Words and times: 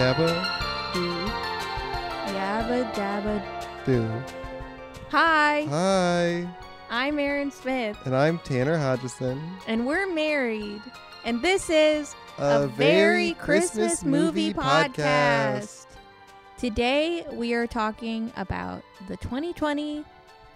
dabba 0.00 0.28
Do. 0.94 1.10
Yabba 2.32 2.90
dabba. 2.94 3.84
do. 3.84 4.08
Hi, 5.10 5.66
Hi, 5.68 6.48
I'm 6.88 7.18
Erin 7.18 7.50
Smith, 7.50 7.98
and 8.06 8.16
I'm 8.16 8.38
Tanner 8.38 8.78
Hodgeson. 8.78 9.38
and 9.66 9.86
we're 9.86 10.10
married. 10.10 10.80
And 11.26 11.42
this 11.42 11.68
is 11.68 12.14
A, 12.38 12.66
very 12.66 13.34
Christmas 13.34 14.02
movie 14.02 14.54
podcast. 14.54 15.84
Today 16.56 17.26
we 17.32 17.52
are 17.52 17.66
talking 17.66 18.32
about 18.38 18.82
the 19.06 19.18
2020 19.18 20.02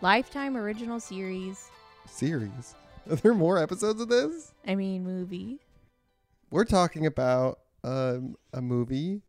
Lifetime 0.00 0.56
Original 0.56 0.98
Series. 0.98 1.70
Series. 2.06 2.74
Are 3.10 3.16
there 3.16 3.34
more 3.34 3.58
episodes 3.58 4.00
of 4.00 4.08
this? 4.08 4.54
I 4.66 4.74
mean, 4.74 5.04
movie. 5.04 5.60
We're 6.50 6.64
talking 6.64 7.04
about 7.04 7.58
um, 7.82 8.36
a 8.54 8.62
movie 8.62 9.20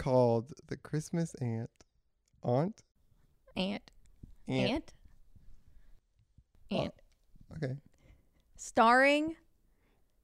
called 0.00 0.52
The 0.68 0.78
Christmas 0.78 1.34
Aunt. 1.42 1.68
Aunt? 2.42 2.82
Aunt. 3.54 3.90
Aunt. 4.48 4.94
Aunt. 6.70 6.94
Oh. 7.52 7.56
Okay. 7.56 7.74
Starring 8.56 9.36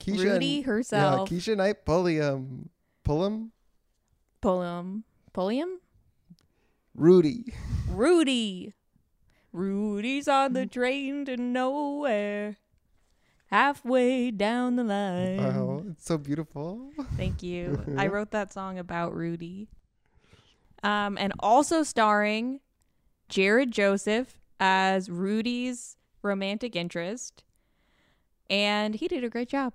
Keshia 0.01 0.33
Rudy 0.33 0.63
herself. 0.63 1.31
Yeah, 1.31 1.37
Keshia 1.37 1.57
Knight 1.59 1.85
Pulliam. 1.85 2.71
Pullum? 3.05 3.51
Pulliam. 4.41 5.05
Pulliam? 5.35 5.79
Rudy. 6.95 7.53
Rudy. 7.91 8.73
Rudy's 9.53 10.27
on 10.27 10.55
the 10.55 10.67
train 10.67 11.27
to 11.27 11.37
nowhere. 11.37 12.57
Halfway 13.47 14.33
down 14.33 14.77
the 14.77 14.85
line. 14.85 15.37
Wow, 15.37 15.85
it's 15.91 16.05
so 16.05 16.19
beautiful. 16.19 16.91
Thank 17.17 17.43
you. 17.43 17.81
I 17.97 18.09
wrote 18.09 18.33
that 18.33 18.53
song 18.53 18.79
about 18.79 19.15
Rudy. 19.15 19.69
Um, 20.83 21.17
and 21.19 21.33
also 21.39 21.83
starring 21.83 22.61
Jared 23.29 23.71
Joseph 23.71 24.39
as 24.59 25.09
Rudy's 25.09 25.97
romantic 26.23 26.75
interest. 26.75 27.45
And 28.51 28.95
he 28.95 29.07
did 29.09 29.23
a 29.23 29.29
great 29.31 29.49
job. 29.49 29.75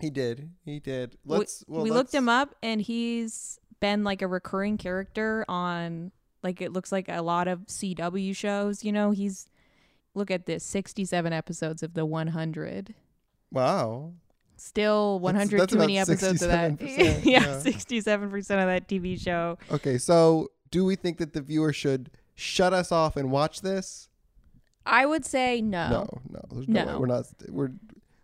He 0.00 0.08
did. 0.08 0.50
He 0.64 0.80
did. 0.80 1.16
We- 1.24 1.38
Let's. 1.38 1.64
well, 1.68 1.82
we 1.82 1.90
looked 1.90 2.08
let's- 2.08 2.14
him 2.14 2.28
up 2.28 2.54
and 2.62 2.80
he's 2.80 3.58
been 3.80 4.04
like 4.04 4.22
a 4.22 4.26
recurring 4.26 4.78
character 4.78 5.44
on 5.48 6.12
like 6.42 6.62
it 6.62 6.72
looks 6.72 6.90
like 6.90 7.08
a 7.10 7.20
lot 7.20 7.48
of 7.48 7.66
CW 7.66 8.34
shows, 8.34 8.82
you 8.82 8.92
know, 8.92 9.10
he's 9.10 9.49
look 10.14 10.30
at 10.30 10.46
this 10.46 10.64
67 10.64 11.32
episodes 11.32 11.82
of 11.82 11.94
the 11.94 12.04
100. 12.06 12.94
Wow. 13.52 14.12
Still 14.56 15.18
100 15.20 15.60
that's 15.60 15.72
too 15.72 15.78
many 15.78 15.98
episodes 15.98 16.42
of 16.42 16.48
that. 16.50 16.80
yeah, 16.82 17.18
yeah. 17.22 17.44
67% 17.60 18.36
of 18.36 18.46
that 18.46 18.88
TV 18.88 19.18
show. 19.18 19.56
Okay, 19.70 19.96
so 19.96 20.50
do 20.70 20.84
we 20.84 20.96
think 20.96 21.18
that 21.18 21.32
the 21.32 21.40
viewer 21.40 21.72
should 21.72 22.10
shut 22.34 22.72
us 22.72 22.92
off 22.92 23.16
and 23.16 23.30
watch 23.30 23.62
this? 23.62 24.08
I 24.84 25.06
would 25.06 25.24
say 25.24 25.60
no. 25.60 25.88
No, 25.88 26.20
no, 26.30 26.40
there's 26.52 26.68
no, 26.68 26.80
way. 26.80 26.92
No. 26.92 26.98
We're 27.00 27.06
not. 27.06 27.26
We're 27.48 27.70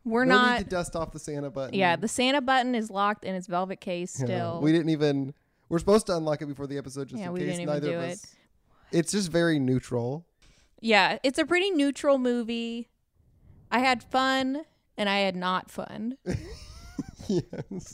We're 0.04 0.24
no 0.24 0.34
not 0.34 0.58
need 0.58 0.64
to 0.64 0.70
dust 0.70 0.96
off 0.96 1.12
the 1.12 1.18
Santa 1.18 1.50
button. 1.50 1.74
Yeah, 1.74 1.96
the 1.96 2.08
Santa 2.08 2.40
button 2.40 2.74
is 2.74 2.90
locked 2.90 3.24
in 3.24 3.34
its 3.34 3.46
velvet 3.46 3.80
case 3.80 4.18
Yeah, 4.20 4.26
still. 4.26 4.60
we 4.62 4.72
didn't 4.72 4.90
even. 4.90 5.34
We're 5.68 5.78
supposed 5.78 6.06
to 6.06 6.16
unlock 6.16 6.42
it 6.42 6.46
before 6.46 6.66
the 6.66 6.78
episode, 6.78 7.08
just 7.08 7.20
Yeah, 7.20 7.28
in 7.28 7.32
we 7.32 7.40
case 7.40 7.48
didn't 7.48 7.62
even 7.62 7.74
neither 7.74 7.88
do 7.88 7.96
of 7.98 8.04
it. 8.04 8.12
us. 8.12 8.34
It's 8.92 9.12
just 9.12 9.32
very 9.32 9.58
neutral. 9.58 10.24
Yeah, 10.86 11.18
it's 11.22 11.38
a 11.38 11.44
pretty 11.44 11.70
neutral 11.70 12.16
movie. 12.18 12.88
I 13.70 13.80
had 13.80 14.02
fun 14.04 14.62
and 14.96 15.08
I 15.08 15.18
had 15.18 15.34
not 15.34 15.70
fun. 15.70 16.16
yes. 17.28 17.42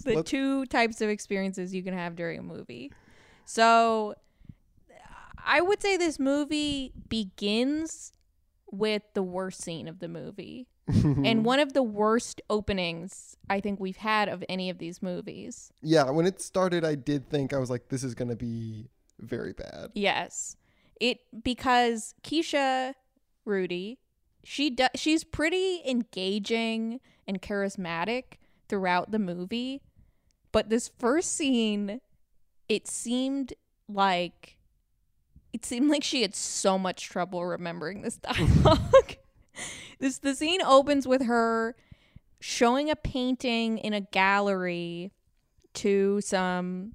the 0.05 0.17
Let's- 0.17 0.31
two 0.31 0.67
types 0.67 1.01
of 1.01 1.09
experiences 1.09 1.75
you 1.75 1.83
can 1.83 1.95
have 1.95 2.17
during 2.17 2.39
a 2.39 2.43
movie. 2.43 2.93
So 3.47 4.15
I 5.45 5.61
would 5.61 5.81
say 5.83 5.97
this 5.97 6.19
movie 6.19 6.93
begins 7.09 8.13
with 8.71 9.03
the 9.15 9.23
worst 9.23 9.63
scene 9.63 9.89
of 9.89 9.99
the 9.99 10.09
movie. 10.09 10.69
and 10.89 11.45
one 11.45 11.61
of 11.61 11.73
the 11.73 11.83
worst 11.83 12.43
openings 12.51 13.37
I 13.49 13.61
think 13.61 13.79
we've 13.81 13.97
had 13.97 14.29
of 14.29 14.45
any 14.49 14.69
of 14.69 14.79
these 14.79 15.01
movies. 15.01 15.73
yeah, 15.81 16.11
when 16.11 16.27
it 16.27 16.41
started, 16.41 16.85
I 16.85 16.97
did 16.97 17.31
think 17.31 17.53
I 17.53 17.59
was 17.59 17.71
like, 17.71 17.89
"This 17.89 18.03
is 18.03 18.17
gonna 18.17 18.35
be 18.35 18.89
very 19.21 19.53
bad." 19.53 19.91
Yes. 19.95 20.57
It 21.01 21.19
because 21.43 22.15
Keshia 22.23 22.95
Rudy, 23.45 23.99
she 24.45 24.71
do, 24.71 24.87
she's 24.95 25.25
pretty 25.25 25.83
engaging 25.87 27.01
and 27.27 27.41
charismatic 27.43 28.25
throughout 28.69 29.11
the 29.11 29.19
movie, 29.19 29.83
but 30.53 30.69
this 30.69 30.91
first 30.99 31.33
scene 31.35 32.01
it 32.69 32.87
seemed 32.89 33.53
like 33.89 34.57
it 35.53 35.65
seemed 35.67 35.91
like 35.91 36.03
she 36.05 36.23
had 36.23 36.35
so 36.35 36.79
much 36.79 37.05
trouble 37.09 37.45
remembering 37.45 38.01
this 38.03 38.17
dialogue. 38.19 39.17
this 39.99 40.19
the 40.19 40.35
scene 40.35 40.63
opens 40.63 41.07
with 41.07 41.23
her 41.25 41.75
showing 42.41 42.89
a 42.91 42.97
painting 42.97 43.79
in 43.79 43.93
a 43.93 44.01
gallery 44.01 45.13
to 45.75 46.21
some 46.23 46.95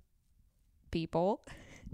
people 0.92 1.42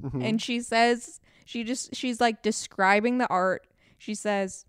Mhm. 0.02 0.24
and 0.24 0.42
she 0.42 0.60
says 0.62 1.20
she 1.46 1.64
just 1.64 1.96
she's 1.96 2.20
like 2.22 2.42
describing 2.42 3.18
the 3.18 3.28
art. 3.28 3.68
She 3.98 4.16
says 4.16 4.66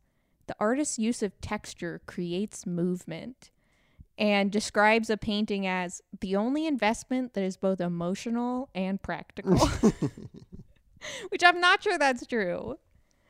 the 0.46 0.56
artist's 0.60 0.98
use 0.98 1.22
of 1.22 1.40
texture 1.40 2.00
creates 2.06 2.66
movement 2.66 3.50
and 4.16 4.52
describes 4.52 5.10
a 5.10 5.16
painting 5.16 5.66
as 5.66 6.00
the 6.20 6.36
only 6.36 6.66
investment 6.66 7.34
that 7.34 7.42
is 7.42 7.56
both 7.56 7.80
emotional 7.80 8.68
and 8.74 9.02
practical. 9.02 9.58
Which 11.28 11.42
i'm 11.44 11.60
not 11.60 11.82
sure 11.82 11.98
that's 11.98 12.26
true. 12.26 12.78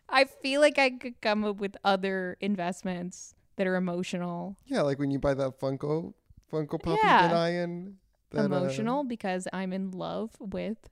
I 0.09 0.25
feel 0.25 0.61
like 0.61 0.79
i 0.79 0.91
could 0.91 1.21
come 1.21 1.45
up 1.45 1.57
with 1.57 1.77
other 1.85 2.37
investments 2.41 3.35
that 3.57 3.67
are 3.67 3.77
emotional. 3.77 4.57
Yeah, 4.67 4.83
like 4.83 4.99
when 4.99 5.11
you 5.11 5.19
buy 5.19 5.35
that 5.35 5.59
Funko 5.61 6.13
Funko 6.53 6.83
Pop 6.83 6.99
Yeah. 7.03 7.23
you've 7.23 7.31
been 7.31 7.39
eyeing. 7.39 7.97
That, 8.31 8.41
uh, 8.41 8.45
emotional 8.47 9.05
because 9.05 9.47
i'm 9.53 9.73
in 9.73 9.93
love 9.93 10.33
with 10.41 10.89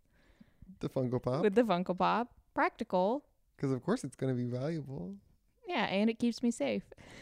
the 0.79 0.89
Funko 0.89 1.21
Pop, 1.21 1.43
with 1.43 1.55
the 1.57 1.63
funko 1.65 1.97
pop 1.99 2.33
practical 2.55 3.25
because 3.57 3.73
of 3.73 3.83
course 3.83 4.05
it's 4.05 4.17
gonna 4.17 4.35
be 4.35 4.45
valuable. 4.45 5.15
Yeah, 5.67 5.85
and 5.85 6.11
it 6.11 6.19
keeps 6.19 6.43
me 6.43 6.51
safe. 6.51 6.83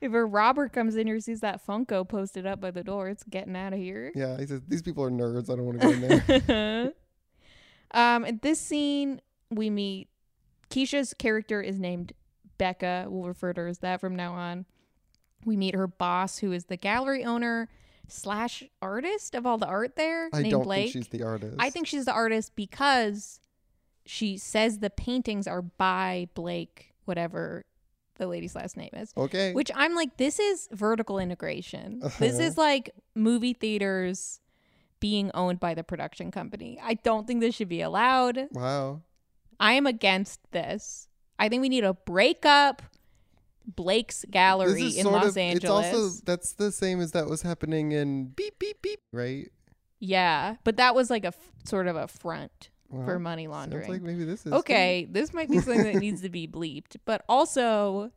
if 0.00 0.12
a 0.12 0.24
robber 0.24 0.68
comes 0.68 0.96
in 0.96 1.06
here 1.06 1.20
sees 1.20 1.40
that 1.40 1.66
Funko 1.66 2.08
posted 2.08 2.46
up 2.46 2.60
by 2.60 2.70
the 2.70 2.84
door, 2.84 3.08
it's 3.08 3.24
getting 3.24 3.56
out 3.56 3.72
of 3.72 3.78
here. 3.78 4.12
Yeah, 4.14 4.38
he 4.38 4.46
says 4.46 4.62
these 4.68 4.82
people 4.82 5.02
are 5.04 5.10
nerds. 5.10 5.50
I 5.50 5.56
don't 5.56 5.64
want 5.64 5.80
to 5.80 5.86
go 5.86 5.92
in 5.92 6.46
there. 6.46 6.92
um, 7.90 8.24
at 8.24 8.42
this 8.42 8.60
scene, 8.60 9.20
we 9.50 9.70
meet 9.70 10.08
Keshia's 10.70 11.14
character 11.14 11.60
is 11.60 11.78
named 11.78 12.12
Becca. 12.58 13.06
We'll 13.08 13.28
refer 13.28 13.52
to 13.52 13.62
her 13.62 13.68
as 13.68 13.78
that 13.78 14.00
from 14.00 14.16
now 14.16 14.32
on. 14.32 14.66
We 15.44 15.56
meet 15.56 15.74
her 15.74 15.86
boss, 15.86 16.38
who 16.38 16.52
is 16.52 16.64
the 16.66 16.76
gallery 16.76 17.24
owner 17.24 17.68
slash 18.08 18.62
artist 18.82 19.34
of 19.34 19.46
all 19.46 19.58
the 19.58 19.66
art 19.66 19.96
there, 19.96 20.28
I 20.32 20.42
named 20.42 20.50
don't 20.52 20.62
Blake. 20.64 20.92
think 20.92 21.04
she's 21.04 21.08
the 21.18 21.24
artist. 21.24 21.56
I 21.58 21.70
think 21.70 21.86
she's 21.86 22.04
the 22.04 22.12
artist 22.12 22.54
because 22.56 23.40
she 24.04 24.36
says 24.36 24.78
the 24.78 24.90
paintings 24.90 25.46
are 25.46 25.62
by 25.62 26.28
Blake, 26.34 26.94
whatever 27.04 27.64
the 28.18 28.26
lady's 28.26 28.54
last 28.54 28.76
name 28.76 28.90
is. 28.94 29.12
okay. 29.16 29.52
Which 29.52 29.70
I'm 29.74 29.94
like, 29.94 30.16
this 30.16 30.38
is 30.38 30.68
vertical 30.72 31.18
integration. 31.18 32.00
This 32.18 32.34
Uh-huh. 32.36 32.42
is 32.44 32.56
like 32.56 32.90
movie 33.14 33.52
theaters 33.52 34.40
being 35.00 35.30
owned 35.34 35.60
by 35.60 35.74
the 35.74 35.84
production 35.84 36.30
company. 36.30 36.80
I 36.82 36.94
don't 36.94 37.26
think 37.26 37.40
this 37.40 37.54
should 37.54 37.68
be 37.68 37.82
allowed. 37.82 38.48
wow. 38.52 39.02
I 39.60 39.72
am 39.74 39.86
against 39.86 40.40
this. 40.52 41.08
I 41.38 41.48
think 41.48 41.60
we 41.62 41.68
need 41.68 41.84
a 41.84 41.92
break 41.94 42.44
up 42.46 42.82
Blake's 43.66 44.24
gallery 44.30 44.82
This 44.82 44.92
is 44.92 44.96
in 44.98 45.02
sort 45.04 45.14
Los 45.14 45.26
of. 45.30 45.36
Angeles. 45.38 45.86
It's 45.86 45.94
also 45.96 46.22
that's 46.24 46.52
the 46.52 46.70
same 46.72 47.00
as 47.00 47.12
that 47.12 47.26
was 47.26 47.42
happening 47.42 47.92
in 47.92 48.26
beep 48.28 48.58
beep 48.58 48.80
beep. 48.82 49.00
Right. 49.12 49.48
yeah, 49.98 50.56
but 50.64 50.76
that 50.76 50.94
was 50.94 51.10
like 51.10 51.24
a 51.24 51.28
f- 51.28 51.50
sort 51.64 51.86
of 51.88 51.96
a 51.96 52.06
front 52.08 52.70
Wow. 52.88 53.04
for 53.04 53.18
money 53.18 53.46
Sounds 53.46 53.52
laundering. 53.52 53.90
like 53.90 54.02
maybe 54.02 54.24
this 54.24 54.46
is 54.46 54.52
okay, 54.52 55.08
this 55.10 55.32
might 55.34 55.50
be 55.50 55.58
something 55.58 55.82
that 55.82 55.96
needs 55.96 56.20
to 56.22 56.28
be 56.28 56.46
bleeped. 56.56 56.96
But 57.04 57.24
also, 57.28 58.12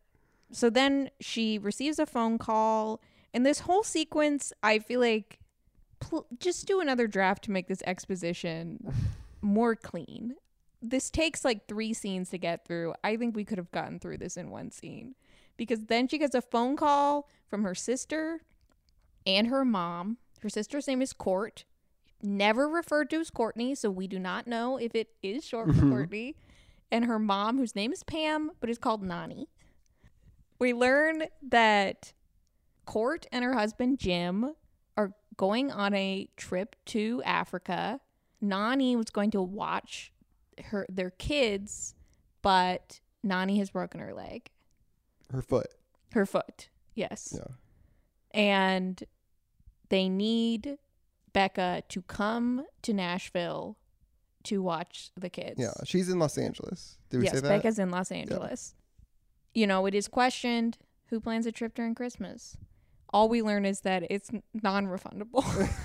so 0.52 0.70
then 0.70 1.10
she 1.20 1.58
receives 1.58 1.98
a 1.98 2.06
phone 2.06 2.38
call, 2.38 3.02
and 3.34 3.44
this 3.44 3.62
whole 3.62 3.82
sequence, 3.84 4.54
I 4.62 4.78
feel 4.78 5.00
like 5.00 5.40
pl- 6.00 6.28
just 6.40 6.68
do 6.68 6.80
another 6.82 7.08
draft 7.08 7.46
to 7.46 7.52
make 7.52 7.68
this 7.68 7.82
exposition 7.88 8.94
more 9.42 9.76
clean. 9.76 10.36
This 10.84 11.10
takes 11.10 11.44
like 11.44 11.68
three 11.68 11.92
scenes 11.94 12.30
to 12.30 12.38
get 12.38 12.66
through. 12.66 12.94
I 13.04 13.18
think 13.18 13.36
we 13.36 13.44
could 13.46 13.58
have 13.58 13.72
gotten 13.72 14.00
through 14.00 14.20
this 14.20 14.38
in 14.38 14.52
one 14.52 14.70
scene 14.70 15.16
because 15.60 15.88
then 15.88 16.08
she 16.08 16.18
gets 16.18 16.34
a 16.34 16.42
phone 16.42 16.78
call 16.78 17.28
from 17.50 17.64
her 17.64 17.76
sister 17.76 18.40
and 19.28 19.48
her 19.48 19.66
mom. 19.66 20.18
Her 20.42 20.48
sister's 20.50 20.88
name 20.88 21.02
is 21.02 21.12
Court 21.12 21.66
never 22.24 22.68
referred 22.70 23.10
to 23.10 23.18
as 23.20 23.30
Courtney, 23.30 23.76
so 23.76 23.92
we 23.92 24.08
do 24.08 24.18
not 24.20 24.48
know 24.48 24.78
if 24.78 24.96
it 24.96 25.10
is 25.22 25.46
short 25.46 25.68
for 25.76 25.82
Mhm. 25.84 25.90
Courtney. 25.90 26.36
And 26.92 27.06
her 27.06 27.20
mom, 27.20 27.58
whose 27.58 27.76
name 27.76 27.92
is 27.92 28.04
Pam, 28.04 28.52
but 28.62 28.70
is 28.70 28.78
called 28.78 29.04
Nani. 29.04 29.50
We 30.60 30.74
learn 30.74 31.26
that 31.42 32.14
Court 32.86 33.26
and 33.32 33.44
her 33.44 33.54
husband 33.54 34.00
Jim 34.00 34.56
are 34.98 35.14
going 35.38 35.72
on 35.72 35.94
a 35.94 36.30
trip 36.38 36.76
to 36.86 37.22
Africa. 37.24 38.00
Nani 38.42 38.96
was 38.96 39.10
going 39.10 39.32
to 39.32 39.42
watch 39.42 40.12
her 40.66 40.86
their 40.90 41.12
kids, 41.12 41.96
but 42.42 43.02
Nani 43.24 43.60
has 43.60 43.70
broken 43.70 44.00
her 44.00 44.14
leg. 44.14 44.50
Her 45.32 45.42
foot. 45.42 45.68
Her 46.14 46.26
foot. 46.26 46.70
Yes. 46.96 47.36
Yeah. 47.36 47.54
And 48.32 49.04
they 49.90 50.10
need 50.10 50.78
Becca 51.34 51.84
to 51.90 52.02
come 52.04 52.66
to 52.82 52.94
Nashville 52.94 53.78
to 54.44 54.62
watch 54.62 55.12
the 55.16 55.30
kids. 55.30 55.56
Yeah. 55.58 55.74
She's 55.84 56.10
in 56.10 56.20
Los 56.20 56.38
Angeles. 56.38 56.98
Did 57.10 57.18
we 57.20 57.24
yes, 57.26 57.36
say 57.36 57.40
that? 57.42 57.50
Becca's 57.50 57.80
in 57.80 57.90
Los 57.90 58.12
Angeles. 58.12 58.74
You 59.54 59.68
know, 59.68 59.86
it 59.86 59.96
is 59.96 60.08
questioned 60.08 60.78
who 61.08 61.20
plans 61.20 61.46
a 61.46 61.52
trip 61.52 61.74
during 61.76 61.96
Christmas. 61.96 62.58
All 63.12 63.30
we 63.30 63.42
learn 63.42 63.66
is 63.66 63.82
that 63.82 64.04
it's 64.10 64.30
non 64.54 64.88
refundable. 64.88 65.44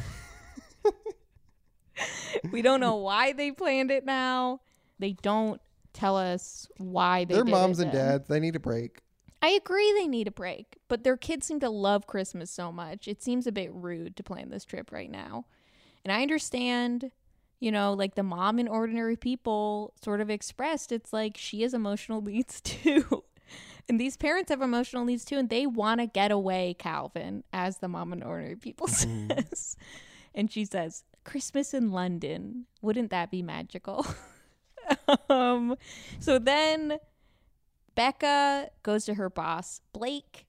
we 2.52 2.62
don't 2.62 2.80
know 2.80 2.96
why 2.96 3.32
they 3.32 3.50
planned 3.50 3.90
it 3.90 4.04
now. 4.04 4.60
They 4.98 5.12
don't 5.22 5.60
tell 5.92 6.16
us 6.16 6.68
why 6.76 7.24
they 7.24 7.34
They're 7.34 7.44
did 7.44 7.50
moms 7.50 7.80
and 7.80 7.90
dads. 7.92 8.28
They 8.28 8.40
need 8.40 8.56
a 8.56 8.60
break. 8.60 9.00
I 9.44 9.48
agree 9.48 9.92
they 9.92 10.08
need 10.08 10.26
a 10.26 10.30
break, 10.30 10.78
but 10.88 11.04
their 11.04 11.18
kids 11.18 11.46
seem 11.46 11.60
to 11.60 11.68
love 11.68 12.06
Christmas 12.06 12.50
so 12.50 12.72
much. 12.72 13.06
It 13.06 13.22
seems 13.22 13.46
a 13.46 13.52
bit 13.52 13.70
rude 13.74 14.16
to 14.16 14.22
plan 14.22 14.48
this 14.48 14.64
trip 14.64 14.90
right 14.90 15.10
now. 15.10 15.44
And 16.02 16.10
I 16.10 16.22
understand, 16.22 17.10
you 17.60 17.70
know, 17.70 17.92
like 17.92 18.14
the 18.14 18.22
mom 18.22 18.58
in 18.58 18.66
Ordinary 18.66 19.16
People 19.16 19.92
sort 20.02 20.22
of 20.22 20.30
expressed 20.30 20.92
it's 20.92 21.12
like 21.12 21.36
she 21.36 21.60
has 21.60 21.74
emotional 21.74 22.22
needs 22.22 22.62
too. 22.62 23.22
and 23.86 24.00
these 24.00 24.16
parents 24.16 24.48
have 24.48 24.62
emotional 24.62 25.04
needs 25.04 25.26
too, 25.26 25.36
and 25.36 25.50
they 25.50 25.66
want 25.66 26.00
to 26.00 26.06
get 26.06 26.30
away, 26.30 26.74
Calvin, 26.78 27.44
as 27.52 27.80
the 27.80 27.88
mom 27.88 28.14
in 28.14 28.22
Ordinary 28.22 28.56
People 28.56 28.86
says. 28.88 29.76
and 30.34 30.50
she 30.50 30.64
says, 30.64 31.04
Christmas 31.22 31.74
in 31.74 31.92
London. 31.92 32.64
Wouldn't 32.80 33.10
that 33.10 33.30
be 33.30 33.42
magical? 33.42 34.06
um, 35.28 35.76
so 36.18 36.38
then 36.38 36.98
Becca 37.94 38.70
goes 38.82 39.04
to 39.06 39.14
her 39.14 39.30
boss, 39.30 39.80
Blake, 39.92 40.46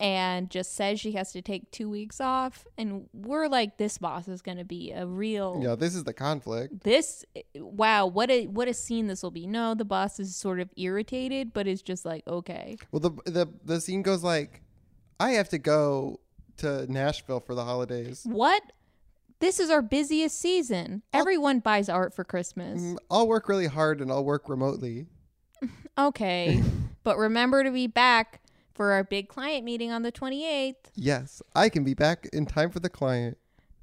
and 0.00 0.48
just 0.50 0.74
says 0.74 1.00
she 1.00 1.12
has 1.12 1.32
to 1.32 1.42
take 1.42 1.70
two 1.70 1.88
weeks 1.88 2.20
off. 2.20 2.66
And 2.76 3.08
we're 3.12 3.48
like, 3.48 3.78
this 3.78 3.98
boss 3.98 4.28
is 4.28 4.42
going 4.42 4.58
to 4.58 4.64
be 4.64 4.92
a 4.92 5.06
real. 5.06 5.60
Yeah, 5.62 5.74
this 5.74 5.94
is 5.94 6.04
the 6.04 6.12
conflict. 6.12 6.84
This 6.84 7.24
wow, 7.56 8.06
what 8.06 8.30
a 8.30 8.46
what 8.46 8.68
a 8.68 8.74
scene 8.74 9.06
this 9.06 9.22
will 9.22 9.30
be. 9.30 9.46
No, 9.46 9.74
the 9.74 9.84
boss 9.84 10.20
is 10.20 10.36
sort 10.36 10.60
of 10.60 10.70
irritated, 10.76 11.52
but 11.52 11.66
is 11.66 11.82
just 11.82 12.04
like, 12.04 12.26
okay. 12.26 12.76
Well, 12.92 13.00
the 13.00 13.10
the 13.24 13.46
the 13.64 13.80
scene 13.80 14.02
goes 14.02 14.22
like, 14.22 14.62
I 15.18 15.32
have 15.32 15.48
to 15.50 15.58
go 15.58 16.20
to 16.58 16.90
Nashville 16.90 17.40
for 17.40 17.54
the 17.54 17.64
holidays. 17.64 18.22
What? 18.24 18.62
This 19.40 19.60
is 19.60 19.70
our 19.70 19.82
busiest 19.82 20.40
season. 20.40 21.02
Everyone 21.12 21.60
buys 21.60 21.88
art 21.88 22.12
for 22.12 22.24
Christmas. 22.24 22.82
Mm, 22.82 22.96
I'll 23.08 23.28
work 23.28 23.48
really 23.48 23.68
hard 23.68 24.00
and 24.00 24.10
I'll 24.10 24.24
work 24.24 24.48
remotely. 24.48 25.06
Okay. 25.96 26.62
but 27.04 27.16
remember 27.18 27.64
to 27.64 27.70
be 27.70 27.86
back 27.86 28.40
for 28.74 28.92
our 28.92 29.02
big 29.02 29.28
client 29.28 29.64
meeting 29.64 29.90
on 29.90 30.02
the 30.02 30.12
28th. 30.12 30.74
Yes, 30.94 31.42
I 31.54 31.68
can 31.68 31.84
be 31.84 31.94
back 31.94 32.28
in 32.32 32.46
time 32.46 32.70
for 32.70 32.80
the 32.80 32.88
client. 32.88 33.36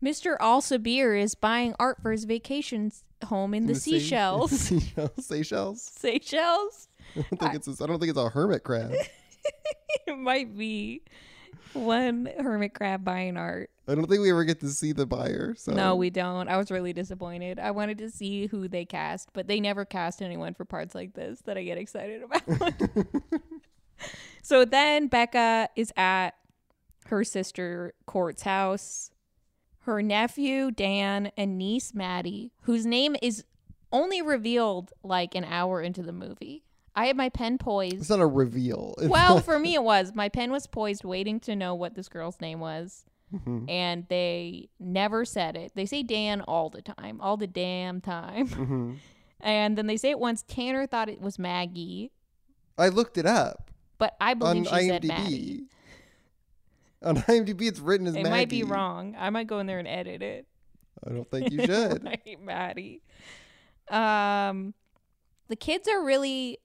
Mr. 0.04 0.38
Al 0.39 0.62
Sabir 0.62 1.19
is 1.19 1.36
buying 1.36 1.75
art 1.80 2.01
for 2.01 2.12
his 2.12 2.25
vacation 2.25 2.92
home 3.25 3.54
in 3.54 3.66
the, 3.66 3.75
Se- 3.75 4.00
seashells. 4.00 4.51
Seychelles. 4.60 5.12
Seychelles. 5.19 5.81
Seychelles? 5.81 6.88
I 7.16 7.22
don't 7.22 7.39
think 7.39 7.56
it's. 7.56 7.68
A, 7.68 7.83
I 7.83 7.88
don't 7.88 8.00
think 8.00 8.10
it's 8.10 8.19
a 8.19 8.30
hermit 8.30 8.63
crab. 8.63 8.94
It 10.07 10.18
might 10.18 10.56
be 10.56 11.01
one 11.74 12.30
hermit 12.39 12.74
crab 12.74 13.04
buying 13.04 13.38
art. 13.38 13.69
I 13.87 13.95
don't 13.95 14.09
think 14.09 14.21
we 14.21 14.31
ever 14.31 14.43
get 14.43 14.59
to 14.61 14.69
see 14.69 14.93
the 14.93 15.05
buyer. 15.05 15.53
So 15.57 15.73
No, 15.73 15.95
we 15.95 16.09
don't. 16.09 16.47
I 16.47 16.57
was 16.57 16.71
really 16.71 16.93
disappointed. 16.93 17.59
I 17.59 17.71
wanted 17.71 17.99
to 17.99 18.09
see 18.09 18.47
who 18.47 18.67
they 18.67 18.85
cast, 18.85 19.29
but 19.33 19.47
they 19.47 19.59
never 19.59 19.85
cast 19.85 20.21
anyone 20.21 20.53
for 20.53 20.65
parts 20.65 20.95
like 20.95 21.13
this 21.13 21.41
that 21.41 21.57
I 21.57 21.63
get 21.63 21.77
excited 21.77 22.23
about. 22.23 22.73
so 24.41 24.65
then 24.65 25.07
Becca 25.07 25.69
is 25.75 25.93
at 25.95 26.31
her 27.07 27.23
sister 27.23 27.93
Court's 28.05 28.41
house. 28.41 29.11
Her 29.79 30.01
nephew 30.01 30.71
Dan 30.71 31.31
and 31.37 31.59
niece 31.59 31.93
Maddie, 31.93 32.53
whose 32.61 32.87
name 32.87 33.15
is 33.21 33.43
only 33.91 34.21
revealed 34.21 34.91
like 35.03 35.35
an 35.35 35.43
hour 35.43 35.79
into 35.79 36.01
the 36.01 36.11
movie. 36.11 36.63
I 36.95 37.07
had 37.07 37.17
my 37.17 37.29
pen 37.29 37.57
poised. 37.57 37.97
It's 37.97 38.09
not 38.09 38.19
a 38.19 38.25
reveal. 38.25 38.95
Well, 39.03 39.41
for 39.41 39.59
me, 39.59 39.73
it 39.75 39.83
was. 39.83 40.15
My 40.15 40.29
pen 40.29 40.51
was 40.51 40.65
poised, 40.65 41.03
waiting 41.03 41.39
to 41.41 41.55
know 41.55 41.75
what 41.75 41.93
this 41.93 42.07
girl's 42.07 42.39
name 42.41 42.59
was. 42.59 43.05
Mhm. 43.35 43.69
And 43.69 44.05
they 44.09 44.69
never 44.79 45.25
said 45.25 45.55
it. 45.55 45.71
They 45.75 45.85
say 45.85 46.03
Dan 46.03 46.41
all 46.41 46.69
the 46.69 46.81
time, 46.81 47.19
all 47.21 47.37
the 47.37 47.47
damn 47.47 48.01
time. 48.01 48.47
Mhm. 48.49 48.97
And 49.41 49.77
then 49.77 49.85
they 49.87 49.97
say 49.97 50.09
it 50.09 50.19
once. 50.19 50.43
Tanner 50.47 50.87
thought 50.87 51.09
it 51.09 51.21
was 51.21 51.37
Maggie, 51.37 52.11
I 52.77 52.87
looked 52.89 53.17
it 53.17 53.25
up 53.25 53.71
but 53.97 54.15
I 54.19 54.31
on 54.31 54.39
believe 54.39 54.67
she 54.67 54.87
said 54.89 55.03
Maddie. 55.05 55.67
IMDb. 57.01 57.07
On 57.07 57.15
IMDb, 57.23 57.61
it's 57.67 57.79
written 57.79 58.07
as 58.07 58.13
Maggie. 58.15 58.21
It 58.27 58.29
Maggie. 58.31 58.41
might 58.41 58.49
be 58.49 58.63
wrong. 58.63 59.15
I 59.17 59.29
might 59.29 59.47
go 59.47 59.59
in 59.59 59.67
there 59.67 59.79
and 59.79 59.87
edit 59.87 60.21
it. 60.21 60.47
I 61.05 61.11
don't 61.11 61.29
think 61.29 61.51
you 61.51 61.59
should. 61.65 62.03
right, 62.03 62.37
Maddie. 62.41 63.01
Um, 63.89 64.73
the 65.47 65.55
kids 65.55 65.87
are 65.87 66.03
really 66.03 66.57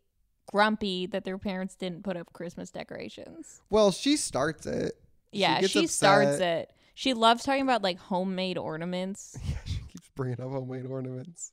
grumpy 0.50 1.06
that 1.06 1.25
their 1.25 1.38
parents 1.38 1.75
didn't 1.76 2.02
put 2.02 2.17
up 2.17 2.32
Christmas 2.32 2.70
decorations. 2.70 3.61
well, 3.70 3.93
she 3.93 4.17
starts 4.17 4.67
it. 4.67 4.94
She 5.32 5.41
Yeah, 5.41 5.61
gets 5.61 5.73
she 5.73 5.87
starts 5.87 6.41
it. 6.41 6.73
She 6.94 7.15
loves 7.15 7.44
talking 7.44 7.62
about 7.62 7.82
like 7.82 7.99
homemade 7.99 8.59
ornaments. 8.59 9.37
Yeah, 9.49 9.56
she 9.65 9.81
keeps 9.88 10.11
bringing 10.15 10.41
up 10.41 10.50
homemade 10.50 10.87
ornaments. 10.87 11.53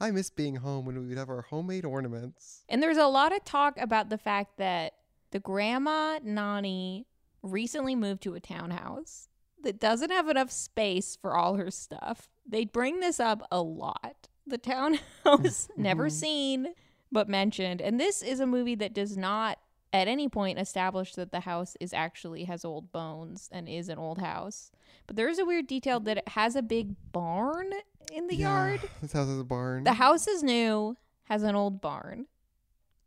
I 0.00 0.10
miss 0.10 0.30
being 0.30 0.56
home 0.56 0.84
when 0.84 0.98
we 1.00 1.08
would 1.08 1.18
have 1.18 1.28
our 1.30 1.42
homemade 1.42 1.84
ornaments. 1.84 2.64
And 2.68 2.82
there's 2.82 2.96
a 2.96 3.06
lot 3.06 3.34
of 3.34 3.44
talk 3.44 3.78
about 3.78 4.08
the 4.08 4.18
fact 4.18 4.56
that 4.58 4.94
the 5.30 5.38
grandma 5.40 6.18
Nani 6.22 7.06
recently 7.42 7.94
moved 7.94 8.22
to 8.22 8.34
a 8.34 8.40
townhouse 8.40 9.28
that 9.62 9.78
doesn't 9.78 10.10
have 10.10 10.28
enough 10.28 10.50
space 10.50 11.16
for 11.20 11.36
all 11.36 11.54
her 11.54 11.70
stuff. 11.70 12.28
They 12.46 12.64
bring 12.64 13.00
this 13.00 13.20
up 13.20 13.46
a 13.52 13.62
lot. 13.62 14.28
The 14.46 14.58
townhouse 14.58 15.68
never 15.76 16.06
Mhm. 16.08 16.12
seen 16.12 16.74
but 17.12 17.28
mentioned. 17.28 17.80
And 17.80 18.00
this 18.00 18.22
is 18.22 18.40
a 18.40 18.46
movie 18.46 18.74
that 18.76 18.94
does 18.94 19.16
not 19.16 19.58
at 19.92 20.08
any 20.08 20.28
point 20.28 20.58
establish 20.58 21.14
that 21.14 21.32
the 21.32 21.40
house 21.40 21.76
is 21.80 21.92
actually 21.92 22.44
has 22.44 22.64
old 22.64 22.92
bones 22.92 23.48
and 23.52 23.68
is 23.68 23.88
an 23.88 23.98
old 23.98 24.18
house. 24.18 24.70
But 25.06 25.16
there 25.16 25.28
is 25.28 25.38
a 25.38 25.44
weird 25.44 25.66
detail 25.66 26.00
that 26.00 26.18
it 26.18 26.28
has 26.28 26.56
a 26.56 26.62
big 26.62 26.94
barn 27.12 27.70
in 28.10 28.26
the 28.26 28.36
Yeah, 28.36 28.66
yard. 28.68 28.80
This 29.02 29.12
house 29.12 29.28
has 29.28 29.38
a 29.38 29.44
barn. 29.44 29.84
The 29.84 29.94
house 29.94 30.26
is 30.26 30.42
new, 30.42 30.96
has 31.24 31.42
an 31.42 31.54
old 31.54 31.80
barn. 31.80 32.26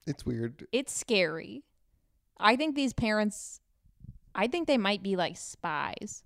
it's 0.05 0.25
weird. 0.25 0.67
It's 0.71 0.93
scary. 0.93 1.63
I 2.37 2.55
think 2.55 2.75
these 2.75 2.93
parents, 2.93 3.61
I 4.35 4.47
think 4.47 4.67
they 4.67 4.77
might 4.77 5.01
be 5.01 5.15
like 5.15 5.37
spies. 5.37 6.23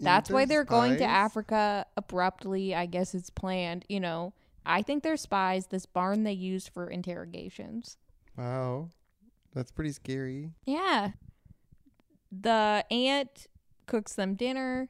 That's 0.00 0.28
why 0.30 0.44
They're 0.46 0.58
they're 0.58 0.64
going 0.64 0.96
to? 0.98 1.04
Africa 1.04 1.86
abruptly. 1.96 2.74
I 2.74 2.86
guess 2.86 3.14
it's 3.14 3.30
planned. 3.30 3.84
You 3.88 4.00
know, 4.00 4.34
I 4.66 4.82
think 4.82 5.02
they're 5.04 5.16
spies. 5.16 5.68
This 5.68 5.86
barn 5.86 6.24
they 6.24 6.32
use 6.32 6.66
for 6.66 6.90
interrogations. 6.90 7.96
Wow, 8.36 8.88
that's 9.54 9.70
pretty 9.70 9.92
scary. 9.92 10.50
Yeah. 10.64 11.10
The 12.30 12.84
aunt 12.90 13.46
cooks 13.86 14.14
them 14.14 14.34
dinner. 14.34 14.88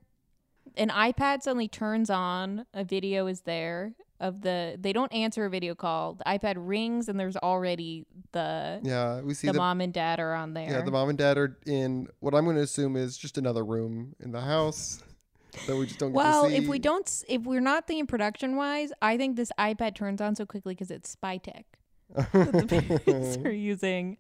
An 0.77 0.89
iPad 0.89 1.43
suddenly 1.43 1.69
turns 1.69 2.09
on. 2.09 2.67
A 2.73 2.85
video 2.85 3.27
is 3.27 3.43
there 3.43 3.95
of 4.21 4.43
the. 4.43 4.77
They 4.79 4.93
don't 4.93 5.13
answer 5.13 5.45
a 5.45 5.51
video 5.51 5.75
call. 5.75 6.15
The 6.15 6.25
iPad 6.25 6.55
rings 6.57 7.09
and 7.09 7.19
there's 7.19 7.37
already 7.37 8.07
the 8.31 8.81
Yeah, 8.83 9.21
we 9.21 9.35
see 9.35 9.49
the, 9.49 9.55
the, 9.55 9.59
mom 9.59 9.81
and 9.81 9.93
dad 9.93 10.21
are 10.21 10.35
on 10.35 10.55
there. 10.55 10.71
yeah 10.71 10.83
the 10.83 10.93
mom 10.93 11.09
and 11.09 11.19
dad 11.19 11.37
are 11.37 11.59
in 11.67 12.09
what 12.21 12.35
I'm 12.35 12.45
going 12.45 12.57
to 12.57 12.63
assume 12.63 12.97
is 12.97 13.19
just 13.19 13.39
another 13.39 13.65
room 13.65 14.15
in 14.21 14.31
the 14.31 14.41
house 14.41 15.03
that 15.67 15.77
we 15.77 15.87
just 15.87 15.99
don't 15.99 16.13
well, 16.13 16.45
get 16.45 16.49
to 16.49 16.57
see. 16.57 16.63
if 16.63 16.69
we 16.69 16.79
don't, 16.79 17.25
if 17.29 17.43
we're 17.43 17.61
not 17.61 17.87
thinking 17.87 18.07
production 18.07 18.57
wise, 18.57 18.93
I 19.03 19.17
think 19.17 19.37
this 19.37 19.53
iPad 19.59 19.95
turns 19.95 20.21
on 20.21 20.35
so 20.35 20.47
quickly 20.47 20.75
because 20.75 20.91
it's 20.91 21.11
spy 21.11 21.37
tech 21.37 21.67
that 22.33 22.53
the 22.53 23.01
parents 23.07 23.39
are 23.45 23.53
using, 23.53 24.19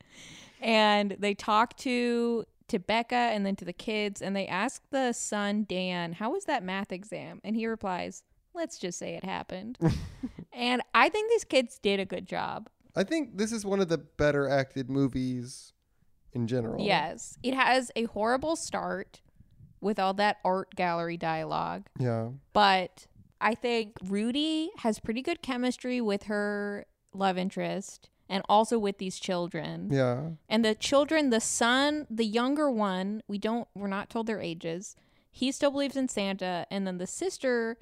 and 0.61 1.17
they 1.19 1.35
talk 1.35 1.77
to 1.79 2.45
to 2.69 2.79
Becca 2.79 3.15
and 3.15 3.45
then 3.45 3.57
to 3.57 3.65
the 3.65 3.73
kids, 3.73 4.23
and 4.23 4.35
they 4.35 4.47
ask 4.47 4.83
the 4.91 5.13
son 5.13 5.67
Dan, 5.69 6.15
"How 6.15 6.31
was 6.31 6.45
that 6.47 6.63
math 6.63 6.93
exam?" 6.93 7.41
And 7.45 7.55
he 7.57 7.67
replies, 7.67 8.23
"Let's 8.55 8.79
just 8.79 8.99
say 8.99 9.15
it 9.15 9.25
happened." 9.25 9.79
and 10.53 10.83
I 10.95 11.09
think 11.09 11.31
these 11.31 11.45
kids 11.45 11.79
did 11.79 12.01
a 12.01 12.05
good 12.05 12.27
job. 12.27 12.69
I 12.95 13.05
think 13.05 13.37
this 13.39 13.53
is 13.53 13.65
one 13.65 13.81
of 13.81 13.89
the 13.89 13.99
better 13.99 14.49
acted 14.49 14.91
movies 14.91 15.73
in 16.33 16.47
general. 16.47 16.85
Yes, 16.85 17.39
it 17.43 17.55
has 17.55 17.91
a 17.97 18.05
horrible 18.05 18.57
start 18.57 19.21
with 19.81 19.99
all 19.99 20.15
that 20.15 20.39
art 20.45 20.75
gallery 20.77 21.17
dialogue. 21.17 21.89
Yeah. 21.99 22.29
but 22.53 23.07
I 23.41 23.57
think 23.57 23.97
Rudy 24.05 24.71
has 24.79 25.01
pretty 25.01 25.21
good 25.21 25.43
chemistry 25.43 26.01
with 26.01 26.25
her 26.25 26.87
love 27.15 27.37
interest 27.39 28.09
and 28.29 28.43
also 28.49 28.79
with 28.79 28.99
these 28.99 29.19
children. 29.19 29.89
Yeah. 29.91 30.31
And 30.49 30.65
the 30.65 30.75
children, 30.75 31.31
the 31.31 31.41
son, 31.41 32.07
the 32.11 32.25
younger 32.25 32.71
one, 32.71 33.23
we 33.29 33.39
don't 33.39 33.69
we're 33.75 33.89
not 33.89 34.09
told 34.11 34.27
their 34.27 34.41
ages, 34.41 34.97
he 35.31 35.51
still 35.53 35.71
believes 35.71 35.97
in 35.97 36.09
Santa, 36.09 36.67
and 36.71 36.87
then 36.87 36.99
the 36.99 37.07
sister 37.07 37.79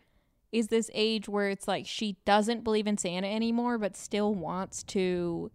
is 0.52 0.68
this 0.68 0.90
age 0.94 1.28
where 1.28 1.48
it's 1.48 1.68
like 1.68 1.86
she 1.86 2.16
doesn't 2.24 2.64
believe 2.64 2.86
in 2.86 2.98
Santa 2.98 3.28
anymore, 3.28 3.78
but 3.78 3.96
still 3.96 4.34
wants 4.34 4.82
to 4.84 5.50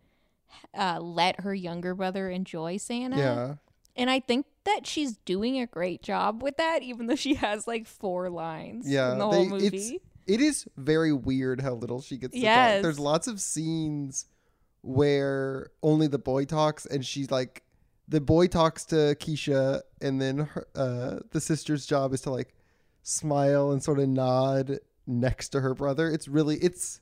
uh, 0.78 1.00
let 1.02 1.42
her 1.42 1.54
younger 1.54 1.94
brother 1.94 2.30
enjoy 2.30 2.78
Santa. 2.78 3.18
Yeah. 3.18 3.54
And 3.98 4.10
I 4.10 4.20
think 4.22 4.46
that 4.66 4.86
she's 4.88 5.18
doing 5.26 5.60
a 5.60 5.66
great 5.66 6.02
job 6.02 6.42
with 6.44 6.58
that, 6.58 6.82
even 6.82 7.08
though 7.08 7.16
she 7.16 7.36
has 7.36 7.68
like 7.68 7.86
four 7.88 8.30
lines 8.30 8.90
Yeah, 8.90 9.14
in 9.14 9.20
the 9.20 9.30
they- 9.30 9.36
whole 9.48 9.54
it's- 9.56 9.72
movie. 9.74 10.02
It 10.28 10.42
is 10.42 10.66
very 10.78 11.14
weird 11.14 11.62
how 11.62 11.74
little 11.74 12.02
she 12.02 12.18
gets 12.18 12.34
to 12.34 12.40
talk. 12.76 12.84
There's 12.84 13.00
lots 13.00 13.28
of 13.28 13.40
scenes 13.40 14.26
where 14.82 15.72
only 15.82 16.08
the 16.08 16.18
boy 16.20 16.46
talks 16.46 16.86
and 16.86 17.06
she's 17.06 17.32
like 17.32 17.64
the 18.08 18.22
boy 18.22 18.46
talks 18.48 18.86
to 18.86 19.16
Keshia 19.20 19.82
and 20.00 20.22
then 20.22 20.38
her, 20.40 20.68
uh, 20.76 21.16
the 21.32 21.42
sister's 21.42 21.86
job 21.88 22.14
is 22.14 22.22
to 22.22 22.30
like 22.30 22.54
smile 23.02 23.72
and 23.72 23.82
sort 23.84 24.00
of 24.00 24.08
nod 24.08 24.80
next 25.08 25.50
to 25.50 25.62
her 25.62 25.74
brother. 25.74 26.10
It's 26.10 26.28
really 26.28 26.58
it's 26.58 27.02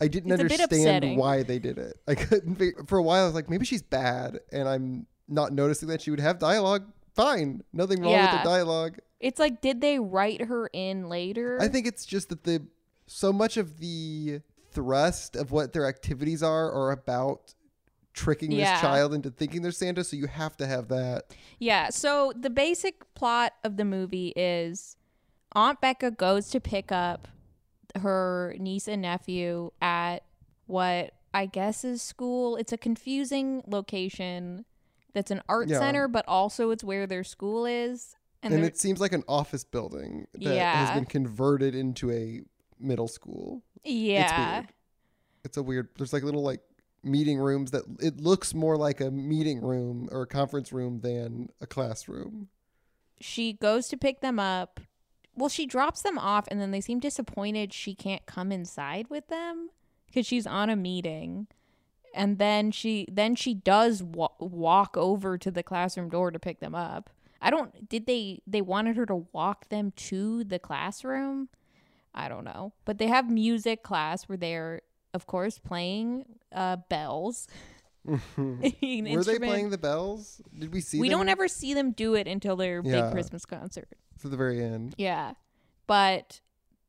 I 0.00 0.06
didn't 0.06 0.30
It's 0.30 0.40
understand 0.40 1.16
why 1.16 1.42
they 1.42 1.58
did 1.58 1.76
it. 1.78 1.96
I 2.06 2.14
couldn't 2.14 2.88
for 2.88 2.98
a 2.98 3.02
while 3.02 3.22
I 3.24 3.26
was 3.26 3.34
like 3.34 3.50
maybe 3.50 3.66
she's 3.66 3.82
bad 3.82 4.38
and 4.52 4.68
I'm 4.68 5.06
not 5.26 5.52
noticing 5.52 5.88
that 5.88 6.00
she 6.02 6.10
would 6.10 6.20
have 6.20 6.38
dialogue. 6.38 6.84
Fine. 7.16 7.64
Nothing 7.72 8.00
wrong 8.00 8.12
with 8.12 8.20
Yeah. 8.20 8.38
the 8.42 8.48
dialogue. 8.48 8.98
It's 9.20 9.38
like, 9.40 9.60
did 9.60 9.80
they 9.80 9.98
write 9.98 10.42
her 10.42 10.68
in 10.72 11.08
later? 11.08 11.58
I 11.60 11.68
think 11.68 11.86
it's 11.86 12.06
just 12.06 12.28
that 12.28 12.44
the 12.44 12.62
so 13.06 13.32
much 13.32 13.56
of 13.56 13.78
the 13.78 14.40
thrust 14.70 15.34
of 15.34 15.50
what 15.50 15.72
their 15.72 15.86
activities 15.86 16.42
are 16.42 16.70
are 16.70 16.90
about 16.92 17.54
tricking 18.14 18.52
Yeah. 18.52 18.72
this 18.72 18.80
child 18.80 19.14
into 19.14 19.30
thinking 19.30 19.62
they're 19.62 19.72
Santa, 19.72 20.04
so 20.04 20.16
you 20.16 20.26
have 20.26 20.56
to 20.58 20.66
have 20.66 20.88
that. 20.88 21.34
Yeah, 21.58 21.88
so 21.90 22.32
the 22.38 22.50
basic 22.50 23.14
plot 23.14 23.54
of 23.64 23.76
the 23.76 23.84
movie 23.84 24.32
is 24.36 24.96
Aunt 25.52 25.80
Becca 25.80 26.10
goes 26.12 26.48
to 26.50 26.60
pick 26.60 26.92
up 26.92 27.28
her 28.00 28.54
niece 28.58 28.86
and 28.86 29.02
nephew 29.02 29.70
at 29.80 30.18
what 30.66 31.12
I 31.32 31.46
guess 31.46 31.84
is 31.84 32.02
school. 32.02 32.56
It's 32.56 32.72
a 32.72 32.78
confusing 32.78 33.62
location 33.66 34.64
that's 35.14 35.30
an 35.30 35.42
art 35.48 35.68
Yeah. 35.68 35.78
center, 35.78 36.06
but 36.08 36.24
also 36.28 36.70
it's 36.70 36.84
where 36.84 37.06
their 37.06 37.24
school 37.24 37.64
is. 37.66 38.16
And, 38.42 38.54
And, 38.54 38.64
it 38.64 38.78
seems 38.78 39.00
like 39.00 39.12
an 39.12 39.24
office 39.28 39.64
building 39.64 40.26
that 40.34 40.56
has 40.56 40.90
been 40.92 41.06
converted 41.06 41.74
into 41.74 42.10
a 42.10 42.40
middle 42.78 43.08
school. 43.08 43.62
yeah. 43.84 44.22
It's 44.24 44.66
weird. 44.66 44.72
It's 45.44 45.56
a 45.56 45.62
weird 45.62 45.88
there's 45.96 46.12
like 46.12 46.22
little 46.22 46.42
like 46.42 46.60
meeting 47.02 47.38
rooms 47.38 47.70
that 47.70 47.82
it 48.00 48.20
looks 48.20 48.54
more 48.54 48.76
like 48.76 49.00
a 49.00 49.10
meeting 49.10 49.60
room 49.60 50.08
or 50.12 50.22
a 50.22 50.26
conference 50.26 50.72
room 50.72 51.00
than 51.00 51.48
a 51.60 51.66
classroom. 51.66 52.48
She 53.20 53.52
goes 53.54 53.88
to 53.88 53.96
pick 53.96 54.20
them 54.20 54.38
up. 54.38 54.80
Well, 55.34 55.48
she 55.48 55.64
drops 55.66 56.02
them 56.02 56.18
off 56.18 56.46
and 56.48 56.60
then 56.60 56.70
they 56.72 56.80
seem 56.80 56.98
disappointed 57.00 57.72
she 57.72 57.94
can't 57.94 58.26
come 58.26 58.50
inside 58.52 59.06
with 59.08 59.28
them 59.28 59.70
because 60.06 60.26
she's 60.26 60.46
on 60.46 60.68
a 60.70 60.76
meeting. 60.76 61.46
and 62.14 62.38
then 62.38 62.70
she 62.72 63.06
then 63.10 63.34
she 63.36 63.54
does 63.54 64.02
wa- 64.02 64.28
walk 64.40 64.96
over 64.96 65.38
to 65.38 65.50
the 65.50 65.62
classroom 65.62 66.08
door 66.08 66.30
to 66.30 66.38
pick 66.38 66.58
them 66.60 66.74
up 66.74 67.10
i 67.40 67.50
don't 67.50 67.88
did 67.88 68.06
they 68.06 68.40
they 68.46 68.60
wanted 68.60 68.96
her 68.96 69.06
to 69.06 69.26
walk 69.32 69.68
them 69.68 69.92
to 69.96 70.44
the 70.44 70.58
classroom 70.58 71.48
i 72.14 72.28
don't 72.28 72.44
know 72.44 72.72
but 72.84 72.98
they 72.98 73.06
have 73.06 73.30
music 73.30 73.82
class 73.82 74.24
where 74.24 74.38
they're 74.38 74.80
of 75.14 75.26
course 75.26 75.58
playing 75.58 76.24
uh 76.52 76.76
bells 76.88 77.46
Were 78.04 78.16
they 78.60 78.68
instrument. 78.70 79.42
playing 79.44 79.70
the 79.70 79.76
bells? 79.78 80.40
Did 80.58 80.72
we 80.72 80.80
see 80.80 80.98
we 80.98 81.08
them 81.10 81.18
don't 81.18 81.28
ever 81.28 81.46
see 81.46 81.74
them 81.74 81.90
do 81.92 82.14
it 82.14 82.26
until 82.26 82.56
their 82.56 82.80
Yeah. 82.82 83.02
big 83.02 83.12
christmas 83.12 83.44
concert 83.44 83.88
to 84.20 84.28
the 84.28 84.36
very 84.36 84.62
end? 84.62 84.94
yeah 84.98 85.34
but 85.86 86.40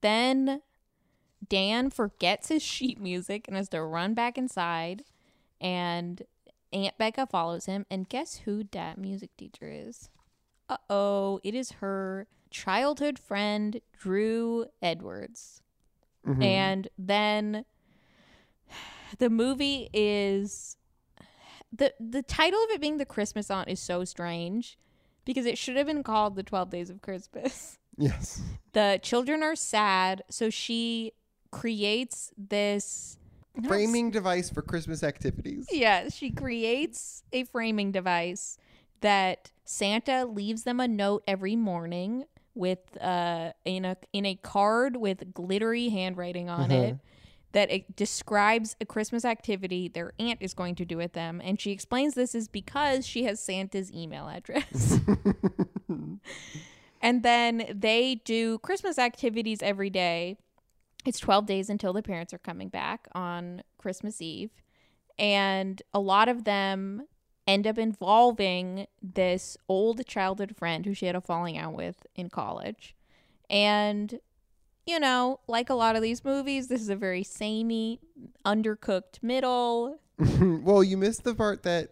then 0.01 0.61
Dan 1.47 1.89
forgets 1.89 2.49
his 2.49 2.61
sheet 2.61 2.99
music 2.99 3.47
and 3.47 3.55
has 3.57 3.69
to 3.69 3.81
run 3.81 4.13
back 4.13 4.37
inside. 4.37 5.03
And 5.61 6.21
Aunt 6.73 6.97
Becca 6.97 7.27
follows 7.27 7.65
him. 7.65 7.85
And 7.89 8.07
guess 8.09 8.39
who 8.45 8.65
that 8.73 8.97
music 8.97 9.29
teacher 9.37 9.69
is? 9.71 10.09
Uh 10.69 10.77
oh, 10.89 11.39
it 11.43 11.55
is 11.55 11.71
her 11.73 12.27
childhood 12.51 13.17
friend, 13.19 13.81
Drew 13.97 14.67
Edwards. 14.81 15.61
Mhm. 16.25 16.43
And 16.43 16.87
then 16.97 17.65
the 19.17 19.29
movie 19.29 19.89
is 19.93 20.77
the 21.71 21.93
the 21.99 22.21
title 22.21 22.63
of 22.65 22.69
it 22.71 22.81
being 22.81 22.97
the 22.97 23.05
Christmas 23.05 23.49
aunt 23.49 23.69
is 23.69 23.79
so 23.79 24.03
strange 24.03 24.77
because 25.25 25.45
it 25.45 25.57
should 25.57 25.75
have 25.75 25.87
been 25.87 26.03
called 26.03 26.35
the 26.35 26.43
12 26.43 26.69
days 26.69 26.89
of 26.89 27.01
Christmas. 27.01 27.77
yes. 27.97 28.41
The 28.73 28.99
children 29.01 29.43
are 29.43 29.55
sad, 29.55 30.23
so 30.29 30.49
she 30.49 31.13
creates 31.51 32.31
this 32.37 33.17
Framing 33.67 34.09
device 34.09 34.49
for 34.49 34.61
Christmas 34.61 35.03
activities. 35.03 35.67
Yeah, 35.71 36.07
she 36.09 36.29
creates 36.29 37.23
a 37.33 37.43
framing 37.43 37.91
device 37.91 38.57
that 39.01 39.51
Santa 39.65 40.25
leaves 40.25 40.63
them 40.63 40.79
a 40.79 40.87
note 40.87 41.23
every 41.27 41.55
morning 41.55 42.25
with 42.55 42.79
uh 43.01 43.51
in 43.63 43.85
a 43.85 43.95
in 44.11 44.25
a 44.25 44.35
card 44.35 44.97
with 44.97 45.33
glittery 45.33 45.89
handwriting 45.89 46.49
on 46.49 46.71
it 46.71 46.97
that 47.51 47.71
it 47.71 47.95
describes 47.95 48.75
a 48.81 48.85
Christmas 48.85 49.23
activity 49.23 49.87
their 49.87 50.13
aunt 50.19 50.39
is 50.41 50.53
going 50.53 50.75
to 50.75 50.85
do 50.85 50.97
with 50.97 51.13
them 51.13 51.41
and 51.43 51.59
she 51.61 51.71
explains 51.71 52.15
this 52.15 52.35
is 52.35 52.47
because 52.47 53.05
she 53.05 53.23
has 53.23 53.39
Santa's 53.39 53.91
email 53.91 54.27
address. 54.27 54.99
and 57.01 57.23
then 57.23 57.65
they 57.73 58.21
do 58.25 58.59
Christmas 58.59 58.97
activities 58.99 59.61
every 59.61 59.89
day. 59.89 60.37
It's 61.05 61.19
12 61.19 61.45
days 61.45 61.69
until 61.69 61.93
the 61.93 62.03
parents 62.03 62.33
are 62.33 62.39
coming 62.39 62.69
back 62.69 63.07
on 63.13 63.63
Christmas 63.77 64.21
Eve. 64.21 64.51
And 65.17 65.81
a 65.93 65.99
lot 65.99 66.29
of 66.29 66.43
them 66.43 67.07
end 67.49 67.65
up 67.65 67.79
involving 67.79 68.85
this 69.01 69.57
old 69.67 70.05
childhood 70.05 70.55
friend 70.55 70.85
who 70.85 70.93
she 70.93 71.07
had 71.07 71.15
a 71.15 71.21
falling 71.21 71.57
out 71.57 71.73
with 71.73 72.05
in 72.15 72.29
college. 72.29 72.95
And, 73.49 74.19
you 74.85 74.99
know, 74.99 75.39
like 75.47 75.69
a 75.69 75.73
lot 75.73 75.95
of 75.95 76.03
these 76.03 76.23
movies, 76.23 76.67
this 76.67 76.79
is 76.79 76.89
a 76.89 76.95
very 76.95 77.23
samey, 77.23 77.99
undercooked 78.45 79.23
middle. 79.23 79.99
well, 80.19 80.83
you 80.83 80.95
missed 80.95 81.23
the 81.23 81.33
part 81.33 81.63
that 81.63 81.89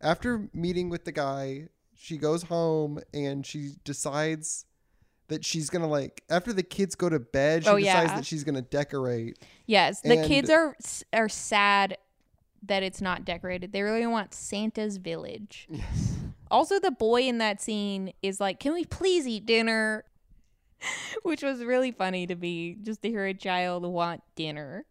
after 0.00 0.48
meeting 0.54 0.88
with 0.88 1.04
the 1.04 1.12
guy, 1.12 1.68
she 1.94 2.16
goes 2.16 2.44
home 2.44 2.98
and 3.12 3.44
she 3.44 3.72
decides 3.84 4.64
that 5.28 5.44
she's 5.44 5.70
gonna 5.70 5.88
like 5.88 6.22
after 6.28 6.52
the 6.52 6.62
kids 6.62 6.94
go 6.94 7.08
to 7.08 7.18
bed, 7.18 7.64
she 7.64 7.70
Oh, 7.70 7.78
decides 7.78 8.10
yeah. 8.10 8.16
that 8.16 8.26
she's 8.26 8.44
gonna 8.44 8.62
decorate. 8.62 9.38
Yes, 9.66 10.00
the 10.00 10.24
kids 10.26 10.48
are 10.50 10.76
are 11.12 11.28
sad 11.28 11.96
that 12.66 12.82
it's 12.82 13.00
not 13.00 13.24
decorated. 13.24 13.72
They 13.72 13.82
really 13.82 14.06
want 14.06 14.34
Santa's 14.34 14.96
village. 14.96 15.68
Yes. 15.74 16.10
Also, 16.50 16.78
the 16.78 16.90
boy 16.90 17.22
in 17.22 17.38
that 17.38 17.60
scene 17.60 18.12
is 18.22 18.38
like, 18.38 18.60
"Can 18.60 18.74
we 18.74 18.84
please 18.84 19.26
eat 19.26 19.44
dinner?" 19.44 20.04
Which 21.22 21.42
was 21.42 21.64
really 21.64 21.90
funny 21.90 22.26
to 22.26 22.36
be 22.36 22.76
just 22.82 23.02
to 23.02 23.08
hear 23.08 23.24
a 23.24 23.34
child 23.34 23.84
want 23.84 24.22
dinner. 24.36 24.84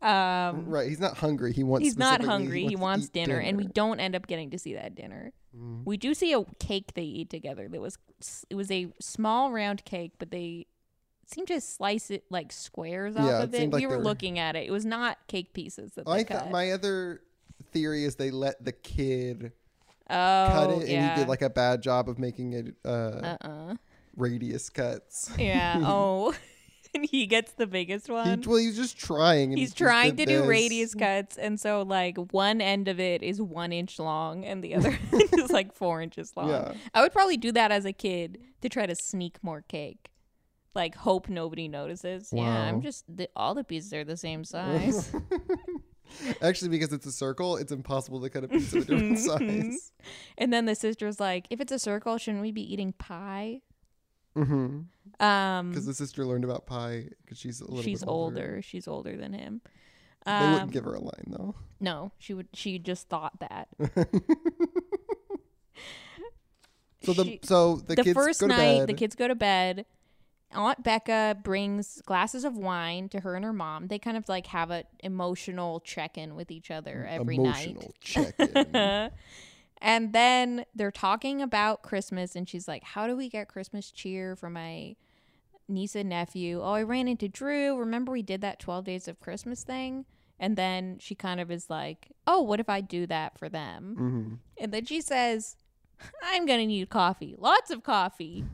Um, 0.00 0.66
Right. 0.66 0.88
He's 0.88 1.00
not 1.00 1.18
hungry. 1.18 1.52
He 1.52 1.64
wants 1.64 1.84
he's 1.84 1.98
not 1.98 2.22
hungry. 2.22 2.62
He 2.62 2.76
to 2.76 2.80
wants 2.80 3.06
eat 3.06 3.12
dinner, 3.12 3.38
and 3.38 3.58
we 3.58 3.66
don't 3.66 4.00
end 4.00 4.14
up 4.14 4.26
getting 4.26 4.50
to 4.50 4.58
see 4.58 4.74
that 4.74 4.94
dinner. 4.94 5.32
Mm. 5.56 5.84
We 5.84 5.96
do 5.96 6.14
see 6.14 6.32
a 6.32 6.44
cake 6.58 6.92
they 6.94 7.02
eat 7.02 7.30
together. 7.30 7.68
That 7.68 7.80
was 7.80 7.98
it 8.48 8.54
was 8.54 8.70
a 8.70 8.88
small 9.00 9.50
round 9.50 9.84
cake, 9.84 10.12
but 10.18 10.30
they 10.30 10.66
seemed 11.30 11.48
to 11.48 11.60
slice 11.60 12.10
it 12.10 12.24
like 12.30 12.52
squares 12.52 13.16
off 13.16 13.44
of 13.44 13.54
it 13.54 13.62
it. 13.62 13.72
like 13.72 13.80
we 13.80 13.86
were 13.86 13.98
were- 13.98 14.04
looking 14.04 14.38
at 14.38 14.56
it. 14.56 14.66
It 14.66 14.70
was 14.70 14.84
not 14.84 15.18
cake 15.26 15.52
pieces 15.52 15.92
that 15.94 16.08
I 16.08 16.24
cut. 16.24 16.50
my 16.50 16.72
other 16.72 17.20
theory 17.72 18.04
is 18.04 18.16
they 18.16 18.30
let 18.30 18.64
the 18.64 18.72
kid 18.72 19.52
oh, 20.10 20.48
cut 20.52 20.70
it, 20.70 20.78
and 20.80 20.88
yeah. 20.88 21.14
he 21.14 21.20
did 21.20 21.28
like 21.28 21.42
a 21.42 21.50
bad 21.50 21.82
job 21.82 22.08
of 22.08 22.18
making 22.18 22.52
it 22.52 22.74
uh, 22.84 22.88
uh-uh. 22.88 23.74
radius 24.16 24.70
cuts. 24.70 25.30
Yeah. 25.38 25.82
oh, 25.84 26.34
and 26.94 27.04
he 27.10 27.26
gets 27.26 27.52
the 27.52 27.66
biggest 27.66 28.06
He, 28.06 28.12
one. 28.12 28.42
well, 28.46 28.56
he's 28.56 28.76
just 28.76 28.98
trying. 28.98 29.50
and 29.50 29.58
He's 29.58 29.74
trying 29.74 30.16
to 30.16 30.26
do 30.26 30.38
this. 30.38 30.46
radius 30.46 30.94
cuts, 30.94 31.36
and 31.36 31.60
so 31.60 31.82
like 31.82 32.16
one 32.32 32.60
end 32.60 32.88
of 32.88 33.00
it 33.00 33.22
is 33.22 33.40
one 33.40 33.72
inch 33.72 33.98
long, 33.98 34.44
and 34.44 34.62
the 34.62 34.74
other 34.74 34.98
end 35.12 35.28
is 35.32 35.50
like 35.50 35.74
four 35.74 36.00
inches 36.00 36.32
long. 36.36 36.48
Yeah. 36.48 36.72
I 36.94 37.02
would 37.02 37.12
probably 37.12 37.36
do 37.36 37.52
that 37.52 37.70
as 37.70 37.84
a 37.84 37.92
kid 37.92 38.38
to 38.62 38.68
try 38.68 38.86
to 38.86 38.94
sneak 38.94 39.38
more 39.42 39.62
cake. 39.62 40.10
Like 40.74 40.94
hope 40.96 41.28
nobody 41.28 41.68
notices. 41.68 42.30
Yeah, 42.32 42.42
I'm 42.42 42.82
just 42.82 43.04
the, 43.14 43.28
all 43.36 43.54
the 43.54 43.62
pieces 43.64 43.92
are 43.94 44.04
the 44.04 44.16
same 44.16 44.44
size. 44.54 45.12
Actually, 46.42 46.68
because 46.70 46.92
it's 46.92 47.06
a 47.06 47.12
circle, 47.12 47.56
it's 47.56 47.72
impossible 47.72 48.20
to 48.20 48.28
cut 48.30 48.44
a 48.44 48.48
piece 48.48 48.72
of 48.74 48.82
a 48.82 48.84
different 48.86 49.18
size. 49.20 49.92
and 50.38 50.52
then 50.52 50.64
the 50.66 50.74
sister's 50.74 51.18
like, 51.20 51.46
if 51.50 51.60
it's 51.60 51.72
a 51.72 51.78
circle, 51.78 52.18
shouldn't 52.18 52.42
we 52.42 52.52
be 52.52 52.72
eating 52.72 52.92
pie? 52.92 53.62
Mm-hmm. 54.36 55.24
Um, 55.24 55.68
Because 55.70 55.86
the 55.86 55.94
sister 55.94 56.24
learned 56.26 56.44
about 56.44 56.66
pie 56.66 57.08
because 57.22 57.38
she's 57.38 57.60
a 57.60 57.64
little. 57.64 57.82
she's 57.82 58.00
bit 58.00 58.08
older. 58.08 58.60
She's 58.62 58.88
older 58.88 59.16
than 59.16 59.32
him. 59.32 59.60
They 60.26 60.32
Um, 60.32 60.52
wouldn't 60.54 60.72
give 60.72 60.84
her 60.84 60.94
a 60.94 61.00
line 61.00 61.24
though. 61.28 61.54
no, 61.80 62.10
she 62.18 62.34
would. 62.34 62.48
She 62.52 62.78
just 62.80 63.08
thought 63.08 63.38
that. 63.40 63.68
So 67.02 67.12
the 67.12 67.24
She- 67.24 67.40
so 67.42 67.76
the, 67.76 67.96
the, 67.96 68.02
kids 68.02 68.14
first 68.14 68.40
go 68.40 68.48
to 68.48 68.56
night 68.56 68.78
bed. 68.80 68.88
the 68.88 68.94
kids 68.94 69.14
go 69.14 69.28
to 69.28 69.34
bed 69.34 69.84
aunt 70.54 70.82
becca 70.82 71.36
brings 71.42 72.00
glasses 72.06 72.44
of 72.44 72.56
wine 72.56 73.08
to 73.08 73.20
her 73.20 73.34
and 73.36 73.44
her 73.44 73.52
mom 73.52 73.88
they 73.88 73.98
kind 73.98 74.16
of 74.16 74.28
like 74.28 74.46
have 74.46 74.70
an 74.70 74.84
emotional 75.00 75.80
check-in 75.80 76.34
with 76.34 76.50
each 76.50 76.70
other 76.70 77.06
every 77.08 77.38
night. 77.38 77.68
emotional 77.68 77.94
check-in. 78.00 79.10
and 79.78 80.12
then 80.12 80.64
they're 80.74 80.90
talking 80.90 81.42
about 81.42 81.82
christmas 81.82 82.34
and 82.36 82.48
she's 82.48 82.66
like 82.68 82.82
how 82.84 83.06
do 83.06 83.16
we 83.16 83.28
get 83.28 83.48
christmas 83.48 83.90
cheer 83.90 84.34
for 84.36 84.48
my 84.48 84.94
niece 85.68 85.94
and 85.94 86.08
nephew 86.08 86.60
oh 86.62 86.72
i 86.72 86.82
ran 86.82 87.08
into 87.08 87.28
drew 87.28 87.76
remember 87.76 88.12
we 88.12 88.22
did 88.22 88.40
that 88.40 88.58
12 88.58 88.84
days 88.84 89.08
of 89.08 89.18
christmas 89.20 89.64
thing 89.64 90.04
and 90.38 90.56
then 90.56 90.98
she 91.00 91.14
kind 91.14 91.40
of 91.40 91.50
is 91.50 91.70
like 91.70 92.12
oh 92.26 92.40
what 92.42 92.60
if 92.60 92.68
i 92.68 92.80
do 92.80 93.06
that 93.06 93.38
for 93.38 93.48
them 93.48 93.94
hmm 93.96 94.34
and 94.56 94.72
then 94.72 94.84
she 94.84 95.00
says, 95.00 95.56
I'm 96.22 96.46
going 96.46 96.60
to 96.60 96.66
need 96.66 96.88
coffee. 96.88 97.34
Lots 97.38 97.70
of 97.70 97.82
coffee. 97.82 98.44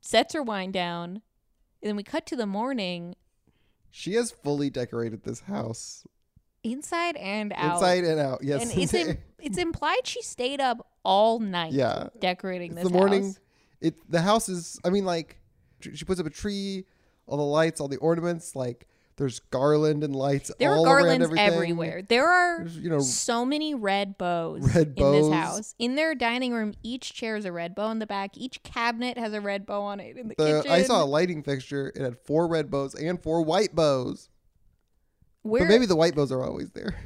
Sets 0.00 0.34
her 0.34 0.42
wine 0.42 0.70
down. 0.70 1.22
And 1.82 1.88
then 1.88 1.96
we 1.96 2.02
cut 2.02 2.26
to 2.26 2.36
the 2.36 2.46
morning, 2.46 3.14
She 3.90 4.14
has 4.14 4.30
fully 4.30 4.70
decorated 4.70 5.24
this 5.24 5.40
house 5.40 6.04
inside 6.62 7.16
and 7.16 7.52
out. 7.54 7.74
inside 7.76 8.04
and 8.04 8.20
out. 8.20 8.40
Yes, 8.42 8.62
and 8.70 8.82
it's, 8.82 8.92
it's 9.38 9.58
implied 9.58 10.00
she 10.06 10.22
stayed 10.22 10.60
up 10.60 10.86
all 11.04 11.38
night 11.40 11.72
Yeah. 11.72 12.08
decorating 12.18 12.72
It's 12.72 12.82
this 12.82 12.88
the 12.90 12.96
morning. 12.98 13.22
house. 13.24 13.40
It 13.80 14.10
the 14.10 14.20
house 14.20 14.48
is. 14.50 14.78
I 14.84 14.90
mean, 14.90 15.06
like 15.06 15.38
she 15.80 16.04
puts 16.04 16.20
up 16.20 16.26
a 16.26 16.30
tree, 16.30 16.84
all 17.26 17.38
the 17.38 17.42
lights, 17.42 17.80
all 17.80 17.88
the 17.88 17.96
ornaments. 17.96 18.54
Like 18.54 18.86
there's 19.20 19.38
garland 19.38 20.02
and 20.02 20.16
lights. 20.16 20.50
There 20.58 20.72
are 20.72 20.82
garlands 20.82 21.28
everywhere. 21.36 22.00
There 22.00 22.26
are 22.26 22.60
There's, 22.60 22.78
you 22.78 22.88
know, 22.88 23.00
so 23.00 23.44
many 23.44 23.74
red 23.74 24.16
bows 24.16 24.74
Red 24.74 24.94
bows 24.94 25.26
in 25.26 25.30
this 25.30 25.38
house. 25.38 25.74
In 25.78 25.94
their 25.94 26.14
dining 26.14 26.54
room, 26.54 26.72
each 26.82 27.12
chair 27.12 27.36
is 27.36 27.44
a 27.44 27.52
red 27.52 27.74
bow 27.74 27.90
in 27.90 27.98
the 27.98 28.06
back. 28.06 28.38
Each 28.38 28.62
cabinet 28.62 29.18
has 29.18 29.34
a 29.34 29.40
red 29.42 29.66
bow 29.66 29.82
on 29.82 30.00
it 30.00 30.16
in 30.16 30.28
the, 30.28 30.34
the 30.38 30.62
kitchen. 30.62 30.72
I 30.72 30.82
saw 30.84 31.04
a 31.04 31.04
lighting 31.04 31.42
fixture. 31.42 31.92
It 31.94 32.00
had 32.00 32.16
four 32.24 32.48
red 32.48 32.70
bows 32.70 32.94
and 32.94 33.22
four 33.22 33.42
white 33.42 33.74
bows. 33.74 34.30
Where, 35.42 35.64
but 35.64 35.68
maybe 35.68 35.84
the 35.84 35.96
white 35.96 36.14
bows 36.14 36.32
are 36.32 36.42
always 36.42 36.70
there. 36.70 36.98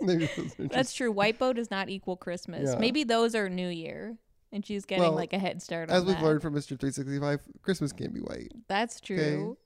That's 0.58 0.92
true. 0.92 1.12
White 1.12 1.38
bow 1.38 1.52
does 1.52 1.70
not 1.70 1.88
equal 1.88 2.16
Christmas. 2.16 2.70
Yeah. 2.72 2.80
Maybe 2.80 3.04
those 3.04 3.36
are 3.36 3.48
New 3.48 3.68
Year, 3.68 4.16
and 4.52 4.66
she's 4.66 4.84
getting 4.84 5.04
Well, 5.04 5.14
like 5.14 5.32
a 5.32 5.38
head 5.38 5.62
start 5.62 5.88
on 5.88 5.96
as 5.96 6.04
we've 6.04 6.16
that. 6.16 6.24
learned 6.24 6.42
from 6.42 6.52
Mr. 6.54 6.78
365, 6.78 7.40
Christmas 7.62 7.92
can't 7.92 8.12
be 8.12 8.20
white. 8.20 8.50
That's 8.66 9.00
true. 9.00 9.56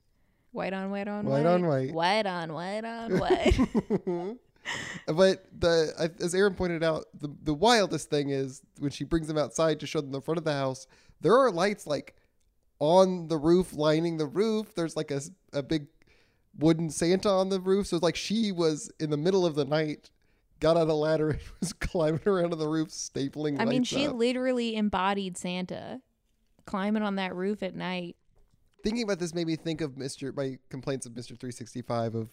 White 0.51 0.73
on 0.73 0.89
white 0.89 1.07
on 1.07 1.25
White 1.25 1.43
white. 1.43 1.45
on 1.45 1.65
white. 1.67 1.93
White 1.93 2.25
on 2.25 2.53
white 2.53 2.85
on 2.85 3.19
white. 3.19 4.37
but 5.07 5.45
the 5.57 6.11
as 6.19 6.33
Erin 6.33 6.55
pointed 6.55 6.83
out, 6.83 7.05
the 7.19 7.29
the 7.43 7.53
wildest 7.53 8.09
thing 8.09 8.29
is 8.29 8.61
when 8.79 8.91
she 8.91 9.03
brings 9.03 9.27
them 9.27 9.37
outside 9.37 9.79
to 9.79 9.87
show 9.87 10.01
them 10.01 10.11
the 10.11 10.21
front 10.21 10.37
of 10.37 10.43
the 10.43 10.53
house. 10.53 10.87
There 11.21 11.37
are 11.37 11.51
lights 11.51 11.85
like 11.85 12.15
on 12.79 13.27
the 13.27 13.37
roof, 13.37 13.73
lining 13.73 14.17
the 14.17 14.25
roof. 14.25 14.73
There's 14.75 14.95
like 14.95 15.11
a 15.11 15.21
a 15.53 15.61
big 15.61 15.87
wooden 16.57 16.89
Santa 16.89 17.29
on 17.29 17.49
the 17.49 17.59
roof. 17.59 17.87
So 17.87 17.97
it's 17.97 18.03
like 18.03 18.15
she 18.15 18.51
was 18.51 18.91
in 18.99 19.09
the 19.09 19.17
middle 19.17 19.45
of 19.45 19.55
the 19.55 19.65
night, 19.65 20.09
got 20.59 20.77
on 20.77 20.89
a 20.89 20.93
ladder 20.93 21.31
and 21.31 21.39
was 21.59 21.73
climbing 21.73 22.21
around 22.25 22.53
on 22.53 22.59
the 22.59 22.67
roof, 22.67 22.89
stapling. 22.89 23.59
I 23.59 23.65
mean, 23.65 23.83
she 23.83 24.07
up. 24.07 24.15
literally 24.15 24.75
embodied 24.75 25.37
Santa, 25.37 26.01
climbing 26.65 27.03
on 27.03 27.15
that 27.15 27.35
roof 27.35 27.63
at 27.63 27.75
night. 27.75 28.15
Thinking 28.83 29.03
about 29.03 29.19
this 29.19 29.33
made 29.33 29.47
me 29.47 29.55
think 29.55 29.81
of 29.81 29.91
Mr. 29.93 30.35
My 30.35 30.57
complaints 30.69 31.05
of 31.05 31.13
Mr. 31.13 31.29
365 31.29 32.15
of 32.15 32.29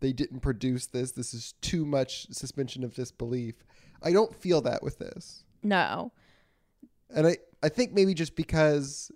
they 0.00 0.12
didn't 0.12 0.40
produce 0.40 0.86
this. 0.86 1.12
This 1.12 1.32
is 1.32 1.54
too 1.60 1.84
much 1.84 2.26
suspension 2.32 2.82
of 2.82 2.94
disbelief. 2.94 3.54
I 4.02 4.12
don't 4.12 4.34
feel 4.34 4.60
that 4.62 4.82
with 4.82 4.98
this. 4.98 5.44
No, 5.62 6.12
And 7.14 7.26
I, 7.26 7.36
I 7.62 7.68
think 7.68 7.92
maybe 7.92 8.14
just 8.14 8.34
because 8.34 9.12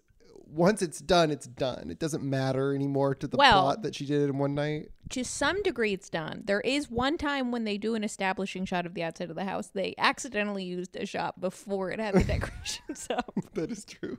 once 0.49 0.81
it's 0.81 1.01
done, 1.01 1.33
it's 1.33 1.49
done. 1.49 1.91
It 1.91 1.99
doesn't 1.99 2.23
matter 2.23 2.73
anymore 2.73 3.17
to 3.17 3.27
the 3.27 3.37
Well- 3.37 3.63
plot 3.63 3.83
that 3.83 3.97
she 3.97 4.07
did 4.07 4.23
it 4.23 4.29
in 4.31 4.39
one 4.39 4.55
night. 4.55 4.91
to 5.11 5.25
some 5.25 5.61
degree 5.65 5.93
it's 5.93 6.09
done. 6.09 6.43
There 6.45 6.61
is 6.61 6.89
one 6.89 7.19
time 7.19 7.51
when 7.51 7.65
they 7.65 7.79
do 7.79 7.97
an 7.97 8.05
establishing 8.05 8.65
shot 8.65 8.87
of 8.87 8.95
the 8.95 9.03
outside 9.03 9.29
of 9.29 9.35
the 9.35 9.45
house, 9.45 9.71
they 9.75 9.95
accidentally 9.99 10.63
used 10.63 10.95
a 10.95 11.05
shot 11.05 11.41
before 11.41 11.91
it 11.91 11.99
had 11.99 12.15
the 12.15 12.23
decorations 12.33 13.09
up. 13.11 13.35
that 13.55 13.73
is 13.73 13.85
true. 13.85 14.19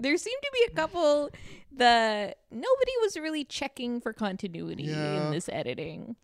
There 0.00 0.16
seemed 0.16 0.42
to 0.42 0.50
be 0.52 0.72
a 0.72 0.74
couple 0.74 1.30
that 1.72 2.38
nobody 2.50 2.92
was 3.02 3.16
really 3.16 3.44
checking 3.44 4.00
for 4.00 4.12
continuity 4.12 4.84
Yeah. 4.84 5.26
in 5.26 5.30
this 5.32 5.48
editing. 5.48 6.16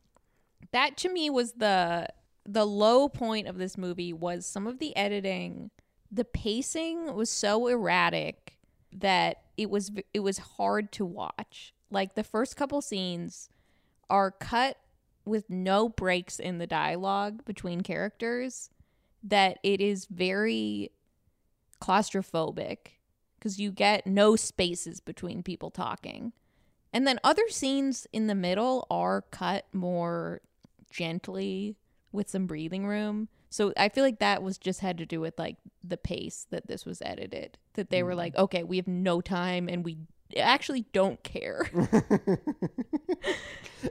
That 0.73 0.97
to 0.99 1.09
me 1.13 1.31
was 1.31 1.53
the 1.53 2.09
the 2.49 2.65
low 2.67 3.09
point 3.09 3.49
of 3.49 3.59
this 3.59 3.77
movie 3.77 4.13
was 4.13 4.47
some 4.47 4.67
of 4.67 4.79
the 4.79 4.97
editing. 4.97 5.71
The 6.11 6.25
pacing 6.25 7.15
was 7.15 7.29
so 7.31 7.67
erratic 7.67 8.57
that 8.93 9.43
it 9.57 9.69
was 9.71 9.91
it 10.15 10.21
was 10.21 10.39
hard 10.39 10.91
to 10.93 11.05
watch. 11.05 11.75
Like 11.91 12.15
the 12.15 12.25
first 12.25 12.57
couple 12.57 12.81
scenes 12.83 13.49
are 14.09 14.31
cut 14.31 14.79
with 15.25 15.51
no 15.51 15.89
breaks 15.89 16.39
in 16.39 16.59
the 16.59 16.67
dialogue 16.67 17.45
between 17.45 17.81
characters 17.83 18.71
that 19.25 19.59
it 19.65 19.81
is 19.81 20.07
very 20.07 20.91
claustrophobic 21.83 22.79
because 23.47 23.61
you 23.61 23.71
get 23.71 24.09
no 24.09 24.35
spaces 24.35 24.99
between 24.99 25.41
people 25.41 25.71
talking. 25.71 26.33
And 26.93 27.07
then 27.07 27.21
other 27.23 27.49
scenes 27.49 28.05
in 28.13 28.27
the 28.27 28.35
middle 28.35 28.89
are 28.91 29.23
cut 29.31 29.67
more 29.73 30.41
gently 30.91 31.77
with 32.11 32.29
some 32.29 32.49
breathing 32.49 32.89
room. 32.89 33.29
So 33.49 33.73
I 33.77 33.89
feel 33.89 34.03
like 34.03 34.19
that 34.19 34.43
was 34.43 34.59
just 34.59 34.81
had 34.81 34.99
to 34.99 35.07
do 35.07 35.21
with 35.21 35.39
like 35.39 35.59
the 35.85 35.97
pace 35.97 36.49
that 36.51 36.67
this 36.67 36.85
was 36.85 37.01
edited. 37.03 37.57
That 37.75 37.91
they 37.91 38.03
were 38.03 38.15
mm. 38.15 38.17
like, 38.17 38.35
okay, 38.35 38.65
we 38.65 38.79
have 38.79 38.89
no 38.89 39.21
time 39.21 39.69
and 39.69 39.85
we 39.85 39.99
actually 40.37 40.87
don't 40.93 41.23
care. 41.23 41.69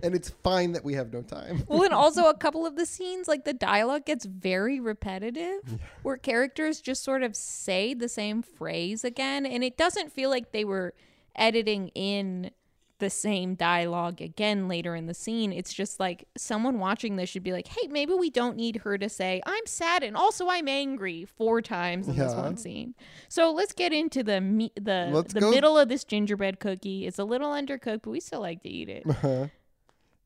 and 0.03 0.13
it's 0.15 0.29
fine 0.43 0.73
that 0.73 0.83
we 0.83 0.93
have 0.93 1.13
no 1.13 1.21
time. 1.21 1.63
well, 1.67 1.83
and 1.83 1.93
also 1.93 2.25
a 2.29 2.37
couple 2.37 2.65
of 2.65 2.75
the 2.75 2.85
scenes, 2.85 3.27
like 3.27 3.45
the 3.45 3.53
dialogue 3.53 4.05
gets 4.05 4.25
very 4.25 4.79
repetitive, 4.79 5.79
where 6.03 6.17
characters 6.17 6.81
just 6.81 7.03
sort 7.03 7.23
of 7.23 7.35
say 7.35 7.93
the 7.93 8.09
same 8.09 8.41
phrase 8.41 9.03
again, 9.03 9.45
and 9.45 9.63
it 9.63 9.77
doesn't 9.77 10.11
feel 10.11 10.29
like 10.29 10.51
they 10.51 10.65
were 10.65 10.93
editing 11.35 11.89
in 11.89 12.51
the 12.99 13.10
same 13.10 13.55
dialogue 13.55 14.21
again 14.21 14.67
later 14.67 14.95
in 14.95 15.05
the 15.05 15.13
scene. 15.13 15.51
It's 15.51 15.73
just 15.73 15.99
like 15.99 16.27
someone 16.38 16.79
watching 16.79 17.17
this 17.17 17.29
should 17.29 17.43
be 17.43 17.51
like, 17.51 17.67
"Hey, 17.67 17.88
maybe 17.88 18.13
we 18.13 18.29
don't 18.29 18.55
need 18.55 18.77
her 18.77 18.97
to 18.97 19.10
say 19.10 19.41
I'm 19.45 19.65
sad 19.65 20.01
and 20.03 20.15
also 20.15 20.47
I'm 20.47 20.67
angry 20.67 21.25
four 21.25 21.62
times 21.62 22.08
in 22.08 22.15
this 22.15 22.34
one 22.34 22.55
scene." 22.58 22.95
So 23.27 23.51
let's 23.51 23.73
get 23.73 23.91
into 23.91 24.23
the 24.23 24.39
me- 24.39 24.71
the 24.75 25.10
Let's 25.12 25.34
the 25.34 25.41
go- 25.41 25.51
middle 25.51 25.77
of 25.77 25.89
this 25.89 26.03
gingerbread 26.05 26.60
cookie. 26.60 27.05
It's 27.05 27.19
a 27.19 27.25
little 27.25 27.51
undercooked, 27.51 28.03
but 28.03 28.10
we 28.12 28.19
still 28.21 28.41
like 28.41 28.63
to 28.63 28.69
eat 28.69 28.88
it. 28.89 29.05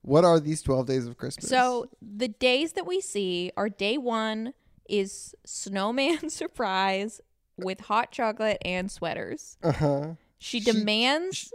what 0.01 0.23
are 0.23 0.39
these 0.39 0.61
12 0.61 0.85
days 0.85 1.07
of 1.07 1.17
Christmas? 1.17 1.49
So 1.49 1.89
the 2.01 2.27
days 2.27 2.73
that 2.73 2.85
we 2.85 3.01
see 3.01 3.51
are 3.57 3.69
day 3.69 3.97
one 3.97 4.53
is 4.87 5.35
snowman 5.45 6.29
surprise 6.29 7.19
with 7.57 7.81
hot 7.81 8.11
chocolate 8.11 8.57
and 8.63 8.89
sweaters. 8.91 9.57
uh-huh. 9.63 10.11
She, 10.37 10.61
She- 10.61 10.71
demands 10.71 11.37
she- 11.37 11.49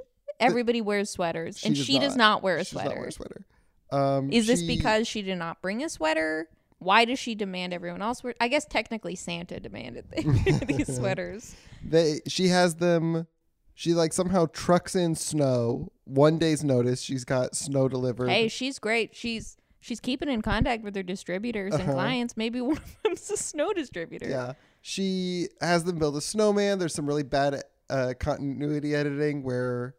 everybody 0.44 0.80
wears 0.80 1.10
sweaters, 1.10 1.58
She 1.58 1.66
and 1.68 1.76
does 1.76 1.84
she 1.86 1.98
does 1.98 2.16
not. 2.16 2.42
wear 2.42 2.56
a 2.56 2.64
She 2.64 2.74
does 2.76 2.82
sweater. 2.82 2.88
not 2.90 2.98
wear 2.98 3.08
a 3.08 3.12
sweater. 3.12 3.44
Um, 3.90 4.32
Is 4.32 4.46
this 4.46 4.60
she- 4.60 4.66
because 4.76 5.06
she 5.08 5.22
did 5.22 5.38
not 5.38 5.60
bring 5.62 5.82
a 5.84 5.88
sweater? 5.88 6.48
Why 6.78 7.04
does 7.04 7.18
she 7.18 7.34
demand 7.34 7.72
everyone 7.72 8.02
else 8.02 8.22
wear? 8.22 8.34
I 8.40 8.48
guess 8.48 8.66
technically 8.66 9.14
Santa 9.14 9.58
demanded 9.60 10.04
these 10.66 10.96
sweaters. 10.96 11.54
they 11.82 12.20
she 12.26 12.48
has 12.48 12.74
them 12.76 13.26
she 13.74 13.94
like 13.94 14.12
somehow 14.12 14.46
trucks 14.52 14.94
in 14.94 15.14
snow 15.14 15.90
one 16.04 16.38
day's 16.38 16.62
notice 16.62 17.00
she's 17.00 17.24
got 17.24 17.56
snow 17.56 17.88
delivered 17.88 18.28
Hey, 18.28 18.48
she's 18.48 18.78
great. 18.78 19.14
She's 19.16 19.56
she's 19.80 20.00
keeping 20.00 20.28
in 20.28 20.42
contact 20.42 20.82
with 20.84 20.94
her 20.96 21.02
distributors 21.02 21.72
and 21.74 21.82
Uh-huh. 21.84 21.92
clients. 21.92 22.36
Maybe 22.36 22.60
one 22.60 22.76
of 22.76 22.96
them's 23.02 23.30
a 23.30 23.36
snow 23.36 23.72
distributor. 23.72 24.28
yeah 24.28 24.52
she 24.82 25.48
has 25.62 25.84
them 25.84 25.98
build 25.98 26.14
a 26.16 26.20
snowman 26.20 26.78
there's 26.78 26.94
some 26.94 27.06
really 27.06 27.22
bad 27.22 27.62
uh, 27.88 28.12
continuity 28.20 28.94
editing 28.94 29.42
where 29.42 29.94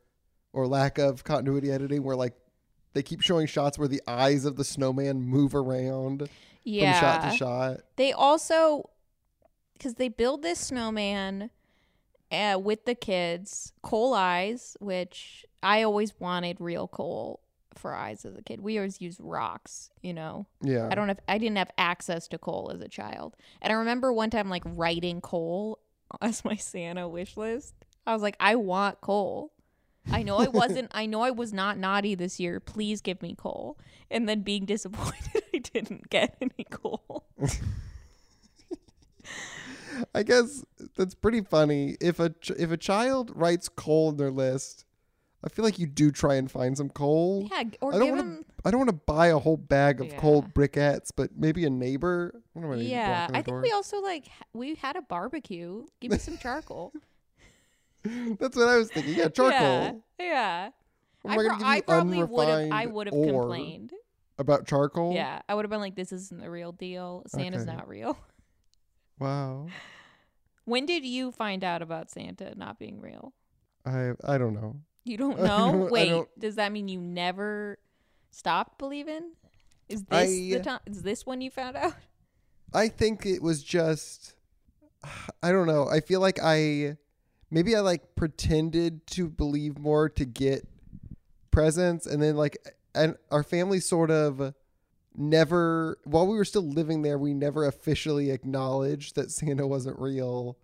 or 0.56 0.68
lack 0.68 0.98
of 0.98 1.24
continuity 1.24 1.70
editing 1.70 2.02
where 2.02 2.16
like 2.16 2.34
they 2.94 3.04
keep 3.04 3.22
showing 3.22 3.46
shots 3.46 3.78
where 3.78 3.90
the 3.90 4.02
eyes 4.08 4.46
of 4.46 4.56
the 4.56 4.64
snowman 4.64 5.22
move 5.22 5.54
around 5.54 6.30
yeah. 6.64 7.00
from 7.00 7.08
shot 7.08 7.30
to 7.30 7.38
shot 7.38 7.78
They 7.98 8.14
also, 8.14 8.90
because 9.74 9.96
they 9.96 10.08
build 10.08 10.42
this 10.42 10.60
snowman 10.60 11.50
uh, 12.32 12.58
with 12.58 12.86
the 12.86 12.96
kids, 12.96 13.74
coal 13.84 14.14
eyes, 14.14 14.78
which 14.80 15.46
I 15.62 15.84
always 15.84 16.18
wanted 16.20 16.62
real 16.62 16.88
coal 16.88 17.42
for 17.76 17.94
eyes 17.94 18.24
as 18.24 18.38
a 18.38 18.42
kid. 18.42 18.62
We 18.62 18.78
always 18.78 19.02
use 19.02 19.18
rocks, 19.20 19.90
you 20.02 20.14
know. 20.14 20.48
yeah 20.62 20.88
I 20.90 20.96
don't 20.96 21.10
have, 21.10 21.20
I 21.28 21.38
didn't 21.38 21.58
have 21.58 21.72
access 21.78 22.30
to 22.30 22.38
coal 22.38 22.72
as 22.74 22.80
a 22.80 22.88
child, 22.88 23.36
and 23.62 23.74
I 23.74 23.76
remember 23.76 24.14
one 24.14 24.30
time 24.30 24.50
like 24.50 24.64
writing 24.66 25.20
coal 25.20 25.80
as 26.22 26.46
my 26.46 26.56
Santa 26.56 27.10
wish 27.10 27.36
list. 27.36 27.76
I 28.08 28.14
was 28.14 28.22
like, 28.22 28.38
I 28.40 28.56
want 28.56 29.02
coal. 29.02 29.52
I 30.12 30.24
know 30.24 30.38
I 30.38 30.48
wasn't. 30.54 30.92
I 30.94 31.06
know 31.06 31.22
I 31.22 31.32
was 31.32 31.54
not 31.54 31.78
naughty 31.78 32.16
this 32.16 32.40
year. 32.40 32.60
Please 32.60 33.02
give 33.02 33.22
me 33.22 33.36
coal. 33.38 33.78
And 34.12 34.28
then 34.30 34.42
being 34.42 34.66
disappointed, 34.66 35.44
I 35.54 35.58
didn't 35.60 36.10
get 36.10 36.36
any 36.42 36.66
coal. 36.70 37.26
I 40.14 40.24
guess 40.24 40.64
that's 40.98 41.16
pretty 41.16 41.42
funny. 41.42 41.96
If 42.02 42.20
a 42.20 42.30
ch- 42.30 42.52
if 42.58 42.70
a 42.72 42.78
child 42.78 43.32
writes 43.34 43.70
coal 43.70 44.10
in 44.10 44.18
their 44.18 44.30
list, 44.32 44.86
I 45.44 45.48
feel 45.50 45.64
like 45.64 45.80
you 45.80 45.88
do 45.88 46.12
try 46.12 46.36
and 46.36 46.52
find 46.52 46.78
some 46.78 46.90
coal. 46.90 47.48
Yeah, 47.50 47.64
or 47.82 47.94
I 47.94 47.98
don't 48.00 48.08
give 48.08 48.16
wanna- 48.18 48.24
them. 48.30 48.46
I 48.66 48.72
don't 48.72 48.80
want 48.80 48.90
to 48.90 49.00
buy 49.06 49.28
a 49.28 49.38
whole 49.40 49.58
bag 49.58 50.02
of 50.02 50.16
cold 50.18 50.46
Yeah. 50.46 50.52
briquettes, 50.52 51.12
but 51.16 51.38
maybe 51.38 51.66
a 51.66 51.70
neighbor. 51.70 52.42
I 52.56 52.60
don't 52.60 52.70
know, 52.72 52.76
Yeah, 52.78 53.08
knock 53.08 53.28
on 53.28 53.34
the 53.34 53.38
I 53.38 53.42
think 53.44 53.48
door. 53.48 53.62
we 53.62 53.72
also 53.72 54.02
like 54.02 54.26
we 54.54 54.76
had 54.76 54.96
a 54.96 55.02
barbecue. 55.02 55.86
Give 56.02 56.12
me 56.12 56.18
some 56.18 56.38
charcoal. 56.38 56.92
That's 58.40 58.56
what 58.56 58.68
I 58.68 58.78
was 58.78 58.90
thinking. 58.92 59.16
Yeah, 59.16 59.30
charcoal. 59.30 59.60
Yeah, 59.62 59.92
yeah. 60.20 60.70
I, 61.28 61.34
I 61.34 61.36
pro- 61.36 61.68
I 61.68 61.82
probably 61.82 62.24
would 62.24 62.48
have. 62.48 62.72
I 62.72 62.86
would 62.86 63.08
have 63.08 63.14
complained. 63.14 63.92
About 64.38 64.68
charcoal? 64.68 65.14
Yeah, 65.14 65.42
I 65.48 65.56
would 65.56 65.64
have 65.66 65.70
been 65.70 65.80
like, 65.80 65.96
"This 65.96 66.12
isn't 66.12 66.42
the 66.42 66.50
real 66.52 66.72
deal. 66.72 67.24
Santa's 67.28 67.64
Okay. 67.64 67.76
not 67.76 67.88
real." 67.88 68.18
Wow. 69.20 69.68
When 70.66 70.86
did 70.86 71.06
you 71.06 71.32
find 71.32 71.64
out 71.64 71.82
about 71.82 72.10
Santa 72.12 72.54
not 72.56 72.78
being 72.80 73.00
real? 73.00 73.34
I 73.86 74.12
I 74.26 74.38
don't 74.38 74.54
know. 74.54 74.76
You 75.06 75.16
don't 75.18 75.40
know. 75.42 75.72
don't- 75.72 75.92
Wait, 75.92 76.26
does 76.38 76.56
that 76.56 76.72
mean 76.74 76.88
you 76.90 77.00
never 77.00 77.78
stopped 78.32 78.78
believing? 78.78 79.32
Is 79.88 80.04
this 80.04 80.30
the 80.30 80.60
time? 80.60 80.80
Is 80.86 81.02
this 81.04 81.26
when 81.26 81.40
you 81.42 81.50
found 81.50 81.78
out? 81.78 81.94
I 82.74 82.90
think 82.90 83.26
it 83.26 83.42
was 83.42 83.64
just 83.64 84.36
I 85.42 85.52
don't 85.52 85.68
know. 85.68 85.88
I 85.88 86.02
feel 86.02 86.20
like 86.20 86.40
I 86.44 86.98
maybe 87.50 87.76
I 87.76 87.80
like 87.80 88.16
pretended 88.16 89.06
to 89.08 89.30
believe 89.30 89.78
more 89.78 90.10
to 90.10 90.26
get 90.26 90.68
presents 91.52 92.06
and 92.06 92.22
then 92.22 92.36
like 92.36 92.58
and 92.94 93.16
our 93.32 93.44
family 93.44 93.80
sort 93.80 94.12
of 94.12 94.54
never 95.16 95.98
while 96.04 96.28
we 96.28 96.36
were 96.36 96.46
still 96.46 96.68
living 96.68 97.02
there 97.02 97.18
we 97.18 97.34
never 97.34 97.66
officially 97.66 98.32
acknowledged 98.32 99.16
that 99.16 99.32
Santa 99.32 99.66
wasn't 99.66 99.98
real. 100.00 100.58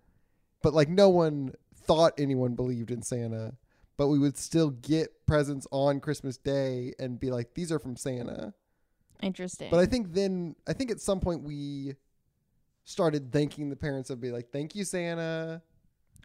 But 0.62 0.74
like 0.74 0.89
no 0.89 1.10
one 1.10 1.54
thought 1.74 2.13
anyone 2.17 2.56
believed 2.56 2.91
in 2.91 3.02
Santa, 3.02 3.54
but 3.98 4.08
we 4.08 4.20
would 4.20 4.38
still 4.38 4.70
get 4.70 5.26
presents 5.26 5.65
on 5.72 6.00
Christmas 6.00 6.38
Day 6.38 6.94
and 7.00 7.20
be 7.20 7.32
like 7.32 7.54
these 7.54 7.72
are 7.72 7.80
from 7.80 7.96
Santa. 7.96 8.54
Interesting. 9.22 9.70
But 9.70 9.80
I 9.80 9.86
think 9.86 10.13
then 10.13 10.56
I 10.67 10.74
think 10.74 10.91
at 10.91 11.00
some 11.00 11.20
point 11.20 11.44
we 11.44 11.96
started 12.84 13.32
thanking 13.32 13.70
the 13.70 13.76
parents 13.76 14.10
of 14.10 14.20
be 14.20 14.32
like, 14.32 14.52
"Thank 14.52 14.76
you, 14.76 14.84
Santa." 14.84 15.62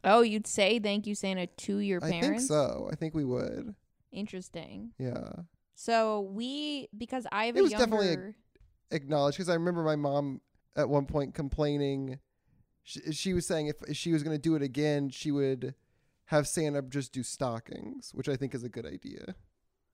Oh, 0.04 0.20
you'd 0.22 0.46
say 0.46 0.78
thank 0.78 1.06
you, 1.06 1.14
Santa, 1.14 1.46
to 1.46 1.78
your 1.78 2.00
parents. 2.00 2.16
I 2.16 2.20
parents. 2.20 2.48
think 2.48 2.48
so. 2.48 2.88
I 2.92 2.94
think 2.96 3.14
we 3.14 3.24
would. 3.24 3.74
Interesting. 4.12 4.92
Yeah, 4.98 5.30
So 5.74 6.22
we, 6.22 6.88
because 6.96 7.26
I 7.30 7.46
have 7.46 7.56
It 7.56 7.60
a 7.60 7.62
was 7.62 7.72
younger. 7.72 7.86
definitely 7.86 8.32
a- 8.90 8.94
acknowledge 8.94 9.34
because 9.36 9.48
I 9.48 9.54
remember 9.54 9.82
my 9.82 9.96
mom 9.96 10.40
at 10.74 10.88
one 10.88 11.06
point 11.06 11.34
complaining. 11.34 12.18
She, 12.82 13.00
she 13.12 13.34
was 13.34 13.46
saying 13.46 13.66
if 13.66 13.96
she 13.96 14.12
was 14.12 14.22
going 14.22 14.34
to 14.36 14.40
do 14.40 14.54
it 14.54 14.62
again, 14.62 15.10
she 15.10 15.30
would 15.32 15.74
have 16.26 16.48
Santa 16.48 16.82
just 16.82 17.12
do 17.12 17.22
stockings, 17.22 18.12
which 18.14 18.28
I 18.28 18.36
think 18.36 18.54
is 18.54 18.64
a 18.64 18.68
good 18.68 18.86
idea. 18.86 19.34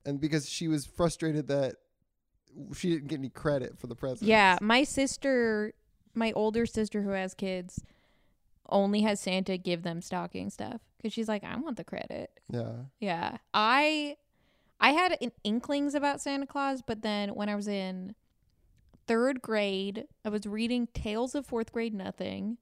And 0.04 0.20
because 0.20 0.48
she 0.48 0.68
was 0.68 0.86
frustrated 0.86 1.48
that 1.48 1.76
she 2.74 2.90
didn't 2.90 3.08
get 3.08 3.18
any 3.18 3.28
credit 3.30 3.78
for 3.78 3.86
the 3.86 3.94
presents. 3.96 4.22
Yeah, 4.24 4.58
my 4.60 4.84
sister, 4.84 5.72
my 6.14 6.32
older 6.32 6.66
sister 6.66 7.02
who 7.02 7.10
has 7.10 7.34
kids, 7.34 7.82
only 8.68 9.02
has 9.02 9.20
Santa 9.20 9.56
give 9.56 9.82
them 9.82 10.00
stocking 10.00 10.50
stuff 10.50 10.80
because 10.96 11.12
she's 11.12 11.28
like, 11.28 11.44
I 11.44 11.56
want 11.56 11.76
the 11.76 11.84
credit. 11.84 12.30
Yeah. 12.50 12.72
Yeah, 13.00 13.36
I, 13.52 14.16
I 14.80 14.90
had 14.90 15.16
in- 15.20 15.32
inklings 15.44 15.94
about 15.94 16.20
Santa 16.20 16.46
Claus, 16.46 16.82
but 16.82 17.02
then 17.02 17.30
when 17.30 17.48
I 17.48 17.56
was 17.56 17.68
in 17.68 18.14
third 19.06 19.42
grade, 19.42 20.06
I 20.24 20.28
was 20.28 20.46
reading 20.46 20.88
Tales 20.94 21.34
of 21.34 21.46
Fourth 21.46 21.72
Grade 21.72 21.94
Nothing 21.94 22.58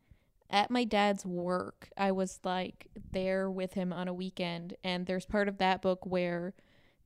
at 0.48 0.70
my 0.70 0.84
dad's 0.84 1.24
work. 1.24 1.90
I 1.96 2.12
was 2.12 2.40
like 2.44 2.88
there 3.12 3.50
with 3.50 3.74
him 3.74 3.92
on 3.92 4.08
a 4.08 4.14
weekend, 4.14 4.76
and 4.82 5.06
there's 5.06 5.26
part 5.26 5.48
of 5.48 5.58
that 5.58 5.80
book 5.80 6.04
where 6.04 6.54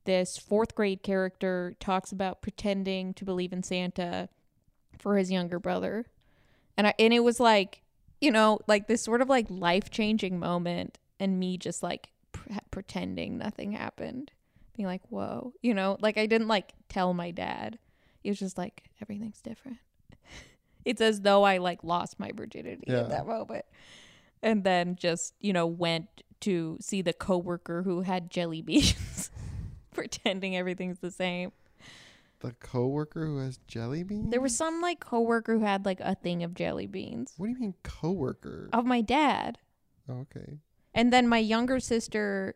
this 0.05 0.37
fourth 0.37 0.75
grade 0.75 1.03
character 1.03 1.75
talks 1.79 2.11
about 2.11 2.41
pretending 2.41 3.13
to 3.15 3.25
believe 3.25 3.53
in 3.53 3.63
Santa 3.63 4.29
for 4.97 5.17
his 5.17 5.31
younger 5.31 5.59
brother. 5.59 6.05
And 6.77 6.87
I 6.87 6.93
and 6.97 7.13
it 7.13 7.21
was 7.21 7.39
like, 7.39 7.83
you 8.21 8.31
know, 8.31 8.59
like 8.67 8.87
this 8.87 9.01
sort 9.01 9.21
of 9.21 9.29
like 9.29 9.45
life-changing 9.49 10.39
moment 10.39 10.97
and 11.19 11.39
me 11.39 11.57
just 11.57 11.83
like 11.83 12.09
pre- 12.31 12.57
pretending 12.71 13.37
nothing 13.37 13.71
happened. 13.73 14.31
Being 14.75 14.87
like, 14.87 15.01
"Whoa." 15.09 15.53
You 15.61 15.73
know, 15.73 15.97
like 16.01 16.17
I 16.17 16.25
didn't 16.25 16.47
like 16.47 16.73
tell 16.89 17.13
my 17.13 17.31
dad. 17.31 17.79
It 18.23 18.29
was 18.29 18.39
just 18.39 18.57
like 18.57 18.83
everything's 19.01 19.41
different. 19.41 19.77
it's 20.85 21.01
as 21.01 21.21
though 21.21 21.43
I 21.43 21.57
like 21.59 21.83
lost 21.83 22.19
my 22.19 22.31
virginity 22.35 22.83
Yeah. 22.87 23.01
at 23.01 23.09
that 23.09 23.27
moment. 23.27 23.65
And 24.43 24.63
then 24.63 24.95
just, 24.95 25.33
you 25.39 25.53
know, 25.53 25.65
went 25.65 26.07
to 26.41 26.77
see 26.81 27.01
the 27.01 27.13
coworker 27.13 27.83
who 27.83 28.01
had 28.01 28.29
jelly 28.29 28.61
beans 28.61 29.31
pretending 29.93 30.55
everything's 30.55 30.99
the 30.99 31.09
same. 31.11 31.51
The 32.45 32.53
coworker 32.53 33.25
who 33.25 33.39
has 33.39 33.57
jelly 33.67 34.03
beans. 34.03 34.29
There 34.29 34.41
was 34.41 34.55
some 34.55 34.81
like 34.81 34.99
coworker 34.99 35.57
who 35.57 35.65
had 35.65 35.85
like 35.85 35.99
a 35.99 36.15
thing 36.15 36.43
of 36.43 36.53
jelly 36.53 36.85
beans 36.87 37.33
What 37.37 37.47
do 37.47 37.53
you 37.53 37.59
mean 37.59 37.73
coworker? 37.83 38.69
of 38.71 38.85
my 38.85 39.01
dad. 39.01 39.57
Oh, 40.07 40.25
okay. 40.35 40.59
And 40.93 41.11
then 41.11 41.27
my 41.27 41.39
younger 41.39 41.79
sister 41.79 42.55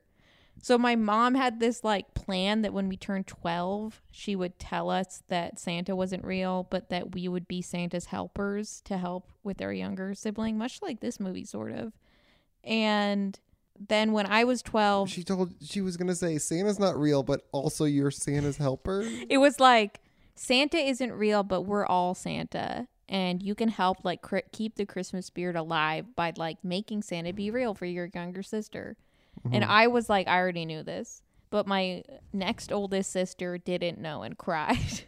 so 0.61 0.77
my 0.77 0.95
mom 0.95 1.35
had 1.35 1.59
this 1.59 1.83
like 1.83 2.13
plan 2.13 2.61
that 2.63 2.73
when 2.73 2.89
we 2.89 2.97
turned 2.97 3.27
12, 3.27 4.01
she 4.11 4.35
would 4.35 4.59
tell 4.59 4.89
us 4.89 5.23
that 5.29 5.57
Santa 5.57 5.95
wasn't 5.95 6.25
real, 6.25 6.67
but 6.69 6.89
that 6.89 7.13
we 7.13 7.27
would 7.27 7.47
be 7.47 7.61
Santa's 7.61 8.05
helpers 8.05 8.81
to 8.85 8.97
help 8.97 9.29
with 9.43 9.61
our 9.61 9.71
younger 9.71 10.13
sibling, 10.13 10.57
much 10.57 10.81
like 10.81 10.99
this 10.99 11.19
movie 11.19 11.45
sort 11.45 11.71
of. 11.71 11.93
And 12.63 13.39
then 13.87 14.11
when 14.11 14.25
I 14.25 14.43
was 14.43 14.61
12, 14.61 15.09
She 15.09 15.23
told 15.23 15.53
she 15.61 15.81
was 15.81 15.97
gonna 15.97 16.15
say 16.15 16.37
Santa's 16.37 16.79
not 16.79 16.99
real, 16.99 17.23
but 17.23 17.47
also 17.51 17.85
you're 17.85 18.11
Santa's 18.11 18.57
helper. 18.57 19.01
it 19.29 19.37
was 19.37 19.59
like 19.59 20.01
Santa 20.35 20.77
isn't 20.77 21.11
real, 21.13 21.43
but 21.43 21.61
we're 21.61 21.85
all 21.85 22.13
Santa, 22.13 22.87
and 23.07 23.41
you 23.41 23.55
can 23.55 23.69
help 23.69 24.03
like 24.03 24.21
cr- 24.21 24.39
keep 24.51 24.75
the 24.75 24.85
Christmas 24.85 25.25
spirit 25.25 25.55
alive 25.55 26.15
by 26.15 26.33
like 26.35 26.63
making 26.63 27.03
Santa 27.03 27.33
be 27.33 27.51
real 27.51 27.73
for 27.73 27.85
your 27.85 28.09
younger 28.13 28.43
sister. 28.43 28.97
And 29.45 29.63
mm-hmm. 29.63 29.71
I 29.71 29.87
was 29.87 30.09
like, 30.09 30.27
I 30.27 30.37
already 30.37 30.65
knew 30.65 30.83
this, 30.83 31.21
but 31.49 31.67
my 31.67 32.03
next 32.33 32.71
oldest 32.71 33.11
sister 33.11 33.57
didn't 33.57 33.99
know 33.99 34.23
and 34.23 34.37
cried. 34.37 35.03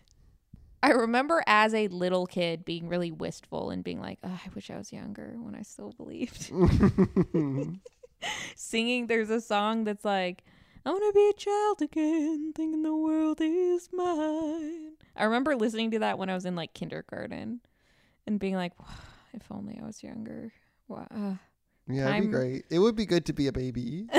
I 0.83 0.91
remember 0.91 1.43
as 1.45 1.75
a 1.75 1.87
little 1.89 2.25
kid 2.25 2.65
being 2.65 2.87
really 2.87 3.11
wistful 3.11 3.69
and 3.69 3.83
being 3.83 4.01
like, 4.01 4.17
oh, 4.23 4.39
I 4.45 4.49
wish 4.55 4.71
I 4.71 4.77
was 4.77 4.91
younger 4.91 5.35
when 5.37 5.53
I 5.55 5.61
still 5.61 5.91
believed. 5.91 6.51
Singing, 8.55 9.07
there's 9.07 9.29
a 9.29 9.41
song 9.41 9.83
that's 9.83 10.05
like, 10.05 10.43
I 10.85 10.89
want 10.89 11.03
to 11.03 11.13
be 11.13 11.29
a 11.29 11.33
child 11.33 11.81
again, 11.81 12.53
thinking 12.55 12.83
the 12.83 12.95
world 12.95 13.39
is 13.41 13.89
mine. 13.93 14.93
I 15.15 15.25
remember 15.25 15.55
listening 15.55 15.91
to 15.91 15.99
that 15.99 16.17
when 16.17 16.29
I 16.29 16.33
was 16.33 16.45
in 16.45 16.55
like 16.55 16.73
kindergarten 16.73 17.61
and 18.25 18.39
being 18.39 18.55
like, 18.55 18.73
if 19.33 19.43
only 19.51 19.79
I 19.81 19.85
was 19.85 20.03
younger. 20.03 20.51
Wow. 20.87 21.07
uh, 21.15 21.35
yeah, 21.87 22.09
it'd 22.09 22.21
be 22.23 22.27
great. 22.27 22.65
It 22.69 22.79
would 22.79 22.95
be 22.95 23.05
good 23.05 23.25
to 23.25 23.33
be 23.33 23.47
a 23.47 23.51
baby. 23.51 24.07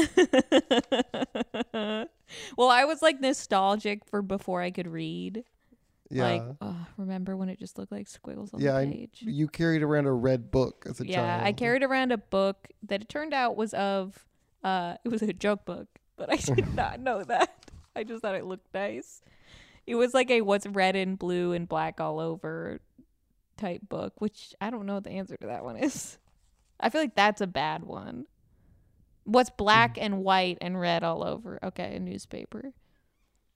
well, 2.56 2.68
I 2.68 2.84
was 2.84 3.02
like 3.02 3.20
nostalgic 3.20 4.04
for 4.04 4.22
before 4.22 4.62
I 4.62 4.70
could 4.70 4.88
read. 4.88 5.44
Yeah. 6.12 6.24
Like, 6.24 6.42
oh, 6.60 6.76
remember 6.98 7.36
when 7.36 7.48
it 7.48 7.58
just 7.58 7.78
looked 7.78 7.90
like 7.90 8.06
squiggles 8.06 8.52
on 8.52 8.60
Yeah, 8.60 8.72
the 8.72 8.78
I- 8.78 8.86
page? 8.86 9.18
you 9.22 9.48
carried 9.48 9.82
around 9.82 10.06
a 10.06 10.12
red 10.12 10.50
book 10.50 10.84
as 10.88 11.00
a 11.00 11.06
yeah, 11.06 11.16
child. 11.16 11.40
Yeah, 11.42 11.46
I 11.48 11.52
carried 11.52 11.82
around 11.82 12.12
a 12.12 12.18
book 12.18 12.68
that 12.82 13.00
it 13.00 13.08
turned 13.08 13.32
out 13.32 13.56
was 13.56 13.72
of 13.74 14.26
uh 14.62 14.96
it 15.04 15.08
was 15.08 15.22
a 15.22 15.32
joke 15.32 15.64
book, 15.64 15.88
but 16.16 16.30
I 16.30 16.36
did 16.54 16.74
not 16.74 17.00
know 17.00 17.24
that. 17.24 17.64
I 17.96 18.04
just 18.04 18.20
thought 18.22 18.34
it 18.34 18.44
looked 18.44 18.72
nice. 18.74 19.22
It 19.86 19.94
was 19.94 20.12
like 20.14 20.30
a 20.30 20.42
what's 20.42 20.66
red 20.66 20.96
and 20.96 21.18
blue 21.18 21.52
and 21.52 21.66
black 21.68 21.98
all 22.00 22.20
over 22.20 22.80
type 23.56 23.80
book, 23.88 24.12
which 24.20 24.54
I 24.60 24.70
don't 24.70 24.86
know 24.86 24.94
what 24.94 25.04
the 25.04 25.10
answer 25.10 25.36
to 25.38 25.46
that 25.46 25.64
one 25.64 25.76
is. 25.76 26.18
I 26.78 26.90
feel 26.90 27.00
like 27.00 27.14
that's 27.16 27.40
a 27.40 27.46
bad 27.46 27.84
one. 27.84 28.26
What's 29.24 29.50
black 29.50 29.96
and 30.00 30.18
white 30.24 30.58
and 30.60 30.78
red 30.80 31.04
all 31.04 31.24
over? 31.24 31.58
Okay, 31.62 31.94
a 31.96 32.00
newspaper. 32.00 32.72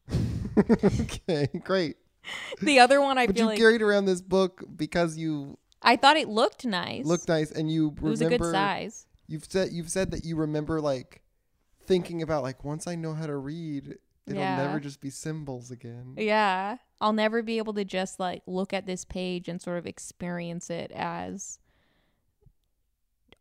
okay, 0.59 1.49
great. 1.65 1.97
The 2.63 2.79
other 2.81 3.01
one 3.01 3.19
I 3.19 3.27
but 3.27 3.35
feel 3.37 3.45
you 3.45 3.49
like 3.51 3.59
carried 3.59 3.83
around 3.83 4.05
this 4.07 4.21
book 4.21 4.65
because 4.77 5.17
you 5.17 5.59
I 5.83 5.97
thought 5.97 6.17
it 6.17 6.29
looked 6.29 6.65
nice. 6.65 7.05
looked 7.05 7.29
nice 7.29 7.51
and 7.51 7.71
you 7.71 7.89
remember 8.01 8.07
it 8.07 8.11
was 8.11 8.21
a 8.23 8.29
good 8.39 8.45
size. 8.45 9.07
you've 9.29 9.45
said 9.45 9.69
you've 9.73 9.91
said 9.91 10.11
that 10.13 10.25
you 10.25 10.37
remember 10.37 10.81
like 10.81 11.23
thinking 11.87 12.23
about 12.23 12.43
like 12.43 12.65
once 12.65 12.87
I 12.87 12.95
know 12.97 13.15
how 13.15 13.27
to 13.27 13.37
read, 13.37 13.97
it'll 14.27 14.39
Yeah. 14.41 14.57
never 14.57 14.81
just 14.81 15.01
be 15.01 15.11
symbols 15.11 15.71
again. 15.71 16.15
Yeah. 16.17 16.79
I'll 17.01 17.13
never 17.13 17.43
be 17.43 17.59
able 17.59 17.75
to 17.75 17.85
just 17.85 18.19
like 18.19 18.43
look 18.47 18.73
at 18.73 18.87
this 18.87 19.05
page 19.05 19.49
and 19.49 19.61
sort 19.61 19.79
of 19.79 19.87
experience 19.87 20.71
it 20.71 20.91
as 20.93 21.59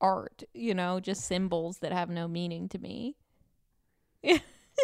art, 0.01 0.43
you 0.53 0.73
know, 0.73 0.99
just 0.99 1.25
symbols 1.25 1.77
that 1.79 1.91
have 1.91 2.09
no 2.09 2.27
meaning 2.27 2.67
to 2.69 2.77
me. 2.79 3.15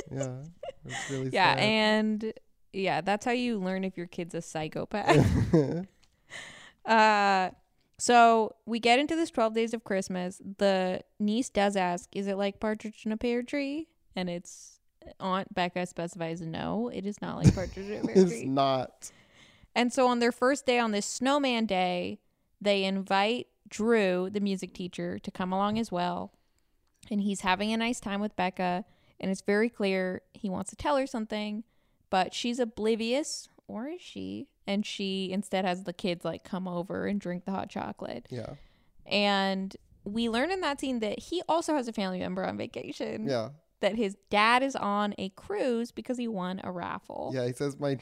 Yeah. 0.10 0.44
It's 0.86 1.10
really 1.12 1.30
Yeah, 1.34 1.54
sad. 1.56 1.60
and 1.60 2.34
yeah, 2.74 3.02
that's 3.02 3.26
how 3.26 3.32
you 3.32 3.60
learn 3.60 3.84
if 3.84 3.98
your 3.98 4.08
kid's 4.08 4.34
a 4.34 4.42
psychopath. 4.42 5.26
uh 6.86 7.50
So 7.98 8.56
we 8.66 8.80
get 8.80 9.00
into 9.00 9.16
this 9.16 9.30
12 9.32 9.54
days 9.54 9.74
of 9.74 9.84
Christmas. 9.84 10.42
The 10.58 11.02
niece 11.20 11.50
does 11.50 11.76
ask, 11.76 12.10
Is 12.16 12.28
it 12.28 12.38
like 12.38 12.60
Partridge 12.60 13.06
in 13.06 13.12
a 13.12 13.18
Pear 13.18 13.44
Tree? 13.44 13.88
And 14.16 14.30
it's 14.30 14.80
Aunt 15.20 15.54
Becca 15.54 15.86
specifies, 15.86 16.42
No, 16.42 16.90
it 16.94 17.06
is 17.06 17.22
not 17.22 17.38
like 17.38 17.54
Partridge 17.54 17.90
in 17.90 18.04
a 18.04 18.08
Pear 18.08 18.14
tree. 18.28 18.38
It's 18.42 18.46
not. 18.46 19.12
And 19.76 19.94
so 19.94 20.08
on 20.08 20.20
their 20.20 20.32
first 20.32 20.66
day, 20.66 20.80
on 20.80 20.92
this 20.92 21.06
snowman 21.06 21.66
day, 21.66 22.20
they 22.60 22.84
invite 22.84 23.48
Drew, 23.70 24.30
the 24.30 24.42
music 24.42 24.74
teacher, 24.74 25.18
to 25.20 25.32
come 25.32 25.54
along 25.54 25.80
as 25.80 25.92
well. 25.92 26.34
And 27.10 27.22
he's 27.22 27.42
having 27.42 27.72
a 27.72 27.78
nice 27.78 28.00
time 28.00 28.20
with 28.20 28.36
Becca. 28.36 28.84
And 29.20 29.32
it's 29.32 29.42
very 29.42 29.70
clear 29.70 30.22
he 30.34 30.50
wants 30.50 30.72
to 30.72 30.76
tell 30.76 30.98
her 30.98 31.08
something, 31.08 31.64
but 32.12 32.36
she's 32.36 32.60
oblivious, 32.60 33.50
or 33.67 33.88
is 33.88 34.02
she? 34.02 34.47
And 34.67 34.86
she 34.86 35.32
instead 35.32 35.65
has 35.65 35.86
the 35.86 35.93
kids 35.93 36.24
like 36.24 36.43
come 36.43 36.67
over 36.67 37.08
and 37.08 37.19
drink 37.19 37.45
the 37.45 37.52
hot 37.52 37.69
chocolate. 37.69 38.28
Yeah. 38.30 38.54
And 39.08 39.76
we 40.04 40.30
learn 40.30 40.52
in 40.52 40.62
that 40.62 40.80
scene 40.80 41.00
that 41.00 41.17
he 41.17 41.41
also 41.50 41.74
has 41.74 41.88
a 41.88 41.93
family 41.93 42.19
member 42.19 42.45
on 42.45 42.58
vacation. 42.58 43.28
Yeah. 43.28 43.50
That 43.80 43.95
his 43.95 44.15
dad 44.30 44.62
is 44.62 44.76
on 44.76 45.15
a 45.17 45.30
cruise 45.30 45.91
because 45.91 46.19
he 46.19 46.28
won 46.28 46.62
a 46.63 46.71
raffle. 46.71 47.32
Yeah. 47.34 47.47
He 47.47 47.54
says, 47.54 47.80
My, 47.80 47.97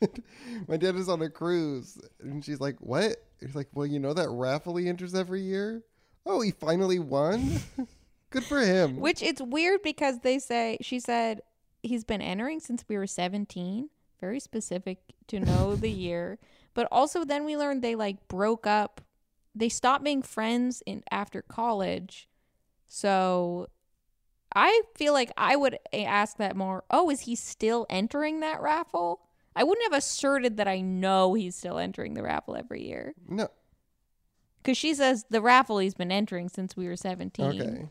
my 0.68 0.76
dad 0.76 0.96
is 0.96 1.08
on 1.08 1.22
a 1.22 1.30
cruise. 1.30 1.98
And 2.20 2.44
she's 2.44 2.60
like, 2.60 2.76
What? 2.80 3.16
He's 3.40 3.54
like, 3.54 3.68
Well, 3.72 3.86
you 3.86 4.00
know 4.00 4.12
that 4.12 4.28
raffle 4.28 4.76
he 4.76 4.88
enters 4.88 5.14
every 5.14 5.40
year? 5.40 5.82
Oh, 6.26 6.42
he 6.42 6.50
finally 6.50 6.98
won? 6.98 7.60
Good 8.30 8.44
for 8.44 8.60
him. 8.60 8.96
Which 8.96 9.22
it's 9.22 9.40
weird 9.40 9.82
because 9.82 10.20
they 10.20 10.38
say 10.38 10.78
she 10.80 11.00
said 11.00 11.40
he's 11.82 12.04
been 12.04 12.22
entering 12.22 12.60
since 12.60 12.84
we 12.88 12.96
were 12.96 13.06
17, 13.06 13.88
very 14.20 14.40
specific 14.40 14.98
to 15.28 15.40
know 15.40 15.74
the 15.76 15.90
year. 16.06 16.38
But 16.74 16.88
also 16.90 17.24
then 17.24 17.44
we 17.44 17.56
learned 17.56 17.82
they 17.82 17.94
like 17.94 18.28
broke 18.28 18.66
up. 18.66 19.00
They 19.54 19.68
stopped 19.68 20.04
being 20.04 20.22
friends 20.22 20.82
in 20.86 21.02
after 21.10 21.42
college. 21.42 22.28
So 22.88 23.68
I 24.54 24.82
feel 24.94 25.12
like 25.12 25.30
I 25.36 25.56
would 25.56 25.78
eh, 25.92 26.04
ask 26.04 26.36
that 26.38 26.56
more. 26.56 26.84
Oh, 26.90 27.10
is 27.10 27.20
he 27.20 27.34
still 27.36 27.86
entering 27.90 28.40
that 28.40 28.62
raffle? 28.62 29.20
I 29.54 29.64
wouldn't 29.64 29.92
have 29.92 29.98
asserted 29.98 30.56
that 30.56 30.68
I 30.68 30.80
know 30.80 31.34
he's 31.34 31.54
still 31.54 31.78
entering 31.78 32.14
the 32.14 32.22
raffle 32.22 32.56
every 32.56 32.86
year. 32.86 33.14
no. 33.28 33.48
Because 34.62 34.78
she 34.78 34.94
says 34.94 35.24
the 35.28 35.42
raffle 35.42 35.78
he's 35.78 35.92
been 35.94 36.12
entering 36.12 36.48
since 36.48 36.76
we 36.76 36.86
were 36.86 36.94
17. 36.94 37.44
Okay. 37.60 37.88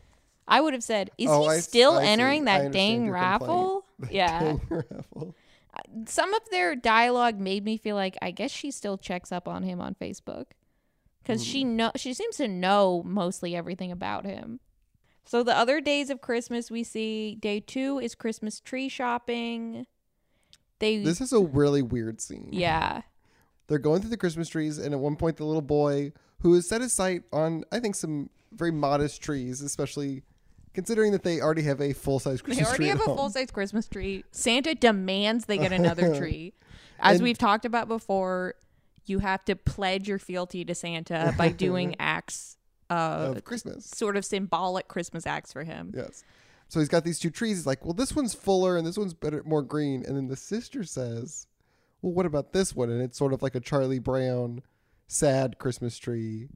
I 0.48 0.60
would 0.62 0.72
have 0.72 0.82
said, 0.82 1.10
"Is 1.18 1.28
Oh, 1.30 1.42
he 1.42 1.48
I 1.48 1.60
still 1.60 1.98
I 1.98 2.04
entering 2.06 2.48
I 2.48 2.58
that 2.60 2.72
dang 2.72 3.10
raffle?" 3.10 3.81
Yeah. 4.10 4.56
Some 6.06 6.34
of 6.34 6.42
their 6.50 6.76
dialogue 6.76 7.38
made 7.40 7.64
me 7.64 7.76
feel 7.78 7.96
like 7.96 8.16
I 8.20 8.30
guess 8.30 8.50
she 8.50 8.70
still 8.70 8.98
checks 8.98 9.32
up 9.32 9.48
on 9.48 9.62
him 9.62 9.80
on 9.80 9.94
Facebook 9.94 10.46
because 11.22 11.42
she 11.44 11.62
Hmm. 11.62 11.76
know 11.76 11.92
she 11.96 12.12
seems 12.14 12.36
to 12.36 12.48
know 12.48 13.02
mostly 13.04 13.56
everything 13.56 13.90
about 13.90 14.24
him. 14.26 14.60
So 15.24 15.42
the 15.42 15.56
other 15.56 15.80
days 15.80 16.10
of 16.10 16.20
Christmas 16.20 16.70
we 16.70 16.82
see 16.84 17.36
day 17.36 17.60
two 17.60 17.98
is 17.98 18.14
Christmas 18.14 18.60
tree 18.60 18.88
shopping. 18.88 19.86
They 20.78 20.98
This 21.02 21.20
is 21.20 21.32
a 21.32 21.40
really 21.40 21.80
weird 21.82 22.20
scene. 22.20 22.48
yeah 22.52 23.02
They're 23.68 23.78
going 23.78 24.00
through 24.00 24.10
the 24.10 24.16
Christmas 24.16 24.48
trees, 24.48 24.78
and 24.78 24.92
at 24.92 25.00
one 25.00 25.16
point, 25.16 25.36
the 25.38 25.44
little 25.44 25.62
boy 25.62 26.12
who 26.40 26.52
has 26.54 26.68
set 26.68 26.80
his 26.80 26.92
sight 26.92 27.22
on, 27.32 27.64
I 27.72 27.78
think, 27.80 27.94
some 27.94 28.28
very 28.52 28.72
modest 28.72 29.22
trees, 29.22 29.62
especially 29.62 30.24
considering 30.74 31.12
that 31.12 31.22
they 31.22 31.40
already 31.40 31.62
have 31.62 31.80
a 31.80 31.92
full 31.92 32.18
size 32.18 32.40
Christmas 32.42 32.68
tree. 32.68 32.86
they 32.86 32.90
already 32.90 32.98
tree. 32.98 33.06
have 33.06 33.16
a 33.16 33.16
full 33.16 33.30
size 33.30 33.50
Christmas 33.50 33.88
tree. 33.88 34.24
Santa 34.30 34.74
demands 34.74 35.46
they 35.46 35.58
get 35.58 35.72
another 35.72 36.14
tree. 36.18 36.54
As 36.98 37.16
And- 37.16 37.24
we've 37.24 37.38
talked 37.38 37.64
about 37.64 37.88
before, 37.88 38.54
you 39.06 39.18
have 39.18 39.44
to 39.46 39.56
pledge 39.56 40.06
your 40.08 40.18
fealty 40.18 40.64
to 40.64 40.74
Santa 40.74 41.34
by 41.36 41.48
doing 41.66 41.96
acts 41.98 42.56
uh, 42.90 43.32
of 43.36 43.44
Christmas. 43.44 43.84
sort 43.86 44.16
of 44.16 44.24
symbolic 44.24 44.86
Christmas 44.88 45.26
acts 45.26 45.52
for 45.52 45.64
him. 45.64 45.92
Yes. 45.96 46.24
So 46.68 46.78
he's 46.78 46.88
got 46.88 47.04
these 47.04 47.18
two 47.18 47.30
trees. 47.30 47.58
He's 47.58 47.66
like, 47.66 47.84
well, 47.84 47.94
this 47.94 48.14
one's 48.14 48.34
fuller 48.34 48.76
and 48.78 48.86
this 48.86 48.96
one's 48.96 49.12
better, 49.14 49.42
more 49.44 49.62
green. 49.62 50.04
And 50.06 50.16
then 50.16 50.28
the 50.28 50.36
sister 50.36 50.84
says, 50.84 51.46
well, 52.00 52.12
what 52.12 52.24
about 52.26 52.52
this 52.52 52.74
one? 52.74 52.88
And 52.90 53.02
it's 53.02 53.18
sort 53.18 53.32
of 53.32 53.42
like 53.42 53.54
a 53.54 53.60
Charlie 53.60 53.98
Brown 53.98 54.62
sad 55.08 55.58
Christmas 55.58 55.98
tree. 55.98 56.48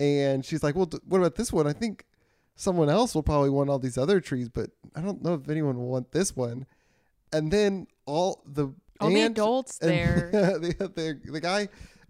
And 0.00 0.44
she's 0.44 0.62
like, 0.62 0.74
well, 0.76 0.86
d- 0.86 0.98
what 1.06 1.18
about 1.18 1.34
this 1.34 1.52
one? 1.52 1.66
I 1.66 1.72
think 1.72 2.04
someone 2.58 2.90
else 2.90 3.14
will 3.14 3.22
probably 3.22 3.48
want 3.50 3.70
all 3.70 3.78
these 3.78 3.96
other 3.96 4.20
trees, 4.20 4.48
but 4.50 4.70
I 4.94 5.00
don't 5.00 5.22
know 5.22 5.32
if 5.34 5.48
anyone 5.48 5.78
will 5.78 5.88
want 5.88 6.12
this 6.12 6.36
one. 6.36 6.66
And 7.32 7.50
then 7.50 7.86
all 8.04 8.42
the 8.46 8.74
All 9.00 9.08
the 9.08 9.22
adults 9.22 9.78
and 9.80 9.90
there. 9.92 10.30
the, 10.32 10.92
the, 10.94 11.20
the 11.32 11.40
guy 11.40 11.68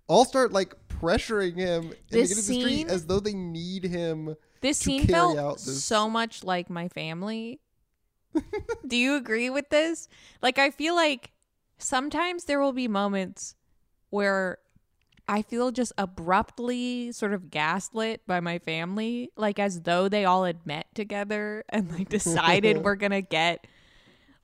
all 0.08 0.24
start 0.24 0.52
like 0.52 0.74
pressuring 0.88 1.56
him 1.56 1.92
This 2.11 2.34
this 2.34 2.46
tree 2.46 2.62
scene- 2.78 2.88
as 2.90 3.06
though 3.06 3.20
they 3.20 3.34
need 3.34 3.84
him. 3.84 4.34
This 4.62 4.78
to 4.80 4.84
scene 4.87 5.00
carry 5.02 5.12
felt 5.12 5.38
out 5.38 5.54
this- 5.58 5.84
so 5.84 6.08
much 6.08 6.42
like 6.42 6.70
my 6.70 6.88
family. 6.88 7.61
Do 8.87 8.96
you 8.96 9.16
agree 9.16 9.50
with 9.50 9.68
this? 9.70 10.08
Like, 10.42 10.58
I 10.58 10.70
feel 10.70 10.94
like 10.94 11.30
sometimes 11.78 12.44
there 12.44 12.61
will 12.61 12.72
be 12.72 12.88
moments 12.88 13.54
where 14.11 14.58
I 15.29 15.43
feel 15.43 15.71
just 15.71 15.93
abruptly 15.99 17.12
sort 17.12 17.33
of 17.35 17.51
gaslit 17.51 18.23
by 18.27 18.41
my 18.41 18.59
family, 18.59 19.31
like 19.37 19.59
as 19.59 19.83
though 19.83 20.09
they 20.09 20.25
all 20.25 20.45
had 20.45 20.67
met 20.67 20.87
together 20.95 21.64
and 21.69 21.91
like 21.93 22.09
decided 22.19 22.79
we're 22.79 22.95
gonna 22.97 23.21
get 23.23 23.67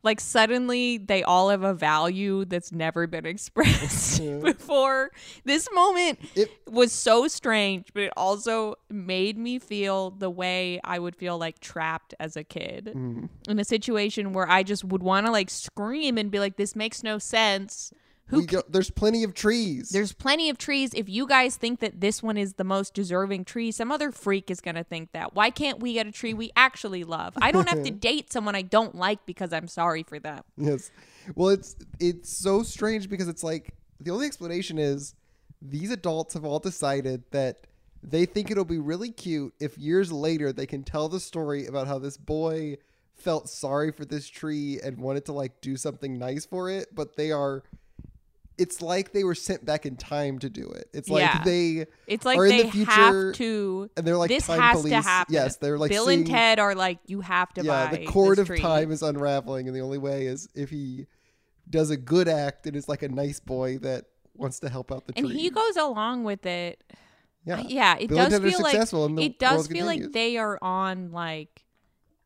like 0.02 0.20
suddenly 0.20 0.98
they 0.98 1.22
all 1.22 1.48
have 1.48 1.62
a 1.62 1.72
value 1.72 2.44
that's 2.44 2.70
never 2.72 3.06
been 3.06 3.24
expressed 3.34 4.20
before. 4.42 5.10
This 5.46 5.66
moment 5.72 6.18
It- 6.34 6.50
was 6.68 6.92
so 6.92 7.26
strange, 7.28 7.86
but 7.94 8.02
it 8.02 8.12
also 8.14 8.74
made 8.90 9.38
me 9.38 9.58
feel 9.58 10.10
the 10.10 10.28
way 10.28 10.78
I 10.84 10.98
would 10.98 11.16
feel 11.16 11.38
like 11.38 11.60
trapped 11.60 12.12
as 12.20 12.36
a 12.36 12.44
kid 12.44 12.92
Mm. 12.94 13.30
in 13.48 13.58
a 13.58 13.64
situation 13.64 14.34
where 14.34 14.46
I 14.46 14.62
just 14.62 14.84
would 14.84 15.02
want 15.02 15.24
to 15.24 15.32
like 15.32 15.48
scream 15.48 16.18
and 16.18 16.30
be 16.30 16.38
like, 16.38 16.56
"This 16.58 16.76
makes 16.76 17.02
no 17.02 17.18
sense." 17.18 17.90
Who 18.28 18.46
there's 18.68 18.90
plenty 18.90 19.22
of 19.22 19.34
trees. 19.34 19.90
there's 19.90 20.12
plenty 20.12 20.48
of 20.48 20.56
trees. 20.56 20.92
If 20.94 21.08
you 21.08 21.26
guys 21.26 21.56
think 21.56 21.80
that 21.80 22.00
this 22.00 22.22
one 22.22 22.38
is 22.38 22.54
the 22.54 22.64
most 22.64 22.94
deserving 22.94 23.44
tree, 23.44 23.70
some 23.70 23.92
other 23.92 24.10
freak 24.10 24.50
is 24.50 24.60
going 24.60 24.76
to 24.76 24.84
think 24.84 25.12
that. 25.12 25.34
Why 25.34 25.50
can't 25.50 25.78
we 25.78 25.92
get 25.92 26.06
a 26.06 26.12
tree 26.12 26.32
we 26.32 26.50
actually 26.56 27.04
love? 27.04 27.34
I 27.40 27.52
don't 27.52 27.68
have 27.68 27.84
to 27.84 27.90
date 27.92 28.32
someone 28.32 28.54
I 28.54 28.62
don't 28.62 28.94
like 28.94 29.26
because 29.26 29.52
I'm 29.52 29.68
sorry 29.68 30.02
for 30.02 30.18
them. 30.18 30.42
yes. 30.56 30.90
Well, 31.34 31.50
it's 31.50 31.76
it's 32.00 32.36
so 32.36 32.62
strange 32.62 33.08
because 33.08 33.28
it's 33.28 33.44
like 33.44 33.74
the 34.00 34.10
only 34.10 34.26
explanation 34.26 34.78
is 34.78 35.14
these 35.60 35.90
adults 35.90 36.34
have 36.34 36.44
all 36.44 36.58
decided 36.58 37.24
that 37.30 37.66
they 38.02 38.26
think 38.26 38.50
it'll 38.50 38.64
be 38.64 38.78
really 38.78 39.10
cute 39.10 39.54
if 39.60 39.78
years 39.78 40.12
later 40.12 40.52
they 40.52 40.66
can 40.66 40.82
tell 40.82 41.08
the 41.08 41.20
story 41.20 41.66
about 41.66 41.86
how 41.86 41.98
this 41.98 42.16
boy 42.18 42.76
felt 43.14 43.48
sorry 43.48 43.90
for 43.90 44.04
this 44.04 44.28
tree 44.28 44.78
and 44.82 44.98
wanted 44.98 45.24
to 45.24 45.32
like 45.32 45.60
do 45.60 45.76
something 45.76 46.18
nice 46.18 46.44
for 46.44 46.68
it, 46.68 46.94
but 46.94 47.16
they 47.16 47.30
are 47.32 47.62
it's 48.56 48.80
like 48.80 49.12
they 49.12 49.24
were 49.24 49.34
sent 49.34 49.64
back 49.64 49.84
in 49.86 49.96
time 49.96 50.38
to 50.38 50.48
do 50.48 50.66
it. 50.68 50.88
It's 50.92 51.08
like 51.08 51.22
Yeah. 51.22 51.42
they 51.44 51.86
It's 52.06 52.24
like 52.24 52.38
they 52.38 52.62
the 52.62 52.70
future- 52.70 52.90
have 52.90 53.34
to. 53.36 53.90
and 53.96 54.06
they're 54.06 54.16
like 54.16 54.28
this 54.30 54.46
time 54.46 54.60
has 54.60 54.76
police. 54.76 54.92
to 54.92 55.00
happen. 55.02 55.34
Yes, 55.34 55.56
they're 55.56 55.78
like 55.78 55.90
Bill 55.90 56.06
seeing, 56.06 56.20
and 56.20 56.28
Ted 56.28 56.58
are 56.60 56.74
like, 56.74 56.98
you 57.06 57.20
have 57.20 57.52
to 57.54 57.64
yeah, 57.64 57.90
buy 57.90 57.96
the 57.96 58.06
cord 58.06 58.38
of 58.38 58.46
tree. 58.46 58.60
time 58.60 58.92
is 58.92 59.02
unraveling, 59.02 59.66
and 59.66 59.76
the 59.76 59.80
only 59.80 59.98
way 59.98 60.26
is 60.26 60.48
if 60.54 60.70
he 60.70 61.06
does 61.68 61.90
a 61.90 61.96
good 61.96 62.28
act 62.28 62.66
and 62.66 62.76
is 62.76 62.88
like 62.88 63.02
a 63.02 63.08
nice 63.08 63.40
boy 63.40 63.78
that 63.78 64.04
wants 64.36 64.60
to 64.60 64.68
help 64.68 64.92
out 64.92 65.06
the 65.06 65.14
and 65.16 65.26
tree. 65.26 65.32
And 65.34 65.40
he 65.40 65.50
goes 65.50 65.76
along 65.76 66.24
with 66.24 66.44
it. 66.46 66.84
yeah, 67.44 67.60
uh, 67.60 67.64
Yeah, 67.68 67.96
it 67.98 68.08
Bill 68.08 68.28
does 68.28 68.38
feel 68.40 68.60
like 68.62 68.74
it 69.24 69.38
does 69.38 69.66
feel 69.66 69.86
like 69.86 70.12
they 70.12 70.36
are 70.36 70.58
on 70.62 71.10
like 71.10 71.64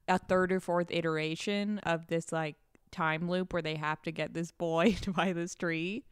a 0.09 0.19
third 0.19 0.53
or 0.53 0.61
fourth 0.61 0.89
iteration 0.91 1.79
of 1.81 2.07
this 2.09 2.33
like 2.33 2.57
time 2.91 3.29
loop 3.29 3.53
where 3.53 3.61
they 3.63 3.77
have 3.77 4.01
to 4.03 4.11
get 4.11 4.33
this 4.35 4.51
boy 4.51 4.93
to 5.03 5.13
buy 5.13 5.33
this 5.33 5.55
tree 5.55 6.05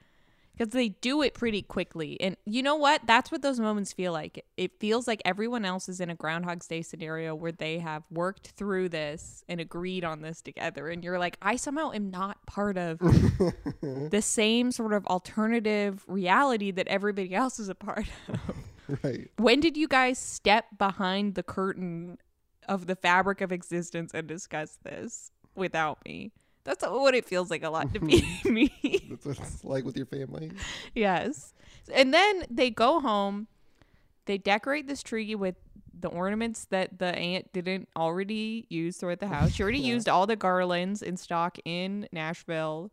because 0.56 0.72
they 0.72 0.88
do 0.88 1.22
it 1.22 1.34
pretty 1.34 1.62
quickly 1.62 2.20
and 2.20 2.36
you 2.44 2.62
know 2.62 2.76
what 2.76 3.00
that's 3.06 3.30
what 3.30 3.42
those 3.42 3.60
moments 3.60 3.92
feel 3.92 4.12
like 4.12 4.44
it 4.56 4.78
feels 4.78 5.06
like 5.06 5.20
everyone 5.24 5.64
else 5.64 5.88
is 5.88 6.00
in 6.00 6.10
a 6.10 6.14
groundhog's 6.14 6.66
day 6.66 6.82
scenario 6.82 7.34
where 7.34 7.52
they 7.52 7.78
have 7.78 8.02
worked 8.10 8.48
through 8.48 8.88
this 8.88 9.44
and 9.48 9.60
agreed 9.60 10.04
on 10.04 10.22
this 10.22 10.40
together 10.40 10.88
and 10.88 11.04
you're 11.04 11.18
like 11.18 11.36
i 11.42 11.56
somehow 11.56 11.92
am 11.92 12.10
not 12.10 12.44
part 12.46 12.76
of 12.78 12.98
the 13.80 14.22
same 14.22 14.70
sort 14.72 14.92
of 14.92 15.06
alternative 15.06 16.04
reality 16.06 16.70
that 16.70 16.86
everybody 16.88 17.34
else 17.34 17.58
is 17.58 17.68
a 17.68 17.74
part 17.74 18.06
of 18.28 18.56
right. 19.04 19.30
when 19.36 19.60
did 19.60 19.76
you 19.76 19.88
guys 19.88 20.18
step 20.18 20.66
behind 20.78 21.34
the 21.34 21.42
curtain 21.42 22.18
of 22.68 22.86
the 22.86 22.96
fabric 22.96 23.40
of 23.40 23.52
existence 23.52 24.12
and 24.12 24.26
discuss 24.26 24.78
this 24.82 25.30
without 25.54 26.04
me? 26.04 26.32
That's 26.66 26.84
what 26.84 27.14
it 27.14 27.24
feels 27.24 27.50
like 27.50 27.62
a 27.62 27.70
lot 27.70 27.94
to 27.94 28.00
be 28.00 28.26
me. 28.44 28.70
That's 29.08 29.24
what 29.24 29.38
it's 29.38 29.64
like 29.64 29.84
with 29.84 29.96
your 29.96 30.06
family. 30.06 30.50
yes. 30.94 31.54
And 31.94 32.12
then 32.12 32.44
they 32.50 32.68
go 32.70 33.00
home, 33.00 33.46
they 34.26 34.36
decorate 34.36 34.86
this 34.88 35.02
tree 35.02 35.34
with 35.34 35.54
the 35.98 36.08
ornaments 36.08 36.66
that 36.66 36.98
the 36.98 37.06
aunt 37.16 37.52
didn't 37.54 37.88
already 37.96 38.66
use 38.68 38.98
throughout 38.98 39.20
the 39.20 39.28
house. 39.28 39.52
She 39.52 39.62
already 39.62 39.78
Yeah. 39.80 39.94
used 39.94 40.08
all 40.08 40.26
the 40.26 40.36
garlands 40.36 41.00
in 41.02 41.16
stock 41.16 41.56
in 41.64 42.08
Nashville. 42.12 42.90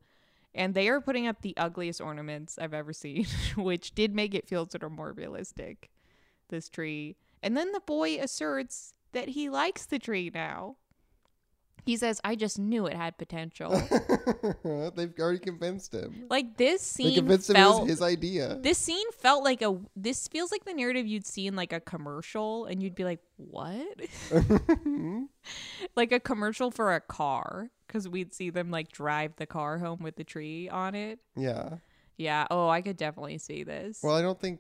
And 0.55 0.75
they 0.75 0.88
are 0.88 1.01
putting 1.01 1.25
up 1.27 1.41
the 1.41 1.55
ugliest 1.57 1.99
ornaments 1.99 2.59
I've 2.62 2.75
ever 2.75 2.93
seen, 2.93 3.25
which 3.57 3.95
did 3.95 4.13
make 4.15 4.36
it 4.36 4.47
feel 4.47 4.67
sort 4.69 4.83
of 4.83 4.91
more 4.91 5.12
realistic. 5.12 5.89
this 6.49 6.69
tree. 6.69 7.15
And 7.41 7.57
then 7.57 7.71
the 7.71 7.79
boy 7.81 8.19
asserts 8.19 8.93
that 9.13 9.29
he 9.29 9.49
likes 9.49 9.86
the 9.88 9.97
tree 9.99 10.29
now. 10.33 10.75
He 11.86 11.98
says, 11.98 12.22
I 12.24 12.36
just 12.36 12.58
knew 12.60 12.86
it 12.86 12.96
had 12.96 13.17
potential. 13.17 13.72
They've 14.96 15.13
already 15.19 15.39
convinced 15.39 15.93
him. 15.93 16.26
like 16.30 16.58
this 16.58 16.93
They 16.93 17.04
scene 17.06 17.15
convinced 17.15 17.50
him 17.50 17.58
it 17.58 17.65
was 17.65 17.88
his 17.89 18.02
idea. 18.02 18.58
this 18.62 18.78
scene 18.78 19.12
felt 19.12 19.43
like 19.43 19.62
a 19.62 19.78
this 19.96 20.28
feels 20.28 20.52
like 20.52 20.63
the 20.65 20.74
narrative 20.74 21.06
you'd 21.06 21.26
see 21.26 21.46
in 21.48 21.56
like 21.56 21.74
a 21.74 21.80
commercial 21.80 22.65
and 22.65 22.82
you'd 22.82 22.96
be 22.96 23.04
like, 23.04 23.19
"What?" 23.38 24.00
like 25.96 26.12
a 26.12 26.19
commercial 26.19 26.72
for 26.72 26.93
a 26.93 27.02
car 27.02 27.69
cuz 27.88 28.08
we'd 28.08 28.34
see 28.34 28.50
them 28.50 28.72
like 28.72 28.91
drive 28.91 29.36
the 29.36 29.46
car 29.46 29.78
home 29.80 30.00
with 30.02 30.15
the 30.15 30.24
tree 30.24 30.69
on 30.69 30.96
it. 30.96 31.19
yeah. 31.36 31.78
Yeah, 32.15 32.46
oh, 32.52 32.69
I 32.69 32.82
could 32.84 32.96
definitely 32.96 33.39
see 33.39 33.63
this. 33.63 34.00
Well, 34.04 34.15
I 34.15 34.22
don't 34.22 34.39
think 34.39 34.60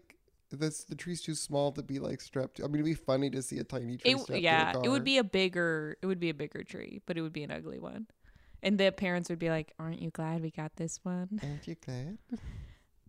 this 0.55 0.83
the 0.83 0.95
tree's 0.95 1.21
too 1.21 1.35
small 1.35 1.71
to 1.73 1.81
be 1.83 1.99
like 1.99 2.21
strapped. 2.21 2.57
To, 2.57 2.63
I 2.63 2.67
mean, 2.67 2.75
it'd 2.75 2.85
be 2.85 2.93
funny 2.93 3.29
to 3.31 3.41
see 3.41 3.59
a 3.59 3.63
tiny 3.63 3.97
tree 3.97 4.11
it, 4.11 4.19
strapped 4.19 4.41
yeah, 4.41 4.63
to 4.63 4.69
a 4.69 4.73
car. 4.73 4.81
it 4.85 4.89
would 4.89 5.03
be 5.03 5.17
a 5.17 5.23
bigger 5.23 5.97
it 6.01 6.05
would 6.05 6.19
be 6.19 6.29
a 6.29 6.33
bigger 6.33 6.63
tree, 6.63 7.01
but 7.05 7.17
it 7.17 7.21
would 7.21 7.33
be 7.33 7.43
an 7.43 7.51
ugly 7.51 7.79
one. 7.79 8.07
And 8.61 8.77
the 8.77 8.91
parents 8.91 9.29
would 9.29 9.39
be 9.39 9.49
like, 9.49 9.73
"Aren't 9.77 10.01
you 10.01 10.09
glad 10.09 10.41
we 10.41 10.49
got 10.51 10.75
this 10.77 10.99
one?" 11.03 11.39
Aren't 11.43 11.67
you 11.67 11.75
glad? 11.83 12.17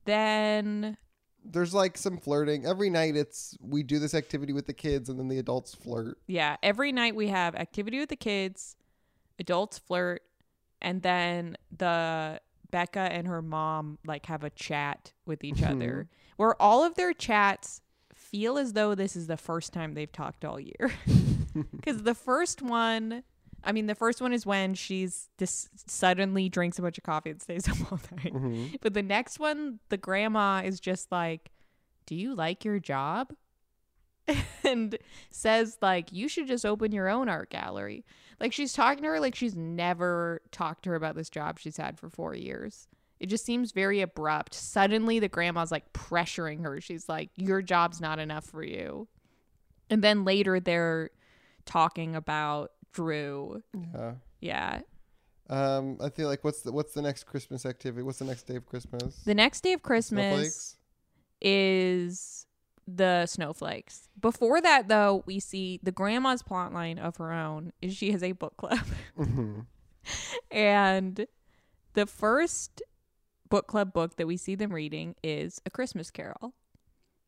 Then 0.05 0.97
There's 1.45 1.75
like 1.75 1.97
some 1.99 2.19
flirting 2.19 2.67
every 2.67 2.91
night. 2.91 3.17
It's 3.17 3.57
we 3.61 3.83
do 3.83 3.99
this 3.99 4.15
activity 4.15 4.53
with 4.53 4.67
the 4.67 4.73
kids, 4.73 5.09
and 5.09 5.19
then 5.19 5.29
the 5.29 5.39
adults 5.39 5.75
flirt. 5.75 6.19
Yeah, 6.27 6.57
every 6.63 6.91
night 6.91 7.15
we 7.15 7.29
have 7.29 7.55
activity 7.55 7.99
with 7.99 8.09
the 8.09 8.17
kids, 8.17 8.77
adults 9.39 9.79
flirt, 9.79 10.23
and 10.81 11.03
then 11.03 11.57
the 11.77 12.41
Becca 12.75 12.99
and 12.99 13.29
her 13.29 13.41
mom 13.41 13.99
like 14.05 14.27
have 14.27 14.43
a 14.43 14.51
chat 14.51 15.13
with 15.27 15.45
each 15.45 15.63
other 15.63 16.09
where 16.39 16.61
all 16.61 16.83
of 16.83 16.97
their 16.97 17.13
chats 17.13 17.81
feel 18.13 18.59
as 18.59 18.73
though 18.73 18.97
this 18.97 19.15
is 19.15 19.29
the 19.29 19.37
first 19.37 19.73
time 19.73 19.95
they've 19.95 20.11
talked 20.11 20.45
all 20.45 20.59
year. 20.59 20.91
Cuz 21.85 22.03
the 22.03 22.17
first 22.17 22.63
one 22.63 23.23
I 23.63 23.71
mean, 23.71 23.87
the 23.87 23.95
first 23.95 24.21
one 24.21 24.33
is 24.33 24.45
when 24.45 24.75
she's 24.75 25.31
just 25.39 25.89
suddenly 25.89 26.49
drinks 26.49 26.79
a 26.79 26.83
bunch 26.83 26.99
of 26.99 27.05
coffee 27.05 27.31
and 27.31 27.41
stays 27.41 27.69
up 27.73 27.93
all 27.93 28.01
night. 28.17 28.35
Mhm. 28.35 28.81
But 28.81 28.93
the 28.93 29.03
next 29.03 29.39
one, 29.39 29.79
the 29.89 29.97
grandma 29.97 30.63
is 30.65 30.81
just 30.81 31.13
like, 31.13 31.53
"Do 32.07 32.17
you 32.17 32.35
like 32.35 32.65
your 32.65 32.81
job?" 32.81 33.33
and 34.65 34.99
says 35.31 35.79
like, 35.81 36.13
"You 36.13 36.29
should 36.29 36.49
just 36.49 36.67
open 36.67 36.91
your 36.91 37.09
own 37.09 37.29
art 37.29 37.51
gallery." 37.51 38.05
Like 38.41 38.53
she's 38.53 38.73
talking 38.73 39.03
to 39.03 39.11
her 39.11 39.21
like 39.21 39.35
she's 39.35 39.55
never 39.55 40.41
talked 40.51 40.85
to 40.85 40.91
her 40.91 40.97
about 40.97 41.15
this 41.17 41.31
job 41.31 41.59
she's 41.59 41.77
had 41.77 41.99
for 41.99 42.09
4 42.09 42.35
years. 42.35 42.89
It 43.21 43.27
just 43.27 43.45
seems 43.45 43.73
very 43.73 44.01
abrupt. 44.01 44.55
Suddenly 44.55 45.19
the 45.19 45.29
grandma's 45.29 45.71
like 45.71 45.93
pressuring 45.93 46.63
her. 46.63 46.81
She's 46.81 47.09
like, 47.09 47.31
"Your 47.37 47.63
job's 47.63 48.01
not 48.01 48.19
enough 48.19 48.45
for 48.45 48.63
you." 48.63 49.09
And 49.89 50.03
then 50.03 50.25
later 50.25 50.61
they're 50.61 51.11
talking 51.65 52.17
about 52.17 52.73
Drew. 52.93 53.63
Yeah. 53.95 54.15
Yeah. 54.41 54.81
Um, 55.49 55.99
I 56.01 56.09
feel 56.09 56.29
like 56.29 56.43
what's 56.43 56.63
the 56.63 56.73
what's 56.73 56.95
the 56.95 57.03
next 57.03 57.25
Christmas 57.25 57.67
activity? 57.67 58.03
What's 58.03 58.19
the 58.19 58.25
next 58.25 58.45
day 58.45 58.57
of 58.57 58.67
Christmas? 58.67 59.17
The 59.25 59.35
next 59.35 59.63
day 59.63 59.73
of 59.75 59.83
Christmas 59.83 60.25
Snowflakes? 60.25 60.77
is 61.41 62.47
the 62.87 63.27
snowflakes. 63.27 64.09
Before 64.21 64.61
that, 64.61 64.89
though, 64.89 65.23
we 65.27 65.41
see 65.41 65.81
the 65.83 65.93
grandma's 65.93 66.43
plotline 66.43 66.99
of 66.99 67.17
her 67.17 67.33
own 67.33 67.73
is 67.81 67.97
she 67.97 68.13
has 68.13 68.23
a 68.23 68.33
book 68.33 68.57
club, 68.57 68.79
Mhm. 69.19 69.67
and 70.51 71.27
the 71.95 72.07
first 72.07 72.83
book 73.49 73.67
club 73.67 73.93
book 73.93 74.17
that 74.17 74.27
we 74.27 74.37
see 74.37 74.55
them 74.55 74.73
reading 74.73 75.15
is 75.23 75.61
A 75.67 75.71
Christmas 75.71 76.11
Carol, 76.11 76.55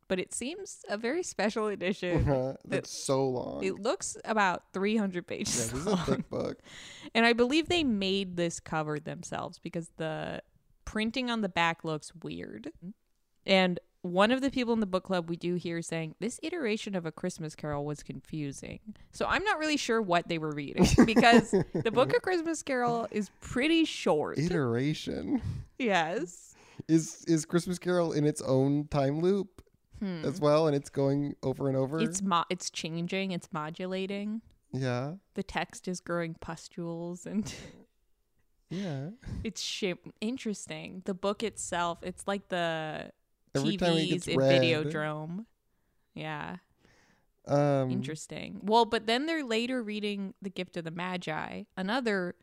but 0.09 0.19
it 0.19 0.35
seems 0.35 0.85
a 0.88 0.97
very 0.97 1.23
special 1.23 1.66
edition. 1.69 2.57
That's 2.64 2.90
so 2.90 3.29
long. 3.29 3.64
It 3.64 3.75
looks 3.81 4.16
about 4.25 4.64
300 4.73 5.27
pages. 5.27 5.73
yeah, 5.73 5.79
this 5.79 5.87
is 5.87 5.92
a 5.92 5.97
thick 5.97 6.29
book. 6.31 6.59
And 7.14 7.25
I 7.25 7.33
believe 7.33 7.69
they 7.69 7.85
made 7.85 8.37
this 8.37 8.61
cover 8.61 8.99
themselves 8.99 9.59
because 9.59 9.90
the 9.97 10.42
printing 10.85 11.31
on 11.31 11.40
the 11.40 11.49
back 11.49 11.83
looks 11.85 12.12
weird. 12.23 12.73
And 13.47 13.79
one 14.07 14.31
of 14.31 14.40
the 14.40 14.51
people 14.51 14.73
in 14.73 14.81
the 14.81 14.87
book 14.87 15.05
club 15.05 15.29
we 15.29 15.37
do 15.37 15.55
hear 15.57 15.83
saying 15.83 16.14
this 16.21 16.40
iteration 16.42 16.95
of 16.95 17.05
A 17.07 17.12
Christmas 17.12 17.55
Carol 17.55 17.85
was 17.85 18.03
confusing. 18.03 18.81
So 19.12 19.27
I'm 19.27 19.45
not 19.45 19.59
really 19.59 19.77
sure 19.77 20.01
what 20.01 20.29
they 20.29 20.38
were 20.38 20.53
reading 20.53 20.87
because 21.07 21.51
the 21.51 21.90
book 21.92 22.14
of 22.14 22.23
Christmas 22.23 22.62
Carol 22.62 23.07
is 23.11 23.31
pretty 23.40 23.85
short. 23.85 24.38
Iteration 24.38 25.42
yes. 25.79 26.55
is 26.88 27.25
is 27.27 27.45
Christmas 27.45 27.79
Carol 27.79 28.12
in 28.12 28.25
its 28.25 28.40
own 28.42 28.87
time 28.88 29.21
loop 29.21 29.62
Hmm. 29.99 30.27
as 30.27 30.40
well, 30.42 30.66
and 30.66 30.77
it's 30.77 30.90
going 30.90 31.35
over 31.42 31.69
and 31.69 31.77
over. 31.77 31.99
It's 32.01 32.21
mo- 32.21 32.45
it's 32.51 32.69
changing, 32.69 33.31
it's 33.31 33.51
modulating. 33.51 34.42
yeah, 34.71 35.14
The 35.35 35.42
text 35.42 35.88
is 35.88 36.01
growing 36.01 36.35
pustules 36.35 37.25
and 37.25 37.51
yeah. 38.69 39.09
it's 39.45 39.62
sh- 39.62 39.95
interesting. 40.21 41.01
The 41.07 41.14
book 41.14 41.42
itself, 41.42 42.01
it's 42.03 42.27
like 42.27 42.49
the 42.49 43.11
Every 43.57 43.77
time 43.77 43.92
it 43.95 44.09
TVs 44.09 44.11
gets 44.11 44.29
read, 44.29 44.62
Videodrome. 44.62 45.47
Yeah, 46.14 46.57
um, 47.47 47.90
interesting. 47.90 48.61
Well, 48.62 48.85
but 48.85 49.07
then 49.07 49.27
they're 49.27 49.45
later 49.45 49.83
reading 49.83 50.35
The 50.42 50.51
Gift 50.51 50.77
of 50.77 50.85
the 50.85 50.90
Magi, 50.90 51.62
another 51.77 52.35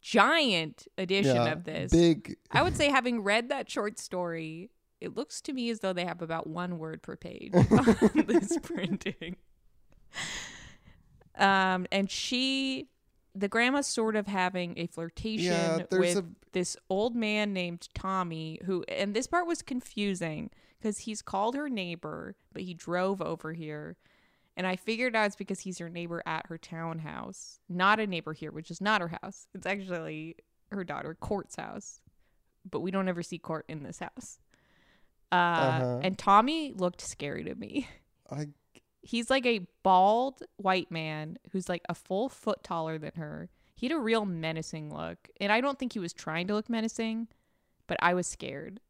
giant 0.00 0.88
edition 0.96 1.36
yeah, 1.36 1.52
of 1.52 1.64
this. 1.64 1.92
big. 1.92 2.36
I 2.50 2.62
would 2.62 2.76
say, 2.76 2.90
having 2.90 3.22
read 3.22 3.50
that 3.50 3.70
short 3.70 3.98
story, 3.98 4.70
it 5.00 5.14
looks 5.16 5.40
to 5.42 5.52
me 5.52 5.70
as 5.70 5.80
though 5.80 5.92
they 5.92 6.04
have 6.04 6.22
about 6.22 6.46
one 6.46 6.78
word 6.78 7.02
per 7.02 7.16
page 7.16 7.52
on 7.54 8.24
this 8.26 8.56
printing. 8.62 9.36
Um, 11.36 11.86
and 11.90 12.10
she, 12.10 12.88
the 13.34 13.48
grandma's 13.48 13.86
sort 13.86 14.16
of 14.16 14.26
having 14.26 14.74
a 14.76 14.86
flirtation 14.86 15.52
Yeah, 15.52 15.84
with 15.90 16.16
a 16.18 16.24
this 16.52 16.76
old 16.90 17.16
man 17.16 17.52
named 17.52 17.88
Tommy 17.94 18.60
who 18.64 18.84
and 18.88 19.14
this 19.14 19.26
part 19.26 19.46
was 19.46 19.62
confusing 19.62 20.50
because 20.78 20.98
he's 20.98 21.22
called 21.22 21.54
her 21.54 21.68
neighbor, 21.68 22.36
but 22.52 22.62
he 22.62 22.74
drove 22.74 23.22
over 23.22 23.52
here. 23.52 23.96
And 24.54 24.66
I 24.66 24.76
figured 24.76 25.16
out 25.16 25.26
it's 25.26 25.36
because 25.36 25.60
he's 25.60 25.78
her 25.78 25.88
neighbor 25.88 26.22
at 26.26 26.46
her 26.48 26.58
townhouse, 26.58 27.58
not 27.70 28.00
a 28.00 28.06
neighbor 28.06 28.34
here, 28.34 28.50
which 28.52 28.70
is 28.70 28.82
not 28.82 29.00
her 29.00 29.16
house. 29.22 29.46
It's 29.54 29.66
actually 29.66 30.36
her 30.70 30.84
daughter 30.84 31.16
Court's 31.18 31.56
house, 31.56 32.00
but 32.70 32.80
we 32.80 32.90
don't 32.90 33.08
ever 33.08 33.22
see 33.22 33.38
Court 33.38 33.64
in 33.68 33.82
this 33.82 34.00
house. 34.00 34.38
Uh, 35.30 35.34
Uh-huh. 35.36 36.00
And 36.02 36.18
Tommy 36.18 36.74
looked 36.74 37.00
scary 37.00 37.44
to 37.44 37.54
me. 37.54 37.88
I 38.30 38.48
He's 39.02 39.30
like 39.30 39.44
a 39.46 39.66
bald 39.82 40.42
white 40.56 40.90
man 40.90 41.38
who's 41.50 41.68
like 41.68 41.82
a 41.88 41.94
full 41.94 42.28
foot 42.28 42.62
taller 42.62 42.98
than 42.98 43.12
her. 43.16 43.48
He 43.74 43.88
had 43.88 43.96
a 43.96 44.00
real 44.00 44.24
menacing 44.24 44.94
look. 44.94 45.28
And 45.40 45.50
I 45.50 45.60
don't 45.60 45.78
think 45.78 45.92
he 45.92 45.98
was 45.98 46.12
trying 46.12 46.46
to 46.48 46.54
look 46.54 46.70
menacing, 46.70 47.28
but 47.88 47.96
I 48.00 48.14
was 48.14 48.26
scared. 48.26 48.80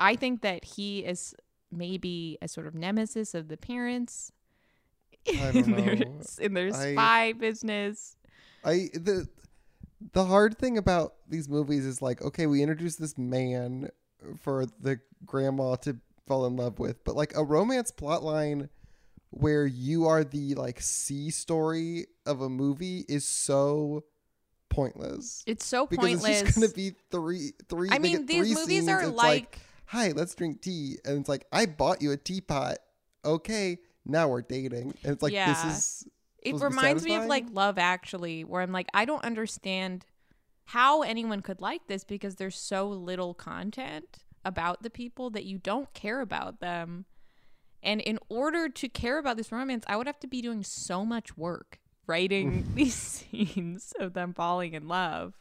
I 0.00 0.16
think 0.16 0.42
that 0.42 0.64
he 0.64 1.00
is 1.00 1.34
maybe 1.70 2.38
a 2.42 2.48
sort 2.48 2.66
of 2.66 2.74
nemesis 2.74 3.34
of 3.34 3.48
the 3.48 3.56
parents 3.56 4.32
in 5.26 5.72
their 5.72 5.98
in 6.40 6.54
their 6.54 6.74
I- 6.74 6.92
spy 6.92 7.32
business. 7.32 8.16
I 8.64 8.88
the 8.94 9.28
the 10.12 10.24
hard 10.24 10.58
thing 10.58 10.78
about 10.78 11.14
these 11.28 11.48
movies 11.48 11.84
is 11.84 12.00
like, 12.00 12.22
okay, 12.22 12.46
we 12.46 12.62
introduce 12.62 12.96
this 12.96 13.18
man 13.18 13.90
for 14.40 14.66
the 14.80 15.00
grandma 15.24 15.76
to 15.76 15.96
fall 16.26 16.46
in 16.46 16.56
love 16.56 16.78
with, 16.78 17.02
but 17.04 17.16
like 17.16 17.36
a 17.36 17.42
romance 17.42 17.90
plotline 17.90 18.68
where 19.30 19.66
you 19.66 20.06
are 20.06 20.24
the 20.24 20.54
like 20.54 20.80
C 20.80 21.30
story 21.30 22.06
of 22.26 22.40
a 22.40 22.48
movie 22.48 23.04
is 23.08 23.26
so 23.26 24.04
pointless. 24.68 25.42
It's 25.46 25.64
so 25.66 25.86
Because 25.86 26.04
pointless. 26.04 26.42
it's 26.42 26.42
just 26.42 26.54
gonna 26.60 26.72
be 26.72 26.94
three 27.10 27.52
three 27.68 27.88
I 27.90 27.98
mean, 27.98 28.26
these 28.26 28.54
movies 28.54 28.84
scenes, 28.84 28.88
are 28.88 29.02
it's 29.02 29.16
like, 29.16 29.60
Hi, 29.86 30.12
let's 30.12 30.34
drink 30.34 30.60
tea. 30.60 30.98
And 31.04 31.18
it's 31.20 31.28
like, 31.28 31.46
I 31.52 31.64
bought 31.66 32.02
you 32.02 32.12
a 32.12 32.16
teapot. 32.16 32.76
Okay, 33.24 33.78
now 34.04 34.28
we're 34.28 34.42
dating. 34.42 34.94
And 35.02 35.12
it's 35.12 35.22
like 35.22 35.32
Yeah. 35.32 35.48
this 35.52 35.64
is 35.64 36.08
it 36.42 36.56
to 36.58 36.64
reminds 36.64 37.04
me 37.04 37.16
of 37.16 37.26
like 37.26 37.46
Love 37.50 37.78
Actually, 37.78 38.44
where 38.44 38.62
I'm 38.62 38.72
like, 38.72 38.88
I 38.94 39.04
don't 39.04 39.24
understand 39.24 40.04
how 40.66 41.02
anyone 41.02 41.40
could 41.40 41.60
like 41.60 41.86
this 41.86 42.04
because 42.04 42.36
there's 42.36 42.56
so 42.56 42.88
little 42.88 43.34
content 43.34 44.18
about 44.44 44.82
the 44.82 44.90
people 44.90 45.30
that 45.30 45.44
you 45.44 45.58
don't 45.58 45.92
care 45.94 46.20
about 46.20 46.60
them. 46.60 47.06
And 47.82 48.00
in 48.00 48.18
order 48.28 48.68
to 48.68 48.88
care 48.88 49.18
about 49.18 49.36
this 49.36 49.52
romance, 49.52 49.84
I 49.86 49.96
would 49.96 50.06
have 50.06 50.20
to 50.20 50.26
be 50.26 50.42
doing 50.42 50.62
so 50.62 51.04
much 51.04 51.36
work 51.36 51.78
writing 52.06 52.66
these 52.74 52.94
scenes 52.94 53.92
of 53.98 54.14
them 54.14 54.34
falling 54.34 54.74
in 54.74 54.88
love. 54.88 55.34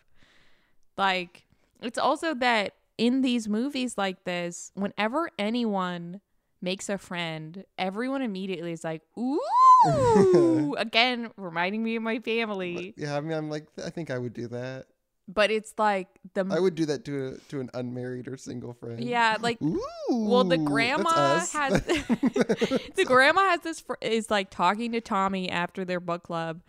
Like, 0.98 1.46
it's 1.82 1.98
also 1.98 2.34
that 2.36 2.74
in 2.98 3.22
these 3.22 3.48
movies 3.48 3.98
like 3.98 4.24
this, 4.24 4.72
whenever 4.76 5.30
anyone 5.38 6.22
makes 6.62 6.90
a 6.90 6.98
friend, 6.98 7.64
everyone 7.78 8.22
immediately 8.22 8.72
is 8.72 8.84
like, 8.84 9.02
ooh, 9.18 10.76
again, 10.78 11.30
reminding 11.38 11.84
me 11.84 11.96
of 11.96 12.04
my 12.04 12.20
family. 12.20 12.94
Yeah, 12.98 13.16
I 13.16 13.22
mean 13.22 13.38
I'm 13.38 13.50
like 13.50 13.68
I 13.84 13.90
think 13.90 14.10
I 14.10 14.18
would 14.18 14.34
do 14.34 14.48
that. 14.48 14.88
But 15.28 15.52
it's 15.52 15.74
like 15.78 16.08
the 16.34 16.46
I 16.50 16.60
would 16.60 16.76
do 16.76 16.86
that 16.86 17.04
to 17.06 17.28
a, 17.28 17.38
to 17.50 17.60
an 17.60 17.70
unmarried 17.74 18.28
or 18.28 18.38
single 18.38 18.74
friend. 18.74 19.04
yeah, 19.04 19.38
like 19.42 19.62
Ooh, 19.62 19.80
well, 20.10 20.44
the 20.44 20.58
grandma 20.58 21.40
has 21.40 21.82
the 21.84 23.06
grandma 23.06 23.42
has 23.50 23.62
this 23.62 23.82
fr- 23.82 23.96
is 24.02 24.32
like 24.32 24.50
talking 24.50 24.94
to 24.94 25.02
Tommy 25.02 25.50
after 25.50 25.84
their 25.84 26.00
book 26.00 26.24
club, 26.24 26.62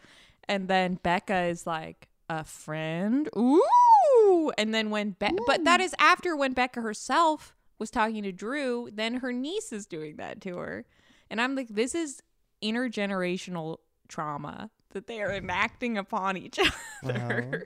and 0.49 0.69
then 0.69 0.99
Becca 1.03 1.43
is 1.45 1.67
like 1.67 2.09
a 2.29 2.45
friend. 2.45 3.29
Ooh, 3.37 4.53
and 4.59 4.75
then 4.75 4.91
when 4.91 5.11
Be- 5.19 5.39
but 5.47 5.65
that 5.65 5.81
is 5.81 5.95
after 5.99 6.37
when 6.37 6.53
Becca 6.53 6.81
herself 6.81 7.55
was 7.79 7.91
talking 7.91 8.25
to 8.25 8.33
Drew. 8.33 8.89
Then 8.93 9.15
her 9.15 9.33
niece 9.33 9.73
is 9.73 9.87
doing 9.87 10.17
that 10.17 10.41
to 10.43 10.57
her, 10.57 10.85
and 11.31 11.41
I'm 11.41 11.55
like, 11.55 11.69
this 11.69 11.95
is 11.95 12.23
intergenerational 12.61 13.79
trauma 14.09 14.71
that 14.91 15.07
they 15.07 15.21
are 15.23 15.33
enacting 15.33 15.97
upon 15.99 16.37
each 16.37 16.59
other. 17.05 17.49
Wow. 17.53 17.59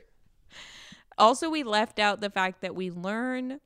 Also, 1.19 1.51
we 1.51 1.63
left 1.63 1.99
out 1.99 2.21
the 2.21 2.31
fact 2.31 2.61
that 2.63 2.75
we 2.75 2.91
learn 2.91 3.61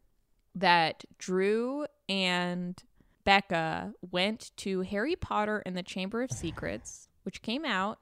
that 0.55 1.05
Drew 1.19 1.87
and 2.09 2.83
Becca 3.25 3.93
went 4.11 4.53
to 4.59 4.81
Harry 4.83 5.17
Potter 5.17 5.63
and 5.67 5.77
the 5.77 5.83
Chamber 5.83 6.23
of 6.23 6.31
Secrets, 6.31 7.09
which 7.25 7.43
came 7.43 7.65
out 7.65 7.99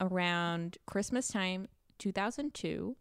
around 0.00 0.78
Christmas 0.86 1.28
time 1.28 1.68
2002. 1.98 2.96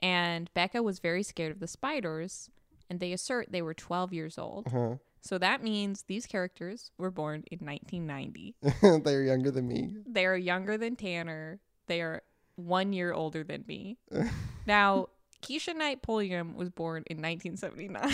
And 0.00 0.52
Becca 0.52 0.82
was 0.82 0.98
very 0.98 1.22
scared 1.22 1.52
of 1.52 1.60
the 1.60 1.68
spiders, 1.68 2.50
and 2.90 2.98
they 2.98 3.12
assert 3.12 3.52
they 3.52 3.62
were 3.62 3.74
12 3.74 4.12
years 4.12 4.36
old. 4.36 4.66
Uh-huh. 4.66 4.96
So 5.20 5.38
that 5.38 5.62
means 5.62 6.02
these 6.02 6.26
characters 6.26 6.90
were 6.98 7.12
born 7.12 7.44
in 7.50 7.60
1990. 7.60 8.56
They're 9.04 9.22
younger 9.22 9.52
than 9.52 9.68
me. 9.68 9.96
They 10.04 10.26
are 10.26 10.36
younger 10.36 10.76
than 10.76 10.96
Tanner. 10.96 11.60
They 11.86 12.00
are 12.00 12.22
one 12.56 12.92
year 12.92 13.12
older 13.12 13.44
than 13.44 13.64
me. 13.68 13.98
now, 14.66 15.06
Keshia 15.42 15.76
Knight 15.76 16.02
Pulliam 16.02 16.54
was 16.54 16.70
born 16.70 17.04
in 17.06 17.18
1979. 17.18 18.12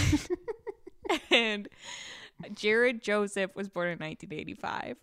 and 1.31 1.69
Jared 2.55 3.03
Joseph 3.03 3.55
was 3.55 3.69
born 3.69 3.89
in 3.89 3.99
1985. 3.99 4.97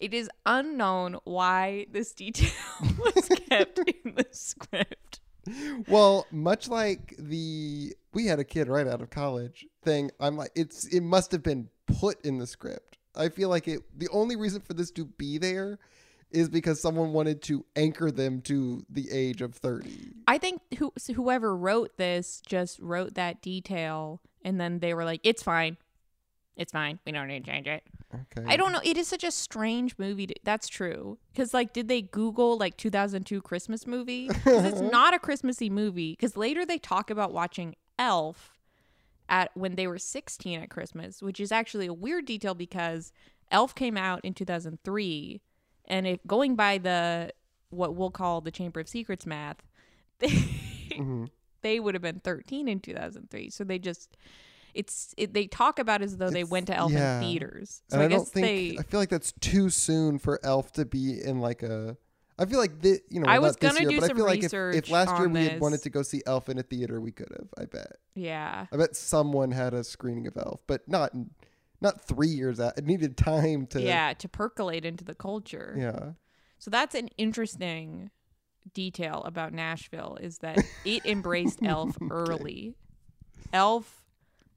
It 0.00 0.14
is 0.14 0.28
unknown 0.44 1.18
why 1.24 1.86
this 1.90 2.12
detail 2.12 2.50
was 2.98 3.28
kept 3.48 3.78
in 3.78 4.14
the 4.16 4.26
script. 4.32 5.20
Well, 5.88 6.26
much 6.30 6.68
like 6.68 7.14
the 7.18 7.94
we 8.12 8.26
had 8.26 8.38
a 8.38 8.44
kid 8.44 8.68
right 8.68 8.86
out 8.86 9.00
of 9.00 9.10
college 9.10 9.66
thing, 9.82 10.10
I'm 10.20 10.36
like 10.36 10.50
it's 10.54 10.86
it 10.86 11.02
must 11.02 11.32
have 11.32 11.42
been 11.42 11.68
put 11.86 12.24
in 12.24 12.38
the 12.38 12.46
script. 12.46 12.98
I 13.14 13.28
feel 13.28 13.48
like 13.48 13.68
it 13.68 13.82
the 13.96 14.08
only 14.08 14.36
reason 14.36 14.60
for 14.60 14.74
this 14.74 14.90
to 14.92 15.04
be 15.04 15.38
there 15.38 15.78
is 16.32 16.48
because 16.48 16.80
someone 16.80 17.12
wanted 17.12 17.42
to 17.42 17.64
anchor 17.76 18.10
them 18.10 18.40
to 18.42 18.84
the 18.88 19.10
age 19.10 19.42
of 19.42 19.54
30. 19.54 20.12
I 20.26 20.38
think 20.38 20.60
who, 20.78 20.92
whoever 21.14 21.56
wrote 21.56 21.96
this 21.96 22.42
just 22.46 22.78
wrote 22.80 23.14
that 23.14 23.42
detail 23.42 24.20
and 24.44 24.60
then 24.60 24.80
they 24.80 24.94
were 24.94 25.04
like, 25.04 25.20
it's 25.22 25.42
fine. 25.42 25.76
It's 26.56 26.72
fine. 26.72 26.98
We 27.06 27.12
don't 27.12 27.28
need 27.28 27.44
to 27.44 27.50
change 27.50 27.66
it. 27.66 27.82
Okay. 28.14 28.46
I 28.46 28.56
don't 28.56 28.72
know. 28.72 28.80
It 28.84 28.98
is 28.98 29.08
such 29.08 29.24
a 29.24 29.30
strange 29.30 29.94
movie. 29.98 30.26
To, 30.26 30.34
that's 30.44 30.68
true. 30.68 31.18
Because, 31.32 31.54
like, 31.54 31.72
did 31.72 31.88
they 31.88 32.02
Google, 32.02 32.58
like, 32.58 32.76
2002 32.76 33.40
Christmas 33.40 33.86
movie? 33.86 34.28
Because 34.28 34.64
it's 34.64 34.80
not 34.92 35.14
a 35.14 35.18
Christmassy 35.18 35.70
movie. 35.70 36.12
Because 36.12 36.36
later 36.36 36.66
they 36.66 36.76
talk 36.76 37.08
about 37.08 37.32
watching 37.32 37.74
Elf 37.98 38.58
at 39.30 39.50
when 39.54 39.76
they 39.76 39.86
were 39.86 39.98
16 39.98 40.60
at 40.60 40.68
Christmas, 40.68 41.22
which 41.22 41.40
is 41.40 41.50
actually 41.50 41.86
a 41.86 41.94
weird 41.94 42.26
detail 42.26 42.54
because 42.54 43.12
Elf 43.50 43.74
came 43.74 43.96
out 43.96 44.22
in 44.24 44.34
2003. 44.34 45.40
And 45.86 46.06
if 46.06 46.20
going 46.26 46.54
by 46.56 46.78
the, 46.78 47.32
what 47.70 47.94
we'll 47.94 48.10
call 48.10 48.40
the 48.40 48.50
Chamber 48.50 48.80
of 48.80 48.88
Secrets 48.88 49.26
math, 49.26 49.56
they, 50.18 50.28
Mhm. 50.28 51.28
they 51.62 51.80
would 51.80 51.94
have 51.94 52.02
been 52.02 52.20
13 52.20 52.68
in 52.68 52.80
2003. 52.80 53.50
So 53.50 53.64
they 53.64 53.78
just, 53.78 54.16
it's, 54.74 55.14
it, 55.16 55.32
they 55.34 55.46
talk 55.46 55.78
about 55.78 56.02
it 56.02 56.06
as 56.06 56.16
though 56.16 56.30
they 56.30 56.44
went 56.44 56.66
to 56.68 56.76
Elf 56.76 56.92
yeah. 56.92 57.18
in 57.18 57.24
theaters. 57.24 57.82
So 57.88 57.94
And 57.96 58.02
I, 58.02 58.04
I, 58.06 58.08
don't 58.08 58.28
think 58.28 58.46
they, 58.46 58.78
I 58.78 58.82
feel 58.82 59.00
like 59.00 59.08
that's 59.10 59.32
too 59.40 59.68
soon 59.70 60.18
for 60.18 60.38
Elf 60.44 60.72
to 60.72 60.84
be 60.84 61.20
in 61.22 61.40
like 61.40 61.62
a. 61.62 61.96
I 62.38 62.46
feel 62.46 62.58
like 62.58 62.80
the 62.80 62.98
you 63.10 63.20
know 63.20 63.28
I 63.28 63.38
was 63.38 63.56
this 63.56 63.70
gonna 63.72 63.82
year, 63.82 63.90
do 63.90 63.96
but 64.00 64.04
I 64.04 64.08
some 64.08 64.16
feel 64.16 64.24
like 64.26 64.42
if, 64.42 64.52
if 64.54 64.90
last 64.90 65.16
year 65.18 65.28
we 65.28 65.44
had 65.44 65.52
this. 65.52 65.60
wanted 65.60 65.82
to 65.82 65.90
go 65.90 66.02
see 66.02 66.22
Elf 66.26 66.48
in 66.48 66.58
a 66.58 66.62
theater, 66.62 66.98
we 67.00 67.12
could 67.12 67.28
have. 67.30 67.48
I 67.58 67.66
bet. 67.66 67.96
yeah. 68.14 68.66
I 68.72 68.76
bet 68.76 68.96
someone 68.96 69.50
had 69.50 69.74
a 69.74 69.84
screening 69.84 70.26
of 70.26 70.36
Elf, 70.38 70.60
but 70.66 70.88
not 70.88 71.12
not 71.82 72.00
three 72.00 72.28
years 72.28 72.60
out. 72.60 72.78
It 72.78 72.86
needed 72.86 73.16
time 73.16 73.66
to. 73.68 73.80
yeah, 73.80 74.14
to 74.14 74.28
percolate 74.28 74.84
into 74.84 75.04
the 75.04 75.14
culture. 75.14 75.74
Yeah. 75.78 76.12
So 76.58 76.70
that's 76.70 76.94
an 76.94 77.08
interesting 77.18 78.10
detail 78.72 79.22
about 79.26 79.52
Nashville 79.52 80.16
is 80.20 80.38
that 80.38 80.58
it 80.84 81.04
embraced 81.04 81.62
Elf 81.62 81.96
early. 82.10 82.76
Elf 83.52 84.04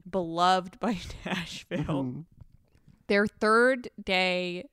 beloved 0.09 0.79
by 0.79 0.99
Nashville. 1.25 1.79
Mhm. 2.03 2.25
Their 3.07 3.27
third 3.27 3.89
day 4.03 4.65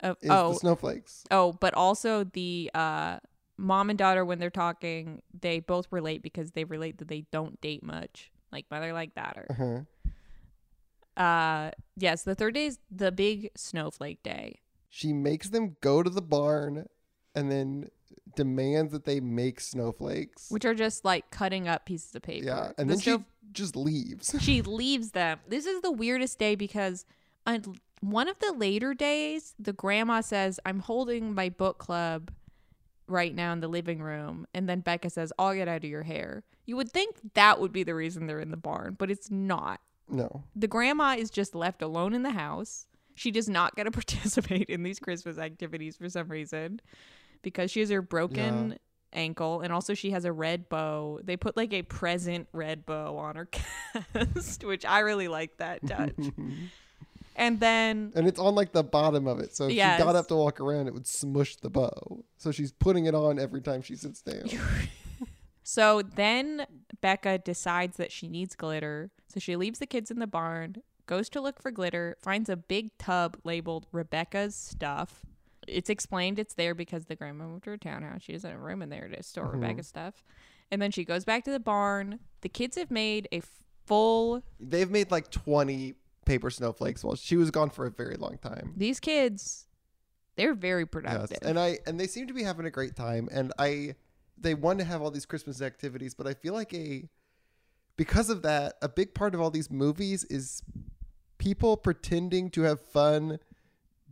of 0.00 0.16
Is 0.22 0.30
oh 0.30 0.52
the 0.52 0.58
snowflakes. 0.58 1.24
oh, 1.30 1.52
but 1.52 1.74
also 1.74 2.24
the 2.24 2.70
uh 2.74 3.18
mom 3.56 3.90
and 3.90 3.98
daughter 3.98 4.24
when 4.24 4.38
they're 4.38 4.50
talking, 4.50 5.22
they 5.38 5.60
both 5.60 5.86
relate 5.90 6.22
because 6.22 6.52
they 6.52 6.64
relate 6.64 6.98
that 6.98 7.08
they 7.08 7.24
don't 7.30 7.60
date 7.60 7.82
much. 7.82 8.30
Like 8.50 8.66
mother 8.70 8.92
like 8.92 9.14
daughter. 9.14 9.46
Uh-huh. 9.50 9.80
Uh 11.16 11.70
yes, 11.96 12.22
the 12.22 12.34
third 12.34 12.54
day 12.54 12.66
is 12.66 12.78
the 12.90 13.12
big 13.12 13.50
snowflake 13.56 14.22
day. 14.22 14.60
She 14.88 15.12
makes 15.12 15.48
them 15.50 15.76
go 15.80 16.02
to 16.02 16.10
the 16.10 16.22
barn, 16.22 16.86
and 17.34 17.50
then 17.50 17.88
demands 18.34 18.92
that 18.92 19.04
they 19.04 19.20
make 19.20 19.60
snowflakes. 19.60 20.50
which 20.50 20.64
are 20.64 20.74
just 20.74 21.04
like 21.04 21.30
cutting 21.30 21.68
up 21.68 21.84
pieces 21.84 22.14
of 22.14 22.22
paper. 22.22 22.46
yeah, 22.46 22.72
and 22.78 22.88
The 22.88 22.94
then 22.94 23.00
she 23.00 23.24
just 23.52 23.76
leaves. 23.76 24.34
she 24.40 24.62
leaves 24.62 25.10
them. 25.10 25.40
This 25.48 25.66
is 25.66 25.82
the 25.82 25.90
weirdest 25.92 26.38
day 26.38 26.54
because 26.54 27.04
on 27.46 27.76
one 28.00 28.28
of 28.28 28.38
the 28.38 28.52
later 28.52 28.94
days, 28.94 29.54
the 29.58 29.72
grandma 29.74 30.20
says, 30.22 30.58
"I'm 30.64 30.80
holding 30.80 31.34
my 31.34 31.48
book 31.50 31.78
club 31.78 32.30
right 33.06 33.34
now 33.34 33.52
in 33.52 33.60
the 33.60 33.68
living 33.68 34.00
room," 34.00 34.46
and 34.54 34.68
then 34.68 34.80
Becca 34.80 35.10
says, 35.10 35.32
"I'll 35.38 35.54
get 35.54 35.68
out 35.68 35.84
of 35.84 35.90
your 35.90 36.02
hair." 36.04 36.44
You 36.64 36.76
would 36.76 36.90
think 36.90 37.16
that 37.34 37.60
would 37.60 37.72
be 37.72 37.82
the 37.82 37.94
reason 37.94 38.26
they're 38.26 38.40
in 38.40 38.50
the 38.50 38.56
barn, 38.56 38.94
but 38.98 39.10
it's 39.10 39.30
not. 39.30 39.80
No. 40.12 40.44
The 40.54 40.68
grandma 40.68 41.16
is 41.18 41.30
just 41.30 41.54
left 41.54 41.82
alone 41.82 42.12
in 42.14 42.22
the 42.22 42.30
house. 42.30 42.86
She 43.14 43.30
does 43.30 43.48
not 43.48 43.74
get 43.76 43.84
to 43.84 43.90
participate 44.02 44.68
in 44.68 44.82
these 44.82 44.98
Christmas 45.00 45.38
activities 45.38 45.96
for 45.96 46.08
some 46.08 46.28
reason 46.28 46.80
because 47.42 47.70
she 47.70 47.80
has 47.80 47.90
her 47.90 48.00
broken 48.02 48.70
Yeah. 48.70 48.76
ankle 49.12 49.60
and 49.62 49.72
also 49.72 49.94
she 49.94 50.10
has 50.12 50.24
a 50.24 50.32
red 50.32 50.68
bow. 50.68 51.20
They 51.22 51.36
put 51.36 51.56
like 51.56 51.72
a 51.72 51.82
present 51.82 52.48
red 52.52 52.86
bow 52.86 53.16
on 53.18 53.36
her 53.36 53.46
cast, 54.12 54.64
which 54.64 54.84
I 54.84 55.00
really 55.00 55.28
like 55.28 55.56
that 55.58 55.86
touch. 55.86 56.14
and 57.36 57.60
then 57.60 58.12
And 58.14 58.26
it's 58.28 58.38
on 58.38 58.54
like 58.54 58.72
the 58.72 58.82
bottom 58.84 59.26
of 59.26 59.40
it. 59.40 59.54
So 59.54 59.66
if 59.66 59.72
Yes. 59.72 59.98
she 59.98 60.04
got 60.04 60.16
up 60.16 60.28
to 60.28 60.36
walk 60.36 60.60
around, 60.60 60.86
it 60.86 60.94
would 60.94 61.06
smush 61.06 61.56
the 61.56 61.70
bow. 61.70 62.24
So 62.38 62.50
she's 62.52 62.72
putting 62.72 63.06
it 63.06 63.14
on 63.14 63.38
every 63.38 63.60
time 63.60 63.82
she 63.82 63.96
sits 63.96 64.22
down. 64.22 64.44
So 65.62 66.02
then 66.02 66.66
Becca 67.00 67.38
decides 67.38 67.96
that 67.96 68.12
she 68.12 68.28
needs 68.28 68.54
glitter. 68.54 69.10
So 69.28 69.40
she 69.40 69.56
leaves 69.56 69.78
the 69.78 69.86
kids 69.86 70.10
in 70.10 70.18
the 70.18 70.26
barn, 70.26 70.76
goes 71.06 71.28
to 71.30 71.40
look 71.40 71.60
for 71.60 71.70
glitter, 71.70 72.16
finds 72.20 72.48
a 72.48 72.56
big 72.56 72.96
tub 72.98 73.36
labeled 73.44 73.86
Rebecca's 73.92 74.54
stuff. 74.54 75.24
It's 75.68 75.88
explained 75.90 76.38
it's 76.38 76.54
there 76.54 76.74
because 76.74 77.06
the 77.06 77.16
grandma 77.16 77.46
moved 77.46 77.64
to 77.64 77.70
her 77.70 77.76
townhouse. 77.76 78.22
She 78.22 78.32
doesn't 78.32 78.50
have 78.50 78.60
room 78.60 78.82
in 78.82 78.88
there 78.90 79.08
to 79.08 79.22
store 79.22 79.46
Mhm. 79.48 79.52
Rebecca's 79.54 79.86
stuff. 79.88 80.24
And 80.70 80.80
then 80.82 80.90
she 80.90 81.04
goes 81.04 81.24
back 81.24 81.44
to 81.44 81.50
the 81.50 81.60
barn. 81.60 82.18
The 82.40 82.48
kids 82.48 82.76
have 82.76 82.90
made 82.90 83.28
a 83.32 83.42
full. 83.86 84.42
They've 84.58 84.90
made 84.90 85.10
like 85.10 85.30
20 85.30 85.94
paper 86.24 86.50
snowflakes 86.50 87.02
while 87.04 87.16
she 87.16 87.36
was 87.36 87.50
gone 87.50 87.70
for 87.70 87.86
a 87.86 87.90
very 87.90 88.16
long 88.16 88.38
time. 88.38 88.74
These 88.76 89.00
kids, 89.00 89.66
they're 90.36 90.54
very 90.54 90.82
Yes. 90.82 90.88
productive. 90.90 91.38
And 91.42 91.58
I 91.58 91.78
and 91.86 91.98
they 92.00 92.06
seem 92.06 92.26
to 92.28 92.34
be 92.34 92.42
having 92.42 92.64
a 92.66 92.70
great 92.70 92.96
time 92.96 93.28
and 93.32 93.52
I 93.58 93.94
they 94.42 94.54
want 94.54 94.78
to 94.80 94.84
have 94.84 95.02
all 95.02 95.10
these 95.10 95.26
Christmas 95.26 95.62
activities, 95.62 96.14
but 96.14 96.26
I 96.26 96.34
feel 96.34 96.54
like 96.54 96.72
a 96.74 97.08
because 97.96 98.30
of 98.30 98.42
that, 98.42 98.74
a 98.80 98.88
big 98.88 99.14
part 99.14 99.34
of 99.34 99.40
all 99.40 99.50
these 99.50 99.70
movies 99.70 100.24
is 100.24 100.62
people 101.38 101.76
pretending 101.76 102.50
to 102.50 102.62
have 102.62 102.80
fun 102.80 103.38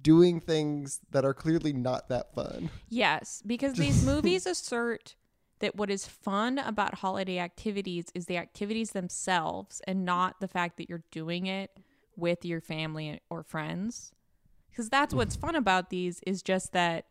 doing 0.01 0.41
things 0.41 1.01
that 1.11 1.25
are 1.25 1.35
clearly 1.35 1.73
not 1.73 2.09
that 2.09 2.35
fun. 2.35 2.71
Yes, 2.89 3.43
because 3.47 3.75
these 3.75 4.05
movies 4.07 4.47
assert 4.47 5.15
that 5.61 5.77
what 5.77 5.91
is 5.91 6.07
fun 6.07 6.59
about 6.59 6.95
holiday 6.97 7.39
activities 7.39 8.07
is 8.15 8.27
the 8.27 8.37
activities 8.37 8.93
themselves 8.93 9.81
and 9.87 10.05
not 10.05 10.41
the 10.41 10.49
fact 10.49 10.77
that 10.79 10.89
you're 10.89 11.05
doing 11.11 11.47
it 11.47 11.71
with 12.17 12.45
your 12.45 12.61
family 12.61 13.21
or 13.31 13.43
friends. 13.43 14.13
Because 14.71 14.89
that's 14.89 15.15
what's 15.15 15.37
fun 15.37 15.57
about 15.57 15.91
these 15.91 16.21
is 16.27 16.43
just 16.43 16.73
that 16.73 17.05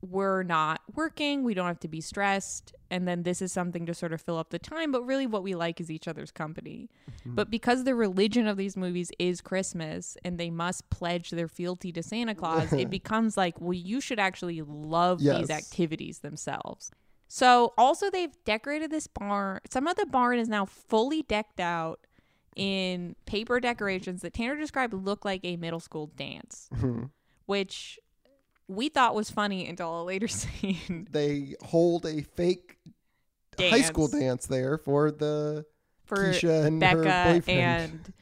we're 0.00 0.42
not 0.44 0.80
working, 0.94 1.42
we 1.42 1.54
don't 1.54 1.66
have 1.66 1.80
to 1.80 1.88
be 1.88 2.00
stressed, 2.00 2.72
and 2.90 3.06
then 3.08 3.24
this 3.24 3.42
is 3.42 3.50
something 3.52 3.84
to 3.86 3.94
sort 3.94 4.12
of 4.12 4.20
fill 4.20 4.38
up 4.38 4.50
the 4.50 4.58
time, 4.58 4.92
but 4.92 5.02
really 5.02 5.26
what 5.26 5.42
we 5.42 5.54
like 5.54 5.80
is 5.80 5.90
each 5.90 6.06
other's 6.06 6.30
company. 6.30 6.88
But 7.26 7.50
because 7.50 7.84
the 7.84 7.94
religion 7.94 8.46
of 8.46 8.56
these 8.56 8.76
movies 8.76 9.10
is 9.18 9.40
Christmas 9.40 10.16
and 10.24 10.38
they 10.38 10.50
must 10.50 10.88
pledge 10.88 11.30
their 11.30 11.48
fealty 11.48 11.90
to 11.92 12.02
Santa 12.02 12.34
Claus, 12.34 12.72
it 12.72 12.88
becomes 12.98 13.36
like, 13.36 13.60
well, 13.60 13.72
you 13.74 14.00
should 14.00 14.18
actually 14.20 14.62
love 14.62 15.20
these 15.40 15.50
activities 15.50 16.20
themselves. 16.20 16.90
So 17.26 17.74
also 17.76 18.10
they've 18.10 18.32
decorated 18.44 18.90
this 18.90 19.06
barn. 19.08 19.60
Some 19.70 19.86
of 19.86 19.96
the 19.96 20.06
barn 20.06 20.38
is 20.38 20.48
now 20.48 20.64
fully 20.64 21.22
decked 21.22 21.60
out 21.60 22.00
in 22.56 23.14
paper 23.26 23.60
decorations 23.60 24.22
that 24.22 24.32
Tanner 24.34 24.56
described 24.56 24.94
look 24.94 25.24
like 25.24 25.40
a 25.44 25.56
middle 25.56 25.80
school 25.80 26.06
dance, 26.16 26.68
Mhm. 26.74 27.10
which 27.46 27.98
we 28.68 28.88
thought 28.88 29.14
was 29.14 29.30
funny 29.30 29.66
until 29.66 30.00
a 30.00 30.04
later 30.04 30.28
scene. 30.28 31.08
They 31.10 31.54
hold 31.62 32.06
a 32.06 32.22
fake 32.22 32.76
high 33.58 33.80
school 33.80 34.06
Dance. 34.08 34.22
dance 34.22 34.46
there 34.46 34.78
for 34.78 35.10
the 35.10 35.64
for 36.04 36.16
Keshia 36.16 36.64
and 36.66 36.80
her 36.82 37.02
Becca 37.02 37.32
boyfriend. 37.34 37.50
and 37.58 38.12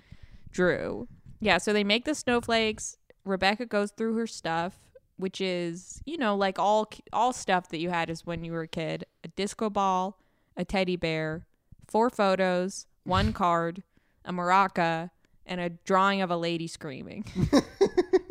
Drew. 0.51 1.09
Yeah, 1.41 1.59
so 1.59 1.73
they 1.73 1.85
make 1.85 2.05
the 2.07 2.15
snowflakes. 2.15 2.97
Rebecca 3.25 3.67
goes 3.67 3.91
through 3.91 4.15
her 4.17 4.27
stuff, 4.27 4.75
which 5.17 5.41
is, 5.41 6.01
you 6.07 6.17
know, 6.17 6.35
like 6.37 6.59
all 6.59 6.89
all 7.13 7.33
stuff 7.33 7.69
that 7.69 7.79
you 7.79 7.91
had 7.91 8.09
as 8.09 8.25
when 8.25 8.45
you 8.45 8.53
were 8.53 8.63
a 8.63 8.69
kid: 8.69 9.05
a 9.25 9.29
disco 9.29 9.69
ball, 9.69 10.19
a 10.57 10.65
teddy 10.65 10.97
bear, 10.97 11.47
four 11.87 12.09
photos, 12.09 12.87
one 13.05 13.33
card, 13.35 13.83
a 14.25 14.33
maraca, 14.33 15.11
and 15.45 15.61
a 15.61 15.71
drawing 15.71 16.23
of 16.23 16.31
a 16.31 16.37
lady 16.37 16.67
screaming. 16.67 17.25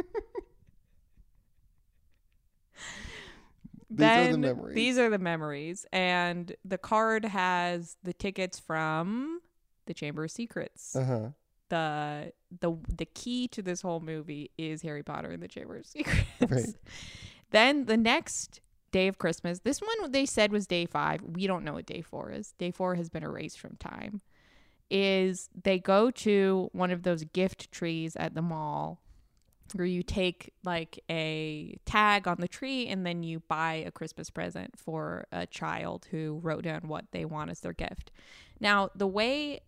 These 3.97 4.07
are 4.07 4.25
the 4.25 4.31
Then- 4.31 4.41
memories. 4.41 4.75
These 4.75 4.97
are 4.97 5.09
the 5.09 5.19
memories, 5.19 5.85
and 5.91 6.55
the 6.63 6.77
card 6.77 7.25
has 7.25 7.97
the 8.03 8.13
tickets 8.13 8.59
from 8.59 9.41
the 9.85 9.93
Chamber 9.93 10.23
of 10.23 10.31
Secrets 10.31 10.95
uh 10.95 11.03
huh. 11.05 11.29
the 11.69 12.33
the 12.59 12.75
the 12.97 13.05
key 13.05 13.47
to 13.49 13.61
this 13.61 13.81
whole 13.81 13.99
movie 13.99 14.49
is 14.57 14.81
Harry 14.81 15.03
Potter 15.03 15.29
and 15.31 15.41
the 15.43 15.47
Chamber 15.47 15.77
of 15.77 15.85
Secrets. 15.87 16.25
Right. 16.49 16.65
Then 17.51 17.85
the 17.85 17.97
next 17.97 18.61
day 18.91 19.07
of 19.07 19.17
Christmas, 19.17 19.59
this 19.59 19.81
one 19.81 20.11
they 20.11 20.25
said 20.25 20.51
was 20.51 20.65
day 20.67 20.85
five. 20.85 21.21
We 21.21 21.47
don't 21.47 21.63
know 21.63 21.73
what 21.73 21.85
day 21.85 22.01
four 22.01 22.31
is. 22.31 22.53
Day 22.57 22.71
four 22.71 22.95
has 22.95 23.09
been 23.09 23.23
erased 23.23 23.59
from 23.59 23.75
time. 23.77 24.21
Is 24.89 25.49
they 25.63 25.79
go 25.79 26.11
to 26.11 26.69
one 26.71 26.91
of 26.91 27.03
those 27.03 27.23
gift 27.25 27.71
trees 27.71 28.15
at 28.15 28.35
the 28.35 28.41
mall 28.41 29.01
where 29.73 29.85
you 29.85 30.03
take 30.03 30.53
like 30.63 30.99
a 31.09 31.77
tag 31.85 32.27
on 32.27 32.37
the 32.39 32.47
tree 32.47 32.87
and 32.87 33.05
then 33.05 33.23
you 33.23 33.39
buy 33.39 33.73
a 33.73 33.91
Christmas 33.91 34.29
present 34.29 34.77
for 34.77 35.25
a 35.31 35.45
child 35.45 36.07
who 36.11 36.39
wrote 36.43 36.63
down 36.63 36.87
what 36.87 37.05
they 37.11 37.25
want 37.25 37.49
as 37.49 37.61
their 37.61 37.73
gift. 37.73 38.11
Now, 38.59 38.89
the 38.95 39.07
way 39.07 39.61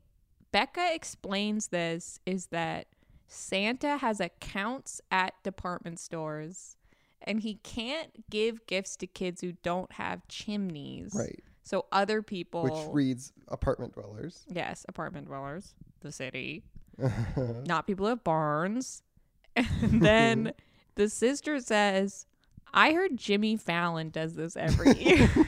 Becca 0.52 0.94
explains 0.94 1.68
this 1.68 2.20
is 2.26 2.48
that 2.48 2.88
Santa 3.28 3.98
has 3.98 4.20
accounts 4.20 5.02
at 5.12 5.34
department 5.44 6.00
stores 6.00 6.78
and 7.22 7.42
he 7.42 7.56
can't 7.56 8.30
give 8.30 8.66
gifts 8.68 8.96
to 8.98 9.08
kids 9.08 9.42
who 9.42 9.54
don't 9.64 9.92
have 9.94 10.28
chimneys. 10.28 11.14
Right. 11.14 11.44
So 11.64 11.86
other 11.92 12.22
people 12.22 12.64
Which 12.64 12.94
reads 12.94 13.34
apartment 13.50 13.94
dwellers. 13.94 14.46
Yes, 14.48 14.86
apartment 14.88 15.28
dwellers, 15.28 15.74
the 16.00 16.14
city. 16.14 16.64
Not 17.66 17.86
people 17.86 18.06
who 18.06 18.10
have 18.12 18.24
barns. 18.24 19.04
And 19.82 20.02
then 20.02 20.54
the 20.96 21.10
sister 21.10 21.60
says, 21.60 22.26
I 22.74 22.94
heard 22.94 23.18
Jimmy 23.18 23.58
Fallon 23.58 24.10
does 24.10 24.36
this 24.36 24.56
every 24.56 24.94
year. 24.98 25.30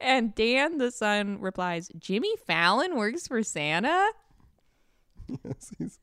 and 0.00 0.34
Dan, 0.34 0.78
the 0.78 0.90
son, 0.90 1.40
replies, 1.40 1.90
Jimmy 1.98 2.34
Fallon 2.46 2.96
works 2.96 3.26
for 3.26 3.42
Santa? 3.42 4.10
yes, 5.44 5.70
he's. 5.78 5.98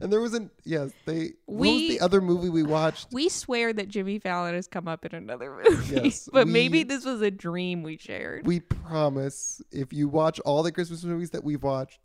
And 0.00 0.12
there 0.12 0.20
was 0.20 0.34
an 0.34 0.50
yes. 0.64 0.90
They 1.06 1.34
what 1.46 1.60
was 1.60 1.68
the 1.82 2.00
other 2.00 2.20
movie 2.20 2.48
we 2.48 2.64
watched? 2.64 3.06
We 3.12 3.28
swear 3.28 3.72
that 3.72 3.88
Jimmy 3.88 4.18
Fallon 4.18 4.56
has 4.56 4.66
come 4.66 4.88
up 4.88 5.04
in 5.04 5.14
another 5.14 5.56
movie. 5.64 5.94
Yes, 5.94 6.28
but 6.32 6.46
we- 6.46 6.52
maybe 6.52 6.82
this 6.82 7.04
was 7.04 7.22
a 7.22 7.30
dream 7.30 7.84
we 7.84 7.96
shared. 7.96 8.48
We 8.48 8.58
promise 8.58 9.62
if 9.70 9.92
you 9.92 10.08
watch 10.08 10.40
all 10.40 10.64
the 10.64 10.72
Christmas 10.72 11.04
movies 11.04 11.30
that 11.30 11.44
we've 11.44 11.62
watched, 11.62 12.00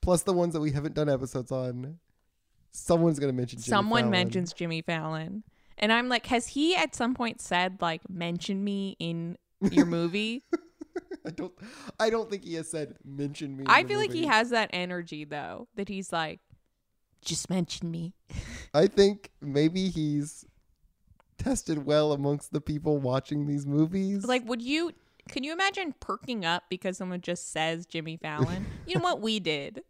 plus 0.00 0.24
the 0.24 0.32
ones 0.32 0.52
that 0.54 0.60
we 0.60 0.72
haven't 0.72 0.94
done 0.94 1.08
episodes 1.08 1.52
on, 1.52 2.00
someone's 2.72 3.18
gonna 3.18 3.32
mention. 3.32 3.58
Jimmy 3.58 3.68
Someone 3.70 4.00
Fallon. 4.02 4.10
mentions 4.10 4.52
Jimmy 4.52 4.82
Fallon. 4.82 5.42
And 5.78 5.92
I'm 5.92 6.08
like, 6.08 6.26
has 6.26 6.48
he 6.48 6.76
at 6.76 6.94
some 6.94 7.14
point 7.14 7.40
said, 7.40 7.78
like, 7.80 8.02
mention 8.08 8.62
me 8.62 8.96
in 8.98 9.38
your 9.70 9.86
movie? 9.86 10.44
I 11.26 11.30
don't. 11.30 11.52
I 11.98 12.10
don't 12.10 12.30
think 12.30 12.44
he 12.44 12.54
has 12.54 12.70
said 12.70 12.96
mention 13.04 13.56
me. 13.56 13.64
I 13.66 13.84
feel 13.84 13.98
like 13.98 14.12
he 14.12 14.26
has 14.26 14.50
that 14.50 14.70
energy 14.72 15.24
though, 15.24 15.68
that 15.76 15.88
he's 15.88 16.12
like, 16.12 16.40
just 17.24 17.50
mention 17.50 17.90
me. 17.90 18.14
I 18.74 18.86
think 18.86 19.30
maybe 19.40 19.88
he's 19.88 20.44
tested 21.38 21.84
well 21.84 22.12
amongst 22.12 22.52
the 22.52 22.60
people 22.60 22.98
watching 22.98 23.46
these 23.46 23.66
movies. 23.66 24.24
Like, 24.24 24.46
would 24.48 24.62
you? 24.62 24.92
Can 25.28 25.44
you 25.44 25.52
imagine 25.52 25.94
perking 26.00 26.44
up 26.44 26.64
because 26.68 26.96
someone 26.96 27.20
just 27.20 27.52
says 27.52 27.86
Jimmy 27.86 28.16
Fallon? 28.16 28.66
you 28.86 28.96
know 28.96 29.02
what 29.02 29.20
we 29.20 29.38
did? 29.38 29.82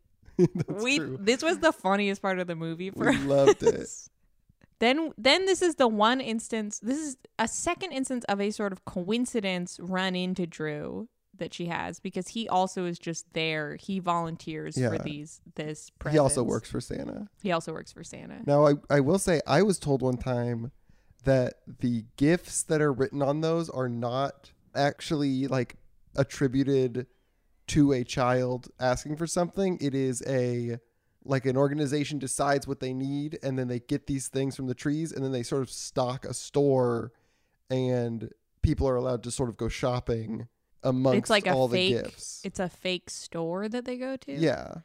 We 0.68 0.98
true. 0.98 1.18
this 1.20 1.42
was 1.42 1.58
the 1.58 1.72
funniest 1.72 2.22
part 2.22 2.38
of 2.38 2.46
the 2.46 2.56
movie 2.56 2.90
for 2.90 3.10
We 3.10 3.16
loved 3.36 3.62
it. 3.62 3.74
us. 3.74 4.08
Then 4.78 5.12
then 5.18 5.44
this 5.46 5.60
is 5.62 5.74
the 5.74 5.88
one 5.88 6.20
instance. 6.20 6.78
This 6.80 6.98
is 6.98 7.16
a 7.38 7.46
second 7.48 7.92
instance 7.92 8.24
of 8.28 8.40
a 8.40 8.50
sort 8.50 8.72
of 8.72 8.84
coincidence 8.84 9.78
run 9.80 10.14
into 10.16 10.46
Drew 10.46 11.08
that 11.36 11.52
she 11.54 11.66
has 11.66 12.00
because 12.00 12.28
he 12.28 12.48
also 12.48 12.84
is 12.86 12.98
just 12.98 13.26
there. 13.34 13.76
He 13.76 13.98
volunteers 13.98 14.76
for 14.78 14.98
these 14.98 15.40
this. 15.54 15.90
He 16.10 16.18
also 16.18 16.42
works 16.42 16.70
for 16.70 16.80
Santa. 16.80 17.28
He 17.42 17.52
also 17.52 17.72
works 17.72 17.92
for 17.92 18.02
Santa. 18.04 18.40
Now, 18.46 18.66
I, 18.66 18.74
I 18.88 19.00
will 19.00 19.18
say, 19.18 19.40
I 19.46 19.62
was 19.62 19.78
told 19.78 20.02
one 20.02 20.16
time 20.16 20.72
that 21.24 21.54
the 21.80 22.04
gifts 22.16 22.62
that 22.64 22.80
are 22.80 22.92
written 22.92 23.20
on 23.22 23.40
those 23.42 23.68
are 23.68 23.88
not 23.88 24.52
actually 24.74 25.46
like 25.46 25.76
attributed 26.16 27.06
to 27.70 27.92
a 27.92 28.04
child 28.04 28.68
asking 28.78 29.16
for 29.16 29.26
something. 29.26 29.78
It 29.80 29.94
is 29.94 30.22
a 30.26 30.78
like 31.24 31.44
an 31.46 31.56
organization 31.56 32.18
decides 32.18 32.66
what 32.66 32.80
they 32.80 32.94
need 32.94 33.38
and 33.42 33.58
then 33.58 33.68
they 33.68 33.78
get 33.78 34.06
these 34.06 34.28
things 34.28 34.56
from 34.56 34.66
the 34.66 34.74
trees 34.74 35.12
and 35.12 35.22
then 35.22 35.32
they 35.32 35.42
sort 35.42 35.62
of 35.62 35.70
stock 35.70 36.24
a 36.24 36.32
store 36.32 37.12
and 37.68 38.30
people 38.62 38.88
are 38.88 38.96
allowed 38.96 39.22
to 39.22 39.30
sort 39.30 39.50
of 39.50 39.56
go 39.58 39.68
shopping 39.68 40.48
amongst 40.82 41.18
It's 41.18 41.30
like 41.30 41.46
a 41.46 41.52
all 41.52 41.68
fake. 41.68 41.94
the 41.94 42.02
gifts. 42.02 42.40
It's 42.42 42.58
a 42.58 42.68
fake 42.70 43.10
store 43.10 43.68
that 43.68 43.84
they 43.84 43.96
go 43.98 44.16
to. 44.16 44.32
Yeah. 44.32 44.76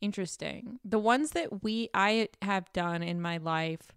Interesting. 0.00 0.80
The 0.84 0.98
ones 0.98 1.30
that 1.30 1.62
we 1.62 1.88
I 1.94 2.28
have 2.42 2.70
done 2.72 3.02
in 3.02 3.20
my 3.22 3.38
life 3.38 3.92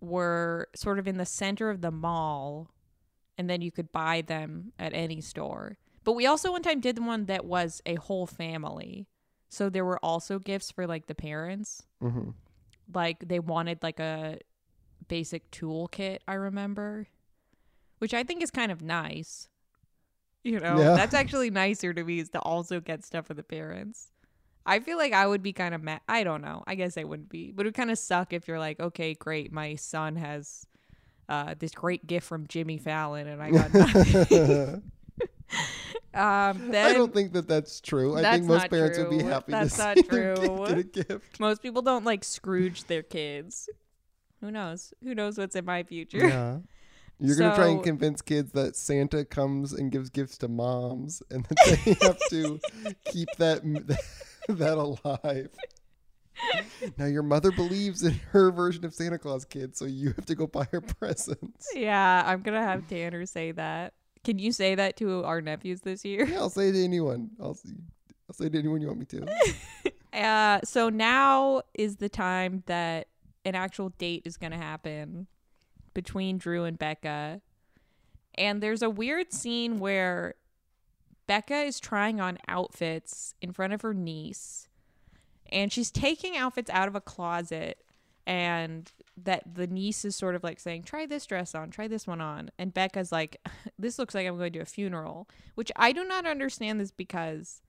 were 0.00 0.68
sort 0.74 0.98
of 0.98 1.08
in 1.08 1.16
the 1.16 1.26
center 1.26 1.70
of 1.70 1.80
the 1.80 1.90
mall 1.90 2.68
and 3.38 3.48
then 3.48 3.62
you 3.62 3.72
could 3.72 3.90
buy 3.90 4.20
them 4.20 4.72
at 4.78 4.92
any 4.94 5.20
store. 5.20 5.78
But 6.04 6.12
we 6.12 6.26
also 6.26 6.52
one 6.52 6.62
time 6.62 6.80
did 6.80 7.04
one 7.04 7.26
that 7.26 7.44
was 7.44 7.80
a 7.86 7.94
whole 7.96 8.26
family. 8.26 9.06
So 9.48 9.68
there 9.68 9.84
were 9.84 9.98
also 10.04 10.38
gifts 10.38 10.70
for 10.70 10.86
like 10.86 11.06
the 11.06 11.14
parents. 11.14 11.84
hmm 12.00 12.30
Like 12.92 13.28
they 13.28 13.38
wanted 13.38 13.82
like 13.82 14.00
a 14.00 14.38
basic 15.08 15.50
toolkit, 15.50 16.18
I 16.26 16.34
remember, 16.34 17.08
which 17.98 18.14
I 18.14 18.22
think 18.24 18.42
is 18.42 18.50
kind 18.50 18.72
of 18.72 18.82
nice. 18.82 19.48
You 20.44 20.58
know, 20.58 20.78
Yeah. 20.80 20.96
that's 20.96 21.14
actually 21.14 21.50
nicer 21.50 21.92
to 21.92 22.02
me 22.02 22.18
is 22.18 22.30
to 22.30 22.40
also 22.40 22.80
get 22.80 23.04
stuff 23.04 23.26
for 23.26 23.34
the 23.34 23.44
parents. 23.44 24.10
I 24.66 24.80
feel 24.80 24.96
like 24.96 25.12
I 25.12 25.26
would 25.26 25.42
be 25.42 25.52
kind 25.52 25.74
of 25.74 25.82
mad. 25.82 26.00
I 26.08 26.24
don't 26.24 26.42
know. 26.42 26.62
I 26.66 26.74
guess 26.76 26.96
I 26.96 27.04
wouldn't 27.04 27.28
be, 27.28 27.52
but 27.52 27.64
it 27.66 27.68
would 27.68 27.74
kind 27.74 27.90
of 27.90 27.98
suck 27.98 28.32
if 28.32 28.46
you're 28.48 28.58
like, 28.58 28.80
okay, 28.80 29.14
great, 29.14 29.52
my 29.52 29.74
son 29.76 30.16
has 30.16 30.66
uh, 31.28 31.54
this 31.58 31.72
great 31.72 32.06
gift 32.06 32.26
from 32.26 32.46
Jimmy 32.46 32.78
Fallon, 32.78 33.26
and 33.28 33.42
I 33.42 33.50
got 33.50 33.72
nothing. 33.74 34.82
um, 36.14 36.70
then 36.70 36.86
I 36.86 36.92
don't 36.92 37.12
think 37.12 37.32
that 37.32 37.48
that's 37.48 37.80
true. 37.80 38.16
I 38.16 38.22
think 38.22 38.44
most 38.44 38.70
parents 38.70 38.98
would 38.98 39.10
be 39.10 39.22
happy 39.22 39.52
That's 39.52 39.76
to 39.76 39.82
not 39.82 39.96
see 39.96 40.02
their 40.02 40.36
kid 40.36 40.46
true. 40.46 40.66
get 40.66 40.78
a 40.78 40.82
gift. 40.82 41.40
most 41.40 41.62
people 41.62 41.82
don't 41.82 42.04
like 42.04 42.24
Scrooge 42.24 42.84
their 42.84 43.02
kids. 43.02 43.68
Who 44.40 44.50
knows? 44.50 44.92
Who 45.02 45.14
knows 45.14 45.38
what's 45.38 45.54
in 45.54 45.64
my 45.64 45.82
future? 45.84 46.26
Yeah. 46.26 46.58
You're 47.18 47.36
gonna 47.36 47.54
try 47.54 47.68
and 47.68 47.84
convince 47.84 48.20
kids 48.20 48.50
that 48.52 48.74
Santa 48.74 49.24
comes 49.24 49.72
and 49.72 49.92
gives 49.92 50.10
gifts 50.10 50.38
to 50.38 50.48
moms, 50.48 51.22
and 51.30 51.44
that 51.44 51.56
they 51.84 51.92
have 52.06 52.18
to 52.30 52.58
keep 53.04 53.28
that 53.38 53.62
that 54.48 54.76
alive. 54.76 55.50
Now 56.98 57.04
your 57.04 57.22
mother 57.22 57.52
believes 57.52 58.02
in 58.02 58.14
her 58.32 58.50
version 58.50 58.84
of 58.84 58.92
Santa 58.92 59.18
Claus, 59.18 59.44
kid, 59.44 59.76
so 59.76 59.84
you 59.84 60.08
have 60.16 60.26
to 60.26 60.34
go 60.34 60.48
buy 60.48 60.66
her 60.72 60.80
presents. 60.80 61.68
Yeah, 61.76 62.24
I'm 62.26 62.42
gonna 62.42 62.62
have 62.62 62.88
Tanner 62.88 63.24
say 63.26 63.52
that. 63.52 63.94
Can 64.24 64.38
you 64.38 64.52
say 64.52 64.74
that 64.74 64.96
to 64.98 65.24
our 65.24 65.40
nephews 65.40 65.80
this 65.80 66.04
year? 66.04 66.26
Yeah, 66.26 66.38
I'll 66.38 66.50
say 66.50 66.68
it 66.68 66.72
to 66.72 66.84
anyone. 66.84 67.30
I'll 67.40 67.54
see. 67.54 67.74
I'll 68.28 68.34
say 68.34 68.46
it 68.46 68.52
to 68.52 68.58
anyone 68.58 68.80
you 68.80 68.88
want 68.88 69.00
me 69.00 69.06
to. 69.06 69.26
Uh, 70.12 70.60
so 70.62 70.90
now 70.90 71.62
is 71.72 71.96
the 71.96 72.08
time 72.08 72.62
that 72.66 73.08
an 73.46 73.54
actual 73.54 73.88
date 73.96 74.22
is 74.26 74.36
gonna 74.36 74.58
happen 74.58 75.26
between 75.94 76.36
Drew 76.36 76.64
and 76.64 76.78
Becca. 76.78 77.40
And 78.34 78.62
there's 78.62 78.82
a 78.82 78.90
weird 78.90 79.32
scene 79.32 79.78
where 79.78 80.34
Becca 81.26 81.62
is 81.62 81.80
trying 81.80 82.20
on 82.20 82.38
outfits 82.48 83.34
in 83.40 83.52
front 83.52 83.72
of 83.72 83.82
her 83.82 83.94
niece. 83.94 84.68
And 85.50 85.72
she's 85.72 85.90
taking 85.90 86.36
outfits 86.36 86.70
out 86.70 86.88
of 86.88 86.94
a 86.94 87.00
closet. 87.00 87.82
And 88.26 88.90
that 89.16 89.54
the 89.54 89.66
niece 89.66 90.04
is 90.04 90.16
sort 90.16 90.34
of 90.34 90.42
like 90.44 90.60
saying, 90.60 90.84
"Try 90.84 91.06
this 91.06 91.26
dress 91.26 91.54
on, 91.54 91.70
try 91.70 91.88
this 91.88 92.06
one 92.06 92.20
on," 92.20 92.50
and 92.58 92.72
Becca's 92.72 93.12
like, 93.12 93.40
"This 93.78 93.98
looks 93.98 94.14
like 94.14 94.26
I'm 94.26 94.36
going 94.36 94.52
to 94.52 94.60
a 94.60 94.64
funeral," 94.64 95.28
which 95.54 95.72
I 95.76 95.92
do 95.92 96.04
not 96.04 96.26
understand. 96.26 96.80
This 96.80 96.90
because 96.90 97.62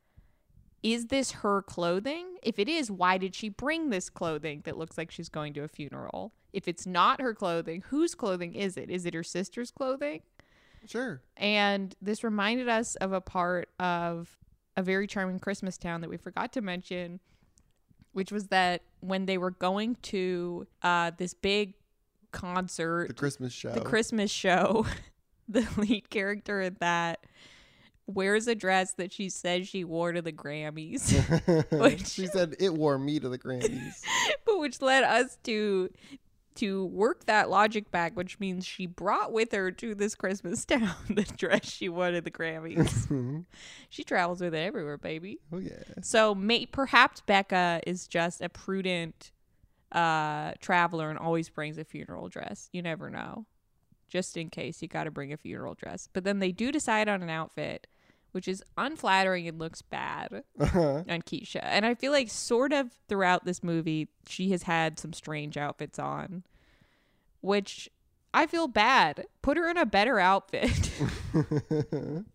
is 0.83 1.07
this 1.07 1.31
her 1.31 1.61
clothing? 1.61 2.37
If 2.43 2.59
it 2.59 2.67
is, 2.67 2.91
why 2.91 3.17
did 3.17 3.33
she 3.33 3.47
bring 3.47 3.89
this 3.89 4.09
clothing 4.09 4.61
that 4.65 4.77
looks 4.77 4.97
like 4.97 5.11
she's 5.11 5.29
going 5.29 5.53
to 5.53 5.63
a 5.63 5.67
funeral? 5.69 6.33
If 6.51 6.67
it's 6.67 6.85
not 6.85 7.21
her 7.21 7.33
clothing, 7.33 7.83
whose 7.87 8.13
clothing 8.13 8.53
is 8.53 8.75
it? 8.75 8.89
Is 8.89 9.05
it 9.05 9.13
her 9.13 9.23
sister's 9.23 9.71
clothing? 9.71 10.21
Sure. 10.85 11.21
And 11.37 11.95
this 12.01 12.23
reminded 12.23 12.67
us 12.67 12.95
of 12.97 13.13
a 13.13 13.21
part 13.21 13.69
of 13.79 14.37
a 14.75 14.83
very 14.83 15.07
charming 15.07 15.39
Christmas 15.39 15.77
town 15.77 16.01
that 16.01 16.09
we 16.09 16.17
forgot 16.17 16.51
to 16.53 16.61
mention, 16.61 17.21
which 18.13 18.31
was 18.31 18.47
that 18.47 18.81
when 19.01 19.25
they 19.25 19.37
were 19.37 19.51
going 19.51 19.97
to 20.03 20.65
uh, 20.81 21.11
this 21.17 21.33
big 21.33 21.73
concert, 22.31 23.07
The 23.09 23.13
Christmas 23.13 23.53
show. 23.53 23.71
the 23.71 23.81
Christmas 23.81 24.31
show, 24.31 24.85
the 25.47 25.67
lead 25.77 26.09
character 26.09 26.61
in 26.61 26.77
that 26.79 27.25
wears 28.05 28.47
a 28.47 28.55
dress 28.55 28.93
that 28.95 29.11
she 29.13 29.29
says 29.29 29.67
she 29.67 29.83
wore 29.83 30.11
to 30.11 30.21
the 30.21 30.31
Grammys, 30.33 31.11
Which- 31.79 32.07
she 32.07 32.27
said 32.27 32.55
it 32.59 32.73
wore 32.73 32.97
me 32.97 33.19
to 33.19 33.29
the 33.29 33.37
Grammys. 33.39 34.01
but 34.45 34.59
which 34.59 34.81
led 34.81 35.03
us 35.03 35.37
to 35.43 35.89
to 36.55 36.85
work 36.85 37.25
that 37.25 37.49
logic 37.49 37.91
back, 37.91 38.15
which 38.15 38.39
means 38.39 38.65
she 38.65 38.85
brought 38.85 39.31
with 39.31 39.51
her 39.51 39.71
to 39.71 39.95
this 39.95 40.15
Christmas 40.15 40.65
town 40.65 40.95
the 41.09 41.23
dress 41.23 41.69
she 41.69 41.89
wore 41.89 42.07
at 42.07 42.23
the 42.23 42.31
Grammys. 42.31 43.45
she 43.89 44.03
travels 44.03 44.41
with 44.41 44.53
it 44.53 44.59
everywhere, 44.59 44.97
baby. 44.97 45.39
oh 45.51 45.59
yeah. 45.59 45.83
So 46.01 46.35
may, 46.35 46.65
perhaps 46.65 47.21
Becca 47.21 47.81
is 47.85 48.07
just 48.07 48.41
a 48.41 48.49
prudent 48.49 49.31
uh, 49.91 50.53
traveler 50.59 51.09
and 51.09 51.19
always 51.19 51.49
brings 51.49 51.77
a 51.77 51.83
funeral 51.83 52.27
dress. 52.29 52.69
You 52.73 52.81
never 52.81 53.09
know. 53.09 53.45
Just 54.09 54.37
in 54.37 54.49
case 54.49 54.81
you 54.81 54.87
got 54.87 55.05
to 55.05 55.11
bring 55.11 55.33
a 55.33 55.37
funeral 55.37 55.73
dress. 55.73 56.07
But 56.11 56.23
then 56.23 56.39
they 56.39 56.51
do 56.51 56.71
decide 56.71 57.09
on 57.09 57.23
an 57.23 57.29
outfit, 57.29 57.87
which 58.33 58.47
is 58.47 58.61
unflattering 58.77 59.47
and 59.47 59.57
looks 59.57 59.81
bad 59.81 60.43
Uh-huh. 60.59 61.03
on 61.09 61.21
Keshia. 61.21 61.61
And 61.63 61.85
I 61.85 61.95
feel 61.95 62.11
like 62.11 62.29
sort 62.29 62.73
of 62.73 62.91
throughout 63.07 63.45
this 63.45 63.63
movie, 63.63 64.09
she 64.27 64.51
has 64.51 64.63
had 64.63 64.99
some 64.99 65.13
strange 65.13 65.55
outfits 65.57 65.97
on, 65.97 66.43
which 67.41 67.89
I 68.33 68.45
feel 68.47 68.67
bad. 68.67 69.25
Put 69.41 69.57
her 69.57 69.69
in 69.69 69.77
a 69.77 69.85
better 69.85 70.19
outfit. 70.19 70.91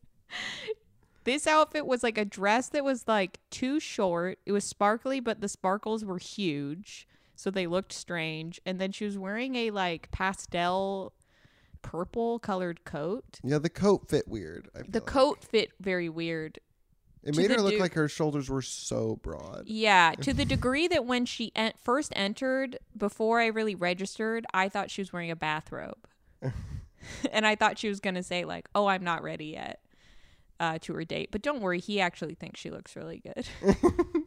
this 1.25 1.47
outfit 1.47 1.87
was 1.87 2.03
like 2.03 2.17
a 2.19 2.25
dress 2.25 2.69
that 2.71 2.85
was 2.85 3.07
like 3.07 3.39
too 3.51 3.79
short. 3.81 4.39
It 4.47 4.53
was 4.53 4.65
sparkly, 4.65 5.21
but 5.21 5.41
the 5.41 5.49
sparkles 5.49 6.05
were 6.05 6.19
huge. 6.19 7.07
So 7.35 7.51
they 7.51 7.67
looked 7.67 7.93
strange. 7.93 8.61
And 8.65 8.81
then 8.81 8.93
she 8.93 9.05
was 9.05 9.19
wearing 9.19 9.55
a 9.57 9.71
like 9.71 10.11
pastel 10.11 11.13
purple 11.83 12.39
colored 12.39 12.85
coat. 12.85 13.41
yeah, 13.43 13.59
the 13.59 13.71
coat 13.71 14.09
fit 14.09 14.29
weird. 14.29 14.69
The 14.75 15.01
like. 15.01 15.07
coat 15.07 15.45
fit 15.45 15.71
very 15.81 16.09
weird. 16.09 16.59
It 17.25 17.37
made 17.37 17.51
her 17.51 17.61
look 17.61 17.79
like 17.79 17.95
her 17.95 18.09
shoulders 18.09 18.49
were 18.49 18.63
so 18.63 19.19
broad. 19.23 19.65
Yeah, 19.67 20.15
to 20.21 20.33
the 20.33 20.45
degree 20.45 20.89
that 20.89 21.05
when 21.05 21.27
she 21.27 21.53
en- 21.57 21.73
first 21.83 22.13
entered, 22.15 22.79
before 22.97 23.41
I 23.41 23.47
really 23.47 23.75
registered, 23.75 24.47
I 24.55 24.69
thought 24.69 24.91
she 24.91 25.01
was 25.01 25.13
wearing 25.13 25.31
a 25.31 25.37
bathrobe. 25.37 26.07
and 27.33 27.47
I 27.47 27.55
thought 27.55 27.79
she 27.79 27.89
was 27.89 28.01
going 28.01 28.15
to 28.15 28.23
say, 28.23 28.45
like, 28.45 28.69
oh, 28.75 28.87
I'm 28.87 29.03
not 29.03 29.23
ready 29.23 29.47
yet 29.47 29.81
uh, 30.61 30.79
to 30.83 30.95
her 30.95 31.05
date. 31.05 31.31
But 31.31 31.43
don't 31.43 31.61
worry, 31.61 31.81
he 31.81 32.01
actually 32.01 32.35
thinks 32.35 32.61
she 32.61 32.71
looks 32.71 32.97
really 32.97 33.19
good. 33.19 33.47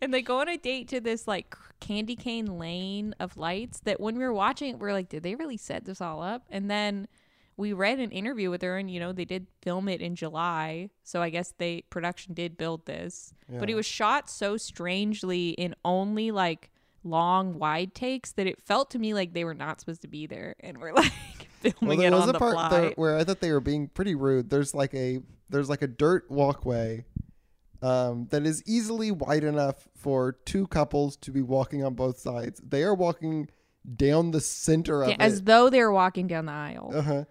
and 0.00 0.12
they 0.12 0.22
go 0.22 0.40
on 0.40 0.48
a 0.48 0.56
date 0.56 0.88
to 0.88 1.00
this, 1.00 1.26
like, 1.28 1.56
candy 1.80 2.16
cane 2.16 2.58
lane 2.58 3.14
of 3.20 3.36
lights 3.36 3.80
that 3.80 4.00
when 4.00 4.16
we 4.16 4.24
were 4.24 4.32
watching 4.32 4.70
it, 4.70 4.78
we 4.78 4.88
are 4.88 4.92
like, 4.92 5.08
did 5.08 5.22
they 5.22 5.34
really 5.34 5.56
set 5.56 5.84
this 5.84 6.00
all 6.00 6.22
up? 6.22 6.44
And 6.50 6.70
then 6.70 7.08
we 7.56 7.72
read 7.72 8.00
an 8.00 8.10
interview 8.10 8.50
with 8.50 8.62
her 8.62 8.76
and 8.78 8.90
you 8.90 8.98
know 8.98 9.12
they 9.12 9.24
did 9.24 9.46
film 9.62 9.88
it 9.88 10.00
in 10.00 10.16
july 10.16 10.90
so 11.04 11.22
i 11.22 11.30
guess 11.30 11.54
they 11.58 11.82
production 11.88 12.34
did 12.34 12.56
build 12.56 12.84
this 12.84 13.32
but 13.60 13.70
it 13.70 13.76
was 13.76 13.86
shot 13.86 14.28
so 14.28 14.56
strangely 14.56 15.50
in 15.50 15.72
only 15.84 16.32
like 16.32 16.72
long 17.04 17.56
wide 17.56 17.94
takes 17.94 18.32
that 18.32 18.48
it 18.48 18.60
felt 18.60 18.90
to 18.90 18.98
me 18.98 19.14
like 19.14 19.34
they 19.34 19.44
were 19.44 19.54
not 19.54 19.78
supposed 19.78 20.02
to 20.02 20.08
be 20.08 20.26
there 20.26 20.56
and 20.60 20.78
we're 20.78 20.92
like 20.94 21.12
Well, 21.62 21.72
filming 21.80 21.98
there 22.00 22.08
it 22.08 22.14
was 22.14 22.22
on 22.24 22.30
a 22.30 22.32
the 22.32 22.38
part 22.38 22.54
fly 22.54 22.70
where 22.96 23.16
I 23.16 23.24
thought 23.24 23.40
they 23.40 23.52
were 23.52 23.60
being 23.60 23.88
pretty 23.88 24.14
rude. 24.14 24.50
There's 24.50 24.74
like 24.74 24.94
a 24.94 25.20
there's 25.48 25.68
like 25.70 25.82
a 25.82 25.86
dirt 25.86 26.30
walkway 26.30 27.04
um, 27.84 28.26
that 28.30 28.46
is 28.46 28.62
easily 28.66 29.10
wide 29.10 29.44
enough 29.44 29.88
for 29.96 30.32
two 30.44 30.66
couples 30.68 31.16
to 31.18 31.30
be 31.30 31.42
walking 31.42 31.84
on 31.84 31.94
both 31.94 32.18
sides. 32.18 32.60
They 32.66 32.82
are 32.82 32.94
walking 32.94 33.48
down 33.96 34.30
the 34.30 34.40
center 34.40 35.02
of 35.02 35.10
Yeah, 35.10 35.16
as 35.20 35.38
it. 35.40 35.44
though 35.44 35.68
they're 35.68 35.92
walking 35.92 36.26
down 36.26 36.46
the 36.46 36.52
aisle 36.52 36.90
Uh-huh. 36.94 37.24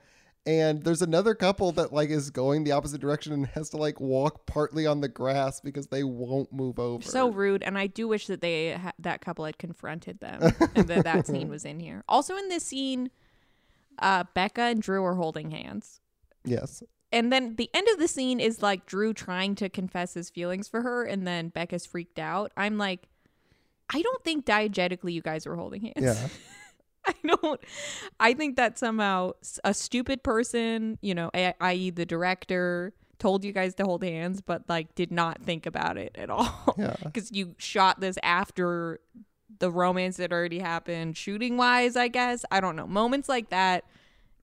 And 0.45 0.83
there's 0.83 1.01
another 1.01 1.35
couple 1.35 1.71
that 1.71 1.93
like 1.93 2.09
is 2.09 2.29
going 2.29 2.65
the 2.65 2.73
opposite 2.73 2.99
direction 2.99 3.31
and 3.31 3.47
has 3.47 3.69
to 3.69 3.77
like 3.77 4.01
walk 4.01 4.45
partly 4.45 4.85
on 4.85 4.99
the 4.99 5.07
grass 5.07 5.61
because 5.61 5.87
they 5.87 6.03
won't 6.03 6.51
move 6.51 6.77
over. 6.79 7.01
so 7.01 7.29
rude 7.29 7.63
and 7.63 7.77
i 7.77 7.87
do 7.87 8.07
wish 8.09 8.27
that 8.27 8.41
they 8.41 8.73
ha- 8.73 8.91
that 8.99 9.21
couple 9.21 9.45
had 9.45 9.57
confronted 9.57 10.19
them 10.19 10.41
and 10.75 10.87
that 10.89 11.05
that 11.05 11.25
scene 11.27 11.47
was 11.49 11.63
in 11.63 11.79
here 11.79 12.03
also 12.09 12.35
in 12.35 12.49
this 12.49 12.65
scene 12.65 13.09
uh 13.99 14.25
becca 14.33 14.63
and 14.63 14.81
drew 14.81 15.03
are 15.05 15.15
holding 15.15 15.49
hands 15.51 16.01
yes. 16.45 16.83
And 17.13 17.31
then 17.31 17.55
the 17.55 17.69
end 17.73 17.87
of 17.89 17.99
the 17.99 18.07
scene 18.07 18.39
is 18.39 18.61
like 18.61 18.85
Drew 18.85 19.13
trying 19.13 19.55
to 19.55 19.69
confess 19.69 20.15
his 20.15 20.29
feelings 20.29 20.67
for 20.67 20.81
her, 20.81 21.03
and 21.03 21.25
then 21.25 21.49
Becca's 21.49 21.85
freaked 21.85 22.19
out. 22.19 22.51
I'm 22.57 22.77
like, 22.77 23.07
I 23.93 24.01
don't 24.01 24.23
think 24.23 24.45
diegetically 24.45 25.13
you 25.13 25.21
guys 25.21 25.45
were 25.45 25.55
holding 25.55 25.81
hands. 25.81 25.93
Yeah. 25.97 26.27
I 27.05 27.13
don't. 27.25 27.61
I 28.19 28.33
think 28.33 28.55
that 28.55 28.79
somehow 28.79 29.33
a 29.63 29.73
stupid 29.73 30.23
person, 30.23 30.97
you 31.01 31.13
know, 31.13 31.29
i.e., 31.33 31.89
the 31.91 32.05
director, 32.05 32.93
told 33.19 33.43
you 33.43 33.51
guys 33.51 33.75
to 33.75 33.83
hold 33.83 34.03
hands, 34.03 34.41
but 34.41 34.63
like 34.67 34.95
did 34.95 35.11
not 35.11 35.41
think 35.41 35.65
about 35.65 35.97
it 35.97 36.15
at 36.15 36.29
all. 36.31 36.75
Yeah. 36.77 36.95
Because 37.03 37.31
you 37.31 37.55
shot 37.57 37.99
this 37.99 38.17
after 38.23 38.99
the 39.59 39.69
romance 39.69 40.17
that 40.17 40.31
already 40.31 40.59
happened, 40.59 41.15
shooting 41.15 41.57
wise, 41.57 41.95
I 41.95 42.07
guess. 42.07 42.43
I 42.51 42.59
don't 42.59 42.75
know. 42.75 42.87
Moments 42.87 43.29
like 43.29 43.49
that 43.49 43.85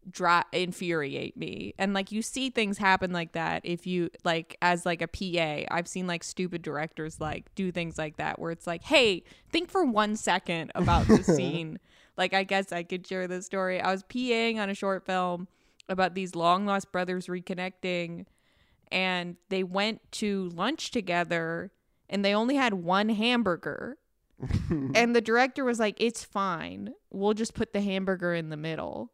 dri 0.08 0.42
infuriate 0.52 1.36
me. 1.36 1.74
And 1.78 1.94
like 1.94 2.12
you 2.12 2.22
see 2.22 2.50
things 2.50 2.78
happen 2.78 3.12
like 3.12 3.32
that 3.32 3.62
if 3.64 3.86
you 3.86 4.10
like 4.24 4.56
as 4.62 4.86
like 4.86 5.02
a 5.02 5.08
pa 5.08 5.66
i've 5.70 5.88
seen 5.88 6.06
like 6.06 6.24
stupid 6.24 6.62
directors 6.62 7.20
like 7.20 7.54
do 7.54 7.70
things 7.70 7.98
like 7.98 8.16
that 8.16 8.38
where 8.38 8.50
it's 8.50 8.66
like 8.66 8.82
hey 8.82 9.22
think 9.50 9.70
for 9.70 9.84
one 9.84 10.16
second 10.16 10.72
about 10.74 11.06
the 11.06 11.22
scene. 11.24 11.78
Like 12.16 12.34
i 12.34 12.44
guess 12.44 12.72
i 12.72 12.82
could 12.82 13.06
share 13.06 13.26
this 13.26 13.46
story. 13.46 13.80
I 13.80 13.90
was 13.90 14.02
paing 14.04 14.58
on 14.58 14.70
a 14.70 14.74
short 14.74 15.04
film 15.04 15.48
about 15.88 16.14
these 16.14 16.34
long 16.34 16.66
lost 16.66 16.92
brothers 16.92 17.26
reconnecting 17.26 18.26
and 18.92 19.36
they 19.48 19.62
went 19.62 20.00
to 20.12 20.48
lunch 20.50 20.90
together 20.90 21.72
and 22.08 22.24
they 22.24 22.34
only 22.34 22.56
had 22.56 22.74
one 22.74 23.08
hamburger. 23.10 23.98
And 24.94 25.14
the 25.14 25.20
director 25.20 25.64
was 25.64 25.78
like 25.78 25.96
it's 25.98 26.24
fine. 26.24 26.94
We'll 27.10 27.34
just 27.34 27.52
put 27.54 27.74
the 27.74 27.82
hamburger 27.82 28.34
in 28.34 28.48
the 28.48 28.56
middle 28.56 29.10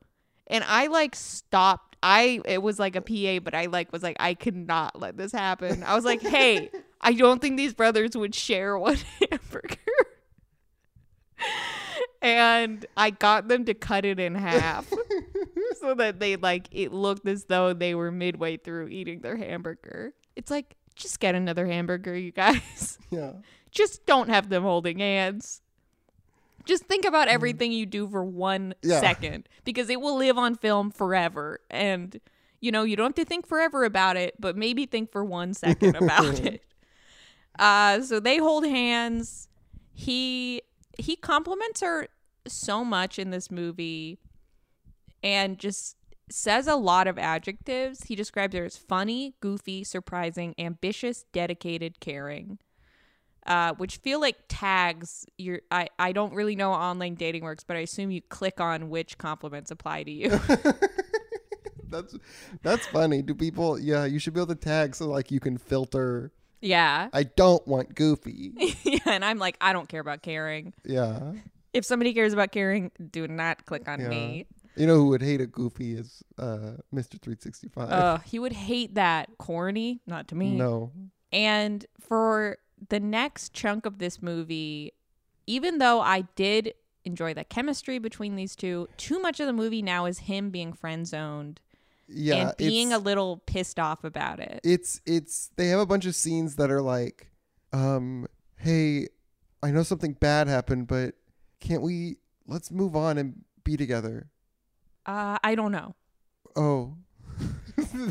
and 0.49 0.65
I 0.67 0.87
like 0.89 1.15
stopped. 1.15 1.97
I 2.03 2.41
it 2.45 2.63
was 2.63 2.79
like 2.79 2.95
a 2.97 3.01
PA, 3.01 3.43
but 3.43 3.55
I 3.55 3.67
like 3.67 3.93
was 3.93 4.03
like 4.03 4.17
I 4.21 4.35
could 4.35 4.57
not 4.57 4.99
let 5.01 5.17
this 5.17 5.33
happen. 5.33 5.83
I 5.83 5.95
was 5.95 6.05
like, 6.05 6.23
hey, 6.23 6.71
I 7.01 7.13
don't 7.13 7.41
think 7.41 7.57
these 7.57 7.75
brothers 7.75 8.17
would 8.17 8.35
share 8.35 8.79
one 8.79 8.99
hamburger. 9.31 9.77
and 12.23 12.87
I 12.97 13.11
got 13.11 13.49
them 13.49 13.65
to 13.67 13.75
cut 13.75 14.05
it 14.05 14.19
in 14.19 14.35
half 14.35 14.91
so 15.81 15.95
that 15.95 16.19
they 16.21 16.37
like 16.37 16.69
it 16.73 16.93
looked 16.93 17.27
as 17.29 17.45
though 17.45 17.73
they 17.73 17.95
were 17.95 18.11
midway 18.11 18.57
through 18.57 18.89
eating 18.89 19.21
their 19.21 19.37
hamburger. 19.37 20.13
It's 20.35 20.51
like 20.51 20.77
just 20.95 21.21
get 21.21 21.35
another 21.35 21.67
hamburger, 21.67 22.17
you 22.17 22.33
guys. 22.33 22.99
Yeah. 23.11 23.33
just 23.71 24.07
don't 24.07 24.29
have 24.29 24.49
them 24.49 24.63
holding 24.63 24.99
hands. 24.99 25.61
Just 26.67 26.85
think 26.85 27.05
about 27.05 27.29
everything 27.29 27.73
you 27.73 27.87
do 27.87 28.07
for 28.09 28.25
one 28.25 28.75
second 28.85 29.49
Yeah. 29.51 29.61
because 29.65 29.89
it 29.89 30.01
will 30.01 30.17
live 30.17 30.37
on 30.37 30.55
film 30.57 30.91
forever. 30.91 31.61
And, 31.71 32.21
you 32.61 32.71
know, 32.73 32.83
you 32.83 32.97
don't 32.97 33.17
have 33.17 33.25
to 33.25 33.29
think 33.29 33.47
forever 33.47 33.85
about 33.85 34.17
it, 34.17 34.35
but 34.41 34.57
maybe 34.57 34.85
think 34.85 35.11
for 35.11 35.25
one 35.25 35.55
second 35.55 35.97
about 36.03 36.41
it. 36.41 36.63
Uh, 37.59 38.01
so 38.03 38.21
they 38.21 38.37
hold 38.39 38.67
hands. 38.67 39.49
He 39.93 40.61
he 40.99 41.17
compliments 41.17 41.81
her 41.81 42.09
so 42.47 42.85
much 42.85 43.19
in 43.19 43.31
this 43.31 43.51
movie 43.51 44.19
and 45.23 45.59
just 45.59 45.97
says 46.31 46.67
a 46.67 46.77
lot 46.77 47.07
of 47.07 47.19
adjectives. 47.19 48.05
He 48.05 48.15
describes 48.17 48.55
her 48.57 48.65
as 48.65 48.77
funny, 48.77 49.35
goofy, 49.41 49.85
surprising, 49.85 50.55
ambitious, 50.59 51.25
dedicated, 51.33 52.01
caring 52.01 52.59
uh, 53.47 53.75
which 53.75 53.97
feel 53.99 54.21
like 54.21 54.37
tags. 54.49 55.25
You're, 55.39 55.61
I, 55.71 55.89
I 55.99 56.13
don't 56.13 56.35
really 56.35 56.57
know 56.57 56.73
online 56.73 57.15
dating 57.15 57.43
works, 57.45 57.65
but 57.65 57.77
I 57.77 57.81
assume 57.81 58.11
you 58.11 58.21
click 58.23 58.61
on 58.61 58.89
which 58.91 59.19
compliments 59.19 59.71
apply 59.71 60.03
to 60.05 60.11
you. 60.11 60.31
That's 61.89 62.17
that's 62.63 62.85
funny. 62.89 63.23
Do 63.23 63.33
people? 63.35 63.79
Yeah, 63.79 64.05
you 64.07 64.19
should 64.19 64.35
be 64.35 64.41
able 64.41 64.49
to 64.49 64.61
tag 64.61 64.97
so 64.97 65.07
like 65.09 65.31
you 65.31 65.39
can 65.39 65.57
filter. 65.57 66.33
yeah. 66.61 67.09
I 67.13 67.23
don't 67.23 67.67
want 67.67 67.95
goofy. 67.95 68.53
yeah. 68.83 68.99
And 69.07 69.25
I'm 69.25 69.39
like, 69.39 69.57
I 69.61 69.73
don't 69.73 69.89
care 69.89 70.01
about 70.01 70.23
caring. 70.23 70.75
Yeah. 70.85 71.33
if 71.73 71.85
somebody 71.85 72.13
cares 72.13 72.33
about 72.33 72.51
caring, 72.51 72.91
do 73.13 73.29
not 73.29 73.67
click 73.67 73.89
on 73.89 74.01
Yeah. 74.01 74.09
me. 74.09 74.47
You 74.75 74.89
know 74.89 74.97
who 74.97 75.07
would 75.11 75.23
hate 75.23 75.41
a 75.41 75.47
goofy 75.47 75.95
is 75.95 76.25
uh, 76.39 76.75
Mr. 76.93 77.21
365. 77.23 77.89
Uh, 77.91 78.19
he 78.19 78.41
would 78.41 78.53
hate 78.53 78.97
that. 78.97 79.29
Corny, 79.39 80.01
not 80.09 80.27
to 80.29 80.35
me. 80.35 80.57
no. 80.57 80.91
And 81.33 81.87
for 82.01 82.59
the 82.89 83.01
next 83.01 83.53
chunk 83.53 83.87
of 83.87 83.99
this 83.99 84.21
movie, 84.23 84.93
even 85.47 85.79
though 85.79 86.01
I 86.01 86.23
did 86.35 86.75
enjoy 87.05 87.35
the 87.35 87.45
chemistry 87.45 87.99
between 87.99 88.37
these 88.37 88.57
two, 88.57 88.89
too 88.97 89.21
much 89.21 89.41
of 89.41 89.47
the 89.47 89.53
movie 89.53 89.83
now 89.83 90.07
is 90.07 90.21
him 90.21 90.51
being 90.51 90.73
friend 90.73 91.07
zoned 91.07 91.61
Yeah. 92.09 92.49
and 92.49 92.57
being 92.57 92.93
a 92.93 92.99
little 92.99 93.39
pissed 93.47 93.79
off 93.79 94.03
about 94.05 94.41
it. 94.41 94.61
it's 94.65 95.01
it's 95.07 95.51
they 95.57 95.69
have 95.69 95.81
a 95.81 95.87
bunch 95.87 96.05
of 96.07 96.15
scenes 96.15 96.57
that 96.57 96.71
are 96.71 96.83
like, 96.83 97.31
um, 97.73 98.27
hey, 98.59 99.09
I 99.63 99.71
know 99.71 99.83
something 99.83 100.13
bad 100.15 100.49
happened, 100.49 100.87
but 100.89 101.15
can't 101.61 101.83
we 101.83 102.17
let's 102.47 102.71
move 102.71 102.95
on 102.97 103.19
and 103.19 103.45
be 103.65 103.77
together? 103.77 104.29
Uh, 105.07 105.39
I 105.45 105.55
don't 105.55 105.73
know. 105.73 105.95
Oh. 106.57 106.97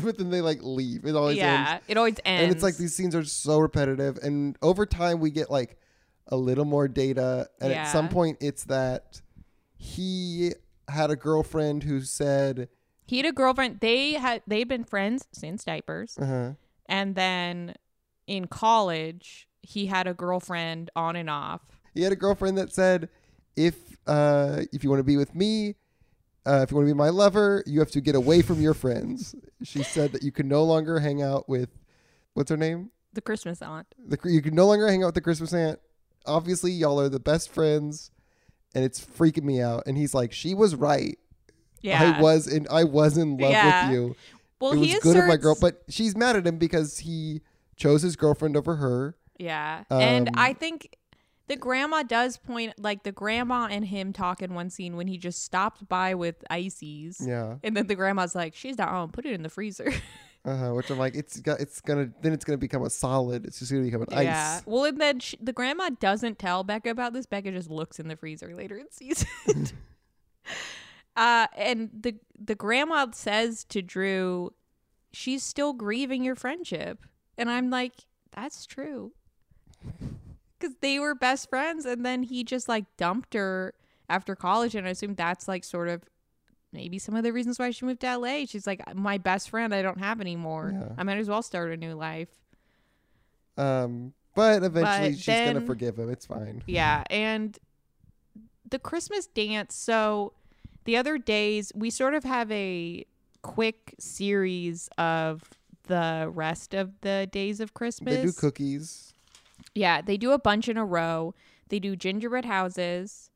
But 0.02 0.18
then 0.18 0.30
they 0.30 0.40
like 0.40 0.58
leave. 0.62 1.04
It 1.04 1.14
always 1.16 1.38
ends. 1.38 1.42
yeah, 1.70 1.78
it 1.88 1.96
always 1.96 2.16
ends. 2.24 2.42
And 2.44 2.52
it's 2.52 2.62
like 2.62 2.76
these 2.76 2.94
scenes 2.94 3.14
are 3.14 3.24
so 3.24 3.58
repetitive 3.58 4.18
and 4.22 4.56
over 4.62 4.86
time 4.86 5.20
we 5.20 5.30
get 5.30 5.50
like 5.50 5.78
a 6.28 6.36
little 6.36 6.64
more 6.64 6.88
data 6.88 7.48
and 7.60 7.72
at 7.72 7.88
some 7.92 8.08
point 8.08 8.38
it's 8.40 8.64
that 8.64 9.20
he 9.76 10.52
had 10.88 11.10
a 11.10 11.16
girlfriend 11.16 11.82
who 11.84 12.00
said 12.00 12.68
he 13.06 13.18
had 13.18 13.26
a 13.26 13.32
girlfriend. 13.32 13.80
They 13.80 14.14
had 14.14 14.42
they've 14.46 14.66
been 14.66 14.82
friends 14.84 15.28
since 15.32 15.62
diapers, 15.64 16.18
uh-huh, 16.20 16.52
and 16.86 17.14
then 17.14 17.74
in 18.26 18.46
college 18.48 19.46
he 19.62 19.86
had 19.86 20.06
a 20.08 20.14
girlfriend 20.14 20.90
on 20.96 21.14
and 21.16 21.30
off. 21.30 21.60
he 21.94 22.02
had 22.02 22.12
a 22.12 22.16
girlfriend 22.16 22.58
that 22.58 22.72
said 22.72 23.08
if 23.56 23.96
uh 24.08 24.62
if 24.72 24.82
you 24.82 24.90
want 24.90 25.00
to 25.00 25.04
be 25.04 25.16
with 25.16 25.34
me 25.34 25.76
uh, 26.46 26.60
if 26.62 26.70
you 26.70 26.76
want 26.76 26.86
to 26.88 26.94
be 26.94 26.96
my 26.96 27.08
lover 27.10 27.62
you 27.66 27.80
have 27.80 27.90
to 27.90 28.00
get 28.00 28.14
away 28.14 28.40
from 28.42 28.60
your 28.60 28.74
friends. 28.74 29.34
She 29.62 29.82
said 29.82 30.12
that 30.12 30.22
you 30.22 30.30
can 30.32 30.48
no 30.48 30.62
longer 30.64 31.00
hang 31.00 31.20
out 31.22 31.48
with 31.48 31.70
what's 32.34 32.50
her 32.50 32.56
name? 32.56 32.90
The 33.12 33.20
Christmas 33.20 33.62
aunt. 33.62 33.86
the 33.98 34.18
you 34.24 34.42
can 34.42 34.54
no 34.54 34.66
longer 34.66 34.86
hang 34.88 35.02
out 35.02 35.06
with 35.06 35.14
the 35.16 35.20
christmas 35.22 35.52
aunt. 35.52 35.78
Obviously 36.26 36.70
y'all 36.72 37.00
are 37.00 37.08
the 37.08 37.20
best 37.20 37.50
friends 37.50 38.10
and 38.74 38.84
it's 38.84 39.00
freaking 39.04 39.44
me 39.44 39.60
out. 39.60 39.84
And 39.86 39.96
he's 39.96 40.14
like 40.14 40.32
she 40.32 40.54
was 40.54 40.74
right. 40.74 41.18
Yeah, 41.82 42.14
i 42.16 42.20
was 42.20 42.48
in 42.48 42.66
i 42.70 42.84
was 42.84 43.16
in 43.16 43.36
love 43.38 43.50
Yeah. 43.52 43.88
with 43.88 43.94
you. 43.96 44.16
Well, 44.60 44.72
it 44.72 44.78
was 44.78 44.88
he 44.88 44.98
good 45.00 45.16
of 45.16 45.26
my 45.26 45.36
girl 45.36 45.56
but 45.60 45.82
she's 45.88 46.16
mad 46.16 46.36
at 46.36 46.46
him 46.46 46.58
because 46.58 46.98
he 47.00 47.42
chose 47.76 48.02
his 48.02 48.16
girlfriend 48.16 48.56
over 48.56 48.76
her. 48.76 49.16
Yeah. 49.38 49.84
and 49.90 50.28
Um, 50.28 50.34
I 50.36 50.52
think 50.54 50.96
the 51.48 51.56
grandma 51.56 52.02
does 52.02 52.36
point 52.36 52.74
like 52.78 53.02
the 53.04 53.12
grandma 53.12 53.68
and 53.70 53.84
him 53.84 54.12
talk 54.12 54.42
in 54.42 54.54
one 54.54 54.70
scene 54.70 54.96
when 54.96 55.06
he 55.06 55.18
just 55.18 55.42
stopped 55.44 55.88
by 55.88 56.14
with 56.14 56.44
ices. 56.50 57.18
yeah 57.24 57.56
And 57.62 57.76
then 57.76 57.86
the 57.86 57.94
grandma's 57.94 58.34
like, 58.34 58.54
She's 58.54 58.78
not 58.78 58.88
home, 58.88 59.10
put 59.10 59.26
it 59.26 59.32
in 59.32 59.42
the 59.42 59.48
freezer. 59.48 59.92
uh-huh 60.44 60.70
which 60.74 60.88
i'm 60.90 60.98
like 60.98 61.16
it's 61.16 61.40
got 61.40 61.58
it's 61.58 61.80
gonna 61.80 62.08
then 62.22 62.32
it's 62.32 62.44
gonna 62.44 62.56
become 62.56 62.84
a 62.84 62.90
solid 62.90 63.44
it's 63.44 63.58
just 63.58 63.72
gonna 63.72 63.82
become 63.82 64.02
an 64.02 64.08
ice. 64.12 64.24
Yeah. 64.24 64.60
Well, 64.64 64.84
and 64.84 65.00
then 65.00 65.18
sh 65.18 65.34
the 65.40 65.52
grandma 65.52 65.90
doesn't 65.98 66.38
tell 66.38 66.62
Becca 66.62 66.88
about 66.90 67.12
this. 67.12 67.26
Becca 67.26 67.50
just 67.50 67.68
looks 67.68 67.98
in 67.98 68.06
the 68.06 68.14
freezer 68.16 68.54
later 68.54 68.76
and 68.76 68.86
sees 68.92 69.26
it. 69.48 69.72
uh, 71.16 71.48
and 71.56 71.90
the 71.92 72.14
the 72.38 72.54
grandma 72.54 73.06
says 73.12 73.64
to 73.70 73.82
Drew, 73.82 74.52
"She's 75.12 75.42
still 75.42 75.72
grieving 75.72 76.22
your 76.22 76.36
friendship," 76.36 77.04
and 77.36 77.50
I'm 77.50 77.68
like, 77.68 78.06
"That's 78.30 78.66
true," 78.66 79.12
because 80.58 80.76
they 80.80 80.98
were 80.98 81.14
best 81.14 81.48
friends, 81.48 81.84
and 81.84 82.04
then 82.04 82.22
he 82.22 82.44
just 82.44 82.68
like 82.68 82.84
dumped 82.96 83.34
her 83.34 83.74
after 84.08 84.34
college, 84.36 84.74
and 84.74 84.86
I 84.86 84.90
assume 84.90 85.14
that's 85.14 85.48
like 85.48 85.64
sort 85.64 85.88
of. 85.88 86.02
Maybe 86.72 86.98
some 86.98 87.14
of 87.14 87.22
the 87.22 87.32
reasons 87.32 87.58
why 87.58 87.70
she 87.70 87.86
moved 87.86 88.00
to 88.00 88.18
LA. 88.18 88.44
She's 88.44 88.66
like, 88.66 88.82
my 88.94 89.16
best 89.16 89.48
friend 89.48 89.74
I 89.74 89.80
don't 89.80 89.98
have 90.00 90.20
anymore. 90.20 90.74
Yeah. 90.74 90.88
I 90.98 91.04
might 91.04 91.16
as 91.16 91.26
well 91.28 91.40
start 91.40 91.72
a 91.72 91.76
new 91.76 91.94
life. 91.94 92.28
um 93.56 94.12
but 94.34 94.62
eventually 94.62 95.10
But 95.12 95.18
she's 95.18 95.40
gonna 95.40 95.62
forgive 95.62 95.98
him 95.98 96.10
it's 96.10 96.26
fine 96.26 96.62
Yeah, 96.66 97.04
and 97.08 97.58
the 98.68 98.78
Christmas 98.78 99.26
dance. 99.26 99.74
So 99.74 100.34
the 100.84 100.96
other 100.98 101.16
days 101.16 101.72
we 101.74 101.88
sort 101.88 102.14
of 102.14 102.24
have 102.24 102.50
a 102.52 103.06
quick 103.40 103.94
series 103.98 104.90
of 104.98 105.42
the 105.84 106.28
rest 106.30 106.74
of 106.74 107.00
the 107.00 107.28
days 107.30 107.60
of 107.60 107.72
Christmas. 107.72 108.16
they 108.16 108.22
do 108.22 108.32
cookies 108.32 109.14
Yeah, 109.76 110.00
they 110.00 110.16
do 110.16 110.32
a 110.32 110.38
bunch 110.38 110.68
in 110.68 110.76
a 110.76 110.84
row. 110.84 111.34
They 111.68 111.78
do 111.78 111.96
gingerbread 111.96 112.46
houses, 112.46 113.30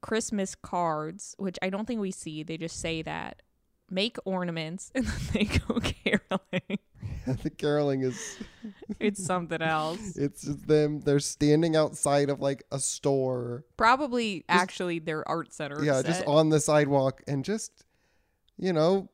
Christmas 0.00 0.54
cards, 0.54 1.34
which 1.38 1.58
I 1.60 1.68
don't 1.68 1.86
think 1.86 2.00
we 2.00 2.10
see. 2.10 2.42
They 2.42 2.56
just 2.56 2.80
say 2.80 3.02
that. 3.02 3.42
Make 3.90 4.16
ornaments 4.24 4.90
and 4.94 5.04
then 5.04 5.20
they 5.32 5.44
go 5.44 5.80
caroling. 5.80 6.78
the 7.42 7.50
caroling 7.50 8.02
is 8.02 8.38
it's 8.98 9.22
something 9.24 9.60
else. 9.60 10.16
it's 10.16 10.42
them 10.42 11.00
they're 11.00 11.20
standing 11.20 11.76
outside 11.76 12.30
of 12.30 12.40
like 12.40 12.62
a 12.72 12.78
store 12.78 13.64
Probably 13.76 14.44
actually 14.48 14.98
their 15.00 15.28
art 15.28 15.52
center. 15.52 15.84
yeah 15.84 16.02
just 16.02 16.24
on 16.26 16.48
the 16.48 16.58
sidewalk 16.60 17.22
and 17.28 17.44
just 17.44 17.84
you 18.56 18.72
know 18.72 19.08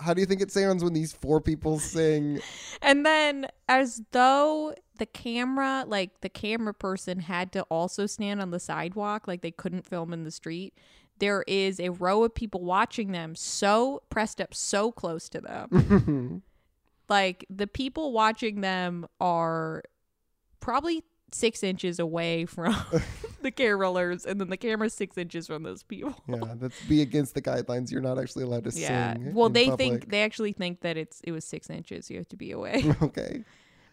how 0.00 0.14
do 0.14 0.20
you 0.20 0.26
think 0.26 0.40
it 0.40 0.50
sounds 0.50 0.82
when 0.82 0.92
these 0.92 1.12
four 1.12 1.40
people 1.40 1.78
sing 1.78 2.40
And 2.82 3.04
then, 3.04 3.46
as 3.68 4.02
though 4.12 4.74
the 4.98 5.06
camera, 5.06 5.84
like 5.86 6.20
the 6.20 6.28
camera 6.28 6.74
person, 6.74 7.20
had 7.20 7.52
to 7.52 7.62
also 7.62 8.06
stand 8.06 8.40
on 8.40 8.50
the 8.50 8.60
sidewalk, 8.60 9.26
like 9.26 9.42
they 9.42 9.50
couldn't 9.50 9.86
film 9.86 10.12
in 10.12 10.24
the 10.24 10.30
street, 10.30 10.74
there 11.18 11.44
is 11.46 11.80
a 11.80 11.90
row 11.90 12.24
of 12.24 12.34
people 12.34 12.62
watching 12.62 13.12
them 13.12 13.34
so 13.34 14.02
pressed 14.10 14.40
up 14.40 14.54
so 14.54 14.92
close 14.92 15.28
to 15.30 15.40
them. 15.40 16.42
like 17.08 17.46
the 17.48 17.66
people 17.66 18.12
watching 18.12 18.60
them 18.60 19.06
are 19.20 19.82
probably 20.60 21.02
six 21.32 21.62
inches 21.62 21.98
away 21.98 22.44
from 22.46 22.74
the 23.42 23.50
carolers, 23.52 24.24
and 24.24 24.40
then 24.40 24.48
the 24.48 24.56
camera's 24.56 24.94
six 24.94 25.18
inches 25.18 25.46
from 25.46 25.62
those 25.64 25.82
people. 25.82 26.14
yeah 26.28 26.54
that's 26.56 26.80
be 26.84 27.02
against 27.02 27.34
the 27.34 27.42
guidelines 27.42 27.90
you're 27.90 28.00
not 28.00 28.18
actually 28.18 28.44
allowed 28.44 28.64
to 28.64 28.70
Yeah. 28.78 29.14
sing 29.14 29.34
Well, 29.34 29.48
they 29.50 29.68
public. 29.68 29.78
think 29.78 30.10
they 30.10 30.22
actually 30.22 30.52
think 30.52 30.80
that 30.80 30.96
it's 30.96 31.20
it 31.22 31.32
was 31.32 31.44
six 31.44 31.68
inches. 31.70 32.10
You 32.10 32.18
have 32.18 32.28
to 32.28 32.36
be 32.36 32.50
away. 32.52 32.84
okay 33.02 33.44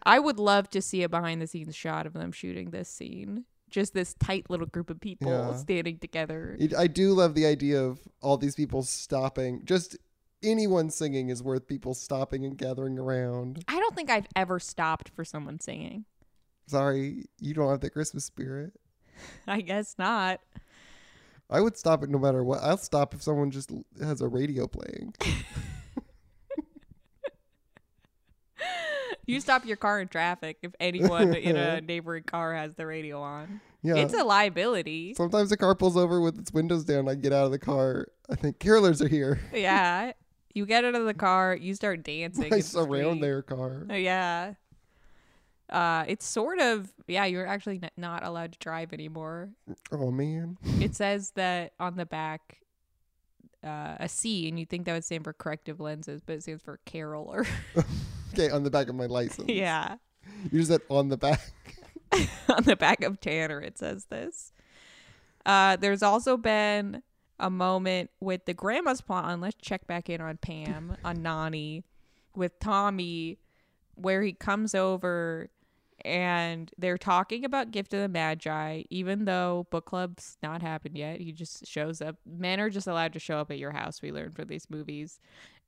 I 0.06 0.20
would 0.20 0.38
love 0.38 0.70
to 0.72 0.82
see 0.82 1.02
a 1.04 1.10
behind 1.10 1.42
the 1.42 1.48
scenes 1.48 1.76
shot 1.76 2.06
of 2.06 2.14
them 2.14 2.32
shooting 2.34 2.72
this 2.72 2.90
scene. 2.90 3.46
Just 3.70 3.94
this 3.94 4.14
tight 4.16 4.50
little 4.50 4.68
group 4.68 4.90
of 4.90 5.00
people 5.00 5.32
Yeah. 5.32 5.56
standing 5.56 5.98
together. 5.98 6.58
It, 6.60 6.76
I 6.76 6.88
do 6.88 7.14
love 7.14 7.34
the 7.36 7.46
idea 7.46 7.82
of 7.82 8.00
all 8.22 8.38
these 8.38 8.54
people 8.56 8.84
stopping. 8.84 9.62
Just 9.66 9.98
anyone 10.44 10.90
singing 10.90 11.30
is 11.30 11.42
worth 11.42 11.66
people 11.68 11.94
stopping 11.94 12.44
and 12.46 12.58
gathering 12.58 13.00
around. 13.00 13.64
I 13.68 13.80
don't 13.80 13.96
think 13.96 14.10
I've 14.10 14.28
ever 14.36 14.60
stopped 14.60 15.10
for 15.16 15.24
someone 15.24 15.60
singing. 15.62 16.04
Sorry, 16.68 17.26
you 17.40 17.54
don't 17.54 17.70
have 17.70 17.82
the 17.82 17.90
Christmas 17.90 18.26
spirit. 18.26 18.74
I 19.48 19.62
guess 19.62 19.96
not. 19.98 20.40
I 21.50 21.62
would 21.62 21.78
stop 21.78 22.04
it 22.04 22.10
no 22.10 22.18
matter 22.18 22.44
what. 22.44 22.60
I'll 22.64 22.78
stop 22.78 23.14
if 23.14 23.22
someone 23.22 23.52
just 23.52 23.72
has 24.02 24.22
a 24.22 24.28
radio 24.28 24.68
playing. 24.68 25.14
You 29.26 29.40
stop 29.40 29.66
your 29.66 29.78
car 29.78 30.02
in 30.02 30.10
traffic 30.10 30.58
if 30.64 30.74
anyone 30.82 31.34
in 31.34 31.56
a 31.56 31.80
neighboring 31.82 32.24
car 32.24 32.54
has 32.54 32.76
the 32.76 32.86
radio 32.86 33.22
on. 33.22 33.62
Yeah. 33.82 33.96
It's 33.96 34.14
a 34.14 34.24
liability. 34.24 35.14
Sometimes 35.16 35.50
the 35.50 35.56
car 35.58 35.76
pulls 35.76 35.96
over 35.96 36.20
with 36.20 36.38
its 36.38 36.52
windows 36.52 36.84
down. 36.84 37.08
I 37.08 37.16
get 37.16 37.32
out 37.32 37.46
of 37.46 37.52
the 37.52 37.60
car. 37.60 38.08
I 38.30 38.36
think 38.36 38.60
carolers 38.60 39.02
are 39.02 39.08
here. 39.08 39.40
yeah. 39.54 40.12
You 40.54 40.66
get 40.66 40.84
out 40.86 40.94
of 40.96 41.06
the 41.06 41.14
car, 41.14 41.56
you 41.56 41.74
start 41.74 42.04
dancing. 42.04 42.54
I 42.54 42.60
surround 42.60 43.18
street. 43.18 43.22
their 43.22 43.42
car. 43.42 43.88
Oh, 43.90 43.96
yeah. 43.96 44.54
Uh, 45.74 46.06
it's 46.08 46.26
sort 46.26 46.60
of 46.60 46.94
yeah. 47.08 47.26
You're 47.26 47.48
actually 47.48 47.80
n- 47.84 47.90
not 47.98 48.24
allowed 48.24 48.54
to 48.54 48.60
drive 48.60 48.94
anymore. 48.94 49.50
Oh 49.92 50.12
man. 50.12 50.58
it 50.80 50.96
says 50.96 51.32
that 51.32 51.74
on 51.80 51.98
the 51.98 52.06
back 52.06 52.60
uh, 53.64 53.96
a 54.00 54.08
C, 54.08 54.48
and 54.48 54.60
you'd 54.60 54.70
think 54.70 54.86
that 54.86 54.94
would 54.94 55.06
stand 55.06 55.24
for 55.24 55.34
corrective 55.34 55.80
lenses, 55.80 56.22
but 56.26 56.34
it 56.34 56.44
stands 56.44 56.62
for 56.64 56.80
caroler. 56.86 57.46
Okay, 58.34 58.50
on 58.50 58.64
the 58.64 58.72
back 58.72 58.90
of 58.90 58.96
my 58.96 59.06
license. 59.06 59.48
yeah, 59.48 59.98
You 60.52 60.58
just 60.58 60.72
said 60.72 60.82
on 60.90 61.10
the 61.10 61.18
back. 61.18 61.40
on 62.50 62.64
the 62.64 62.76
back 62.76 63.04
of 63.04 63.20
Tanner 63.20 63.62
it 63.62 63.78
says 63.78 64.06
this. 64.06 64.52
Uh, 65.46 65.76
there's 65.76 66.02
also 66.02 66.36
been 66.36 67.04
a 67.40 67.52
moment 67.52 68.10
with 68.20 68.46
the 68.46 68.54
grandma's 68.56 69.02
plot. 69.02 69.32
And 69.32 69.40
let's 69.40 69.58
check 69.62 69.86
back 69.86 70.10
in 70.10 70.20
on 70.20 70.38
Pam 70.38 70.98
on 71.06 71.22
Nani 71.22 71.84
with 72.36 72.58
Tommy, 72.60 73.38
where 73.94 74.24
he 74.24 74.34
comes 74.34 74.74
over 74.74 75.50
and 76.06 76.72
they're 76.78 76.98
talking 76.98 77.46
about 77.46 77.72
Gift 77.72 77.94
of 77.94 78.02
the 78.02 78.10
Magi, 78.10 78.84
even 78.90 79.26
though 79.26 79.68
book 79.72 79.86
club's 79.86 80.38
not 80.44 80.62
happened 80.62 80.98
yet. 80.98 81.22
He 81.22 81.32
just 81.32 81.66
shows 81.66 82.02
up. 82.02 82.18
Men 82.26 82.60
are 82.60 82.70
just 82.70 82.88
allowed 82.88 83.14
to 83.14 83.20
show 83.20 83.38
up 83.38 83.52
at 83.52 83.58
your 83.60 83.72
house, 83.72 84.02
we 84.02 84.12
learn 84.12 84.32
from 84.32 84.48
these 84.48 84.70
movies. 84.70 85.20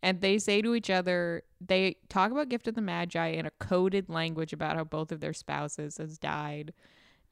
And 0.04 0.22
they 0.22 0.38
say 0.38 0.62
to 0.62 0.76
each 0.76 0.90
other, 0.90 1.44
they 1.62 1.96
talk 2.10 2.32
about 2.32 2.50
Gift 2.50 2.68
of 2.68 2.76
the 2.76 2.82
Magi 2.82 3.28
in 3.28 3.46
a 3.46 3.52
coded 3.60 4.10
language 4.10 4.54
about 4.54 4.76
how 4.76 4.84
both 4.84 5.12
of 5.12 5.22
their 5.22 5.34
spouses 5.34 5.98
has 5.98 6.18
died. 6.18 6.74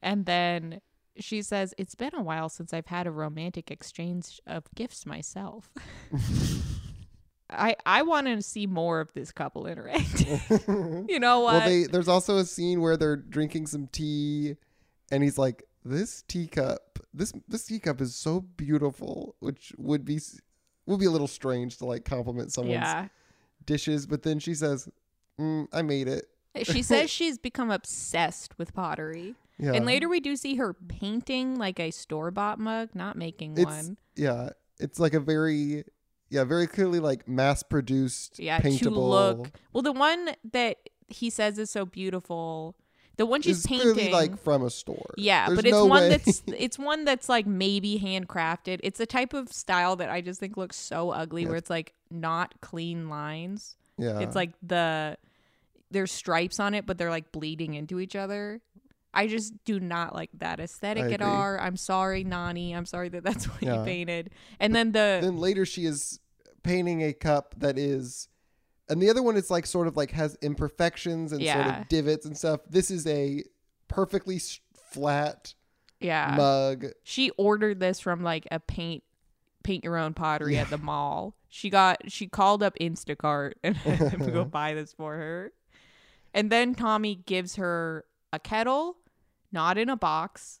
And 0.02 0.26
then 0.26 0.80
she 1.16 1.42
says, 1.42 1.74
It's 1.78 1.94
been 1.94 2.14
a 2.14 2.22
while 2.22 2.48
since 2.48 2.72
I've 2.72 2.86
had 2.86 3.06
a 3.06 3.10
romantic 3.10 3.70
exchange 3.70 4.40
of 4.46 4.64
gifts 4.74 5.06
myself. 5.06 5.70
I 7.50 7.76
I 7.84 8.02
want 8.02 8.26
to 8.26 8.40
see 8.42 8.66
more 8.66 9.00
of 9.00 9.12
this 9.12 9.32
couple 9.32 9.66
interact. 9.66 10.20
you 10.68 11.18
know 11.20 11.40
what? 11.40 11.54
Well, 11.54 11.68
they 11.68 11.84
there's 11.84 12.08
also 12.08 12.38
a 12.38 12.44
scene 12.44 12.80
where 12.80 12.96
they're 12.96 13.16
drinking 13.16 13.66
some 13.66 13.86
tea, 13.88 14.56
and 15.10 15.22
he's 15.22 15.38
like, 15.38 15.64
"This 15.84 16.22
teacup, 16.22 16.98
this 17.12 17.32
this 17.48 17.64
teacup 17.64 18.00
is 18.00 18.14
so 18.14 18.40
beautiful," 18.40 19.36
which 19.40 19.72
would 19.76 20.04
be 20.04 20.20
would 20.86 21.00
be 21.00 21.06
a 21.06 21.10
little 21.10 21.28
strange 21.28 21.78
to 21.78 21.86
like 21.86 22.04
compliment 22.04 22.52
someone's 22.52 22.74
yeah. 22.74 23.08
dishes. 23.64 24.06
But 24.06 24.22
then 24.22 24.38
she 24.38 24.54
says, 24.54 24.88
mm, 25.38 25.66
"I 25.72 25.82
made 25.82 26.08
it." 26.08 26.26
She 26.62 26.82
says 26.82 27.10
she's 27.10 27.38
become 27.38 27.70
obsessed 27.70 28.56
with 28.58 28.74
pottery. 28.74 29.34
Yeah, 29.58 29.74
And 29.74 29.86
later 29.86 30.08
we 30.08 30.18
do 30.18 30.34
see 30.34 30.56
her 30.56 30.74
painting 30.74 31.56
like 31.56 31.78
a 31.78 31.92
store 31.92 32.32
bought 32.32 32.58
mug, 32.58 32.90
not 32.94 33.16
making 33.16 33.56
It's- 33.56 33.86
one. 33.86 33.96
yeah, 34.16 34.50
it's 34.80 34.98
like 34.98 35.14
a 35.14 35.20
very 35.20 35.84
yeah, 36.30 36.44
very 36.44 36.66
clearly 36.66 37.00
like 37.00 37.28
mass 37.28 37.62
produced, 37.62 38.38
Yeah, 38.38 38.58
paintable. 38.60 38.94
to 38.94 39.00
look. 39.00 39.50
Well, 39.72 39.82
the 39.82 39.92
one 39.92 40.30
that 40.52 40.78
he 41.08 41.30
says 41.30 41.58
is 41.58 41.70
so 41.70 41.84
beautiful, 41.84 42.74
the 43.16 43.26
one 43.26 43.42
she's 43.42 43.64
painting. 43.66 44.10
like 44.10 44.36
from 44.42 44.62
a 44.64 44.70
store. 44.70 45.14
yeah, 45.16 45.46
There's 45.46 45.56
but 45.58 45.64
it's 45.66 45.72
no 45.72 45.84
one 45.86 46.02
way- 46.02 46.08
that's 46.10 46.42
it's 46.46 46.78
one 46.78 47.04
that's 47.04 47.28
like 47.28 47.46
maybe 47.46 47.98
handcrafted. 48.00 48.80
It's 48.82 48.98
a 49.00 49.06
type 49.06 49.32
of 49.34 49.52
style 49.52 49.96
that 49.96 50.10
I 50.10 50.20
just 50.20 50.40
think 50.40 50.56
looks 50.56 50.76
so 50.76 51.10
ugly, 51.10 51.42
Yeah. 51.42 51.48
where 51.48 51.56
it's 51.56 51.70
like 51.70 51.94
not 52.10 52.60
clean 52.60 53.08
lines. 53.08 53.76
yeah. 53.98 54.18
It's 54.20 54.34
like 54.34 54.52
the 54.62 55.16
there's 55.90 56.10
stripes 56.10 56.58
on 56.58 56.74
it, 56.74 56.86
but 56.86 56.98
they're 56.98 57.10
like 57.10 57.30
bleeding 57.30 57.74
into 57.74 58.00
each 58.00 58.16
other. 58.16 58.60
I 59.14 59.26
just 59.26 59.52
do 59.64 59.80
not 59.80 60.14
like 60.14 60.30
that 60.38 60.60
aesthetic 60.60 61.12
at 61.12 61.22
all. 61.22 61.56
I'm 61.58 61.76
sorry, 61.76 62.24
Nani. 62.24 62.74
I'm 62.74 62.86
sorry 62.86 63.08
that 63.10 63.24
that's 63.24 63.46
what 63.48 63.62
Yeah. 63.62 63.78
you 63.78 63.84
painted. 63.84 64.30
And 64.60 64.74
then 64.74 64.92
the 64.92 65.20
then 65.22 65.36
later 65.38 65.64
she 65.64 65.86
is 65.86 66.20
painting 66.62 67.02
a 67.02 67.12
cup 67.12 67.54
that 67.58 67.78
is 67.78 68.28
and 68.88 69.00
the 69.00 69.08
other 69.10 69.22
one 69.22 69.36
is 69.36 69.50
like 69.50 69.66
sort 69.66 69.86
of 69.86 69.96
like 69.96 70.10
has 70.10 70.36
imperfections 70.42 71.32
and 71.32 71.44
sort 71.44 71.66
of 71.66 71.88
divots 71.88 72.24
and 72.26 72.36
stuff 72.36 72.60
this 72.68 72.90
is 72.90 73.06
a 73.06 73.42
perfectly 73.88 74.40
flat 74.92 75.54
yeah, 76.00 76.34
mug 76.36 76.86
she 77.02 77.30
ordered 77.32 77.80
this 77.80 78.00
from 78.00 78.22
like 78.22 78.46
a 78.50 78.60
paint 78.60 79.02
paint 79.62 79.82
your 79.84 79.96
own 79.96 80.14
pottery 80.14 80.56
at 80.58 80.68
the 80.70 80.78
mall. 80.78 81.34
She 81.48 81.70
got 81.70 82.10
she 82.12 82.26
called 82.28 82.62
up 82.62 82.76
Instacart 82.80 83.54
and 83.62 83.76
had 83.76 84.10
them 84.12 84.32
go 84.32 84.44
buy 84.44 84.74
this 84.74 84.92
for 84.92 85.14
her. 85.14 85.52
And 86.32 86.50
then 86.50 86.74
Tommy 86.74 87.14
gives 87.14 87.56
her 87.56 88.04
a 88.32 88.38
kettle, 88.38 88.96
not 89.54 89.78
in 89.78 89.88
a 89.88 89.96
box, 89.96 90.60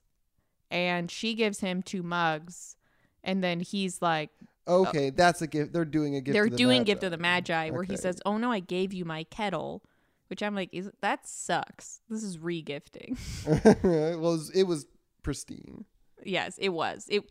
and 0.70 1.10
she 1.10 1.34
gives 1.34 1.60
him 1.60 1.82
two 1.82 2.02
mugs. 2.02 2.76
And 3.22 3.44
then 3.44 3.60
he's 3.60 4.00
like, 4.00 4.30
uh, 4.66 4.80
okay 4.80 5.10
that's 5.10 5.42
a 5.42 5.46
gift 5.46 5.74
they're 5.74 5.84
doing 5.84 6.16
a 6.16 6.22
gift 6.22 6.32
they're 6.32 6.48
doing 6.48 6.80
Magi. 6.80 6.84
gift 6.84 7.02
of 7.02 7.10
the 7.10 7.18
magi 7.18 7.68
where 7.68 7.82
he 7.82 7.98
says 7.98 8.18
oh 8.24 8.38
no 8.38 8.50
i 8.50 8.60
gave 8.60 8.94
you 8.94 9.04
my 9.04 9.24
kettle 9.24 9.82
which 10.28 10.42
i'm 10.42 10.54
like 10.54 10.70
is 10.72 10.90
that 11.00 11.26
sucks. 11.26 12.00
This 12.08 12.22
is 12.22 12.38
regifting. 12.38 13.18
Well, 13.46 13.60
it 14.12 14.18
was, 14.18 14.50
it 14.50 14.62
was 14.64 14.86
pristine. 15.22 15.84
Yes 16.24 16.56
it 16.58 16.70
was. 16.70 17.06
It 17.10 17.24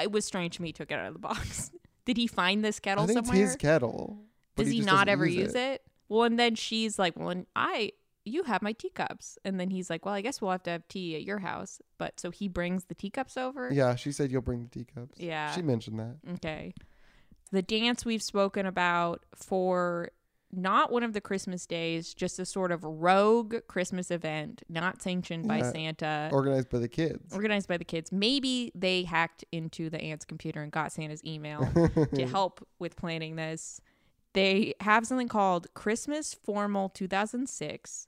it 0.00 0.10
was 0.10 0.24
strange 0.24 0.56
to 0.56 0.62
me 0.62 0.68
he 0.68 0.72
took 0.72 0.90
it 0.90 0.94
out 0.94 1.06
of 1.06 1.12
the 1.12 1.20
box. 1.20 1.70
Did 2.06 2.16
he 2.16 2.26
find 2.26 2.64
this 2.64 2.80
kettle 2.80 3.04
i 3.04 3.06
think 3.06 3.18
somewhere 3.18 3.42
it's 3.42 3.52
his 3.52 3.56
kettle 3.56 4.24
does 4.56 4.68
he, 4.68 4.78
just 4.78 4.86
not 4.86 5.08
ever 5.08 5.26
use 5.26 5.36
use 5.36 5.54
it? 5.54 5.82
well 6.08 6.24
and 6.24 6.40
then 6.40 6.56
she's 6.56 6.98
like 6.98 7.16
well 7.16 7.28
and 7.28 7.46
i 7.54 7.92
you 8.24 8.42
have 8.44 8.60
my 8.62 8.72
teacups 8.72 9.38
and 9.44 9.58
then 9.58 9.70
he's 9.70 9.88
like 9.90 10.04
well 10.04 10.14
i 10.14 10.20
guess 10.20 10.40
we'll 10.40 10.50
have 10.50 10.62
to 10.62 10.70
have 10.70 10.86
tea 10.88 11.16
at 11.16 11.22
your 11.22 11.38
house 11.38 11.80
but 11.98 12.20
so 12.20 12.30
he 12.30 12.48
brings 12.48 12.84
the 12.84 12.94
teacups 12.94 13.36
over 13.36 13.70
yeah 13.72 13.94
she 13.94 14.12
said 14.12 14.30
you'll 14.30 14.42
bring 14.42 14.62
the 14.62 14.68
teacups 14.68 15.18
Yeah. 15.18 15.52
she 15.54 15.62
mentioned 15.62 15.98
that 15.98 16.16
Okay. 16.34 16.74
The 17.52 17.62
dance 17.62 18.04
we've 18.04 18.22
spoken 18.22 18.64
about 18.66 19.24
for 19.34 20.10
not 20.52 20.92
one 20.92 21.02
of 21.02 21.12
the 21.14 21.20
Christmas 21.20 21.66
days, 21.66 22.12
just 22.14 22.38
a 22.38 22.44
sort 22.46 22.70
of 22.72 22.84
rogue 22.84 23.56
Christmas 23.68 24.10
event, 24.12 24.62
not 24.68 25.00
sanctioned 25.02 25.48
by 25.48 25.58
Yeah. 25.58 25.72
Santa, 25.72 26.28
organized 26.32 26.70
by 26.70 26.78
the 26.78 26.88
kids 26.88 27.32
organized 27.34 27.66
by 27.68 27.76
the 27.76 27.84
kids. 27.84 28.12
Maybe 28.12 28.70
they 28.74 29.02
hacked 29.04 29.44
into 29.50 29.90
the 29.90 30.00
aunt's 30.00 30.24
computer 30.24 30.60
and 30.62 30.70
got 30.70 30.92
Santa's 30.92 31.24
email 31.24 31.68
to 32.14 32.26
help 32.26 32.64
with 32.78 32.94
planning 32.96 33.34
this. 33.36 33.80
They 34.32 34.74
have 34.80 35.06
something 35.08 35.26
called 35.28 35.66
Christmas 35.74 36.34
Formal 36.34 36.88
2006, 36.90 38.06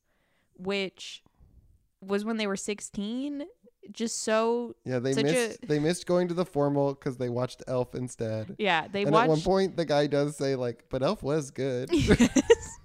which 0.57 1.23
was 2.01 2.25
when 2.25 2.37
they 2.37 2.47
were 2.47 2.57
16. 2.57 3.45
Just 3.91 4.23
so, 4.23 4.77
yeah 4.85 5.01
they 5.01 5.13
Such 5.13 5.25
a- 5.25 5.27
missed 5.27 5.69
they 5.69 5.79
missed 5.81 6.07
going 6.07 6.29
to 6.29 6.35
the 6.35 6.45
formal 6.45 6.95
because 6.95 7.17
they 7.17 7.29
watched 7.29 7.65
elf 7.67 7.97
instead 7.97 8.55
yeah, 8.57 8.87
they 8.87 9.03
and 9.03 9.11
watched. 9.11 9.25
at 9.25 9.29
one 9.29 9.41
point 9.41 9.77
the 9.77 9.85
guy 9.85 10.07
does 10.07 10.37
say 10.37 10.55
like 10.55 10.85
but 10.89 11.03
elf 11.03 11.21
was 11.23 11.51
good 11.51 11.91
Yes. 11.93 12.79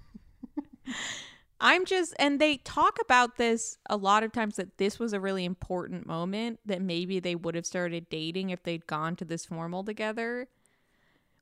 I'm 1.60 1.84
just, 1.84 2.14
and 2.20 2.40
they 2.40 2.58
talk 2.58 2.98
about 3.02 3.36
this 3.36 3.78
a 3.90 3.96
lot 3.96 4.22
of 4.22 4.30
times 4.32 4.56
that 4.56 4.78
this 4.78 4.98
was 5.00 5.12
a 5.12 5.18
really 5.20 5.44
important 5.44 6.06
moment 6.06 6.60
that 6.64 6.80
maybe 6.80 7.18
they 7.18 7.34
would 7.34 7.56
have 7.56 7.66
started 7.66 8.08
dating 8.08 8.50
if 8.50 8.62
they'd 8.62 8.86
gone 8.86 9.16
to 9.16 9.24
this 9.24 9.44
formal 9.44 9.82
together, 9.82 10.46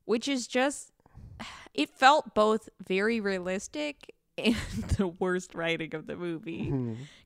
which 0.05 0.27
is 0.27 0.47
just, 0.47 0.91
it 1.75 1.89
felt 1.91 2.33
both 2.33 2.67
very 2.87 3.19
realistic 3.19 4.15
and 4.37 4.55
the 4.97 5.07
worst 5.07 5.55
writing 5.55 5.95
of 5.95 6.07
the 6.07 6.15
movie. 6.15 6.71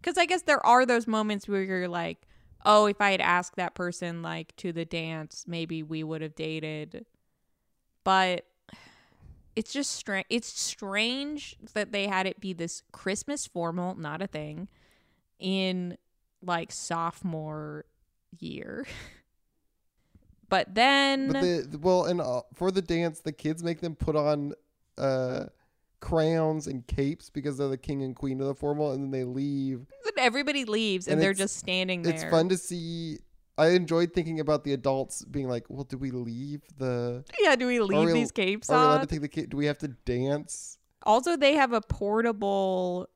Because 0.01 0.17
I 0.17 0.25
guess 0.25 0.43
there 0.43 0.65
are 0.65 0.85
those 0.85 1.07
moments 1.07 1.47
where 1.47 1.63
you're 1.63 1.87
like, 1.87 2.27
oh, 2.65 2.85
if 2.85 3.01
I 3.01 3.11
had 3.11 3.21
asked 3.21 3.55
that 3.55 3.73
person 3.73 4.21
like 4.21 4.55
to 4.57 4.71
the 4.71 4.85
dance, 4.85 5.45
maybe 5.47 5.83
we 5.83 6.03
would 6.03 6.21
have 6.21 6.35
dated. 6.35 7.05
But 8.03 8.45
it's 9.55 9.73
just 9.73 9.91
strange. 9.91 10.25
It's 10.29 10.47
strange 10.47 11.57
that 11.73 11.91
they 11.91 12.07
had 12.07 12.25
it 12.25 12.39
be 12.39 12.53
this 12.53 12.83
Christmas 12.91 13.47
formal, 13.47 13.95
not 13.95 14.21
a 14.21 14.27
thing, 14.27 14.67
in 15.39 15.97
like 16.41 16.71
sophomore 16.71 17.85
year. 18.39 18.85
but 20.49 20.73
then, 20.73 21.31
But 21.31 21.41
the 21.41 21.79
well, 21.81 22.05
and 22.05 22.21
uh, 22.21 22.41
for 22.53 22.71
the 22.71 22.81
dance, 22.81 23.19
the 23.19 23.33
kids 23.33 23.63
make 23.63 23.81
them 23.81 23.95
put 23.95 24.15
on 24.15 24.53
uh, 24.97 25.45
crowns 26.01 26.67
and 26.67 26.85
capes 26.87 27.29
because 27.29 27.57
they're 27.57 27.69
the 27.69 27.77
king 27.77 28.03
and 28.03 28.15
queen 28.15 28.41
of 28.41 28.47
the 28.47 28.55
formal, 28.55 28.91
and 28.91 29.03
then 29.03 29.11
they 29.11 29.23
leave. 29.23 29.85
then 30.03 30.13
everybody 30.17 30.65
leaves 30.65 31.07
and, 31.07 31.13
And 31.13 31.21
they're 31.21 31.33
just 31.33 31.55
standing 31.57 32.01
there. 32.01 32.13
It's 32.13 32.23
fun 32.25 32.49
to 32.49 32.57
see. 32.57 33.19
I 33.57 33.69
enjoyed 33.69 34.13
thinking 34.13 34.39
about 34.39 34.63
the 34.63 34.73
adults 34.73 35.23
being 35.23 35.47
like, 35.47 35.65
"Well, 35.69 35.83
do 35.83 35.97
we 35.97 36.11
leave 36.11 36.61
the? 36.77 37.23
Yeah, 37.39 37.55
do 37.55 37.67
we 37.67 37.79
leave 37.79 38.07
we- 38.07 38.13
these 38.13 38.31
capes 38.31 38.69
Are 38.69 38.77
we 38.77 38.83
allowed 38.83 39.01
to 39.01 39.07
take 39.07 39.21
the 39.21 39.27
kid? 39.27 39.49
Do 39.49 39.57
we 39.57 39.67
have 39.67 39.77
to 39.79 39.89
dance?" 39.89 40.77
Also, 41.03 41.37
they 41.37 41.53
have 41.53 41.73
a 41.73 41.81
portable 41.81 43.07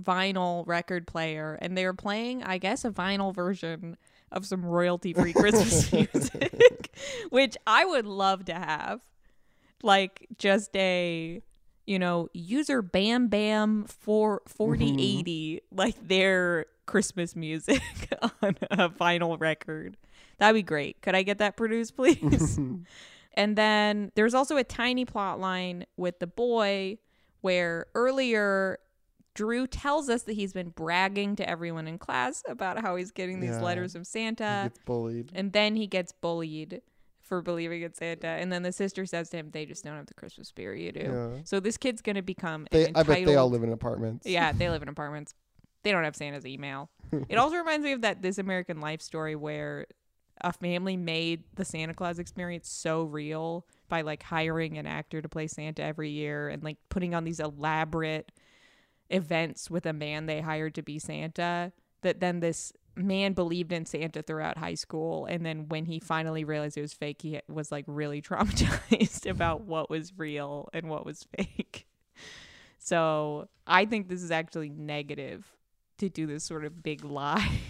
vinyl 0.00 0.66
record 0.66 1.06
player, 1.06 1.58
and 1.60 1.76
they're 1.76 1.94
playing, 1.94 2.42
I 2.42 2.58
guess, 2.58 2.84
a 2.84 2.90
vinyl 2.90 3.34
version 3.34 3.96
of 4.32 4.46
some 4.46 4.64
royalty 4.64 5.12
free 5.12 5.32
Christmas 5.34 5.92
music, 5.92 6.94
which 7.30 7.56
I 7.66 7.84
would 7.84 8.06
love 8.06 8.44
to 8.46 8.54
have. 8.54 9.02
Like, 9.82 10.26
just 10.38 10.74
a, 10.76 11.42
you 11.86 11.98
know, 11.98 12.28
user 12.32 12.82
Bam 12.82 13.28
Bam 13.28 13.84
for 13.84 14.42
4080, 14.46 15.56
mm-hmm. 15.56 15.76
like 15.78 15.94
their 16.06 16.66
Christmas 16.86 17.34
music 17.36 17.80
on 18.42 18.56
a 18.70 18.88
vinyl 18.88 19.38
record. 19.40 19.96
That'd 20.38 20.54
be 20.58 20.62
great. 20.62 21.00
Could 21.02 21.14
I 21.14 21.22
get 21.22 21.38
that 21.38 21.56
produced, 21.56 21.96
please? 21.96 22.58
And 23.38 23.54
then 23.54 24.12
there's 24.14 24.32
also 24.32 24.56
a 24.56 24.64
tiny 24.64 25.04
plot 25.04 25.38
line 25.38 25.84
with 25.98 26.20
the 26.20 26.26
boy 26.26 26.96
where 27.42 27.84
earlier 27.94 28.78
Drew 29.34 29.66
tells 29.66 30.08
us 30.08 30.22
that 30.22 30.32
he's 30.32 30.54
been 30.54 30.70
bragging 30.70 31.36
to 31.36 31.46
everyone 31.48 31.86
in 31.86 31.98
class 31.98 32.42
about 32.48 32.80
how 32.80 32.96
he's 32.96 33.10
getting 33.10 33.40
these 33.40 33.50
Yeah. 33.50 33.60
letters 33.62 33.92
from 33.92 34.00
He 34.00 34.04
Santa. 34.06 34.70
gets 34.70 34.78
bullied. 34.86 35.32
And 35.34 35.52
then 35.52 35.76
he 35.76 35.86
gets 35.86 36.12
bullied 36.12 36.80
for 37.26 37.42
believing 37.42 37.82
in 37.82 37.92
Santa. 37.92 38.28
And 38.28 38.52
then 38.52 38.62
the 38.62 38.72
sister 38.72 39.04
says 39.04 39.28
to 39.30 39.36
him, 39.38 39.50
they 39.50 39.66
just 39.66 39.84
don't 39.84 39.96
have 39.96 40.06
the 40.06 40.14
Christmas 40.14 40.48
spirit 40.48 40.80
you 40.80 40.92
do. 40.92 41.32
Yeah. 41.34 41.40
So 41.44 41.60
this 41.60 41.76
kid's 41.76 42.00
going 42.00 42.16
to 42.16 42.22
become 42.22 42.66
They, 42.70 42.86
an 42.86 42.92
I 42.96 43.02
bet 43.02 43.24
they 43.24 43.36
all 43.36 43.50
live 43.50 43.62
in 43.62 43.72
apartments. 43.72 44.26
yeah, 44.26 44.52
they 44.52 44.70
live 44.70 44.82
in 44.82 44.88
apartments. 44.88 45.34
They 45.82 45.92
don't 45.92 46.04
have 46.04 46.16
Santa's 46.16 46.46
email. 46.46 46.90
it 47.28 47.36
also 47.36 47.56
reminds 47.56 47.84
me 47.84 47.92
of 47.92 48.02
that 48.02 48.22
This 48.22 48.38
American 48.38 48.80
Life 48.80 49.02
story 49.02 49.36
where 49.36 49.86
a 50.40 50.52
family 50.52 50.96
made 50.96 51.44
the 51.54 51.64
Santa 51.64 51.94
Claus 51.94 52.18
experience 52.18 52.68
so 52.68 53.04
real 53.04 53.66
by 53.88 54.02
like 54.02 54.22
hiring 54.22 54.78
an 54.78 54.86
actor 54.86 55.22
to 55.22 55.28
play 55.28 55.46
Santa 55.46 55.82
every 55.82 56.10
year 56.10 56.48
and 56.48 56.62
like 56.62 56.76
putting 56.88 57.14
on 57.14 57.24
these 57.24 57.40
elaborate 57.40 58.32
events 59.08 59.70
with 59.70 59.86
a 59.86 59.92
man 59.92 60.26
they 60.26 60.40
hired 60.40 60.74
to 60.74 60.82
be 60.82 60.98
Santa 60.98 61.72
that 62.02 62.20
then 62.20 62.40
this 62.40 62.72
man 62.96 63.32
believed 63.34 63.72
in 63.72 63.84
Santa 63.84 64.22
throughout 64.22 64.56
high 64.56 64.74
school 64.74 65.26
and 65.26 65.44
then 65.44 65.68
when 65.68 65.84
he 65.84 66.00
finally 66.00 66.44
realized 66.44 66.78
it 66.78 66.82
was 66.82 66.94
fake 66.94 67.20
he 67.20 67.40
was 67.46 67.70
like 67.70 67.84
really 67.86 68.22
traumatized 68.22 69.28
about 69.28 69.62
what 69.62 69.90
was 69.90 70.12
real 70.16 70.68
and 70.72 70.88
what 70.88 71.04
was 71.04 71.26
fake. 71.36 71.86
So, 72.78 73.48
I 73.66 73.84
think 73.84 74.08
this 74.08 74.22
is 74.22 74.30
actually 74.30 74.68
negative 74.68 75.44
to 75.98 76.08
do 76.08 76.24
this 76.26 76.44
sort 76.44 76.64
of 76.64 76.84
big 76.84 77.04
lie. 77.04 77.60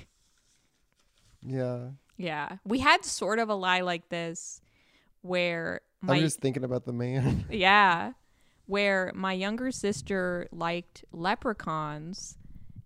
Yeah. 1.41 1.91
Yeah. 2.19 2.59
We 2.65 2.81
had 2.81 3.03
sort 3.03 3.39
of 3.39 3.49
a 3.49 3.55
lie 3.55 3.81
like 3.81 4.11
this 4.11 4.61
where 5.23 5.81
my 6.03 6.17
I'm 6.17 6.21
just 6.21 6.41
thinking 6.41 6.65
about 6.65 6.85
the 6.85 6.93
man. 6.93 7.47
yeah, 7.51 8.13
where 8.67 9.13
my 9.15 9.33
younger 9.33 9.71
sister 9.71 10.49
liked 10.53 11.05
leprechauns 11.13 12.37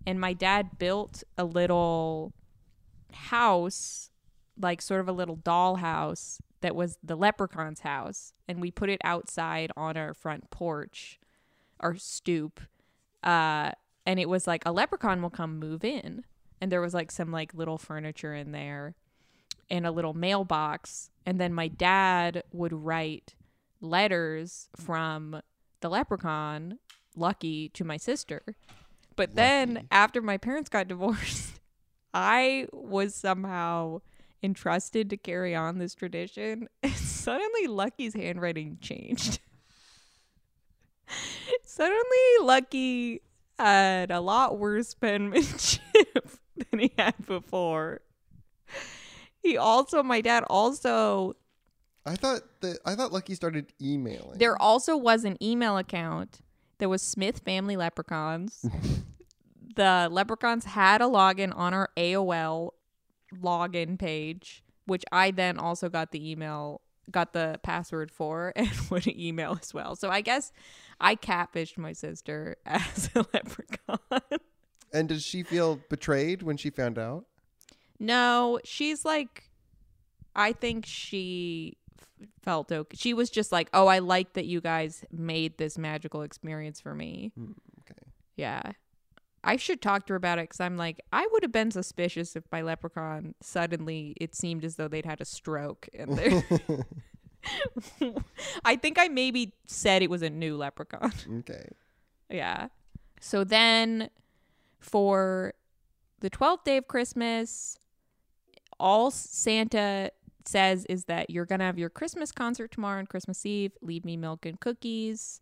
and 0.05 0.19
my 0.19 0.33
dad 0.33 0.77
built 0.77 1.23
a 1.37 1.43
little 1.43 2.33
house 3.13 4.09
like 4.59 4.81
sort 4.81 5.01
of 5.01 5.07
a 5.07 5.13
little 5.13 5.37
doll 5.37 5.77
house 5.77 6.41
that 6.61 6.75
was 6.75 6.97
the 7.03 7.15
leprechaun's 7.15 7.81
house 7.81 8.33
and 8.47 8.61
we 8.61 8.71
put 8.71 8.89
it 8.89 9.01
outside 9.03 9.71
on 9.75 9.97
our 9.97 10.13
front 10.13 10.49
porch 10.49 11.19
our 11.79 11.95
stoop 11.95 12.59
uh 13.23 13.71
and 14.05 14.19
it 14.19 14.29
was 14.29 14.47
like 14.47 14.63
a 14.65 14.71
leprechaun 14.71 15.21
will 15.21 15.29
come 15.29 15.59
move 15.59 15.83
in 15.83 16.23
and 16.59 16.71
there 16.71 16.81
was 16.81 16.93
like 16.93 17.11
some 17.11 17.31
like 17.31 17.53
little 17.53 17.77
furniture 17.77 18.35
in 18.35 18.51
there 18.51 18.95
and 19.69 19.85
a 19.85 19.91
little 19.91 20.13
mailbox 20.13 21.09
and 21.25 21.39
then 21.39 21.53
my 21.53 21.67
dad 21.67 22.43
would 22.51 22.73
write 22.73 23.35
letters 23.79 24.69
from 24.75 25.41
the 25.81 25.89
leprechaun 25.89 26.77
lucky 27.15 27.69
to 27.69 27.83
my 27.83 27.97
sister 27.97 28.55
but 29.15 29.35
then 29.35 29.87
after 29.91 30.21
my 30.21 30.37
parents 30.37 30.69
got 30.69 30.87
divorced 30.87 31.59
i 32.13 32.67
was 32.71 33.15
somehow 33.15 33.99
entrusted 34.43 35.09
to 35.09 35.17
carry 35.17 35.55
on 35.55 35.77
this 35.77 35.93
tradition 35.93 36.67
and 36.83 36.93
suddenly 36.93 37.67
lucky's 37.67 38.13
handwriting 38.13 38.77
changed. 38.81 39.39
Suddenly 41.63 42.01
lucky 42.41 43.21
had 43.59 44.11
a 44.11 44.19
lot 44.19 44.57
worse 44.57 44.93
penmanship 44.93 45.81
than 46.55 46.79
he 46.79 46.91
had 46.97 47.25
before. 47.25 48.01
He 49.43 49.57
also 49.57 50.03
my 50.03 50.21
dad 50.21 50.43
also 50.49 51.35
I 52.05 52.15
thought 52.15 52.41
that 52.61 52.79
I 52.85 52.95
thought 52.95 53.11
Lucky 53.11 53.35
started 53.35 53.73
emailing. 53.81 54.39
there 54.39 54.59
also 54.59 54.97
was 54.97 55.23
an 55.23 55.41
email 55.43 55.77
account 55.77 56.41
that 56.81 56.89
was 56.89 57.03
Smith 57.03 57.39
Family 57.45 57.77
Leprechauns. 57.77 58.65
the 59.75 60.09
Leprechauns 60.11 60.65
had 60.65 60.99
a 60.99 61.05
login 61.05 61.55
on 61.55 61.75
our 61.75 61.89
AOL 61.95 62.71
login 63.39 63.99
page, 63.99 64.63
which 64.85 65.03
I 65.11 65.29
then 65.29 65.59
also 65.59 65.89
got 65.89 66.11
the 66.11 66.31
email, 66.31 66.81
got 67.11 67.33
the 67.33 67.59
password 67.61 68.11
for, 68.11 68.51
and 68.55 68.71
would 68.89 69.05
email 69.07 69.57
as 69.61 69.75
well. 69.75 69.95
So 69.95 70.09
I 70.09 70.21
guess 70.21 70.51
I 70.99 71.15
catfished 71.15 71.77
my 71.77 71.93
sister 71.93 72.57
as 72.65 73.11
a 73.13 73.25
leprechaun. 73.31 74.39
And 74.91 75.07
did 75.07 75.21
she 75.21 75.43
feel 75.43 75.79
betrayed 75.87 76.41
when 76.41 76.57
she 76.57 76.71
found 76.71 76.97
out? 76.97 77.25
No, 77.99 78.59
she's 78.63 79.05
like, 79.05 79.51
I 80.35 80.51
think 80.53 80.87
she 80.87 81.77
felt 82.41 82.71
okay. 82.71 82.95
She 82.97 83.13
was 83.13 83.29
just 83.29 83.51
like, 83.51 83.69
oh, 83.73 83.87
I 83.87 83.99
like 83.99 84.33
that 84.33 84.45
you 84.45 84.61
guys 84.61 85.03
made 85.11 85.57
this 85.57 85.77
magical 85.77 86.21
experience 86.21 86.79
for 86.81 86.93
me. 86.95 87.31
Hmm, 87.35 87.51
okay. 87.81 87.99
Yeah. 88.35 88.61
I 89.43 89.55
should 89.57 89.81
talk 89.81 90.05
to 90.05 90.13
her 90.13 90.17
about 90.17 90.37
it 90.37 90.43
because 90.43 90.59
I'm 90.59 90.77
like, 90.77 90.99
I 91.11 91.27
would 91.31 91.41
have 91.43 91.51
been 91.51 91.71
suspicious 91.71 92.35
if 92.35 92.43
my 92.51 92.61
leprechaun 92.61 93.33
suddenly 93.41 94.13
it 94.21 94.35
seemed 94.35 94.63
as 94.63 94.75
though 94.75 94.87
they'd 94.87 95.05
had 95.05 95.19
a 95.21 95.25
stroke. 95.25 95.89
And 95.97 96.15
they're- 96.17 96.85
I 98.65 98.75
think 98.75 98.99
I 98.99 99.07
maybe 99.07 99.53
said 99.65 100.01
it 100.03 100.09
was 100.09 100.21
a 100.21 100.29
new 100.29 100.57
leprechaun. 100.57 101.11
Okay. 101.39 101.69
Yeah. 102.29 102.67
So 103.19 103.43
then 103.43 104.09
for 104.79 105.53
the 106.19 106.29
12th 106.29 106.63
day 106.63 106.77
of 106.77 106.87
Christmas, 106.87 107.77
all 108.79 109.11
Santa 109.11 110.11
says 110.47 110.85
is 110.85 111.05
that 111.05 111.29
you're 111.29 111.45
going 111.45 111.59
to 111.59 111.65
have 111.65 111.79
your 111.79 111.89
Christmas 111.89 112.31
concert 112.31 112.71
tomorrow 112.71 112.99
on 112.99 113.07
Christmas 113.07 113.45
Eve. 113.45 113.71
Leave 113.81 114.05
me 114.05 114.17
milk 114.17 114.45
and 114.45 114.59
cookies. 114.59 115.41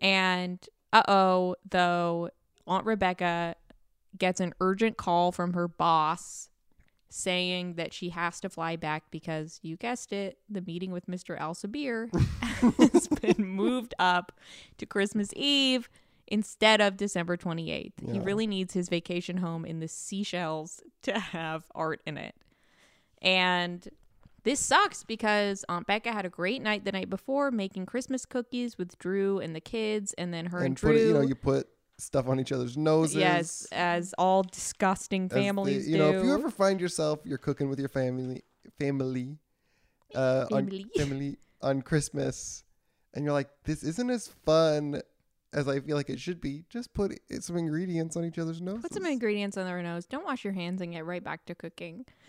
And 0.00 0.58
uh 0.92 1.02
oh, 1.08 1.56
though, 1.68 2.30
Aunt 2.66 2.86
Rebecca 2.86 3.56
gets 4.18 4.40
an 4.40 4.52
urgent 4.60 4.96
call 4.96 5.32
from 5.32 5.54
her 5.54 5.68
boss 5.68 6.48
saying 7.08 7.74
that 7.74 7.92
she 7.92 8.08
has 8.08 8.40
to 8.40 8.48
fly 8.48 8.74
back 8.76 9.04
because 9.10 9.60
you 9.62 9.76
guessed 9.76 10.12
it, 10.12 10.38
the 10.48 10.62
meeting 10.62 10.92
with 10.92 11.06
Mr. 11.06 11.38
Al 11.38 11.54
Sabir 11.54 12.10
has 12.92 13.06
been 13.08 13.46
moved 13.46 13.94
up 13.98 14.32
to 14.78 14.86
Christmas 14.86 15.30
Eve 15.36 15.90
instead 16.26 16.80
of 16.80 16.96
December 16.96 17.36
28th. 17.36 17.92
He 18.10 18.18
really 18.18 18.46
needs 18.46 18.72
his 18.72 18.88
vacation 18.88 19.36
home 19.36 19.66
in 19.66 19.80
the 19.80 19.88
Seychelles 19.88 20.82
to 21.02 21.18
have 21.18 21.64
art 21.74 22.00
in 22.06 22.16
it. 22.16 22.34
And 23.20 23.86
this 24.44 24.60
sucks 24.60 25.04
because 25.04 25.64
Aunt 25.68 25.86
Becca 25.86 26.12
had 26.12 26.24
a 26.24 26.28
great 26.28 26.62
night 26.62 26.84
the 26.84 26.92
night 26.92 27.08
before 27.10 27.50
making 27.50 27.86
Christmas 27.86 28.24
cookies 28.26 28.76
with 28.78 28.98
Drew 28.98 29.38
and 29.38 29.54
the 29.54 29.60
kids, 29.60 30.12
and 30.18 30.32
then 30.34 30.46
her 30.46 30.58
and, 30.58 30.66
and 30.68 30.76
Drew. 30.76 30.92
put 30.92 31.00
you 31.00 31.12
know, 31.14 31.20
you 31.20 31.34
put 31.34 31.68
stuff 31.98 32.26
on 32.28 32.40
each 32.40 32.50
other's 32.52 32.76
noses. 32.76 33.16
yes, 33.16 33.66
as 33.70 34.14
all 34.18 34.42
disgusting 34.42 35.24
as 35.24 35.30
the- 35.30 35.36
families 35.36 35.86
you 35.88 35.96
do. 35.96 35.98
know, 36.02 36.10
if 36.18 36.24
you 36.24 36.32
ever 36.34 36.50
find 36.50 36.80
yourself 36.80 37.20
you're 37.24 37.38
cooking 37.38 37.68
with 37.68 37.78
your 37.78 37.88
family, 37.88 38.42
family, 38.78 39.38
uh, 40.14 40.46
Family. 40.46 40.84
on 40.84 40.90
family 41.08 41.36
on 41.60 41.82
Christmas, 41.82 42.64
and 43.14 43.24
you're 43.24 43.32
like, 43.34 43.48
this 43.64 43.82
isn't 43.84 44.10
as 44.10 44.26
fun 44.26 45.00
as 45.52 45.68
I 45.68 45.78
feel 45.80 45.96
like 45.96 46.08
it 46.10 46.18
should 46.18 46.40
be. 46.40 46.64
Just 46.70 46.92
put 46.94 47.12
some 47.40 47.56
ingredients 47.56 48.16
on 48.16 48.24
each 48.24 48.38
other's 48.38 48.60
noses. 48.60 48.82
Put 48.82 48.94
some 48.94 49.04
ingredients 49.06 49.56
on 49.56 49.66
their 49.66 49.82
nose. 49.82 50.06
Don't 50.06 50.24
wash 50.24 50.42
your 50.44 50.54
hands 50.54 50.80
and 50.80 50.92
get 50.92 51.04
right 51.06 51.22
back 51.22 51.44
to 51.46 51.54
cooking. 51.54 52.06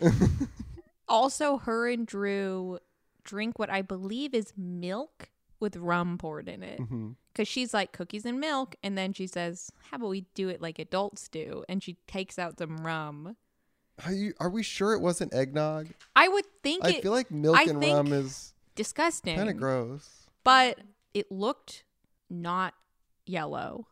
also, 1.08 1.58
her 1.58 1.88
and 1.88 2.06
Drew 2.06 2.78
drink 3.22 3.58
what 3.58 3.70
I 3.70 3.82
believe 3.82 4.34
is 4.34 4.52
milk 4.56 5.30
with 5.60 5.76
rum 5.76 6.18
poured 6.18 6.48
in 6.48 6.62
it. 6.62 6.78
hmm 6.80 7.12
Because 7.32 7.48
she's 7.48 7.72
like 7.72 7.92
cookies 7.92 8.24
and 8.24 8.38
milk. 8.40 8.76
And 8.82 8.96
then 8.98 9.12
she 9.12 9.26
says, 9.26 9.70
How 9.90 9.96
about 9.96 10.10
we 10.10 10.26
do 10.34 10.48
it 10.48 10.60
like 10.60 10.78
adults 10.78 11.28
do? 11.28 11.64
And 11.68 11.82
she 11.82 11.96
takes 12.06 12.38
out 12.38 12.58
some 12.58 12.78
rum. 12.84 13.36
Are 14.04 14.12
you? 14.12 14.34
Are 14.40 14.50
we 14.50 14.62
sure 14.62 14.92
it 14.92 15.00
wasn't 15.00 15.32
eggnog? 15.32 15.88
I 16.16 16.26
would 16.28 16.46
think 16.62 16.84
I 16.84 16.90
it 16.94 17.02
feel 17.02 17.12
like 17.12 17.30
milk 17.30 17.56
I 17.56 17.64
and 17.64 17.80
rum 17.80 18.12
is 18.12 18.52
disgusting. 18.74 19.36
kind 19.36 19.48
of 19.48 19.56
gross. 19.56 20.26
But 20.42 20.80
it 21.14 21.30
looked 21.30 21.84
not 22.28 22.74
yellow. 23.24 23.86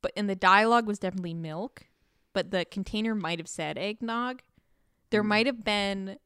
But 0.00 0.12
in 0.16 0.28
the 0.28 0.36
dialogue 0.36 0.86
was 0.86 0.98
definitely 1.00 1.34
milk. 1.34 1.86
But 2.32 2.52
the 2.52 2.64
container 2.64 3.14
might 3.16 3.38
have 3.40 3.48
said 3.48 3.76
eggnog. 3.76 4.42
There 5.10 5.22
Hmm. 5.22 5.28
might 5.28 5.46
have 5.46 5.64
been 5.64 6.18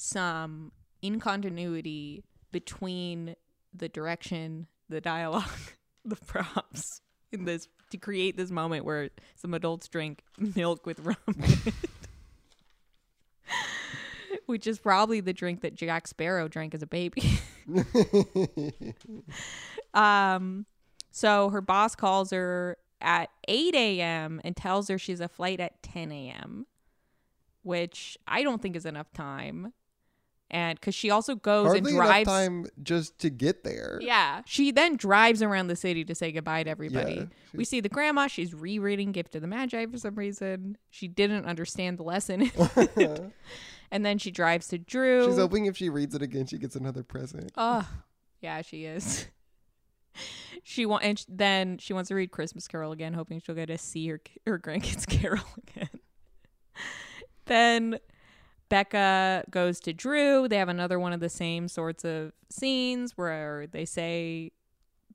some 0.00 0.72
incontinuity 1.02 2.24
between 2.50 3.36
the 3.74 3.88
direction, 3.88 4.66
the 4.88 5.00
dialogue, 5.00 5.44
the 6.04 6.16
props 6.16 7.00
in 7.30 7.44
this 7.44 7.68
to 7.90 7.96
create 7.96 8.36
this 8.36 8.50
moment 8.50 8.84
where 8.84 9.10
some 9.34 9.54
adults 9.54 9.88
drink 9.88 10.22
milk 10.54 10.86
with 10.86 11.00
rum. 11.00 11.16
Which 14.46 14.66
is 14.66 14.78
probably 14.78 15.20
the 15.20 15.34
drink 15.34 15.60
that 15.60 15.74
Jack 15.74 16.06
Sparrow 16.06 16.48
drank 16.48 16.74
as 16.74 16.82
a 16.82 16.86
baby. 16.86 17.22
Um, 19.94 20.66
so 21.10 21.50
her 21.50 21.60
boss 21.60 21.94
calls 21.94 22.30
her 22.30 22.76
at 23.00 23.30
8 23.46 23.74
a.m. 23.74 24.40
and 24.44 24.56
tells 24.56 24.88
her 24.88 24.98
she's 24.98 25.20
a 25.20 25.28
flight 25.28 25.60
at 25.60 25.82
10 25.82 26.12
a.m., 26.12 26.66
which 27.62 28.18
I 28.26 28.42
don't 28.42 28.62
think 28.62 28.76
is 28.76 28.86
enough 28.86 29.12
time. 29.12 29.72
And 30.50 30.80
because 30.80 30.94
she 30.94 31.10
also 31.10 31.34
goes 31.34 31.74
and 31.74 31.84
drives, 31.84 31.96
Hardly 31.96 31.98
and 31.98 32.24
drives. 32.24 32.28
time 32.28 32.66
just 32.82 33.18
to 33.18 33.28
get 33.28 33.64
there. 33.64 33.98
Yeah. 34.00 34.40
She 34.46 34.70
then 34.70 34.96
drives 34.96 35.42
around 35.42 35.66
the 35.66 35.76
city 35.76 36.04
to 36.06 36.14
say 36.14 36.32
goodbye 36.32 36.62
to 36.62 36.70
everybody. 36.70 37.14
Yeah, 37.14 37.24
we 37.54 37.64
see 37.64 37.80
the 37.80 37.90
grandma. 37.90 38.28
She's 38.28 38.54
rereading 38.54 39.12
Gift 39.12 39.34
of 39.34 39.42
the 39.42 39.46
Magi 39.46 39.84
for 39.86 39.98
some 39.98 40.14
reason. 40.14 40.78
She 40.88 41.06
didn't 41.06 41.44
understand 41.44 41.98
the 41.98 42.02
lesson. 42.02 42.50
and 43.90 44.06
then 44.06 44.16
she 44.16 44.30
drives 44.30 44.68
to 44.68 44.78
Drew. 44.78 45.26
She's 45.26 45.36
hoping 45.36 45.66
if 45.66 45.76
she 45.76 45.90
reads 45.90 46.14
it 46.14 46.22
again, 46.22 46.46
she 46.46 46.56
gets 46.56 46.76
another 46.76 47.02
present. 47.02 47.52
Oh, 47.56 47.86
yeah, 48.40 48.62
she 48.62 48.86
is. 48.86 49.26
she 50.62 50.86
want 50.86 51.04
and 51.04 51.18
sh- 51.18 51.24
then 51.28 51.76
she 51.78 51.92
wants 51.92 52.08
to 52.08 52.14
read 52.14 52.30
Christmas 52.30 52.66
Carol 52.66 52.92
again, 52.92 53.12
hoping 53.12 53.40
she'll 53.40 53.54
get 53.54 53.66
to 53.66 53.76
see 53.78 54.08
her 54.08 54.20
her 54.46 54.58
grandkids 54.58 55.06
Carol 55.06 55.44
again. 55.68 55.88
then 57.44 57.98
Becca 58.68 59.44
goes 59.50 59.80
to 59.80 59.92
Drew. 59.92 60.48
They 60.48 60.56
have 60.56 60.68
another 60.68 60.98
one 60.98 61.12
of 61.12 61.20
the 61.20 61.28
same 61.28 61.68
sorts 61.68 62.04
of 62.04 62.32
scenes 62.50 63.16
where 63.16 63.66
they 63.66 63.84
say 63.84 64.52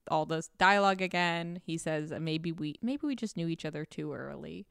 all 0.09 0.25
this 0.25 0.49
dialogue 0.57 1.01
again. 1.01 1.61
He 1.65 1.77
says 1.77 2.11
maybe 2.19 2.51
we 2.51 2.75
maybe 2.81 3.05
we 3.05 3.15
just 3.15 3.37
knew 3.37 3.47
each 3.47 3.65
other 3.65 3.85
too 3.85 4.13
early. 4.13 4.65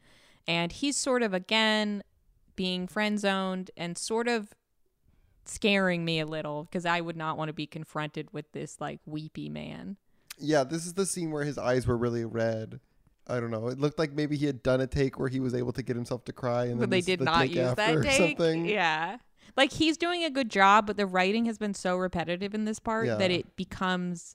And 0.47 0.73
he's 0.73 0.97
sort 0.97 1.23
of 1.23 1.33
again 1.33 2.03
being 2.57 2.87
friend 2.87 3.19
zoned 3.19 3.71
and 3.77 3.97
sort 3.97 4.29
of 4.29 4.53
scaring 5.45 6.05
me 6.05 6.21
a 6.21 6.27
little 6.27 6.65
because 6.65 6.87
I 6.87 7.01
would 7.01 7.17
not 7.17 7.37
want 7.37 7.49
to 7.49 7.53
be 7.53 7.67
confronted 7.67 8.33
with 8.33 8.51
this 8.53 8.81
like 8.81 9.01
weepy 9.07 9.49
man. 9.49 9.97
Yeah, 10.39 10.65
this 10.65 10.87
is 10.87 10.95
the 10.95 11.07
scene 11.07 11.31
where 11.31 11.45
his 11.45 11.59
eyes 11.59 11.87
were 11.87 11.97
really 11.97 12.25
red, 12.25 12.81
I 13.27 13.39
don't 13.41 13.51
know. 13.51 13.69
It 13.69 13.79
looked 13.79 13.99
like 13.99 14.13
maybe 14.13 14.37
he 14.37 14.47
had 14.47 14.63
done 14.63 14.81
a 14.81 14.87
take 14.87 15.19
where 15.19 15.29
he 15.29 15.39
was 15.41 15.55
able 15.55 15.73
to 15.73 15.83
get 15.83 15.95
himself 15.97 16.25
to 16.25 16.33
cry, 16.33 16.65
and 16.65 16.75
but 16.81 16.81
then 16.81 16.91
they 16.91 17.01
did 17.01 17.21
the 17.21 17.25
not 17.25 17.49
use 17.51 17.75
that 17.75 17.95
or 17.95 18.03
take. 18.03 18.37
something. 18.39 18.65
Yeah. 18.67 19.19
Like 19.57 19.73
he's 19.73 19.97
doing 19.97 20.25
a 20.25 20.31
good 20.31 20.49
job, 20.51 20.87
but 20.87 20.97
the 20.97 21.07
writing 21.07 21.45
has 21.45 21.59
been 21.59 21.75
so 21.75 21.97
repetitive 21.97 22.55
in 22.55 22.65
this 22.65 22.79
part 22.79 23.07
that 23.07 23.31
it 23.31 23.55
becomes 23.57 24.35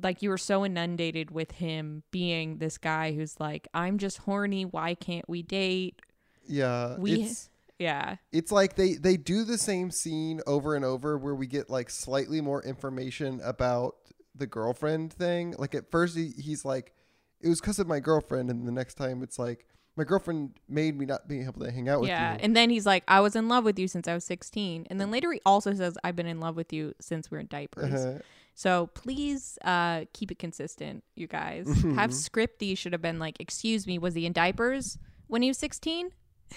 like 0.00 0.22
you 0.22 0.30
were 0.30 0.38
so 0.38 0.64
inundated 0.64 1.30
with 1.32 1.50
him 1.52 2.04
being 2.12 2.58
this 2.58 2.78
guy 2.78 3.12
who's 3.12 3.38
like, 3.40 3.66
I'm 3.74 3.98
just 3.98 4.18
horny. 4.18 4.64
Why 4.64 4.94
can't 4.94 5.28
we 5.28 5.42
date? 5.42 6.00
Yeah, 6.46 6.96
We- 6.98 7.22
it's 7.24 7.50
Yeah. 7.80 8.16
it's 8.32 8.52
like 8.52 8.76
they 8.76 8.94
they 8.94 9.16
do 9.16 9.44
the 9.44 9.58
same 9.58 9.90
scene 9.90 10.40
over 10.46 10.74
and 10.76 10.84
over 10.84 11.18
where 11.18 11.34
we 11.34 11.46
get 11.48 11.68
like 11.68 11.90
slightly 11.90 12.40
more 12.40 12.62
information 12.62 13.40
about 13.42 13.96
the 14.36 14.46
girlfriend 14.46 15.12
thing. 15.12 15.54
Like 15.58 15.74
at 15.74 15.90
first 15.90 16.16
he, 16.16 16.32
he's 16.38 16.64
like, 16.64 16.92
it 17.40 17.48
was 17.48 17.60
because 17.60 17.78
of 17.78 17.86
my 17.86 18.00
girlfriend, 18.00 18.50
and 18.50 18.66
the 18.66 18.72
next 18.72 18.94
time 18.94 19.22
it's 19.22 19.38
like 19.38 19.66
my 19.96 20.04
girlfriend 20.04 20.50
made 20.68 20.96
me 20.96 21.04
not 21.06 21.26
being 21.26 21.42
able 21.44 21.60
to 21.60 21.70
hang 21.72 21.88
out 21.88 22.00
with 22.00 22.08
Yeah. 22.08 22.32
you. 22.34 22.38
Yeah. 22.38 22.44
And 22.44 22.54
then 22.56 22.70
he's 22.70 22.86
like, 22.86 23.02
I 23.08 23.18
was 23.20 23.34
in 23.34 23.48
love 23.48 23.64
with 23.64 23.78
you 23.80 23.88
since 23.88 24.06
I 24.06 24.14
was 24.14 24.22
16. 24.24 24.86
And 24.90 25.00
then 25.00 25.10
later 25.10 25.32
he 25.32 25.40
also 25.44 25.74
says, 25.74 25.98
I've 26.04 26.14
been 26.14 26.28
in 26.28 26.38
love 26.38 26.54
with 26.54 26.72
you 26.72 26.94
since 27.00 27.30
we 27.30 27.34
were 27.36 27.40
in 27.40 27.48
diapers. 27.48 27.92
Uh-huh. 27.92 28.18
So 28.54 28.86
please 28.94 29.58
uh, 29.64 30.04
keep 30.12 30.30
it 30.30 30.38
consistent, 30.38 31.02
you 31.16 31.26
guys. 31.26 31.66
Have 31.96 32.10
Scripty 32.10 32.78
should 32.78 32.92
have 32.92 33.02
been 33.02 33.18
like, 33.18 33.40
excuse 33.40 33.86
me, 33.88 33.98
was 33.98 34.14
he 34.14 34.24
in 34.24 34.32
diapers 34.32 34.98
when 35.26 35.42
he 35.42 35.48
was 35.48 35.58
16? 35.58 36.10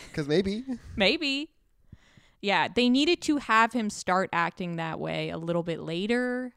Because 0.09 0.27
maybe 0.27 0.63
Maybe. 0.95 1.49
Yeah, 2.41 2.67
they 2.73 2.89
needed 2.89 3.21
to 3.23 3.37
have 3.37 3.73
him 3.73 3.89
start 3.89 4.29
acting 4.33 4.75
that 4.77 4.99
way 4.99 5.29
a 5.29 5.37
little 5.37 5.63
bit 5.63 5.79
later, 5.79 6.53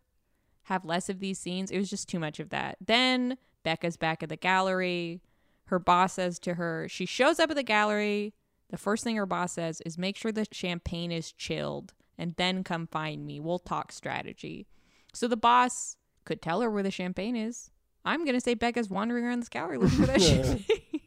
have 0.65 0.85
less 0.85 1.09
of 1.09 1.19
these 1.21 1.39
scenes. 1.39 1.71
It 1.71 1.79
was 1.79 1.91
just 1.91 2.09
too 2.09 2.19
much 2.19 2.41
of 2.41 2.51
that. 2.51 2.77
Then 2.85 3.37
Becca's 3.65 3.97
back 3.97 4.23
at 4.23 4.29
the 4.29 4.37
gallery. 4.37 5.23
Her 5.67 5.79
boss 5.79 6.15
says 6.15 6.39
to 6.41 6.55
her, 6.55 6.87
she 6.89 7.07
shows 7.07 7.41
up 7.41 7.51
at 7.51 7.57
the 7.57 7.63
gallery. 7.63 8.35
The 8.71 8.77
first 8.77 9.03
thing 9.03 9.17
her 9.17 9.27
boss 9.27 9.53
says 9.53 9.81
is, 9.81 9.99
make 9.99 10.17
sure 10.17 10.31
the 10.31 10.47
champagne 10.53 11.11
is 11.11 11.33
chilled 11.33 11.93
and 12.17 12.35
then 12.37 12.63
come 12.63 12.87
find 12.87 13.27
me. 13.27 13.41
We'll 13.41 13.59
talk 13.59 13.91
strategy. 13.91 14.67
So 15.13 15.27
the 15.27 15.37
boss 15.37 15.97
could 16.25 16.41
tell 16.41 16.61
her 16.61 16.71
where 16.71 16.83
the 16.83 16.91
champagne 16.91 17.37
is. 17.37 17.71
I'm 18.05 18.25
going 18.25 18.35
to 18.35 18.41
say 18.41 18.55
Becca's 18.55 18.91
wandering 18.91 19.25
around 19.25 19.41
this 19.41 19.49
gallery 19.49 19.79
looking 19.79 19.99
for 19.99 20.07
that 20.07 20.23
champagne. 20.23 20.65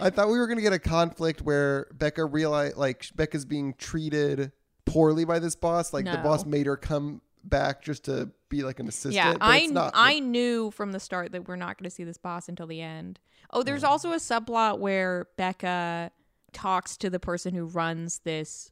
I 0.00 0.10
thought 0.10 0.28
we 0.28 0.38
were 0.38 0.46
gonna 0.46 0.62
get 0.62 0.72
a 0.72 0.78
conflict 0.78 1.42
where 1.42 1.88
Becca 1.92 2.24
realized 2.24 2.76
like 2.76 3.06
Becca's 3.14 3.44
being 3.44 3.74
treated 3.74 4.52
poorly 4.86 5.24
by 5.24 5.38
this 5.38 5.56
boss. 5.56 5.92
Like 5.92 6.04
the 6.04 6.18
boss 6.18 6.46
made 6.46 6.66
her 6.66 6.76
come 6.76 7.20
back 7.44 7.82
just 7.82 8.04
to 8.04 8.30
be 8.48 8.62
like 8.62 8.80
an 8.80 8.88
assistant. 8.88 9.14
Yeah, 9.14 9.32
but 9.32 9.42
I 9.42 9.58
it's 9.58 9.72
not. 9.72 9.92
I 9.94 10.20
knew 10.20 10.70
from 10.70 10.92
the 10.92 11.00
start 11.00 11.32
that 11.32 11.48
we're 11.48 11.56
not 11.56 11.78
going 11.78 11.84
to 11.88 11.94
see 11.94 12.04
this 12.04 12.18
boss 12.18 12.48
until 12.48 12.66
the 12.66 12.80
end. 12.80 13.18
Oh, 13.52 13.62
there's 13.62 13.84
also 13.84 14.12
a 14.12 14.16
subplot 14.16 14.78
where 14.78 15.26
Becca 15.36 16.10
talks 16.52 16.96
to 16.98 17.10
the 17.10 17.18
person 17.20 17.54
who 17.54 17.64
runs 17.66 18.20
this 18.20 18.70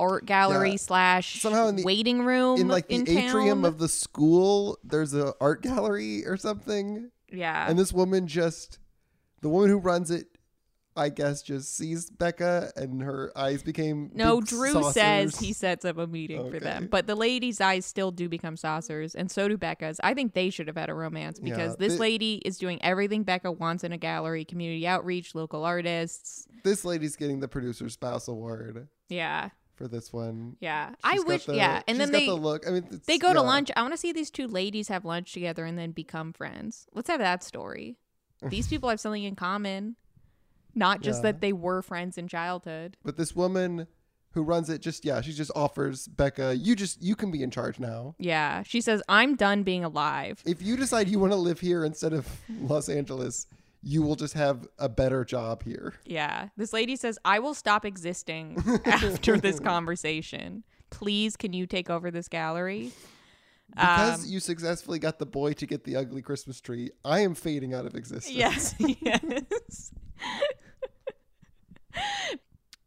art 0.00 0.24
gallery 0.24 0.70
Yeah. 0.72 0.76
slash 0.76 1.42
Somehow 1.42 1.68
in 1.68 1.76
the- 1.76 1.82
waiting 1.82 2.22
room 2.24 2.60
in 2.60 2.68
like 2.68 2.88
the 2.88 2.94
in 2.94 3.08
atrium 3.08 3.62
town. 3.62 3.64
of 3.66 3.78
the 3.78 3.88
school, 3.88 4.78
there's 4.84 5.12
a 5.12 5.34
art 5.40 5.62
gallery 5.62 6.24
or 6.26 6.36
something, 6.36 7.10
yeah. 7.30 7.68
and 7.68 7.78
this 7.78 7.92
woman 7.92 8.26
just, 8.26 8.78
the 9.42 9.48
woman 9.48 9.68
who 9.68 9.76
runs 9.78 10.10
it, 10.10 10.37
I 10.98 11.08
guess, 11.10 11.42
just 11.42 11.76
sees 11.76 12.10
Becca, 12.10 12.72
and 12.76 13.00
her 13.02 13.32
eyes 13.36 13.62
became 13.62 14.10
no, 14.14 14.40
Drew 14.40 14.72
saucers. 14.72 14.94
says 14.94 15.38
he 15.38 15.52
sets 15.52 15.84
up 15.84 15.96
a 15.96 16.06
meeting 16.06 16.50
for 16.50 16.58
them, 16.58 16.88
but 16.90 17.06
the 17.06 17.14
lady's 17.14 17.60
eyes 17.60 17.86
still 17.86 18.10
do 18.10 18.28
become 18.28 18.56
saucers, 18.56 19.14
and 19.14 19.30
so 19.30 19.48
do 19.48 19.56
Becca's. 19.56 20.00
I 20.02 20.12
think 20.14 20.34
they 20.34 20.50
should 20.50 20.66
have 20.66 20.76
had 20.76 20.90
a 20.90 20.94
romance 20.94 21.38
because 21.40 21.70
Yeah, 21.72 21.76
this 21.78 21.92
they- 21.94 21.98
lady 22.00 22.42
is 22.44 22.58
doing 22.58 22.82
everything 22.82 23.22
Becca 23.22 23.52
wants 23.52 23.84
in 23.84 23.92
a 23.92 23.98
gallery: 23.98 24.44
community 24.44 24.86
outreach, 24.86 25.34
local 25.34 25.64
artists. 25.64 26.46
This 26.64 26.84
lady's 26.84 27.16
getting 27.16 27.40
the 27.40 27.48
producer 27.48 27.88
spouse 27.88 28.26
award 28.28 28.88
Yeah, 29.08 29.50
for 29.76 29.86
this 29.86 30.12
one. 30.12 30.56
yeah. 30.60 30.90
She's 30.90 30.96
I 31.04 31.18
wish. 31.24 31.44
the- 31.46 31.54
yeah, 31.54 31.82
and 31.86 32.00
then 32.00 32.10
they 32.10 32.26
the 32.26 32.34
look. 32.34 32.66
I 32.66 32.72
mean, 32.72 33.00
They 33.06 33.18
go 33.18 33.32
to 33.32 33.40
lunch. 33.40 33.70
I 33.76 33.82
want 33.82 33.94
to 33.94 33.98
see 33.98 34.12
these 34.12 34.30
two 34.30 34.48
ladies 34.48 34.88
have 34.88 35.04
lunch 35.04 35.32
together 35.32 35.64
and 35.64 35.78
then 35.78 35.92
become 35.92 36.32
friends. 36.32 36.86
Let's 36.92 37.08
have 37.08 37.20
that 37.20 37.44
story. 37.44 37.98
These 38.42 38.66
people 38.72 38.88
have 38.88 39.00
something 39.00 39.22
in 39.24 39.36
common, 39.36 39.96
not 40.74 41.00
just 41.02 41.18
Yeah. 41.18 41.32
that 41.32 41.40
they 41.40 41.52
were 41.52 41.82
friends 41.82 42.18
in 42.18 42.28
childhood. 42.28 42.96
But 43.04 43.16
this 43.16 43.34
woman 43.34 43.86
who 44.32 44.42
runs 44.42 44.68
it 44.68 44.80
just 44.82 45.04
yeah, 45.04 45.20
she 45.20 45.32
just 45.32 45.50
offers 45.56 46.06
Becca, 46.06 46.56
you 46.56 46.76
just 46.76 47.02
you 47.02 47.16
can 47.16 47.30
be 47.30 47.42
in 47.42 47.50
charge 47.50 47.78
now. 47.80 48.14
Yeah. 48.18 48.62
She 48.62 48.80
says, 48.80 49.02
I'm 49.08 49.36
done 49.36 49.62
being 49.62 49.84
alive. 49.84 50.42
If 50.44 50.60
you 50.62 50.76
decide 50.76 51.08
you 51.08 51.18
want 51.18 51.32
to 51.32 51.36
live 51.38 51.60
here 51.60 51.84
instead 51.84 52.12
of 52.12 52.26
Los 52.60 52.88
Angeles, 52.88 53.46
you 53.82 54.02
will 54.02 54.16
just 54.16 54.34
have 54.34 54.66
a 54.78 54.88
better 54.88 55.24
job 55.24 55.62
here. 55.62 55.94
Yeah. 56.04 56.48
This 56.56 56.72
lady 56.72 56.96
says, 56.96 57.18
I 57.24 57.38
will 57.38 57.54
stop 57.54 57.84
existing 57.84 58.62
after 58.84 59.38
this 59.38 59.60
conversation. 59.60 60.64
Please, 60.90 61.36
can 61.36 61.52
you 61.52 61.66
take 61.66 61.88
over 61.90 62.10
this 62.10 62.28
gallery? 62.28 62.92
Because 63.70 64.24
Um, 64.24 64.30
you 64.30 64.40
successfully 64.40 64.98
got 64.98 65.18
the 65.18 65.26
boy 65.26 65.52
to 65.54 65.66
get 65.66 65.84
the 65.84 65.96
ugly 65.96 66.22
Christmas 66.22 66.60
tree, 66.60 66.90
I 67.04 67.20
am 67.20 67.34
fading 67.34 67.74
out 67.74 67.84
of 67.86 67.94
existence. 67.94 68.34
Yes, 68.34 68.74
yes. 68.78 69.92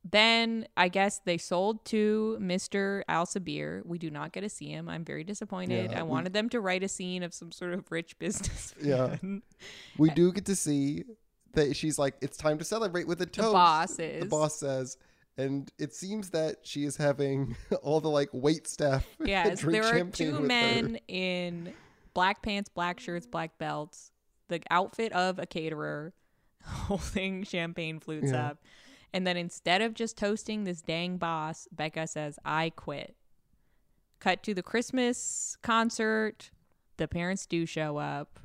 Then 0.09 0.67
I 0.75 0.87
guess 0.87 1.21
they 1.25 1.37
sold 1.37 1.85
to 1.85 2.37
Mr. 2.41 3.03
Al 3.07 3.25
Sabir. 3.25 3.85
We 3.85 3.97
do 3.97 4.09
not 4.09 4.33
get 4.33 4.41
to 4.41 4.49
see 4.49 4.69
him. 4.69 4.89
I'm 4.89 5.05
very 5.05 5.23
disappointed. 5.23 5.91
Yeah, 5.91 5.99
I 5.99 6.03
we- 6.03 6.09
wanted 6.09 6.33
them 6.33 6.49
to 6.49 6.59
write 6.59 6.83
a 6.83 6.87
scene 6.87 7.23
of 7.23 7.33
some 7.33 7.51
sort 7.51 7.73
of 7.73 7.85
rich 7.91 8.17
business. 8.19 8.73
Yeah. 8.81 9.17
We 9.97 10.09
do 10.09 10.31
get 10.33 10.45
to 10.47 10.55
see 10.55 11.03
that 11.53 11.75
she's 11.75 11.99
like, 11.99 12.15
it's 12.21 12.37
time 12.37 12.57
to 12.57 12.63
celebrate 12.65 13.07
with 13.07 13.21
a 13.21 13.25
The 13.25 13.31
toast. 13.31 13.53
boss 13.53 13.95
The 13.97 14.25
boss 14.29 14.55
says. 14.59 14.97
And 15.37 15.71
it 15.79 15.93
seems 15.93 16.31
that 16.31 16.57
she 16.63 16.83
is 16.83 16.97
having 16.97 17.55
all 17.83 18.01
the 18.01 18.09
like 18.09 18.29
wait 18.33 18.67
staff 18.67 19.05
Yes, 19.23 19.61
there 19.61 19.83
are 19.85 20.03
two 20.05 20.39
men 20.39 20.95
her. 20.95 20.99
in 21.07 21.73
black 22.13 22.41
pants, 22.41 22.69
black 22.69 22.99
shirts, 22.99 23.25
black 23.27 23.57
belts, 23.57 24.11
the 24.49 24.61
outfit 24.69 25.13
of 25.13 25.39
a 25.39 25.45
caterer, 25.45 26.13
holding 26.65 27.43
champagne 27.43 27.99
flutes 27.99 28.31
Yeah. 28.31 28.47
up. 28.49 28.57
And 29.13 29.27
then 29.27 29.35
instead 29.37 29.81
of 29.81 29.93
just 29.93 30.17
toasting 30.17 30.63
this 30.63 30.81
dang 30.81 31.17
boss, 31.17 31.67
Becca 31.71 32.07
says, 32.07 32.39
I 32.45 32.69
quit. 32.69 33.15
Cut 34.19 34.41
to 34.43 34.53
the 34.53 34.63
Christmas 34.63 35.57
concert. 35.61 36.51
The 36.97 37.07
parents 37.07 37.45
do 37.45 37.65
show 37.65 37.97
up. 37.97 38.39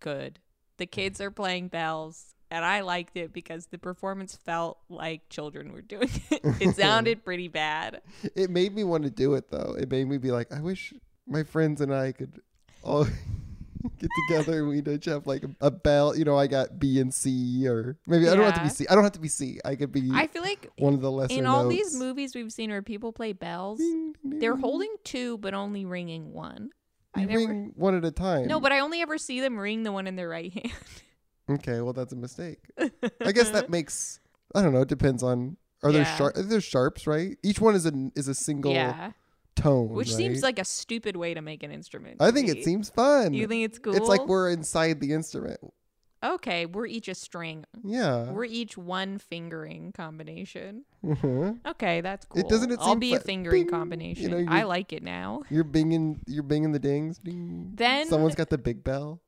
Good. 0.00 0.40
The 0.76 0.86
kids 0.86 1.20
are 1.20 1.30
playing 1.30 1.68
bells. 1.68 2.34
And 2.50 2.64
I 2.64 2.80
liked 2.80 3.16
it 3.16 3.32
because 3.32 3.66
the 3.66 3.78
performance 3.78 4.34
felt 4.34 4.78
like 4.88 5.28
children 5.28 5.72
were 5.72 5.82
doing 5.82 6.08
it. 6.30 6.40
It 6.60 6.76
sounded 6.76 7.24
pretty 7.24 7.48
bad. 7.48 8.00
It 8.34 8.50
made 8.50 8.74
me 8.74 8.84
want 8.84 9.04
to 9.04 9.10
do 9.10 9.34
it 9.34 9.50
though. 9.50 9.76
It 9.78 9.90
made 9.90 10.08
me 10.08 10.18
be 10.18 10.30
like, 10.30 10.50
I 10.52 10.60
wish 10.60 10.92
my 11.26 11.42
friends 11.44 11.80
and 11.80 11.94
I 11.94 12.12
could 12.12 12.40
all 12.82 13.06
get 13.98 14.10
together 14.28 14.60
and 14.60 14.68
we'd 14.68 14.88
each 14.88 15.04
have 15.06 15.26
like 15.26 15.44
a, 15.44 15.50
a 15.60 15.70
bell. 15.70 16.16
You 16.16 16.24
know, 16.24 16.36
I 16.36 16.46
got 16.46 16.78
B 16.78 17.00
and 17.00 17.12
C, 17.12 17.66
or 17.68 17.96
maybe 18.06 18.28
I 18.28 18.34
don't 18.34 18.44
have 18.44 18.54
to 18.54 18.62
be 18.62 18.68
C. 18.68 18.86
I 18.88 18.94
don't 18.94 19.04
have 19.04 19.12
to 19.12 19.20
be 19.20 19.28
C. 19.28 19.58
I 19.64 19.74
could 19.76 19.92
be 19.92 20.10
I 20.12 20.26
feel 20.26 20.42
like 20.42 20.70
one 20.78 20.94
of 20.94 21.00
the 21.00 21.10
lesser 21.10 21.34
in 21.38 21.46
all 21.46 21.64
notes. 21.64 21.76
these 21.76 21.94
movies 21.98 22.34
we've 22.34 22.52
seen 22.52 22.70
where 22.70 22.82
people 22.82 23.12
play 23.12 23.32
bells, 23.32 23.78
Ding, 23.78 24.14
ding, 24.22 24.38
they're 24.40 24.56
holding 24.56 24.94
two 25.04 25.38
but 25.38 25.54
only 25.54 25.84
ringing 25.84 26.32
one. 26.32 26.70
I 27.14 27.24
never- 27.24 27.38
ring 27.46 27.72
one 27.76 27.94
at 27.96 28.04
a 28.04 28.10
time. 28.10 28.46
No, 28.46 28.60
but 28.60 28.70
I 28.72 28.80
only 28.80 29.00
ever 29.00 29.18
see 29.18 29.40
them 29.40 29.58
ring 29.58 29.82
the 29.82 29.92
one 29.92 30.06
in 30.06 30.16
their 30.16 30.28
right 30.28 30.52
hand. 30.52 30.72
okay, 31.50 31.80
well 31.80 31.92
that's 31.92 32.12
a 32.12 32.16
mistake. 32.16 32.60
I 33.24 33.32
guess 33.32 33.50
that 33.50 33.70
makes. 33.70 34.20
I 34.54 34.62
don't 34.62 34.72
know. 34.72 34.82
It 34.82 34.88
depends 34.88 35.22
on. 35.22 35.56
Are 35.82 35.92
there 35.92 36.02
Yeah. 36.02 36.16
sharp? 36.16 36.34
There's 36.36 36.64
sharps, 36.64 37.06
right? 37.06 37.36
Each 37.42 37.60
one 37.60 37.74
is 37.74 37.86
a 37.86 37.92
is 38.16 38.26
a 38.28 38.34
single 38.34 38.72
yeah, 38.72 39.12
tone, 39.62 39.88
which 39.90 40.14
seems 40.14 40.42
like 40.42 40.58
a 40.58 40.64
stupid 40.64 41.16
way 41.16 41.34
to 41.34 41.40
make 41.42 41.62
an 41.62 41.70
instrument. 41.70 42.16
I 42.20 42.30
think 42.30 42.48
it 42.48 42.64
seems 42.64 42.90
fun. 42.90 43.34
You 43.34 43.46
think 43.46 43.64
it's 43.64 43.78
cool? 43.78 43.94
It's 43.94 44.08
like 44.08 44.26
we're 44.26 44.50
inside 44.50 45.00
the 45.00 45.12
instrument. 45.12 45.60
okay. 46.22 46.66
We're 46.66 46.86
each 46.86 47.06
a 47.08 47.14
string. 47.14 47.64
Yeah. 47.84 48.30
We're 48.32 48.44
each 48.44 48.76
one 48.76 49.18
fingering 49.18 49.92
combination. 49.92 50.84
Mhm. 51.04 51.58
Okay, 51.66 52.00
that's 52.00 52.26
cool. 52.26 52.40
It 52.40 52.48
doesn't 52.48 52.72
it 52.72 52.78
I'll 52.82 52.96
be 52.96 53.14
a 53.14 53.20
fingering 53.20 53.64
bing, 53.64 53.70
combination. 53.70 54.30
you 54.30 54.44
know, 54.44 54.52
I 54.52 54.64
like 54.64 54.92
it 54.92 55.02
now. 55.02 55.42
You're 55.50 55.64
binging. 55.64 56.18
You're 56.26 56.42
binging 56.42 56.72
the 56.72 56.80
dings. 56.80 57.18
Ding. 57.18 57.72
Then- 57.74 58.08
someone's 58.08 58.34
got 58.34 58.50
the 58.50 58.58
big 58.58 58.82
bell. 58.82 59.20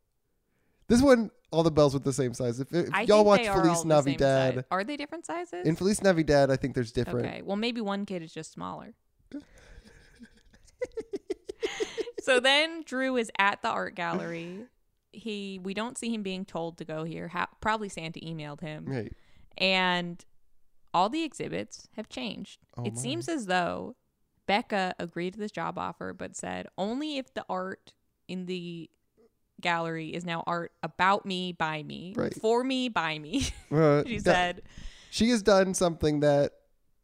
This 0.89 1.01
one, 1.01 1.31
all 1.53 1.63
the 1.63 1.71
bells 1.71 1.95
with 1.95 2.03
the 2.03 2.13
same 2.13 2.35
size. 2.35 2.59
If, 2.59 2.73
if 2.75 2.89
y'all 3.09 3.25
watch 3.25 3.47
Feliz 3.47 3.85
Navidad, 3.85 4.55
size. 4.57 4.65
Are 4.73 4.83
they 4.83 4.97
different 4.97 5.25
sizes? 5.25 5.65
in 5.65 5.77
Feliz 5.77 6.03
Navidad, 6.03 6.51
I 6.51 6.57
think 6.57 6.75
there's 6.75 6.91
different. 6.91 7.27
Okay. 7.27 7.43
Well, 7.43 7.57
maybe 7.57 7.81
one 7.81 8.05
kid 8.07 8.25
is 8.25 8.33
just 8.35 8.51
smaller. 8.51 8.95
so 12.23 12.41
then 12.41 12.83
Drew 12.85 13.17
is 13.17 13.31
at 13.39 13.63
the 13.63 13.69
art 13.69 13.95
gallery. 13.95 14.67
He 15.13 15.59
we 15.63 15.75
don't 15.75 15.99
see 15.99 16.13
him 16.15 16.23
being 16.23 16.45
told 16.45 16.79
to 16.79 16.85
go 16.85 17.05
here. 17.05 17.29
Ha- 17.29 17.49
probably 17.61 17.89
Santa 17.89 18.21
emailed 18.21 18.61
him. 18.61 18.85
Right. 18.87 19.13
And 19.59 20.25
all 20.95 21.09
the 21.09 21.23
exhibits 21.25 21.89
have 21.97 22.09
changed. 22.09 22.61
Oh 22.77 22.85
it 22.85 22.95
my. 22.95 23.01
seems 23.01 23.29
as 23.29 23.47
though 23.47 23.97
Becca 24.47 24.95
agreed 24.99 25.35
to 25.35 25.39
this 25.39 25.53
job 25.53 25.79
offer 25.79 26.13
but 26.13 26.37
said 26.37 26.67
only 26.79 27.19
if 27.19 27.33
the 27.35 27.45
art 27.49 27.93
in 28.29 28.47
the 28.47 28.89
gallery 29.61 30.09
is 30.09 30.25
now 30.25 30.43
art 30.47 30.73
about 30.83 31.27
me, 31.27 31.53
by 31.53 31.83
me, 31.83 32.15
Right. 32.17 32.35
for 32.35 32.65
me, 32.65 32.89
by 32.89 33.19
me. 33.19 33.47
Uh, 33.71 34.03
she 34.07 34.19
that- 34.19 34.25
said, 34.57 34.63
she 35.11 35.31
has 35.31 35.43
done 35.43 35.75
something 35.75 36.21
that 36.21 36.53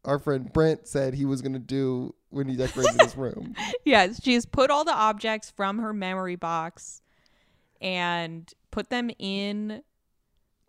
our 0.04 0.18
friend 0.18 0.52
Brent 0.52 0.86
said 0.88 1.14
he 1.14 1.24
was 1.24 1.42
going 1.42 1.52
to 1.52 1.58
do 1.58 2.14
when 2.36 2.48
he 2.48 2.56
decorated 2.56 3.00
his 3.00 3.16
room. 3.16 3.54
yes, 3.84 4.22
she's 4.22 4.46
put 4.46 4.70
all 4.70 4.84
the 4.84 4.94
objects 4.94 5.50
from 5.50 5.78
her 5.78 5.92
memory 5.92 6.36
box 6.36 7.02
and 7.80 8.52
put 8.70 8.90
them 8.90 9.10
in 9.18 9.82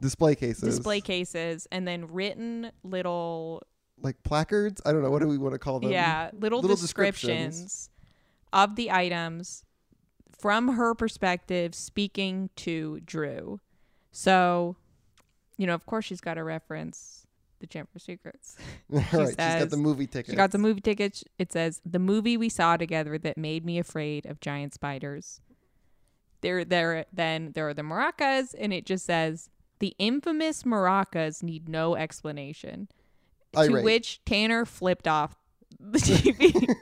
Display 0.02 0.36
cases. 0.36 0.76
display 0.76 1.02
cases 1.02 1.68
and 1.72 1.88
then 1.88 2.08
written 2.08 2.72
little 2.84 3.64
like 4.00 4.22
placards. 4.24 4.82
I 4.86 4.92
don't 4.92 5.02
know 5.02 5.10
what 5.10 5.22
do 5.22 5.28
we 5.28 5.38
want 5.38 5.54
to 5.54 5.60
call 5.60 5.80
them. 5.80 5.92
yeah 5.92 6.30
little, 6.34 6.62
little 6.62 6.76
descriptions, 6.78 7.62
descriptions. 7.64 7.90
of 8.54 8.76
the 8.76 8.92
items 8.92 9.64
from 10.38 10.70
her 10.76 10.94
perspective 10.94 11.74
speaking 11.74 12.52
to 12.56 13.00
drew 13.06 13.60
so 14.12 14.76
you 15.58 15.66
know 15.66 15.74
of 15.74 15.88
course 15.88 16.06
she's 16.06 16.22
got 16.22 16.38
a 16.38 16.44
reference 16.44 17.17
the 17.60 17.68
chamber 17.68 17.90
of 17.96 18.02
secrets 18.02 18.56
All 18.94 19.00
right, 19.00 19.28
she's 19.30 19.36
got 19.36 19.70
the 19.70 19.78
movie 19.78 20.08
ticket. 20.08 20.32
she 20.32 20.36
got 20.36 20.52
the 20.52 20.58
movie 20.58 20.82
tickets 20.82 21.24
it 21.38 21.52
says 21.52 21.82
the 21.86 22.00
movie 22.00 22.38
we 22.38 22.50
saw 22.50 22.78
together 22.78 23.18
that 23.18 23.38
made 23.38 23.66
me 23.66 23.80
afraid 23.80 24.26
of 24.26 24.40
giant 24.40 24.74
spiders 24.74 25.42
there 26.42 26.64
there 26.64 27.06
then 27.12 27.52
there 27.56 27.68
are 27.68 27.74
the 27.74 27.82
maracas 27.82 28.54
and 28.60 28.72
it 28.74 28.86
just 28.86 29.06
says 29.06 29.50
the 29.80 29.96
infamous 30.00 30.64
maracas 30.64 31.42
need 31.44 31.68
no 31.70 31.96
explanation 31.96 32.88
to 33.54 33.82
which 33.82 34.24
Tanner 34.26 34.66
flipped 34.66 35.08
off 35.08 35.36
the 35.80 35.98
TV. 36.00 36.76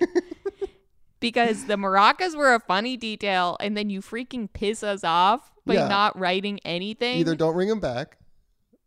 because 1.19 1.65
the 1.65 1.76
maracas 1.76 2.35
were 2.35 2.53
a 2.53 2.60
funny 2.60 2.97
detail, 2.97 3.57
and 3.60 3.76
then 3.76 3.89
you 3.89 4.02
freaking 4.02 4.52
piss 4.52 4.84
us 4.84 5.03
off 5.03 5.52
by 5.65 5.76
Yeah. 5.76 5.88
not 5.88 6.18
writing 6.19 6.60
anything. 6.65 7.18
Either 7.19 7.35
don't 7.35 7.56
ring 7.56 7.69
them 7.69 7.80
back, 7.80 8.18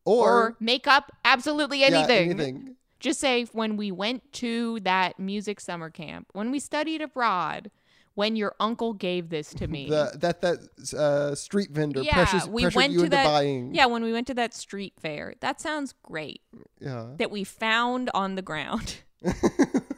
or, 0.09 0.33
or, 0.33 0.57
make 0.61 0.87
up 0.87 1.13
absolutely 1.25 1.81
yeah, 1.81 1.87
anything. 1.87 2.31
anything. 2.31 2.75
Just 3.01 3.21
say 3.21 3.45
when 3.53 3.77
we 3.77 3.93
went 3.93 4.33
to 4.35 4.81
that 4.81 5.19
music 5.21 5.61
summer 5.61 5.91
camp, 5.91 6.29
when 6.33 6.51
we 6.51 6.59
studied 6.59 7.01
abroad, 7.01 7.71
when 8.15 8.35
your 8.35 8.55
uncle 8.59 8.93
gave 8.95 9.29
this 9.29 9.55
to 9.55 9.69
me. 9.75 9.89
The, 9.89 10.13
that 10.17 10.41
that 10.41 10.59
uh, 10.99 11.35
street 11.37 11.71
vendor 11.71 12.03
Yeah, 12.03 12.15
pressures, 12.15 12.49
we 12.49 12.67
went 12.67 12.93
you 12.93 12.99
to 12.99 13.05
into 13.05 13.11
that- 13.17 13.25
buying. 13.25 13.75
yeah, 13.75 13.87
when 13.87 14.03
we 14.03 14.13
went 14.13 14.27
to 14.27 14.35
that 14.35 14.55
street 14.55 14.95
fair. 15.01 15.35
That 15.41 15.61
sounds 15.61 15.95
great. 16.03 16.41
Yeah. 16.81 17.11
that 17.19 17.31
we 17.31 17.45
found 17.45 18.11
on 18.15 18.35
the 18.35 18.43
ground 18.43 18.97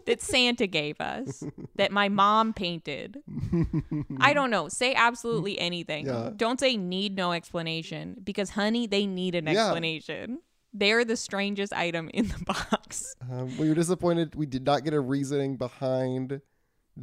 that 0.06 0.20
Santa 0.20 0.66
gave 0.66 1.00
us 1.00 1.42
that 1.76 1.92
my 1.92 2.08
mom 2.08 2.52
painted. 2.52 3.18
I 4.20 4.32
don't 4.32 4.50
know. 4.50 4.68
Say 4.68 4.94
absolutely 4.94 5.58
anything. 5.58 6.06
Yeah. 6.06 6.30
Don't 6.36 6.60
say 6.60 6.76
need 6.76 7.16
no 7.16 7.32
explanation 7.32 8.16
because 8.22 8.50
honey, 8.50 8.86
they 8.86 9.06
need 9.06 9.34
an 9.34 9.46
Yeah. 9.46 9.66
explanation. 9.66 10.40
They're 10.72 11.04
the 11.04 11.16
strangest 11.16 11.72
item 11.72 12.10
in 12.14 12.28
the 12.28 12.44
box. 12.46 13.14
Um, 13.30 13.56
we 13.58 13.68
were 13.68 13.74
disappointed 13.74 14.34
we 14.36 14.46
did 14.46 14.64
not 14.64 14.84
get 14.84 14.94
a 14.94 15.00
reasoning 15.00 15.56
behind 15.56 16.40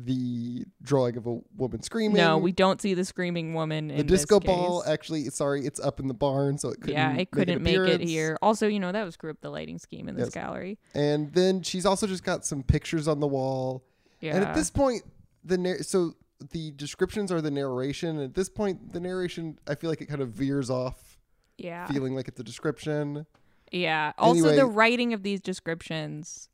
the 0.06 0.64
drawing 0.84 1.18
of 1.18 1.26
a 1.26 1.40
woman 1.56 1.82
screaming. 1.82 2.18
No, 2.18 2.38
we 2.38 2.52
don't 2.52 2.80
see 2.82 2.94
the 2.94 3.04
screaming 3.04 3.54
woman 3.54 3.88
the 3.88 3.96
in 3.96 4.08
this 4.08 4.22
disco 4.22 4.40
ball 4.40 4.82
case. 4.84 4.92
actually 4.92 5.24
sorry, 5.30 5.66
it's 5.66 5.80
up 5.80 6.00
in 6.00 6.08
the 6.08 6.14
barn, 6.14 6.58
so 6.58 6.70
it 6.70 6.82
couldn't 6.82 6.96
yeah, 6.96 7.14
it 7.16 7.32
couldn't 7.32 7.58
an 7.58 7.64
make, 7.64 7.76
it 7.78 8.02
here. 8.02 8.38
Also, 8.42 8.68
you 8.68 8.80
know, 8.80 8.92
that 8.92 9.04
was 9.04 9.16
screw 9.16 9.32
up 9.32 9.42
the 9.42 9.50
lighting 9.50 9.80
scheme 9.80 10.08
in 10.08 10.16
this 10.16 10.28
Yes. 10.28 10.34
gallery. 10.34 10.78
And 10.94 11.34
then 11.34 11.64
she's 11.64 11.86
also 11.86 12.06
just 12.06 12.24
got 12.24 12.46
some 12.46 12.62
pictures 12.64 13.08
on 13.08 13.20
the 13.20 13.28
wall. 13.28 13.84
Yeah. 14.22 14.36
And 14.36 14.46
at 14.46 14.54
this 14.56 14.70
point, 14.70 15.04
the 15.44 15.58
nar- 15.58 15.82
so 15.82 16.14
the 16.52 16.72
descriptions 16.72 17.32
are 17.32 17.42
the 17.42 17.50
narration. 17.52 18.10
And 18.18 18.22
at 18.22 18.36
this 18.36 18.50
point, 18.50 18.94
the 18.94 19.00
narration, 19.00 19.58
I 19.68 19.74
feel 19.76 19.90
like 19.90 20.02
it 20.02 20.06
kind 20.08 20.22
of 20.22 20.30
veers 20.30 20.70
off, 20.70 21.18
yeah. 21.58 21.88
feeling 21.88 22.14
like 22.16 22.28
it's 22.28 22.40
a 22.40 22.44
description. 22.44 23.26
Yeah. 23.72 24.14
Also, 24.20 24.42
Anyway- 24.42 24.56
the 24.58 24.66
writing 24.68 25.14
of 25.14 25.24
these 25.24 25.42
descriptions, 25.42 26.50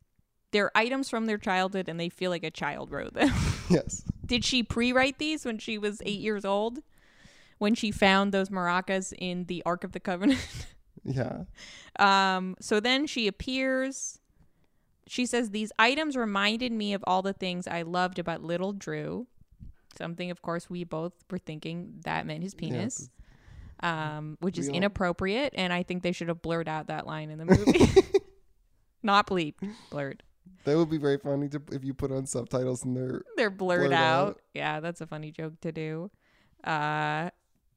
they're 0.54 0.72
items 0.76 1.10
from 1.10 1.26
their 1.26 1.38
childhood 1.38 1.90
and 1.90 2.00
they 2.00 2.08
feel 2.08 2.32
like 2.32 2.44
a 2.44 2.52
child 2.52 2.92
wrote 2.92 3.14
them. 3.14 3.32
Yes. 3.70 4.04
Did 4.26 4.44
she 4.46 4.62
pre 4.62 4.92
write 4.92 5.18
these 5.20 5.46
when 5.46 5.58
she 5.58 5.78
was 5.78 6.02
eight 6.06 6.20
years 6.20 6.44
old? 6.46 6.80
When 7.60 7.76
she 7.76 7.92
found 7.92 8.32
those 8.34 8.50
maracas 8.50 9.14
in 9.18 9.46
the 9.46 9.64
Ark 9.66 9.84
of 9.84 9.92
the 9.92 10.00
Covenant? 10.00 10.40
Yeah. 11.06 11.44
um, 12.00 12.56
so 12.62 12.80
then 12.80 13.08
she 13.08 13.28
appears. 13.28 14.20
She 15.08 15.26
says, 15.26 15.50
These 15.50 15.72
items 15.78 16.16
reminded 16.16 16.72
me 16.72 16.94
of 16.94 17.04
all 17.06 17.22
the 17.22 17.34
things 17.34 17.68
I 17.68 17.82
loved 17.82 18.20
about 18.20 18.42
little 18.42 18.72
Drew. 18.72 19.28
Something, 19.98 20.32
of 20.32 20.42
course, 20.42 20.70
we 20.70 20.84
both 20.86 21.12
were 21.30 21.40
thinking 21.40 22.00
that 22.06 22.26
meant 22.26 22.42
his 22.44 22.54
penis, 22.56 23.10
um, 23.82 24.38
which 24.40 24.58
is 24.58 24.68
inappropriate. 24.70 25.54
And 25.56 25.74
I 25.74 25.84
think 25.84 26.04
they 26.04 26.14
should 26.14 26.30
have 26.30 26.42
blurred 26.42 26.70
out 26.70 26.88
that 26.88 27.06
line 27.06 27.30
in 27.30 27.38
the 27.38 27.46
movie. 27.46 27.86
Not 29.04 29.28
bleep, 29.28 29.56
blurred. 29.90 30.24
That 30.66 30.78
would 30.78 30.90
be 30.90 30.98
very 30.98 31.18
funny 31.18 31.50
to 31.50 31.62
if 31.72 31.84
you 31.84 31.94
put 31.94 32.12
on 32.12 32.26
subtitles 32.26 32.84
and 32.86 32.96
they're 32.96 33.22
They're 33.36 33.50
blurred, 33.50 33.82
Blurred 33.82 33.94
out. 33.94 34.28
out. 34.28 34.42
Yeah, 34.54 34.80
that's 34.80 35.02
a 35.02 35.08
funny 35.08 35.32
joke 35.32 35.60
to 35.62 35.72
do. 35.72 36.10
Uh, 36.64 37.30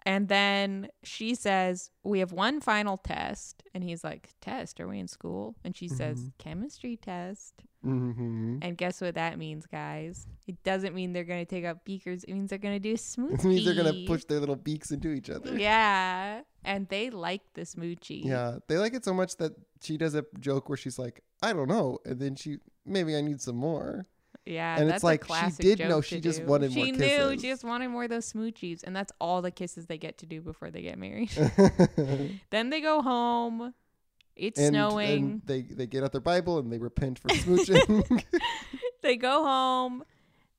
and 0.06 0.28
then 0.28 0.88
she 1.02 1.34
says, 1.34 1.90
We 2.04 2.20
have 2.20 2.32
one 2.32 2.60
final 2.60 2.96
test. 2.96 3.62
And 3.74 3.84
he's 3.84 4.02
like, 4.04 4.30
Test? 4.40 4.80
Are 4.80 4.88
we 4.88 4.98
in 5.00 5.08
school? 5.08 5.56
And 5.64 5.76
she 5.76 5.88
says, 5.88 6.18
Mm-hmm. 6.20 6.28
Chemistry 6.38 6.96
test. 6.96 7.54
hmm 7.82 8.58
And 8.62 8.78
guess 8.78 9.00
what 9.00 9.16
that 9.16 9.36
means, 9.38 9.66
guys? 9.66 10.26
It 10.46 10.62
doesn't 10.62 10.94
mean 10.94 11.12
they're 11.12 11.24
going 11.24 11.44
to 11.44 11.50
take 11.54 11.64
out 11.64 11.84
beakers. 11.84 12.22
It 12.24 12.32
means 12.32 12.50
they're 12.50 12.58
going 12.58 12.76
to 12.76 12.80
do 12.80 12.92
a 12.92 12.96
smoochie. 13.12 13.34
It 13.34 13.44
means 13.44 13.64
they're 13.64 13.74
gonna 13.74 14.06
push 14.06 14.24
their 14.24 14.40
little 14.40 14.56
beaks 14.56 14.90
into 14.92 15.10
each 15.10 15.28
other. 15.28 15.58
Yeah. 15.58 16.42
And 16.64 16.88
they 16.88 17.10
like 17.10 17.42
the 17.54 17.62
smoochie. 17.62 18.24
Yeah, 18.24 18.58
they 18.68 18.78
like 18.78 18.94
it 18.94 19.04
so 19.04 19.12
much 19.14 19.36
that 19.36 19.52
she 19.82 19.96
does 19.96 20.14
a 20.14 20.24
joke 20.40 20.68
where 20.68 20.76
she's 20.78 20.98
like, 20.98 21.22
"I 21.42 21.52
don't 21.52 21.68
know," 21.68 21.98
and 22.04 22.18
then 22.18 22.34
she 22.34 22.58
maybe 22.84 23.16
I 23.16 23.20
need 23.20 23.40
some 23.40 23.56
more. 23.56 24.06
Yeah, 24.46 24.78
And 24.78 24.88
it's 24.90 25.02
like, 25.02 25.24
she 25.26 25.50
did 25.74 25.80
know 25.80 26.00
she 26.00 26.20
just 26.20 26.40
do. 26.40 26.46
wanted 26.46 26.72
more 26.72 26.84
She 26.84 26.92
knew 26.92 27.32
she 27.32 27.48
just 27.48 27.64
wanted 27.64 27.88
more 27.88 28.04
of 28.04 28.10
those 28.10 28.32
smoochies, 28.32 28.84
and 28.84 28.94
that's 28.94 29.12
all 29.20 29.42
the 29.42 29.50
kisses 29.50 29.86
they 29.86 29.98
get 29.98 30.18
to 30.18 30.26
do 30.26 30.40
before 30.40 30.70
they 30.70 30.82
get 30.82 30.98
married. 30.98 31.30
then 32.50 32.70
they 32.70 32.80
go 32.80 33.02
home. 33.02 33.74
It's 34.36 34.60
and, 34.60 34.74
snowing. 34.74 35.24
and 35.24 35.42
they 35.46 35.62
they 35.62 35.86
get 35.86 36.04
out 36.04 36.12
their 36.12 36.20
Bible 36.20 36.58
and 36.58 36.70
they 36.72 36.78
repent 36.78 37.18
for 37.18 37.28
smooching. 37.30 38.22
they 39.02 39.16
go 39.16 39.42
home. 39.42 40.04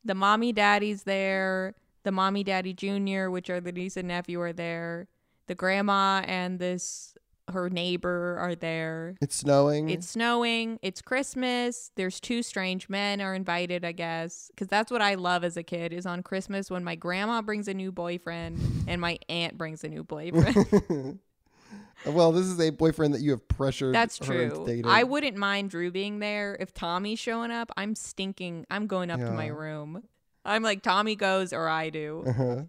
The 0.03 0.15
mommy 0.15 0.51
daddy's 0.51 1.03
there. 1.03 1.75
The 2.03 2.11
mommy 2.11 2.43
daddy 2.43 2.73
junior, 2.73 3.31
which 3.31 3.49
are 3.49 3.61
the 3.61 3.71
niece 3.71 3.95
and 3.95 4.07
nephew, 4.07 4.41
are 4.41 4.53
there. 4.53 5.07
The 5.47 5.55
grandma 5.55 6.23
and 6.25 6.59
this 6.59 7.15
her 7.49 7.69
neighbor 7.69 8.37
are 8.39 8.55
there. 8.55 9.15
it's 9.21 9.35
snowing. 9.35 9.89
It's 9.89 10.09
snowing. 10.09 10.79
It's 10.81 11.01
Christmas. 11.01 11.91
There's 11.95 12.19
two 12.19 12.43
strange 12.43 12.89
men 12.89 13.21
are 13.21 13.33
invited, 13.33 13.85
I 13.85 13.91
guess, 13.93 14.49
because 14.49 14.67
that's 14.67 14.91
what 14.91 15.01
I 15.01 15.15
love 15.15 15.43
as 15.43 15.57
a 15.57 15.63
kid. 15.63 15.93
Is 15.93 16.05
on 16.05 16.23
Christmas 16.23 16.69
when 16.69 16.83
my 16.83 16.95
grandma 16.95 17.41
brings 17.41 17.67
a 17.67 17.73
new 17.73 17.91
boyfriend 17.91 18.59
and 18.87 18.99
my 18.99 19.17
aunt 19.29 19.57
brings 19.57 19.83
a 19.83 19.87
new 19.89 20.03
boyfriend. 20.03 21.19
well, 22.05 22.31
this 22.31 22.45
is 22.45 22.59
a 22.59 22.69
boyfriend 22.69 23.13
that 23.13 23.21
you 23.21 23.31
have 23.31 23.47
pressured. 23.47 23.95
that's 23.95 24.17
true. 24.17 24.83
I 24.85 25.03
wouldn't 25.03 25.37
mind 25.37 25.71
Drew 25.71 25.91
being 25.91 26.19
there. 26.19 26.55
If 26.59 26.73
Tommy's 26.73 27.19
showing 27.19 27.51
up, 27.51 27.71
I'm 27.77 27.95
stinking. 27.95 28.65
I'm 28.69 28.87
going 28.87 29.09
up 29.09 29.19
to 29.19 29.31
my 29.31 29.47
room. 29.47 30.03
I'm 30.45 30.63
like 30.63 30.81
Tommy 30.81 31.15
goes 31.15 31.51
or 31.53 31.67
I 31.67 31.89
do, 31.89 32.23
Uh-huh. 32.27 32.61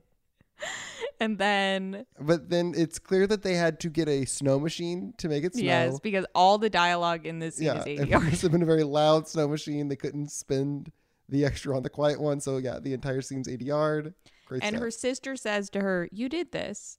and 1.20 1.39
then 1.39 2.07
But 2.20 2.51
then 2.51 2.74
it's 2.77 2.99
clear 2.99 3.27
that 3.27 3.43
they 3.43 3.55
had 3.55 3.81
to 3.81 3.89
get 3.90 4.09
a 4.09 4.24
snow 4.24 4.59
machine 4.59 5.15
to 5.19 5.28
make 5.28 5.45
it 5.45 5.55
snow. 5.55 5.62
yes, 5.65 6.01
because 6.01 6.24
all 6.35 6.59
the 6.59 6.70
dialogue 6.70 7.27
in 7.27 7.39
this 7.39 7.57
scene 7.57 7.66
yeah, 7.66 7.81
is 7.81 7.86
it 7.86 8.09
ADR. 8.11 8.24
must 8.24 8.43
have 8.43 8.53
been 8.53 8.62
a 8.62 8.66
very 8.66 8.85
loud 8.85 9.28
snow 9.28 9.49
machine. 9.49 9.89
They 9.89 9.97
couldn't 9.97 10.31
spend 10.31 10.93
the 11.28 11.45
extra 11.45 11.77
on 11.77 11.82
the 11.82 11.90
quiet 11.90 12.20
one, 12.20 12.40
so 12.40 12.57
yeah, 12.59 12.78
the 12.81 12.93
entire 12.95 13.20
scene's 13.20 13.49
yard. 13.49 14.15
Great 14.47 14.62
And 14.62 14.74
stuff. 14.74 14.82
her 14.82 14.90
sister 14.90 15.36
says 15.36 15.69
to 15.70 15.81
her, 15.81 16.09
You 16.11 16.28
did 16.28 16.53
this. 16.53 16.99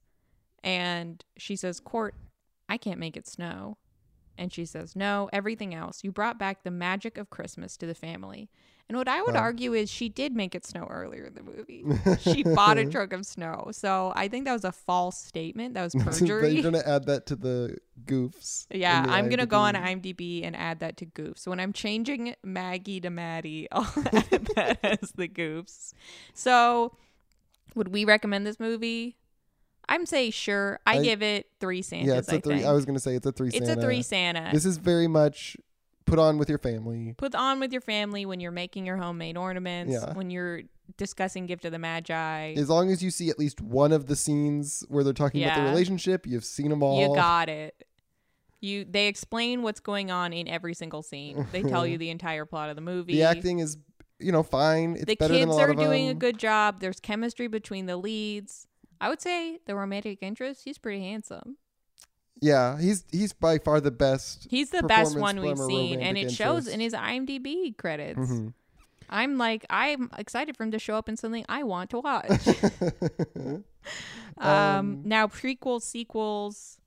And 0.63 1.23
she 1.37 1.55
says, 1.55 1.79
Court, 1.79 2.13
I 2.67 2.77
can't 2.77 2.99
make 2.99 3.17
it 3.17 3.27
snow. 3.27 3.77
And 4.39 4.51
she 4.53 4.65
says, 4.65 4.95
No, 4.95 5.29
everything 5.33 5.75
else. 5.75 6.03
You 6.03 6.11
brought 6.11 6.39
back 6.39 6.63
the 6.63 6.71
magic 6.71 7.17
of 7.17 7.29
Christmas 7.29 7.75
to 7.77 7.85
the 7.85 7.93
family. 7.93 8.49
And 8.87 8.97
what 8.97 9.07
I 9.07 9.21
would 9.21 9.35
Wow. 9.35 9.41
argue 9.41 9.73
is 9.73 9.91
she 9.91 10.09
did 10.09 10.33
make 10.35 10.55
it 10.55 10.65
snow 10.65 10.87
earlier 10.89 11.25
in 11.25 11.35
the 11.35 11.43
movie. 11.43 11.85
she 12.19 12.41
bought 12.55 12.79
a 12.79 12.85
truck 12.85 13.13
of 13.13 13.23
snow. 13.25 13.67
So 13.71 14.11
I 14.15 14.27
think 14.29 14.45
that 14.45 14.53
was 14.53 14.63
a 14.65 14.71
false 14.71 15.17
statement. 15.19 15.75
That 15.75 15.83
was 15.83 15.93
But 16.03 16.05
perjury. 16.05 16.53
you're 16.53 16.63
gonna 16.63 16.81
add 16.83 17.05
that 17.05 17.27
to 17.27 17.35
the 17.35 17.77
goofs. 18.05 18.65
Yeah, 18.73 19.03
the 19.05 19.11
I'm 19.11 19.29
gonna 19.29 19.45
go 19.45 19.59
on 19.59 19.75
IMDb. 19.75 20.15
IMDb 20.15 20.43
and 20.47 20.55
add 20.55 20.79
that 20.79 20.97
to 20.97 21.05
goofs. 21.05 21.39
So 21.39 21.51
when 21.51 21.59
I'm 21.59 21.73
changing 21.73 22.33
Maggie 22.43 22.99
to 23.01 23.09
Maddie, 23.11 23.67
I'll 23.71 23.83
add 24.11 24.47
that 24.55 24.79
as 24.83 25.11
the 25.11 25.27
goofs. 25.27 25.93
So, 26.33 26.95
would 27.75 27.89
we 27.89 28.05
recommend 28.05 28.47
this 28.47 28.59
movie? 28.59 29.17
I'm 29.89 30.05
say 30.05 30.29
sure. 30.29 30.79
I, 30.85 30.99
I- 30.99 31.03
give 31.03 31.21
it 31.21 31.47
three 31.59 31.81
Santas. 31.81 32.07
Yeah, 32.07 32.19
it's 32.19 32.27
a 32.29 32.39
three. 32.39 32.57
think 32.57 32.67
I 32.67 32.71
was 32.71 32.85
gonna 32.85 32.99
say 32.99 33.15
it's 33.15 33.25
a 33.25 33.31
three. 33.31 33.49
it's 33.49 33.67
Santa. 33.67 33.81
a 33.81 33.83
three 33.83 34.01
Santa. 34.01 34.49
This 34.53 34.65
is 34.65 34.77
very 34.77 35.07
much 35.07 35.57
put 36.05 36.19
on 36.19 36.37
with 36.37 36.47
your 36.47 36.57
family. 36.57 37.15
Put 37.17 37.35
on 37.35 37.59
with 37.59 37.71
your 37.71 37.81
family 37.81 38.25
when 38.25 38.39
you're 38.39 38.51
making 38.51 38.85
your 38.85 38.97
homemade 38.97 39.37
ornaments. 39.37 39.93
Yeah. 39.93 40.13
When 40.13 40.29
you're 40.29 40.61
discussing 40.97 41.45
Gift 41.45 41.65
of 41.65 41.71
the 41.71 41.79
Magi. 41.79 42.53
As 42.53 42.69
long 42.69 42.91
as 42.91 43.03
you 43.03 43.11
see 43.11 43.29
at 43.29 43.39
least 43.39 43.61
one 43.61 43.91
of 43.91 44.07
the 44.07 44.15
scenes 44.15 44.83
where 44.89 45.03
they're 45.03 45.13
talking 45.13 45.43
about 45.43 45.57
the 45.57 45.63
relationship, 45.63 46.25
you've 46.25 46.45
seen 46.45 46.69
them 46.69 46.83
all. 46.83 46.99
You 46.99 47.15
got 47.15 47.49
it. 47.49 47.83
You 48.61 48.85
they 48.85 49.07
explain 49.07 49.61
what's 49.61 49.79
going 49.79 50.11
on 50.11 50.33
in 50.33 50.47
every 50.47 50.73
single 50.73 51.01
scene. 51.01 51.47
They 51.51 51.63
tell 51.63 51.87
you 51.87 51.97
the 51.99 52.09
entire 52.09 52.45
plot 52.45 52.69
of 52.69 52.75
the 52.75 52.81
movie. 52.81 53.13
the 53.13 53.23
acting 53.23 53.59
is, 53.59 53.77
you 54.19 54.31
know, 54.31 54.43
fine. 54.43 54.95
It's 54.95 55.05
the 55.05 55.15
better 55.15 55.33
than 55.33 55.43
a 55.43 55.45
kids 55.45 55.57
are 55.57 55.69
of 55.69 55.77
doing 55.77 56.09
a 56.09 56.11
um, 56.11 56.19
good 56.19 56.37
job. 56.37 56.81
There's 56.81 56.99
chemistry 56.99 57.47
between 57.47 57.85
the 57.85 57.95
leads. 57.95 58.67
I 59.01 59.09
would 59.09 59.21
say 59.21 59.59
the 59.65 59.75
romantic 59.75 60.19
interest, 60.21 60.63
he's 60.65 60.77
pretty 60.77 61.01
handsome. 61.01 61.57
Yeah, 62.41 62.79
he's 62.79 63.03
he's 63.11 63.33
by 63.33 63.59
far 63.59 63.81
the 63.81 63.91
best. 63.91 64.47
He's 64.49 64.69
the 64.69 64.83
best 64.83 65.17
one 65.17 65.41
we've 65.41 65.57
seen, 65.57 65.99
and 65.99 66.17
it 66.17 66.21
romantic 66.21 66.37
shows 66.37 66.67
in 66.67 66.79
his 66.79 66.93
IMDb 66.93 67.75
credits. 67.77 68.19
Mhm. 68.19 68.53
I'm 69.09 69.37
like, 69.37 69.65
I'm 69.69 70.09
excited 70.17 70.55
for 70.55 70.63
him 70.63 70.71
to 70.71 70.79
show 70.79 70.95
up 70.95 71.09
in 71.09 71.17
something 71.17 71.43
I 71.49 71.63
want 71.63 71.89
to 71.91 71.99
watch. 71.99 72.29
um, 74.37 75.01
now 75.03 75.27
prequels, 75.27 75.81
sequels. 75.81 76.77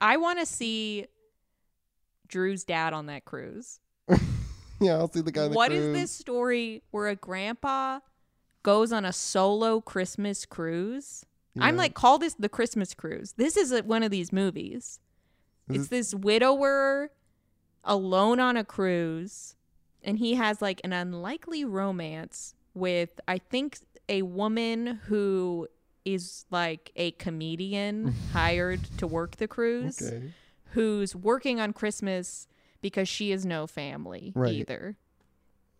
I 0.00 0.16
want 0.16 0.38
to 0.38 0.46
see 0.46 1.06
Drew's 2.26 2.64
dad 2.64 2.92
on 2.92 3.06
that 3.06 3.24
cruise. 3.24 3.78
yeah, 4.80 4.94
I'll 4.94 5.10
see 5.10 5.20
the 5.20 5.32
guy. 5.32 5.48
the 5.48 5.54
What 5.54 5.70
is 5.70 5.92
this 5.94 6.10
story 6.10 6.82
where 6.90 7.08
a 7.08 7.16
grandpa 7.16 8.00
goes 8.62 8.92
on 8.92 9.04
a 9.04 9.12
solo 9.12 9.80
Christmas 9.80 10.46
cruise? 10.46 11.24
I'm 11.60 11.76
like, 11.76 11.94
call 11.94 12.18
this 12.18 12.34
the 12.34 12.48
Christmas 12.48 12.94
cruise. 12.94 13.34
This 13.36 13.56
is 13.56 13.72
a, 13.72 13.82
one 13.82 14.02
of 14.02 14.10
these 14.10 14.32
movies. 14.32 15.00
This 15.68 15.78
it's 15.82 15.88
this 15.88 16.14
widower 16.14 17.10
alone 17.84 18.40
on 18.40 18.56
a 18.56 18.64
cruise, 18.64 19.56
and 20.02 20.18
he 20.18 20.34
has 20.34 20.60
like 20.62 20.80
an 20.84 20.92
unlikely 20.92 21.64
romance 21.64 22.54
with, 22.74 23.20
I 23.26 23.38
think, 23.38 23.78
a 24.08 24.22
woman 24.22 25.00
who 25.06 25.66
is 26.04 26.44
like 26.50 26.92
a 26.96 27.10
comedian 27.12 28.14
hired 28.32 28.84
to 28.98 29.06
work 29.06 29.36
the 29.36 29.48
cruise, 29.48 30.00
Okay. 30.02 30.30
who's 30.72 31.16
working 31.16 31.58
on 31.60 31.72
Christmas 31.72 32.46
because 32.80 33.08
she 33.08 33.30
has 33.30 33.44
no 33.44 33.66
family 33.66 34.32
Right. 34.36 34.52
either. 34.52 34.96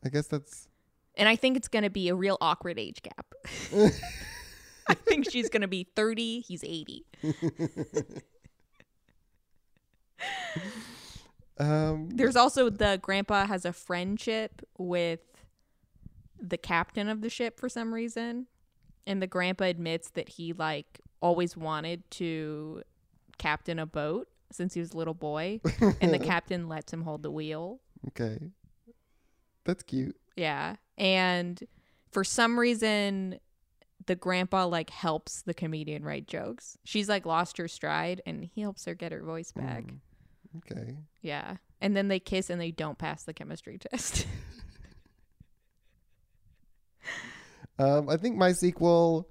I 0.05 0.09
guess 0.09 0.27
that's 0.27 0.69
And 1.15 1.29
I 1.29 1.37
think 1.37 1.57
it's 1.57 1.69
going 1.69 1.85
to 1.85 1.91
be 1.91 2.09
a 2.09 2.15
real 2.15 2.37
awkward 2.41 2.79
age 2.79 3.01
gap. 3.03 3.27
I 4.89 4.95
think 4.95 5.31
she's 5.31 5.49
going 5.49 5.63
to 5.63 5.69
be 5.69 5.87
30, 5.97 6.41
he's 6.41 6.63
80. 6.65 7.05
um 11.59 12.11
There's 12.11 12.37
also 12.37 12.69
the 12.71 12.99
grandpa 13.01 13.47
has 13.47 13.65
a 13.65 13.73
friendship 13.73 14.63
with 14.79 15.21
the 16.41 16.59
captain 16.59 17.09
of 17.09 17.23
the 17.23 17.31
ship 17.31 17.59
for 17.59 17.69
some 17.69 17.93
reason. 17.95 18.47
And 19.07 19.23
the 19.23 19.27
grandpa 19.27 19.65
admits 19.65 20.11
that 20.11 20.29
he 20.31 20.53
like 20.53 21.01
always 21.21 21.57
wanted 21.57 22.09
to 22.13 22.83
captain 23.39 23.79
a 23.79 23.87
boat 23.87 24.29
since 24.53 24.75
he 24.75 24.81
was 24.81 24.93
a 24.93 24.97
little 24.97 25.15
boy 25.15 25.61
and 26.01 26.13
the 26.13 26.19
captain 26.25 26.69
lets 26.69 26.93
him 26.93 27.03
hold 27.03 27.23
the 27.23 27.31
wheel. 27.31 27.81
okay. 28.09 28.39
That's 29.65 29.83
cute. 29.83 30.17
Yeah. 30.37 30.77
And 30.97 31.61
for 32.13 32.23
some 32.23 32.59
reason 32.59 33.41
the 34.07 34.15
grandpa 34.17 34.67
like 34.67 34.91
helps 34.91 35.43
the 35.43 35.55
comedian 35.55 36.05
write 36.05 36.27
jokes. 36.27 36.79
She's 36.85 37.09
like 37.09 37.27
lost 37.27 37.57
her 37.59 37.69
stride 37.69 38.23
and 38.27 38.45
he 38.55 38.61
helps 38.61 38.85
her 38.87 38.95
get 38.95 39.13
her 39.13 39.23
voice 39.23 39.53
back. 39.53 39.85
Mm, 39.85 39.99
Okay. 40.59 40.97
Yeah. 41.23 41.57
And 41.81 41.95
then 41.97 42.09
they 42.09 42.19
kiss 42.21 42.49
and 42.49 42.61
they 42.61 42.71
don't 42.71 42.97
pass 42.99 43.25
the 43.25 43.35
chemistry 43.35 43.79
test. 43.91 44.27
Um, 47.79 48.09
I 48.09 48.17
think 48.17 48.37
my 48.37 48.53
sequel, 48.53 49.29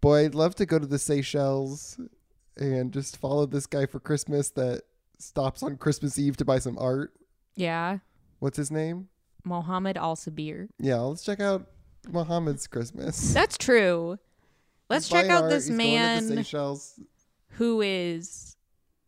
boy, 0.00 0.24
I'd 0.24 0.34
love 0.34 0.54
to 0.56 0.66
go 0.66 0.78
to 0.78 0.86
the 0.86 0.98
Seychelles 0.98 2.00
and 2.56 2.92
just 2.92 3.18
follow 3.18 3.44
this 3.46 3.66
guy 3.66 3.84
for 3.86 4.00
Christmas 4.00 4.50
that 4.52 4.82
stops 5.18 5.62
on 5.62 5.76
Christmas 5.76 6.18
Eve 6.18 6.36
to 6.38 6.44
buy 6.44 6.58
some 6.58 6.78
art. 6.78 7.12
yeah. 7.56 7.98
What's 8.40 8.56
his 8.58 8.70
name? 8.70 9.08
Mohammed 9.44 9.96
Al 9.96 10.16
Sabir. 10.16 10.68
Yeah, 10.78 10.96
let's 11.00 11.22
check 11.24 11.40
out 11.40 11.66
Mohammed's 12.08 12.66
Christmas. 12.66 13.32
That's 13.34 13.58
true. 13.58 14.18
Let's 14.90 15.08
check 15.08 15.28
out 15.28 15.48
this 15.48 15.68
he's 15.68 15.76
going 15.76 16.18
to 16.20 16.26
the 16.26 16.44
man 16.44 16.44
who 17.50 17.80
is 17.80 18.56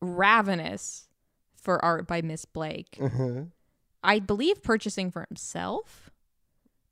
ravenous 0.01 1.09
for 1.57 1.85
art 1.85 2.07
by 2.07 2.23
Miss 2.23 2.45
Blake. 2.45 2.97
Uh-huh. 3.01 3.43
I 4.03 4.21
believe 4.21 4.63
purchasing 4.63 5.11
for 5.11 5.27
himself. 5.29 6.11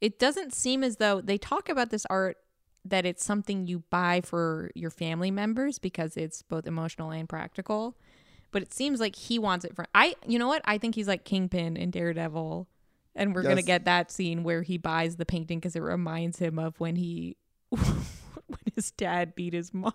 It 0.01 0.18
doesn't 0.18 0.52
seem 0.52 0.82
as 0.82 0.97
though 0.97 1.20
they 1.20 1.39
talk 1.39 1.68
about 1.68 1.90
this 1.90 2.05
art 2.10 2.36
that 2.85 3.06
it's 3.06 3.24
something 3.24 3.66
you 3.66 3.85
buy 3.89 4.20
for 4.20 4.70
your 4.74 4.90
family 4.90 5.31
members 5.31 5.78
because 5.78 6.16
it's 6.16 6.43
both 6.43 6.66
emotional 6.66 7.10
and 7.10 7.28
practical. 7.28 7.97
But 8.51 8.62
it 8.62 8.74
seems 8.74 9.01
like 9.01 9.16
he 9.16 9.39
wants 9.39 9.64
it 9.64 9.74
for 9.74 9.86
I 9.94 10.14
you 10.26 10.39
know 10.39 10.48
what? 10.48 10.62
I 10.64 10.78
think 10.78 10.94
he's 10.94 11.09
like 11.09 11.24
Kingpin 11.24 11.76
in 11.76 11.90
Daredevil. 11.90 12.68
And 13.16 13.35
we're 13.35 13.43
going 13.43 13.57
to 13.57 13.62
get 13.62 13.85
that 13.85 14.11
scene 14.11 14.43
where 14.43 14.62
he 14.62 14.77
buys 14.77 15.16
the 15.16 15.27
painting 15.27 15.61
cuz 15.61 15.77
it 15.77 15.81
reminds 15.81 16.39
him 16.39 16.59
of 16.59 16.78
when 16.81 16.97
he 16.97 17.36
when 17.69 17.85
his 18.74 18.91
dad 18.93 19.35
beat 19.35 19.53
his 19.53 19.73
mom. 19.73 19.93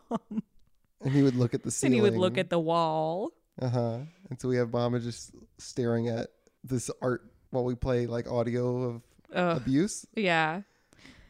And 1.02 1.14
he 1.14 1.22
would 1.22 1.36
look 1.36 1.54
at 1.54 1.64
the 1.64 1.72
ceiling 1.72 1.94
And 1.94 2.06
he 2.06 2.10
would 2.10 2.20
look 2.20 2.38
at 2.38 2.50
the 2.50 2.60
wall. 2.60 3.32
Uh 3.62 3.70
huh. 3.70 3.98
And 4.30 4.40
so 4.40 4.48
we 4.48 4.58
have 4.58 4.72
Mohammed 4.72 5.04
just 5.04 5.32
staring 5.58 6.08
at 6.08 6.28
this 6.64 6.90
art 7.02 7.24
while 7.52 7.64
we 7.64 7.76
play 7.76 8.06
like 8.08 8.30
audio 8.30 8.84
of 8.84 9.02
Ugh, 9.34 9.58
abuse. 9.58 10.06
yeah. 10.16 10.62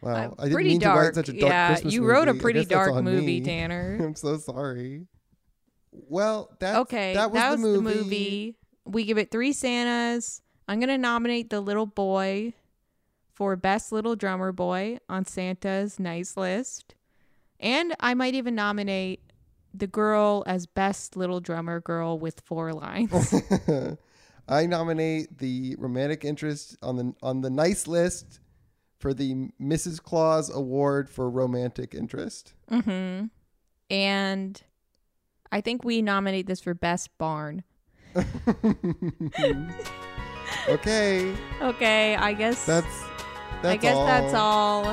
Wow. 0.02 0.36
Uh, 0.38 0.44
I 0.44 0.50
didn't 0.50 0.64
mean 0.66 0.80
dark. 0.80 0.96
to 0.96 1.06
write 1.06 1.16
such 1.16 1.30
a 1.30 1.40
dark 1.40 1.52
yeah, 1.52 1.68
Christmas 1.68 1.94
you 1.94 2.06
wrote 2.06 2.28
a 2.30 2.34
movie. 2.34 2.40
I 2.40 2.42
pretty 2.42 2.66
dark 2.66 3.04
movie, 3.04 3.26
me. 3.26 3.42
Tanner. 3.46 4.00
I'm 4.02 4.16
so 4.16 4.38
sorry. 4.38 5.08
Well, 5.92 6.56
that 6.60 6.78
okay, 6.78 7.16
that 7.16 7.32
was, 7.32 7.62
the, 7.62 7.82
movie. 7.82 8.56
We 8.86 9.06
give 9.06 9.18
it 9.18 9.32
three 9.32 9.54
Santas. 9.54 10.42
I'm 10.70 10.80
gonna 10.80 11.00
nominate 11.00 11.50
the 11.50 11.62
little 11.62 11.88
boy 11.88 12.54
for 13.34 13.56
best 13.56 13.92
little 13.92 14.16
drummer 14.16 14.52
boy 14.52 15.00
on 15.10 15.26
Santa's 15.26 16.00
nice 16.00 16.38
list, 16.38 16.94
and 17.60 17.96
I 18.00 18.14
might 18.14 18.36
even 18.36 18.54
nominate 18.54 19.24
the 19.74 19.88
girl 19.88 20.44
as 20.46 20.68
best 20.68 21.18
little 21.18 21.40
drummer 21.40 21.80
girl 21.80 22.20
with 22.20 22.42
four 22.42 22.72
lines. 22.72 23.34
I 24.48 24.68
nominate 24.68 25.40
the 25.40 25.76
romantic 25.80 26.24
interest 26.24 26.78
on 26.84 26.98
the 26.98 27.16
on 27.24 27.42
the 27.42 27.50
nice 27.50 27.88
list 27.88 28.40
for 29.00 29.12
the 29.12 29.50
Mrs. 29.60 30.00
Claus 30.00 30.54
Award 30.56 31.10
for 31.10 31.32
romantic 31.32 31.96
interest. 31.96 32.54
mm-hmm. 32.70 33.26
And 33.90 34.62
I 35.52 35.62
think 35.62 35.84
we 35.84 36.04
nominate 36.04 36.46
this 36.46 36.62
for 36.62 36.76
best 36.76 37.10
barn. 37.18 37.64
okay, 40.68 41.36
Okay, 41.62 42.16
I 42.16 42.34
guess 42.34 42.66
that's 42.66 43.04
that's 43.62 43.74
I 43.74 43.78
guess 43.78 43.96
all. 43.96 44.06
that's 44.06 44.34
all. 44.34 44.86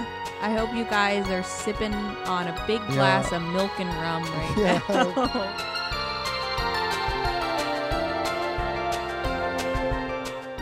I 0.43 0.51
hope 0.53 0.75
you 0.75 0.85
guys 0.85 1.29
are 1.31 1.43
sipping 1.43 1.95
on 1.95 2.47
a 2.49 2.65
big 2.67 2.81
Yeah. 2.89 2.95
glass 2.95 3.33
of 3.33 3.43
milk 3.43 3.73
and 3.81 3.89
rum 4.05 4.23
right 4.25 4.57
Yeah. 4.59 4.81
now. 4.89 5.73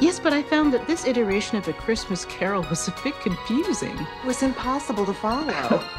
Yes, 0.00 0.20
but 0.20 0.32
I 0.34 0.42
found 0.42 0.74
that 0.74 0.86
this 0.86 1.06
iteration 1.06 1.56
of 1.56 1.66
A 1.68 1.72
Christmas 1.72 2.24
Carol 2.26 2.62
was 2.68 2.86
a 2.88 2.94
bit 3.02 3.18
confusing. 3.20 3.96
It 3.96 4.26
was 4.26 4.42
impossible 4.42 5.06
to 5.06 5.14
follow. 5.14 5.82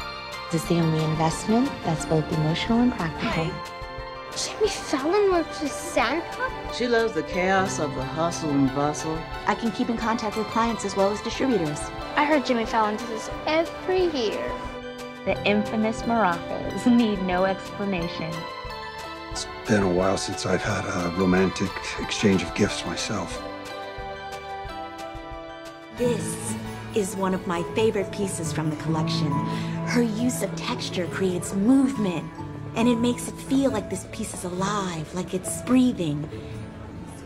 This 0.52 0.62
is 0.62 0.68
the 0.68 0.76
only 0.78 1.02
investment 1.02 1.68
that's 1.84 2.06
both 2.06 2.30
emotional 2.32 2.78
and 2.78 2.92
practical. 2.92 3.50
Jimmy 4.36 4.68
Fallon 4.68 5.32
works 5.32 5.62
with 5.62 5.72
Santa? 5.72 6.50
She 6.74 6.86
loves 6.86 7.14
the 7.14 7.22
chaos 7.22 7.78
of 7.78 7.94
the 7.94 8.04
hustle 8.04 8.50
and 8.50 8.68
bustle. 8.74 9.18
I 9.46 9.54
can 9.54 9.70
keep 9.70 9.88
in 9.88 9.96
contact 9.96 10.36
with 10.36 10.46
clients 10.48 10.84
as 10.84 10.94
well 10.94 11.10
as 11.10 11.22
distributors. 11.22 11.80
I 12.16 12.24
heard 12.26 12.44
Jimmy 12.44 12.66
Fallon 12.66 12.96
does 12.96 13.08
this 13.08 13.30
every 13.46 14.08
year. 14.08 14.52
The 15.24 15.42
infamous 15.46 16.02
maracas 16.02 16.84
need 16.86 17.22
no 17.22 17.46
explanation. 17.46 18.30
It's 19.30 19.46
been 19.66 19.82
a 19.82 19.90
while 19.90 20.18
since 20.18 20.44
I've 20.44 20.62
had 20.62 20.84
a 20.84 21.16
romantic 21.16 21.70
exchange 21.98 22.42
of 22.42 22.54
gifts 22.54 22.84
myself. 22.84 23.42
This 25.96 26.54
is 26.94 27.16
one 27.16 27.32
of 27.32 27.46
my 27.46 27.62
favorite 27.74 28.12
pieces 28.12 28.52
from 28.52 28.68
the 28.68 28.76
collection. 28.76 29.32
Her 29.86 30.02
use 30.02 30.42
of 30.42 30.54
texture 30.56 31.06
creates 31.06 31.54
movement, 31.54 32.30
and 32.76 32.88
it 32.88 32.96
makes 32.96 33.26
it 33.26 33.34
feel 33.34 33.70
like 33.70 33.88
this 33.90 34.06
piece 34.12 34.34
is 34.34 34.44
alive, 34.44 35.12
like 35.14 35.34
it's 35.34 35.62
breathing. 35.62 36.28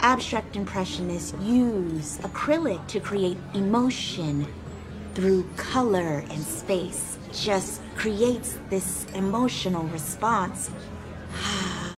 Abstract 0.01 0.56
Impressionists 0.56 1.35
use 1.43 2.18
acrylic 2.18 2.86
to 2.86 3.01
create 3.01 3.36
emotion 3.52 4.47
through 5.14 5.43
color 5.56 6.24
and 6.31 6.43
space. 6.43 7.18
Just 7.32 7.82
creates 7.97 8.59
this 8.70 9.05
emotional 9.14 9.85
response 9.89 10.70
ah. 11.35 11.80